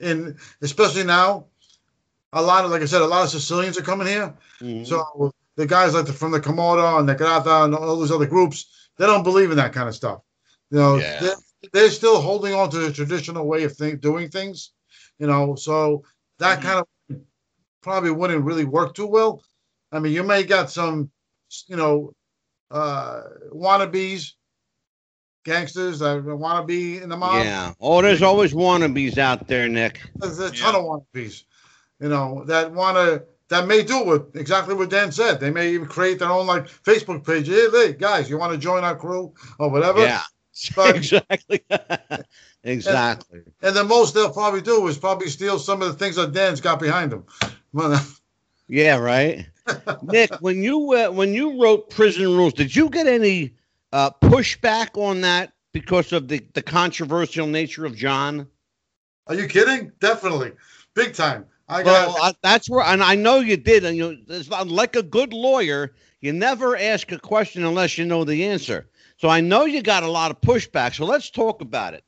in 0.00 0.38
especially 0.60 1.04
now, 1.04 1.44
a 2.32 2.42
lot 2.42 2.64
of 2.64 2.70
like 2.72 2.82
I 2.82 2.86
said, 2.86 3.02
a 3.02 3.06
lot 3.06 3.22
of 3.24 3.30
Sicilians 3.30 3.78
are 3.78 3.82
coming 3.82 4.08
here. 4.08 4.34
Mhm. 4.60 4.86
So 4.86 5.32
the 5.58 5.66
guys 5.66 5.92
like 5.92 6.06
the, 6.06 6.12
from 6.12 6.30
the 6.30 6.40
Komodo 6.40 7.00
and 7.00 7.08
the 7.08 7.16
Grata 7.16 7.64
and 7.64 7.74
all 7.74 7.96
those 7.98 8.12
other 8.12 8.26
groups, 8.26 8.88
they 8.96 9.06
don't 9.06 9.24
believe 9.24 9.50
in 9.50 9.56
that 9.56 9.72
kind 9.72 9.88
of 9.88 9.94
stuff. 9.94 10.20
You 10.70 10.78
know, 10.78 10.98
Yeah. 10.98 11.20
they're, 11.20 11.36
they're 11.72 11.90
still 11.90 12.20
holding 12.20 12.54
on 12.54 12.70
to 12.70 12.78
the 12.78 12.92
traditional 12.92 13.44
way 13.44 13.64
of 13.64 13.76
think, 13.76 14.00
doing 14.00 14.28
things. 14.30 14.70
You 15.18 15.26
know, 15.26 15.56
so 15.56 16.04
that 16.38 16.60
Mhm. 16.60 16.62
kind 16.62 16.78
of 16.78 17.20
probably 17.82 18.12
wouldn't 18.12 18.44
really 18.44 18.64
work 18.64 18.94
too 18.94 19.08
well. 19.08 19.42
I 19.90 19.98
mean, 19.98 20.12
you 20.12 20.22
may 20.22 20.44
got 20.44 20.70
some, 20.70 21.10
you 21.66 21.74
know, 21.74 22.12
uh, 22.70 23.22
wannabes, 23.52 24.34
gangsters 25.44 25.98
that 25.98 26.22
want 26.22 26.62
to 26.62 26.66
be 26.66 26.98
in 26.98 27.08
the 27.08 27.16
mob. 27.16 27.44
yeah. 27.44 27.72
Oh, 27.80 28.00
there's 28.00 28.22
always 28.22 28.52
wannabes 28.52 29.18
out 29.18 29.48
there, 29.48 29.68
Nick. 29.68 30.02
There's 30.20 30.38
a 30.38 30.52
ton 30.52 30.76
of 30.76 30.84
wannabes, 30.84 31.42
you 31.98 32.08
know, 32.10 32.44
that 32.44 32.70
want 32.72 32.96
to 32.96 33.24
that 33.48 33.66
may 33.66 33.82
do 33.82 34.04
what 34.04 34.28
exactly 34.34 34.74
what 34.74 34.90
Dan 34.90 35.10
said. 35.10 35.40
They 35.40 35.50
may 35.50 35.72
even 35.72 35.86
create 35.86 36.18
their 36.18 36.30
own 36.30 36.46
like 36.46 36.66
Facebook 36.66 37.26
page. 37.26 37.48
Hey, 37.48 37.68
hey 37.72 37.92
guys, 37.92 38.28
you 38.28 38.38
want 38.38 38.52
to 38.52 38.58
join 38.58 38.84
our 38.84 38.96
crew 38.96 39.32
or 39.58 39.70
whatever? 39.70 40.00
Yeah. 40.00 40.22
But 40.76 40.96
exactly. 40.96 41.62
exactly. 42.64 43.42
and 43.62 43.76
the 43.76 43.84
most 43.84 44.14
they'll 44.14 44.32
probably 44.32 44.60
do 44.60 44.86
is 44.88 44.98
probably 44.98 45.28
steal 45.28 45.58
some 45.58 45.82
of 45.82 45.88
the 45.88 45.94
things 45.94 46.16
that 46.16 46.32
Dan's 46.32 46.60
got 46.60 46.80
behind 46.80 47.12
him. 47.12 47.24
Yeah, 48.70 48.98
right. 48.98 49.46
Nick, 50.02 50.30
when 50.40 50.62
you 50.62 50.92
uh, 50.92 51.10
when 51.10 51.32
you 51.32 51.58
wrote 51.62 51.88
Prison 51.88 52.24
Rules, 52.24 52.52
did 52.52 52.76
you 52.76 52.90
get 52.90 53.06
any 53.06 53.54
uh, 53.94 54.10
pushback 54.10 55.02
on 55.02 55.22
that 55.22 55.54
because 55.72 56.12
of 56.12 56.28
the 56.28 56.44
the 56.52 56.60
controversial 56.60 57.46
nature 57.46 57.86
of 57.86 57.96
John? 57.96 58.46
Are 59.26 59.34
you 59.34 59.48
kidding? 59.48 59.90
Definitely, 60.00 60.52
big 60.92 61.14
time. 61.14 61.46
I 61.68 61.82
got 61.82 62.08
Well, 62.08 62.16
I, 62.22 62.32
that's 62.42 62.70
where, 62.70 62.84
and 62.84 63.02
I 63.02 63.14
know 63.14 63.40
you 63.40 63.56
did. 63.56 63.84
And 63.84 63.96
you, 63.96 64.18
like 64.66 64.96
a 64.96 65.02
good 65.02 65.32
lawyer, 65.32 65.94
you 66.20 66.32
never 66.32 66.76
ask 66.76 67.12
a 67.12 67.18
question 67.18 67.64
unless 67.64 67.98
you 67.98 68.04
know 68.04 68.24
the 68.24 68.44
answer. 68.44 68.88
So 69.18 69.28
I 69.28 69.40
know 69.40 69.64
you 69.64 69.82
got 69.82 70.02
a 70.02 70.10
lot 70.10 70.30
of 70.30 70.40
pushback. 70.40 70.94
So 70.94 71.04
let's 71.04 71.30
talk 71.30 71.60
about 71.60 71.94
it. 71.94 72.04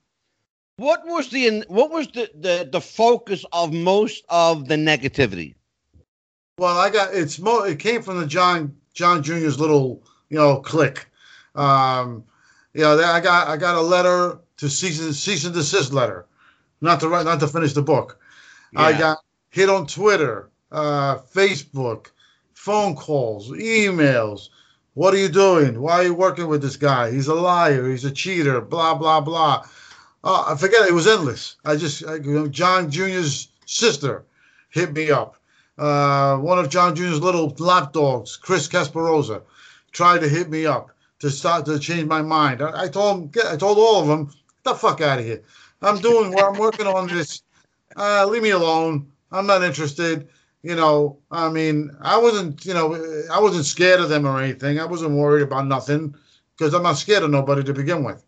What 0.77 1.07
was 1.07 1.29
the 1.29 1.65
what 1.69 1.91
was 1.91 2.09
the 2.09 2.31
the, 2.35 2.69
the 2.71 2.81
focus 2.81 3.45
of 3.53 3.73
most 3.73 4.25
of 4.31 4.67
the 4.67 4.77
negativity? 4.77 5.55
Well, 6.57 6.79
I 6.79 6.89
got 6.89 7.15
it's 7.15 7.39
mo. 7.39 7.65
It 7.65 7.79
came 7.79 8.01
from 8.01 8.19
the 8.19 8.27
John 8.27 8.75
John 8.95 9.23
Jr.'s 9.23 9.61
little 9.61 10.03
you 10.31 10.39
know 10.39 10.61
click. 10.61 11.07
Um, 11.55 12.25
you 12.73 12.83
know, 12.83 12.99
I 12.99 13.21
got 13.21 13.49
I 13.49 13.59
got 13.59 13.75
a 13.75 13.83
letter 13.83 14.39
to 14.59 14.71
cease 14.71 15.03
and 15.03 15.15
cease 15.15 15.45
and 15.45 15.53
desist 15.53 15.93
letter, 15.93 16.25
not 16.81 17.01
to 17.01 17.09
write, 17.09 17.27
not 17.27 17.41
to 17.41 17.49
finish 17.49 17.75
the 17.75 17.83
book. 17.83 18.19
I 18.75 18.97
got 18.97 19.19
hit 19.51 19.69
on 19.69 19.87
Twitter, 19.87 20.51
uh, 20.73 21.19
Facebook, 21.19 22.07
phone 22.55 22.95
calls, 22.95 23.51
emails. 23.51 24.49
What 24.95 25.15
are 25.15 25.19
you 25.19 25.29
doing? 25.29 25.81
Why 25.81 26.01
are 26.01 26.05
you 26.05 26.15
working 26.15 26.49
with 26.49 26.63
this 26.63 26.77
guy? 26.77 27.11
He's 27.11 27.29
a 27.29 27.35
liar. 27.35 27.89
He's 27.89 28.05
a 28.05 28.11
cheater. 28.11 28.61
Blah 28.61 28.95
blah 28.95 29.21
blah. 29.21 29.65
Oh, 30.23 30.45
I 30.49 30.57
forget. 30.57 30.89
It 30.89 30.95
was 30.95 31.07
endless. 31.07 31.57
I 31.65 31.77
just 31.77 32.05
I, 32.07 32.17
you 32.17 32.33
know, 32.33 32.49
John 32.49 32.91
Jr.'s 32.91 33.49
sister 33.67 34.25
hit 34.71 34.93
me 34.93 35.11
up. 35.11 35.37
Uh, 35.79 36.37
one 36.37 36.59
of 36.59 36.69
John 36.69 36.95
Jr.'s 36.95 37.21
little 37.21 37.55
lapdogs, 37.59 38.37
Chris 38.37 38.69
Casparosa, 38.69 39.43
tried 39.93 40.21
to 40.21 40.29
hit 40.29 40.51
me 40.51 40.67
up 40.67 40.91
to 41.21 41.31
start 41.31 41.65
to 41.67 41.79
change 41.79 42.07
my 42.07 42.23
mind. 42.23 42.61
I, 42.61 42.85
I 42.85 42.89
told 42.89 43.35
him, 43.37 43.43
I 43.49 43.57
told 43.57 43.79
all 43.79 44.03
of 44.03 44.09
them, 44.09 44.33
the 44.65 44.75
fuck 44.75 45.01
out 45.01 45.21
of 45.21 45.25
here. 45.25 45.43
I'm 45.81 45.99
doing 45.99 46.33
what 46.33 46.45
I'm 46.45 46.59
working 46.59 46.87
on 46.87 47.09
this. 47.09 47.43
Uh, 47.97 48.27
leave 48.27 48.43
me 48.43 48.51
alone. 48.51 49.11
I'm 49.33 49.47
not 49.47 49.63
interested. 49.63 50.29
You 50.63 50.77
know, 50.77 51.19
I 51.31 51.49
mean, 51.49 51.91
I 52.01 52.19
wasn't, 52.19 52.65
you 52.67 52.75
know, 52.75 52.95
I 53.33 53.41
wasn't 53.41 53.65
scared 53.65 54.01
of 54.01 54.09
them 54.09 54.27
or 54.27 54.41
anything. 54.41 54.79
I 54.79 54.85
wasn't 54.85 55.13
worried 55.13 55.43
about 55.43 55.67
nothing 55.67 56.15
because 56.57 56.75
I'm 56.75 56.83
not 56.83 56.99
scared 56.99 57.23
of 57.23 57.31
nobody 57.31 57.65
to 57.65 57.73
begin 57.73 58.05
with. 58.05 58.23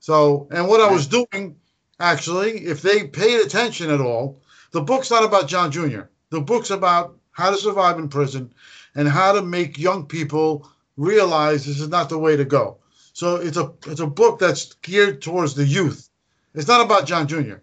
So, 0.00 0.48
and 0.50 0.66
what 0.66 0.80
I 0.80 0.90
was 0.90 1.06
doing, 1.06 1.56
actually, 2.00 2.66
if 2.66 2.80
they 2.80 3.06
paid 3.06 3.40
attention 3.40 3.90
at 3.90 4.00
all, 4.00 4.40
the 4.70 4.80
book's 4.80 5.10
not 5.10 5.24
about 5.24 5.48
John 5.48 5.70
Jr. 5.70 6.02
The 6.30 6.40
book's 6.40 6.70
about 6.70 7.16
how 7.32 7.50
to 7.50 7.56
survive 7.56 7.98
in 7.98 8.08
prison 8.08 8.52
and 8.94 9.08
how 9.08 9.32
to 9.32 9.42
make 9.42 9.78
young 9.78 10.06
people 10.06 10.68
realize 10.96 11.66
this 11.66 11.80
is 11.80 11.88
not 11.88 12.08
the 12.08 12.18
way 12.18 12.36
to 12.36 12.44
go. 12.44 12.78
So 13.12 13.36
it's 13.36 13.56
a 13.56 13.72
it's 13.86 14.00
a 14.00 14.06
book 14.06 14.38
that's 14.38 14.74
geared 14.74 15.22
towards 15.22 15.54
the 15.54 15.64
youth. 15.64 16.08
It's 16.54 16.68
not 16.68 16.84
about 16.84 17.06
John 17.06 17.28
Jr. 17.28 17.56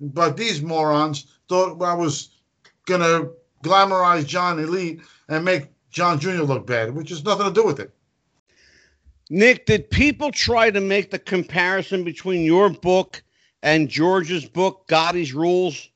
But 0.00 0.36
these 0.36 0.62
morons 0.62 1.26
thought 1.48 1.80
I 1.82 1.94
was 1.94 2.30
gonna 2.86 3.28
glamorize 3.62 4.26
John 4.26 4.58
Alite 4.58 5.02
and 5.28 5.44
make 5.44 5.66
John 5.90 6.18
Jr. 6.18 6.42
look 6.42 6.66
bad, 6.66 6.94
which 6.94 7.10
has 7.10 7.24
nothing 7.24 7.46
to 7.46 7.52
do 7.52 7.64
with 7.64 7.80
it. 7.80 7.92
Nick, 9.28 9.66
did 9.66 9.90
people 9.90 10.30
try 10.30 10.70
to 10.70 10.80
make 10.80 11.10
the 11.10 11.18
comparison 11.18 12.04
between 12.04 12.44
your 12.44 12.70
book 12.70 13.22
and 13.62 13.88
George's 13.88 14.44
book, 14.44 14.86
Gotti's 14.88 15.34
Rules? 15.34 15.90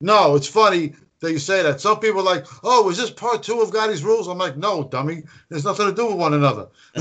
No, 0.00 0.36
it's 0.36 0.46
funny 0.46 0.94
that 1.20 1.32
you 1.32 1.38
say 1.38 1.62
that. 1.62 1.80
Some 1.80 2.00
people 2.00 2.20
are 2.20 2.34
like, 2.34 2.46
oh, 2.62 2.88
is 2.90 2.96
this 2.96 3.10
part 3.10 3.42
two 3.42 3.60
of 3.60 3.70
Gotti's 3.70 4.04
rules? 4.04 4.28
I'm 4.28 4.38
like, 4.38 4.56
no, 4.56 4.84
dummy. 4.84 5.22
There's 5.48 5.64
nothing 5.64 5.86
to 5.86 5.94
do 5.94 6.06
with 6.06 6.16
one 6.16 6.34
another. 6.34 6.68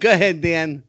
Go 0.00 0.10
ahead, 0.12 0.40
Dan. 0.40 0.82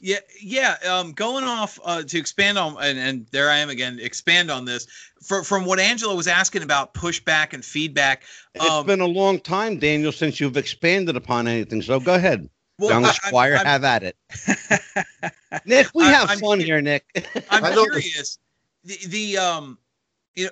Yeah, 0.00 0.18
yeah. 0.40 0.76
Um, 0.88 1.12
going 1.12 1.44
off 1.44 1.78
uh, 1.84 2.02
to 2.02 2.18
expand 2.18 2.58
on, 2.58 2.76
and, 2.80 2.98
and 2.98 3.26
there 3.30 3.50
I 3.50 3.58
am 3.58 3.70
again. 3.70 3.98
Expand 4.00 4.50
on 4.50 4.64
this 4.64 4.86
For, 5.24 5.42
from 5.42 5.64
what 5.64 5.80
Angela 5.80 6.14
was 6.14 6.28
asking 6.28 6.62
about 6.62 6.92
pushback 6.94 7.52
and 7.54 7.64
feedback. 7.64 8.24
It's 8.54 8.68
Um, 8.68 8.84
been 8.86 9.00
a 9.00 9.06
long 9.06 9.40
time, 9.40 9.78
Daniel, 9.78 10.12
since 10.12 10.38
you've 10.38 10.56
expanded 10.56 11.16
upon 11.16 11.48
anything. 11.48 11.80
So 11.82 11.98
go 11.98 12.14
ahead. 12.14 12.48
well, 12.78 12.90
Young 12.90 13.04
I- 13.06 13.12
Squire, 13.12 13.56
I'm- 13.56 13.66
have 13.66 13.84
at 13.84 14.02
it. 14.02 14.16
Nick, 15.64 15.88
we 15.94 16.04
I- 16.04 16.10
have 16.12 16.30
I'm 16.30 16.38
fun 16.38 16.58
cu- 16.58 16.64
here, 16.64 16.80
Nick. 16.82 17.04
I'm 17.50 17.72
curious. 17.72 18.38
The, 18.84 18.98
the 19.06 19.38
um, 19.38 19.78
you 20.34 20.46
know, 20.46 20.50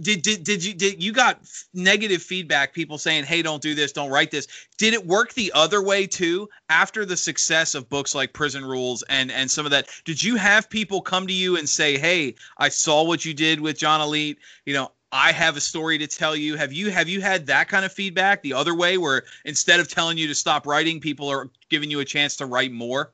did 0.00 0.22
did 0.22 0.44
did 0.44 0.64
you 0.64 0.74
did 0.74 1.02
you 1.02 1.12
got 1.12 1.40
negative 1.72 2.22
feedback? 2.22 2.72
People 2.72 2.98
saying, 2.98 3.24
"Hey, 3.24 3.42
don't 3.42 3.62
do 3.62 3.74
this, 3.74 3.92
don't 3.92 4.10
write 4.10 4.30
this." 4.30 4.46
Did 4.78 4.94
it 4.94 5.06
work 5.06 5.32
the 5.34 5.50
other 5.54 5.82
way 5.82 6.06
too? 6.06 6.48
After 6.68 7.04
the 7.04 7.16
success 7.16 7.74
of 7.74 7.88
books 7.88 8.14
like 8.14 8.32
Prison 8.32 8.64
Rules 8.64 9.02
and 9.08 9.32
and 9.32 9.50
some 9.50 9.64
of 9.64 9.72
that, 9.72 9.88
did 10.04 10.22
you 10.22 10.36
have 10.36 10.70
people 10.70 11.00
come 11.00 11.26
to 11.26 11.32
you 11.32 11.56
and 11.56 11.68
say, 11.68 11.98
"Hey, 11.98 12.36
I 12.58 12.68
saw 12.68 13.02
what 13.02 13.24
you 13.24 13.34
did 13.34 13.60
with 13.60 13.76
John 13.76 14.00
Alite. 14.00 14.36
You 14.66 14.74
know, 14.74 14.92
I 15.10 15.32
have 15.32 15.56
a 15.56 15.60
story 15.60 15.98
to 15.98 16.06
tell 16.06 16.36
you." 16.36 16.56
Have 16.56 16.72
you 16.72 16.90
have 16.90 17.08
you 17.08 17.20
had 17.20 17.46
that 17.46 17.68
kind 17.68 17.84
of 17.84 17.92
feedback 17.92 18.42
the 18.42 18.52
other 18.52 18.74
way, 18.74 18.98
where 18.98 19.24
instead 19.44 19.80
of 19.80 19.88
telling 19.88 20.16
you 20.16 20.28
to 20.28 20.34
stop 20.34 20.64
writing, 20.64 21.00
people 21.00 21.28
are 21.28 21.50
giving 21.70 21.90
you 21.90 21.98
a 21.98 22.04
chance 22.04 22.36
to 22.36 22.46
write 22.46 22.70
more? 22.70 23.12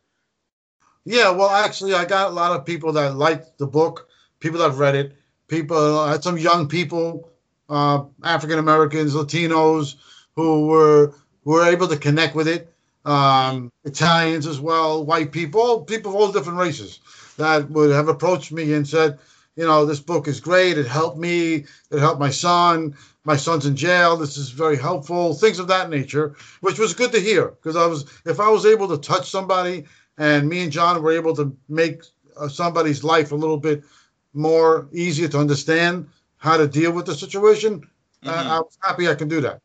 Yeah, 1.07 1.31
well, 1.31 1.49
actually, 1.49 1.95
I 1.95 2.05
got 2.05 2.29
a 2.29 2.35
lot 2.35 2.53
of 2.53 2.67
people 2.67 2.93
that 2.93 3.17
liked 3.17 3.57
the 3.57 3.67
book, 3.67 4.09
people 4.39 4.61
that 4.61 4.73
read 4.73 4.95
it, 4.95 5.17
people, 5.51 6.23
some 6.23 6.39
young 6.39 6.69
people, 6.69 7.29
uh, 7.69 8.05
African 8.23 8.59
Americans, 8.59 9.15
Latinos, 9.15 9.97
who 10.37 10.67
were 10.67 11.13
were 11.45 11.67
able 11.67 11.89
to 11.89 11.97
connect 11.97 12.35
with 12.35 12.49
it. 12.49 12.73
Um, 13.05 13.73
Italians 13.85 14.47
as 14.47 14.61
well, 14.61 15.05
white 15.05 15.33
people, 15.33 15.83
people 15.83 16.13
of 16.13 16.17
all 16.17 16.33
different 16.33 16.59
races 16.59 17.01
that 17.39 17.71
would 17.71 17.91
have 17.91 18.09
approached 18.09 18.53
me 18.53 18.75
and 18.75 18.87
said, 18.87 19.19
you 19.57 19.67
know, 19.67 19.87
this 19.87 20.01
book 20.01 20.29
is 20.29 20.39
great. 20.39 20.77
It 20.77 20.87
helped 20.87 21.19
me. 21.19 21.65
It 21.91 21.99
helped 21.99 22.21
my 22.21 22.31
son. 22.31 22.95
My 23.25 23.37
son's 23.37 23.67
in 23.67 23.75
jail. 23.75 24.17
This 24.17 24.37
is 24.37 24.51
very 24.51 24.77
helpful. 24.77 25.35
Things 25.35 25.59
of 25.59 25.69
that 25.69 25.91
nature, 25.91 26.37
which 26.61 26.79
was 26.79 26.95
good 26.95 27.13
to 27.13 27.21
hear 27.21 27.49
because 27.49 27.77
I 27.77 27.87
was, 27.87 28.05
if 28.27 28.39
I 28.39 28.49
was 28.49 28.67
able 28.67 28.89
to 28.89 28.99
touch 28.99 29.31
somebody 29.31 29.85
and 30.19 30.49
me 30.49 30.63
and 30.63 30.73
John 30.73 31.03
were 31.03 31.13
able 31.13 31.35
to 31.37 31.57
make 31.69 32.03
uh, 32.37 32.49
somebody's 32.49 33.03
life 33.03 33.33
a 33.33 33.37
little 33.37 33.57
bit 33.57 33.83
more 34.33 34.89
easier 34.93 35.29
to 35.29 35.39
understand 35.39 36.09
how 36.37 36.57
to 36.57 36.67
deal 36.67 36.93
with 36.93 37.07
the 37.07 37.15
situation. 37.15 37.81
Mhm. 38.23 38.29
Uh, 38.29 38.57
I 38.57 38.59
was 38.59 38.79
happy 38.83 39.09
I 39.09 39.15
can 39.15 39.29
do 39.29 39.41
that. 39.41 39.61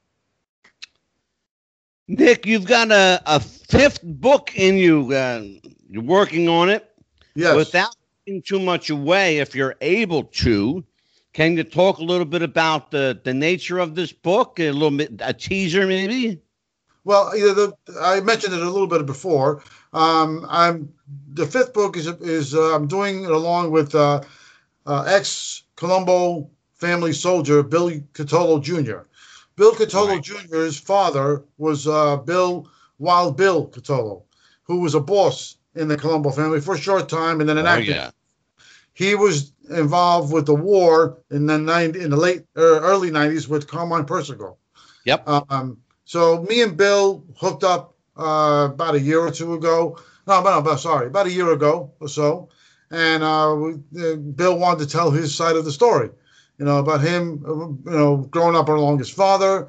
Nick, 2.08 2.46
you've 2.46 2.66
got 2.66 2.92
a, 2.92 3.22
a 3.26 3.40
fifth 3.40 4.02
book 4.04 4.56
in 4.56 4.78
you. 4.78 5.12
Uh, 5.12 5.44
you're 5.90 6.04
working 6.04 6.48
on 6.48 6.70
it. 6.70 6.92
Yes. 7.36 7.56
Without 7.56 7.96
giving 8.26 8.42
too 8.42 8.60
much 8.60 8.90
away, 8.90 9.40
if 9.40 9.56
you're 9.56 9.76
able 9.82 10.24
to, 10.24 10.84
can 11.34 11.58
you 11.58 11.64
talk 11.64 11.98
a 11.98 12.04
little 12.04 12.26
bit 12.26 12.44
about 12.44 12.92
the, 12.92 13.20
the 13.24 13.34
nature 13.34 13.80
of 13.80 13.96
this 13.96 14.14
book? 14.14 14.60
A 14.60 14.72
little 14.72 14.96
bit, 14.96 15.14
a 15.20 15.34
teaser 15.34 15.88
maybe? 15.88 16.40
Well, 17.04 17.32
either 17.36 17.54
the 17.54 17.74
I 18.02 18.20
mentioned 18.22 18.54
it 18.54 18.62
a 18.62 18.70
little 18.70 18.88
bit 18.88 19.06
before. 19.06 19.64
Um, 19.94 20.46
I'm 20.50 20.92
the 21.34 21.46
fifth 21.46 21.74
book 21.74 21.98
is 21.98 22.08
is 22.08 22.56
uh, 22.56 22.76
I'm 22.76 22.88
doing 22.88 23.26
it 23.26 23.32
along 23.32 23.72
with 23.72 23.94
uh, 23.94 24.22
uh, 24.86 25.04
ex 25.08 25.64
Colombo 25.76 26.50
family 26.76 27.14
soldier 27.14 27.64
Bill 27.64 27.92
Cutolo 28.14 28.62
Jr. 28.62 29.08
Bill 29.56 29.74
Cutolo 29.74 30.10
Right. 30.10 30.24
Jr.'s 30.24 30.80
father 30.80 31.44
was 31.58 31.88
uh, 31.88 32.18
Bill 32.18 32.70
Wild 33.00 33.38
Bill 33.38 33.68
Cutolo, 33.68 34.24
who 34.64 34.80
was 34.82 34.96
a 34.96 35.00
boss 35.00 35.58
in 35.76 35.88
the 35.88 35.98
Colombo 35.98 36.32
family 36.32 36.62
for 36.62 36.76
a 36.76 36.80
short 36.80 37.10
time 37.10 37.40
and 37.40 37.50
then 37.50 37.58
an 37.58 37.66
Oh, 37.66 37.70
actor. 37.70 37.92
yeah. 37.92 38.12
He 38.94 39.16
was 39.16 39.52
involved 39.70 40.32
with 40.32 40.46
the 40.46 40.56
war 40.56 41.18
in 41.30 41.46
the 41.48 41.58
90, 41.58 42.00
in 42.00 42.10
the 42.12 42.16
late 42.18 42.46
er, 42.58 42.80
early 42.80 43.12
90s 43.12 43.48
with 43.50 43.68
Carmine 43.68 44.06
Persico. 44.06 44.58
Yep. 45.06 45.28
Um, 45.28 45.78
so 46.06 46.44
me 46.44 46.62
and 46.62 46.78
Bill 46.78 47.24
hooked 47.38 47.64
up 47.64 47.96
uh, 48.18 48.70
about 48.72 48.96
a 48.96 49.00
year 49.02 49.20
or 49.20 49.32
two 49.32 49.54
ago. 49.54 50.00
No, 50.28 50.42
no, 50.42 50.62
no, 50.62 50.76
sorry, 50.78 51.08
about 51.08 51.26
a 51.28 51.32
year 51.32 51.52
ago 51.52 51.92
or 52.00 52.08
so. 52.08 52.50
And 52.96 53.24
uh, 53.24 53.56
uh, 54.00 54.16
Bill 54.16 54.58
wanted 54.58 54.88
to 54.88 54.90
tell 54.90 55.12
his 55.12 55.36
side 55.36 55.58
of 55.58 55.66
the 55.66 55.72
story, 55.74 56.10
you 56.58 56.64
know, 56.64 56.78
about 56.80 57.02
him, 57.02 57.44
you 57.46 57.92
know, 57.92 58.18
growing 58.32 58.56
up 58.56 58.70
along 58.70 59.00
his 59.00 59.10
father, 59.10 59.68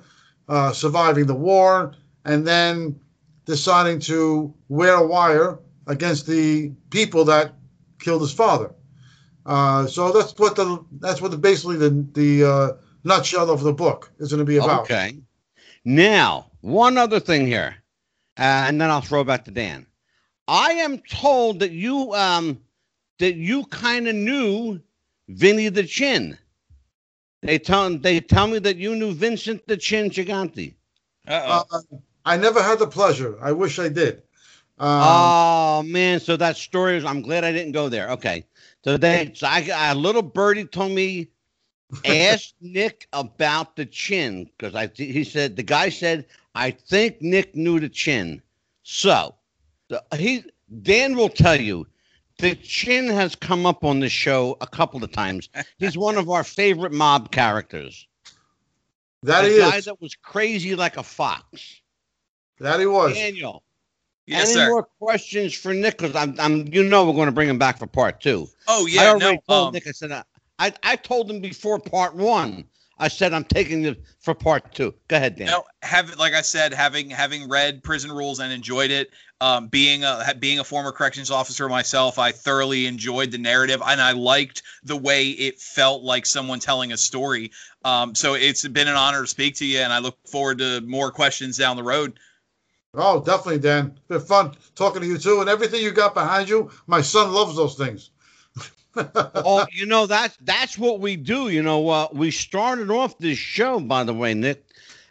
uh, 0.48 0.72
surviving 0.72 1.26
the 1.26 1.34
war, 1.34 1.92
and 2.24 2.46
then 2.46 3.00
deciding 3.44 3.98
to 3.98 4.54
wear 4.68 4.94
a 4.94 5.04
wire 5.04 5.58
against 5.88 6.28
the 6.28 6.70
people 6.90 7.24
that 7.24 7.54
killed 7.98 8.22
his 8.22 8.32
father. 8.32 8.72
Uh, 9.44 9.88
so 9.88 10.12
that's 10.12 10.38
what 10.38 10.54
the 10.54 10.84
that's 11.00 11.20
what 11.20 11.32
the 11.32 11.36
basically 11.36 11.78
the 11.78 12.06
the 12.12 12.44
uh, 12.44 12.72
nutshell 13.02 13.50
of 13.50 13.64
the 13.64 13.72
book 13.72 14.12
is 14.20 14.30
going 14.30 14.38
to 14.38 14.44
be 14.44 14.58
about. 14.58 14.82
Okay. 14.82 15.18
Now, 15.84 16.52
one 16.60 16.96
other 16.96 17.18
thing 17.18 17.48
here, 17.48 17.74
uh, 18.38 18.66
and 18.68 18.80
then 18.80 18.88
I'll 18.88 19.00
throw 19.00 19.24
back 19.24 19.46
to 19.46 19.50
Dan. 19.50 19.84
I 20.46 20.74
am 20.74 20.98
told 20.98 21.58
that 21.58 21.72
you 21.72 22.14
um 22.14 22.60
that 23.18 23.34
you 23.36 23.64
kind 23.66 24.08
of 24.08 24.14
knew 24.14 24.80
Vinny 25.28 25.68
the 25.68 25.84
Chin. 25.84 26.38
They 27.42 27.58
tell 27.58 27.96
they 27.98 28.20
tell 28.20 28.46
me 28.46 28.58
that 28.60 28.76
you 28.76 28.96
knew 28.96 29.12
Vincent 29.12 29.66
the 29.66 29.76
Chin 29.76 30.10
Gigante. 30.10 30.74
Uh-oh. 31.28 31.64
Uh, 31.70 31.80
I 32.24 32.36
never 32.36 32.62
had 32.62 32.78
the 32.78 32.86
pleasure. 32.86 33.38
I 33.40 33.52
wish 33.52 33.78
I 33.78 33.88
did. 33.88 34.22
Um, 34.78 35.02
oh 35.02 35.82
man, 35.84 36.20
so 36.20 36.36
that 36.36 36.56
story 36.56 36.96
is. 36.96 37.04
I'm 37.04 37.22
glad 37.22 37.44
I 37.44 37.52
didn't 37.52 37.72
go 37.72 37.88
there. 37.88 38.10
Okay, 38.10 38.44
so 38.84 38.96
they, 38.96 39.32
so 39.34 39.46
I, 39.46 39.60
a 39.90 39.94
little 39.94 40.22
birdie 40.22 40.66
told 40.66 40.92
me 40.92 41.28
ask 42.04 42.52
Nick 42.60 43.08
about 43.12 43.76
the 43.76 43.86
chin 43.86 44.44
because 44.44 44.74
I 44.74 44.86
th- 44.88 45.12
he 45.12 45.24
said 45.24 45.56
the 45.56 45.62
guy 45.62 45.88
said 45.88 46.26
I 46.54 46.72
think 46.72 47.22
Nick 47.22 47.54
knew 47.54 47.80
the 47.80 47.88
chin. 47.88 48.42
So 48.82 49.34
the, 49.88 50.02
he 50.16 50.44
Dan 50.82 51.16
will 51.16 51.28
tell 51.28 51.58
you 51.58 51.86
the 52.38 52.54
chin 52.56 53.08
has 53.08 53.34
come 53.34 53.64
up 53.66 53.84
on 53.84 54.00
the 54.00 54.08
show 54.08 54.56
a 54.60 54.66
couple 54.66 55.02
of 55.02 55.12
times. 55.12 55.48
He's 55.78 55.96
one 55.96 56.16
of 56.16 56.28
our 56.30 56.44
favorite 56.44 56.92
mob 56.92 57.30
characters. 57.30 58.06
That 59.22 59.42
the 59.42 59.48
he 59.50 59.58
guy 59.58 59.76
is. 59.76 59.86
that 59.86 60.00
was 60.00 60.14
crazy 60.14 60.74
like 60.74 60.96
a 60.96 61.02
fox. 61.02 61.80
That 62.60 62.80
he 62.80 62.86
was. 62.86 63.14
Daniel, 63.14 63.62
Yes, 64.26 64.46
any 64.48 64.54
sir. 64.54 64.68
more 64.70 64.82
questions 65.00 65.54
for 65.54 65.72
Nick? 65.72 65.98
Because 65.98 66.16
I'm, 66.16 66.34
I'm, 66.40 66.66
you 66.72 66.82
know, 66.84 67.06
we're 67.06 67.12
going 67.14 67.26
to 67.26 67.32
bring 67.32 67.48
him 67.48 67.58
back 67.58 67.78
for 67.78 67.86
part 67.86 68.20
two. 68.20 68.48
oh 68.68 68.86
yeah, 68.86 69.00
I 69.00 69.04
yeah, 69.04 69.10
already 69.10 69.36
no. 69.36 69.42
told 69.48 69.68
Um, 69.68 69.72
Nick. 69.74 69.86
I 69.86 69.92
said 69.92 70.12
I, 70.12 70.22
I, 70.58 70.72
I 70.82 70.96
told 70.96 71.30
him 71.30 71.40
before 71.40 71.78
part 71.78 72.14
one. 72.14 72.64
I 72.98 73.08
said 73.08 73.34
I'm 73.34 73.44
taking 73.44 73.82
you 73.82 73.96
for 74.20 74.34
part 74.34 74.74
two. 74.74 74.94
Go 75.08 75.16
ahead, 75.16 75.36
Dan. 75.36 75.48
No, 75.48 75.64
have 75.82 76.16
like 76.16 76.32
I 76.32 76.42
said, 76.42 76.72
having 76.72 77.10
having 77.10 77.48
read 77.48 77.82
Prison 77.82 78.10
Rules 78.10 78.40
and 78.40 78.52
enjoyed 78.52 78.90
it. 78.90 79.10
Um, 79.38 79.68
being 79.68 80.02
a 80.02 80.34
being 80.38 80.60
a 80.60 80.64
former 80.64 80.92
corrections 80.92 81.30
officer 81.30 81.68
myself, 81.68 82.18
I 82.18 82.32
thoroughly 82.32 82.86
enjoyed 82.86 83.30
the 83.32 83.38
narrative, 83.38 83.82
and 83.84 84.00
I 84.00 84.12
liked 84.12 84.62
the 84.82 84.96
way 84.96 85.28
it 85.28 85.60
felt 85.60 86.02
like 86.02 86.24
someone 86.24 86.58
telling 86.58 86.92
a 86.92 86.96
story. 86.96 87.50
Um, 87.84 88.14
so 88.14 88.32
it's 88.32 88.66
been 88.66 88.88
an 88.88 88.96
honor 88.96 89.22
to 89.22 89.26
speak 89.26 89.56
to 89.56 89.66
you, 89.66 89.80
and 89.80 89.92
I 89.92 89.98
look 89.98 90.16
forward 90.26 90.58
to 90.58 90.80
more 90.80 91.10
questions 91.10 91.58
down 91.58 91.76
the 91.76 91.82
road. 91.82 92.18
Oh, 92.94 93.20
definitely, 93.20 93.58
Dan. 93.58 93.92
It's 93.94 94.06
been 94.08 94.20
fun 94.20 94.56
talking 94.74 95.02
to 95.02 95.06
you 95.06 95.18
too, 95.18 95.40
and 95.40 95.50
everything 95.50 95.82
you 95.82 95.90
got 95.90 96.14
behind 96.14 96.48
you. 96.48 96.70
My 96.86 97.02
son 97.02 97.30
loves 97.30 97.56
those 97.56 97.74
things. 97.74 98.10
Oh, 98.96 99.66
you 99.72 99.86
know 99.86 100.06
that's 100.06 100.36
that's 100.42 100.78
what 100.78 101.00
we 101.00 101.16
do. 101.16 101.48
You 101.48 101.62
know, 101.62 101.88
uh, 101.88 102.08
we 102.12 102.30
started 102.30 102.90
off 102.90 103.18
this 103.18 103.38
show, 103.38 103.80
by 103.80 104.04
the 104.04 104.14
way, 104.14 104.34
Nick, 104.34 104.64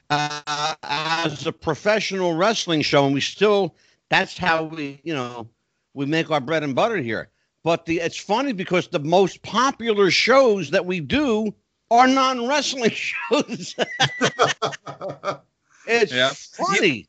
uh, 0.09 0.75
as 0.83 1.45
a 1.47 1.51
professional 1.51 2.33
wrestling 2.35 2.81
show, 2.81 3.05
and 3.05 3.13
we 3.13 3.21
still 3.21 3.75
that's 4.09 4.37
how 4.37 4.63
we, 4.63 4.99
you 5.03 5.13
know, 5.13 5.47
we 5.93 6.05
make 6.05 6.29
our 6.31 6.41
bread 6.41 6.63
and 6.63 6.75
butter 6.75 6.97
here. 6.97 7.29
But 7.63 7.85
the 7.85 7.99
it's 7.99 8.17
funny 8.17 8.53
because 8.53 8.87
the 8.87 8.99
most 8.99 9.41
popular 9.41 10.11
shows 10.11 10.71
that 10.71 10.85
we 10.85 10.99
do 10.99 11.53
are 11.91 12.07
non-wrestling 12.07 12.91
shows. 12.93 13.75
it's 15.87 16.13
Yeah. 16.13 16.31
funny. 16.33 17.07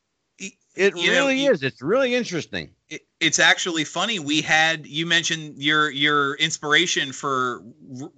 It 0.75 0.95
you 0.95 1.11
really 1.11 1.43
you- 1.43 1.51
is. 1.51 1.63
It's 1.63 1.81
really 1.81 2.13
interesting. 2.13 2.69
It, 2.89 3.01
it's 3.19 3.39
actually 3.39 3.83
funny. 3.83 4.19
We 4.19 4.41
had 4.41 4.87
you 4.87 5.05
mentioned 5.05 5.61
your 5.61 5.89
your 5.89 6.35
inspiration 6.35 7.11
for 7.11 7.61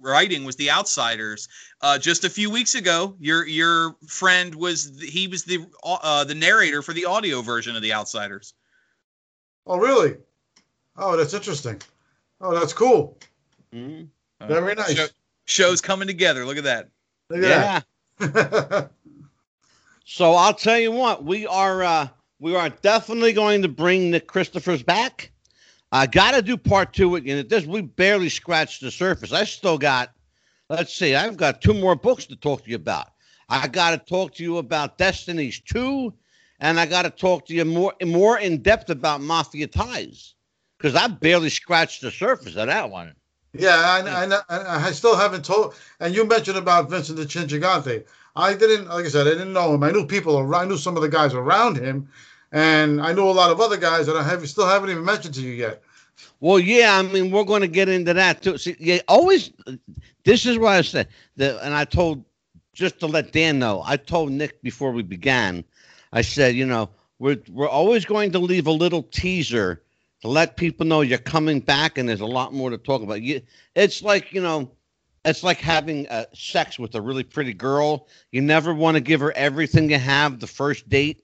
writing 0.00 0.44
was 0.44 0.56
The 0.56 0.70
Outsiders. 0.70 1.48
Uh, 1.80 1.98
just 1.98 2.24
a 2.24 2.30
few 2.30 2.50
weeks 2.50 2.74
ago, 2.74 3.16
your 3.18 3.46
your 3.46 3.96
friend 4.06 4.54
was 4.54 4.90
th- 4.92 5.10
he 5.12 5.26
was 5.28 5.44
the 5.44 5.66
uh, 5.84 6.24
the 6.24 6.34
narrator 6.34 6.82
for 6.82 6.92
the 6.92 7.06
audio 7.06 7.42
version 7.42 7.74
of 7.76 7.82
The 7.82 7.92
Outsiders. 7.94 8.54
oh, 9.66 9.78
really? 9.78 10.16
Oh, 10.96 11.16
that's 11.16 11.34
interesting. 11.34 11.80
Oh, 12.40 12.58
that's 12.58 12.72
cool. 12.72 13.18
Mhm. 13.74 14.08
Very 14.40 14.74
nice. 14.74 14.94
Show, 14.96 15.06
shows 15.46 15.80
coming 15.80 16.08
together. 16.08 16.44
Look 16.46 16.58
at 16.58 16.64
that. 16.64 16.88
Look 17.28 17.42
Yeah. 17.42 17.80
that. 18.18 18.90
So 20.04 20.32
I'll 20.34 20.54
tell 20.54 20.78
you 20.78 20.90
what, 20.90 21.22
we 21.24 21.46
are 21.46 21.84
uh, 21.84 22.08
we 22.40 22.56
are 22.56 22.70
definitely 22.70 23.32
going 23.32 23.62
to 23.62 23.68
bring 23.68 24.10
the 24.10 24.20
Christophers 24.20 24.84
back. 24.84 25.30
I 25.92 26.06
got 26.06 26.32
to 26.32 26.42
do 26.42 26.56
part 26.56 26.92
two 26.92 27.16
again. 27.16 27.46
This, 27.48 27.66
we 27.66 27.82
barely 27.82 28.28
scratched 28.28 28.80
the 28.80 28.90
surface. 28.90 29.32
I 29.32 29.44
still 29.44 29.76
got, 29.78 30.12
let's 30.68 30.94
see, 30.94 31.14
I've 31.14 31.36
got 31.36 31.60
two 31.60 31.74
more 31.74 31.94
books 31.96 32.26
to 32.26 32.36
talk 32.36 32.64
to 32.64 32.70
you 32.70 32.76
about. 32.76 33.08
I 33.48 33.68
got 33.68 33.90
to 33.90 33.98
talk 33.98 34.34
to 34.34 34.42
you 34.42 34.58
about 34.58 34.96
Destinies 34.98 35.60
two, 35.60 36.14
and 36.60 36.78
I 36.78 36.86
got 36.86 37.02
to 37.02 37.10
talk 37.10 37.46
to 37.46 37.54
you 37.54 37.64
more 37.64 37.94
more 38.04 38.38
in 38.38 38.62
depth 38.62 38.88
about 38.90 39.20
Mafia 39.20 39.66
ties 39.66 40.34
because 40.78 40.94
I 40.94 41.08
barely 41.08 41.50
scratched 41.50 42.00
the 42.00 42.10
surface 42.12 42.54
of 42.56 42.68
that 42.68 42.90
one. 42.90 43.14
Yeah, 43.52 43.74
I, 43.74 44.24
I, 44.24 44.40
I, 44.48 44.86
I 44.86 44.90
still 44.92 45.16
haven't 45.16 45.44
told. 45.44 45.74
And 45.98 46.14
you 46.14 46.24
mentioned 46.24 46.56
about 46.56 46.88
Vincent 46.88 47.18
the 47.18 47.26
Chin 47.26 47.48
Gigante. 47.48 48.04
I 48.36 48.54
didn't, 48.54 48.86
like 48.88 49.04
I 49.04 49.08
said, 49.08 49.26
I 49.26 49.30
didn't 49.30 49.52
know 49.52 49.74
him. 49.74 49.82
I 49.82 49.90
knew 49.90 50.06
people. 50.06 50.38
around- 50.38 50.62
I 50.62 50.68
knew 50.68 50.76
some 50.76 50.94
of 50.96 51.02
the 51.02 51.08
guys 51.08 51.34
around 51.34 51.76
him, 51.76 52.08
and 52.52 53.00
I 53.00 53.12
know 53.12 53.30
a 53.30 53.32
lot 53.32 53.50
of 53.50 53.60
other 53.60 53.76
guys 53.76 54.06
that 54.06 54.16
I 54.16 54.22
have 54.22 54.48
still 54.48 54.66
haven't 54.66 54.90
even 54.90 55.04
mentioned 55.04 55.34
to 55.34 55.42
you 55.42 55.52
yet. 55.52 55.82
Well, 56.40 56.58
yeah, 56.58 56.98
I 56.98 57.02
mean, 57.02 57.30
we're 57.30 57.44
going 57.44 57.62
to 57.62 57.68
get 57.68 57.88
into 57.88 58.14
that 58.14 58.42
too. 58.42 58.58
See, 58.58 58.76
yeah, 58.78 58.98
always. 59.08 59.52
This 60.24 60.46
is 60.46 60.58
what 60.58 60.74
I 60.74 60.82
said, 60.82 61.08
the, 61.36 61.64
and 61.64 61.74
I 61.74 61.84
told 61.84 62.24
just 62.72 63.00
to 63.00 63.06
let 63.06 63.32
Dan 63.32 63.58
know. 63.58 63.82
I 63.84 63.96
told 63.96 64.32
Nick 64.32 64.62
before 64.62 64.92
we 64.92 65.02
began. 65.02 65.64
I 66.12 66.22
said, 66.22 66.54
you 66.54 66.66
know, 66.66 66.90
we're 67.18 67.38
we're 67.50 67.68
always 67.68 68.04
going 68.04 68.32
to 68.32 68.38
leave 68.38 68.66
a 68.66 68.72
little 68.72 69.02
teaser 69.02 69.82
to 70.22 70.28
let 70.28 70.56
people 70.56 70.86
know 70.86 71.00
you're 71.00 71.18
coming 71.18 71.60
back, 71.60 71.98
and 71.98 72.08
there's 72.08 72.20
a 72.20 72.26
lot 72.26 72.52
more 72.52 72.70
to 72.70 72.78
talk 72.78 73.02
about. 73.02 73.22
You, 73.22 73.42
it's 73.74 74.02
like 74.02 74.32
you 74.32 74.42
know, 74.42 74.70
it's 75.24 75.42
like 75.42 75.58
having 75.58 76.08
uh, 76.08 76.24
sex 76.34 76.78
with 76.78 76.94
a 76.94 77.00
really 77.00 77.24
pretty 77.24 77.54
girl. 77.54 78.08
You 78.32 78.40
never 78.40 78.74
want 78.74 78.96
to 78.96 79.00
give 79.00 79.20
her 79.20 79.32
everything 79.32 79.90
you 79.90 79.98
have 79.98 80.40
the 80.40 80.46
first 80.46 80.88
date, 80.88 81.22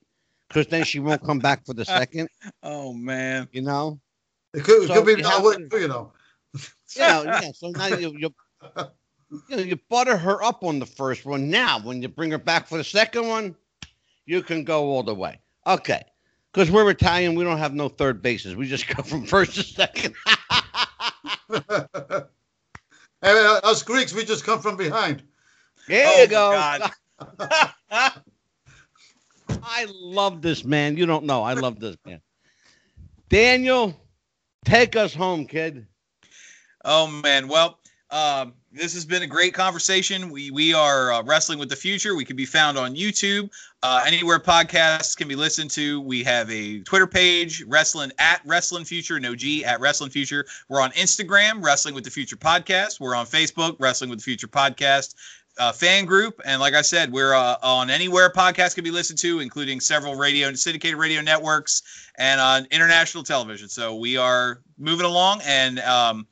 because 0.48 0.66
then 0.66 0.85
she 0.85 0.98
won't 1.01 1.23
come 1.24 1.39
back 1.39 1.64
for 1.64 1.74
the 1.74 1.85
second. 1.85 2.28
Oh 2.62 2.93
man. 2.93 3.48
You 3.52 3.62
know. 3.62 4.01
It 4.55 4.64
could, 4.64 4.85
it 4.85 4.89
So 4.89 4.94
could 4.94 5.06
be 5.06 5.23
you 5.23 5.28
have 5.28 5.43
now, 5.43 5.77
you 5.77 5.89
know. 5.89 6.12
Yeah, 6.97 7.23
yeah. 7.23 7.52
So 7.55 7.70
now 7.70 7.86
you 7.89 8.14
you 8.16 8.35
you 9.48 9.56
know 9.56 9.62
you 9.62 9.78
butter 9.90 10.16
her 10.16 10.43
up 10.43 10.62
on 10.64 10.78
the 10.78 10.86
first 10.86 11.27
one. 11.27 11.51
Now, 11.51 11.78
when 11.81 12.01
you 12.01 12.09
bring 12.09 12.31
her 12.31 12.39
back 12.39 12.66
for 12.66 12.78
the 12.78 12.85
second 12.85 13.28
one, 13.28 13.55
you 14.24 14.43
can 14.43 14.64
go 14.64 14.85
all 14.85 15.02
the 15.02 15.14
way. 15.14 15.40
Okay, 15.66 16.02
because 16.52 16.70
we're 16.70 16.89
Italian, 16.90 17.35
we 17.35 17.44
don't 17.44 17.59
have 17.59 17.74
no 17.74 17.89
third 17.89 18.23
bases. 18.23 18.56
We 18.56 18.66
just 18.66 18.89
go 18.97 19.02
from 19.02 19.27
first 19.27 19.55
to 19.56 19.62
second. 19.62 20.14
and 21.51 22.24
uh, 23.23 23.60
us 23.64 23.82
Greeks, 23.82 24.14
we 24.14 24.24
just 24.24 24.44
come 24.44 24.60
from 24.60 24.77
behind. 24.77 25.23
there 25.89 26.06
Oh, 26.06 26.23
you 26.23 26.28
go. 26.28 26.78
I 29.66 29.86
love 29.90 30.43
this 30.43 30.64
man. 30.64 30.97
You 30.97 31.06
don't 31.06 31.24
know. 31.24 31.43
I 31.43 31.55
love 31.55 31.80
this 31.80 31.97
man. 32.06 32.20
Daniel, 33.28 34.01
take 34.64 34.94
us 34.94 35.12
home, 35.12 35.47
kid. 35.47 35.86
Oh 36.84 37.09
man. 37.09 37.48
Well, 37.48 37.80
um, 38.10 38.55
this 38.70 38.94
has 38.94 39.05
been 39.05 39.24
a 39.24 39.26
great 39.26 39.55
conversation. 39.55 40.30
We 40.30 40.52
we 40.52 40.72
are 40.72 41.12
uh, 41.12 41.22
wrestling 41.24 41.59
with 41.59 41.68
the 41.68 41.76
future. 41.76 42.14
We 42.14 42.24
can 42.24 42.36
be 42.36 42.44
found 42.44 42.78
on 42.78 42.94
YouTube, 42.94 43.51
uh, 43.82 44.02
anywhere 44.06 44.38
podcasts 44.38 45.16
can 45.16 45.28
be 45.28 45.34
listened 45.34 45.70
to. 45.72 46.01
We 46.01 46.22
have 46.24 46.51
a 46.51 46.80
Twitter 46.80 47.06
page, 47.06 47.64
wrestling 47.66 48.12
at 48.18 48.40
wrestling 48.44 48.84
future, 48.84 49.18
no 49.18 49.34
G 49.34 49.64
at 49.64 49.80
wrestling 49.80 50.10
future. 50.10 50.44
We're 50.68 50.80
on 50.80 50.93
Instagram, 50.93 51.64
wrestling 51.64 51.94
with 51.94 52.05
the 52.05 52.10
future 52.10 52.36
podcast. 52.36 53.01
We're 53.01 53.14
on 53.14 53.26
Facebook, 53.26 53.76
wrestling 53.80 54.10
with 54.10 54.20
the 54.20 54.24
future 54.24 54.48
podcast. 54.48 55.14
Uh, 55.59 55.73
fan 55.73 56.05
group, 56.05 56.39
and 56.45 56.61
like 56.61 56.74
I 56.74 56.83
said, 56.83 57.11
we're 57.11 57.33
uh, 57.33 57.57
on 57.62 57.89
anywhere 57.89 58.31
podcasts 58.31 58.74
can 58.74 58.85
be 58.85 58.91
listened 58.91 59.19
to, 59.20 59.41
including 59.41 59.81
several 59.81 60.15
radio 60.15 60.49
and 60.49 60.59
syndicated 60.59 60.99
radio 60.99 61.23
networks 61.23 62.11
and 62.19 62.39
on 62.39 62.66
international 62.70 63.24
television. 63.24 63.70
So 63.70 63.97
we 63.97 64.19
are 64.19 64.61
moving 64.77 65.07
along, 65.07 65.41
and 65.47 65.78
um, 65.78 66.27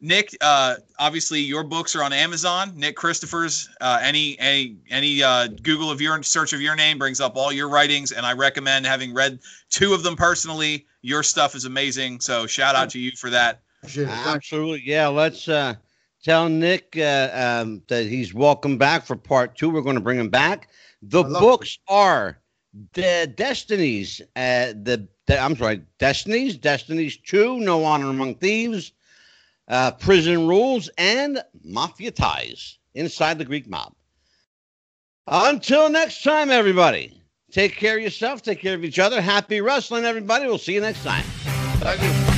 Nick, 0.00 0.36
uh, 0.40 0.76
obviously 0.98 1.40
your 1.40 1.64
books 1.64 1.96
are 1.96 2.04
on 2.04 2.12
Amazon. 2.12 2.72
Nick 2.76 2.96
Christophers, 2.96 3.68
uh, 3.80 3.98
any 4.00 4.38
any 4.38 4.76
any 4.90 5.22
uh, 5.24 5.48
Google 5.48 5.90
of 5.90 6.00
your 6.00 6.22
search 6.22 6.52
of 6.52 6.60
your 6.60 6.76
name 6.76 6.98
brings 6.98 7.20
up 7.20 7.36
all 7.36 7.50
your 7.52 7.68
writings, 7.68 8.12
and 8.12 8.24
I 8.24 8.34
recommend 8.34 8.86
having 8.86 9.12
read 9.12 9.40
two 9.70 9.92
of 9.92 10.04
them 10.04 10.14
personally. 10.14 10.86
Your 11.02 11.24
stuff 11.24 11.56
is 11.56 11.64
amazing, 11.64 12.20
so 12.20 12.46
shout 12.46 12.76
out 12.76 12.90
to 12.90 13.00
you 13.00 13.10
for 13.16 13.30
that. 13.30 13.60
Appreciate 13.82 14.04
it. 14.04 14.10
Thanks. 14.10 14.28
Absolutely. 14.28 14.82
Yeah, 14.84 15.08
let's 15.08 15.48
uh, 15.48 15.74
tell 16.22 16.48
Nick 16.48 16.96
uh, 16.96 17.30
um, 17.32 17.82
that 17.88 18.06
he's 18.06 18.34
welcome 18.34 18.78
back 18.78 19.06
for 19.06 19.16
part 19.16 19.56
two. 19.56 19.70
We're 19.70 19.82
going 19.82 19.96
to 19.96 20.00
bring 20.00 20.18
him 20.18 20.30
back. 20.30 20.68
The 21.02 21.22
books 21.22 21.78
are 21.88 22.40
the 22.92 23.32
Destinies, 23.36 24.20
uh, 24.36 24.72
the, 24.82 25.08
the 25.26 25.38
I'm 25.38 25.56
sorry, 25.56 25.82
Destinies, 25.98 26.56
Destinies 26.56 27.16
Two, 27.16 27.58
No 27.60 27.84
Honor 27.84 28.10
Among 28.10 28.34
Thieves, 28.36 28.92
uh, 29.68 29.92
Prison 29.92 30.46
Rules, 30.48 30.90
and 30.98 31.42
Mafia 31.64 32.10
Ties 32.10 32.78
inside 32.94 33.38
the 33.38 33.44
Greek 33.44 33.68
mob. 33.68 33.94
Until 35.26 35.90
next 35.90 36.22
time, 36.22 36.50
everybody. 36.50 37.14
Take 37.50 37.76
care 37.76 37.96
of 37.96 38.02
yourself. 38.02 38.42
Take 38.42 38.60
care 38.60 38.74
of 38.74 38.84
each 38.84 38.98
other. 38.98 39.20
Happy 39.20 39.60
wrestling, 39.60 40.04
everybody. 40.04 40.46
We'll 40.46 40.58
see 40.58 40.74
you 40.74 40.80
next 40.80 41.02
time. 41.02 41.24
Thank 41.80 42.02
you. 42.02 42.37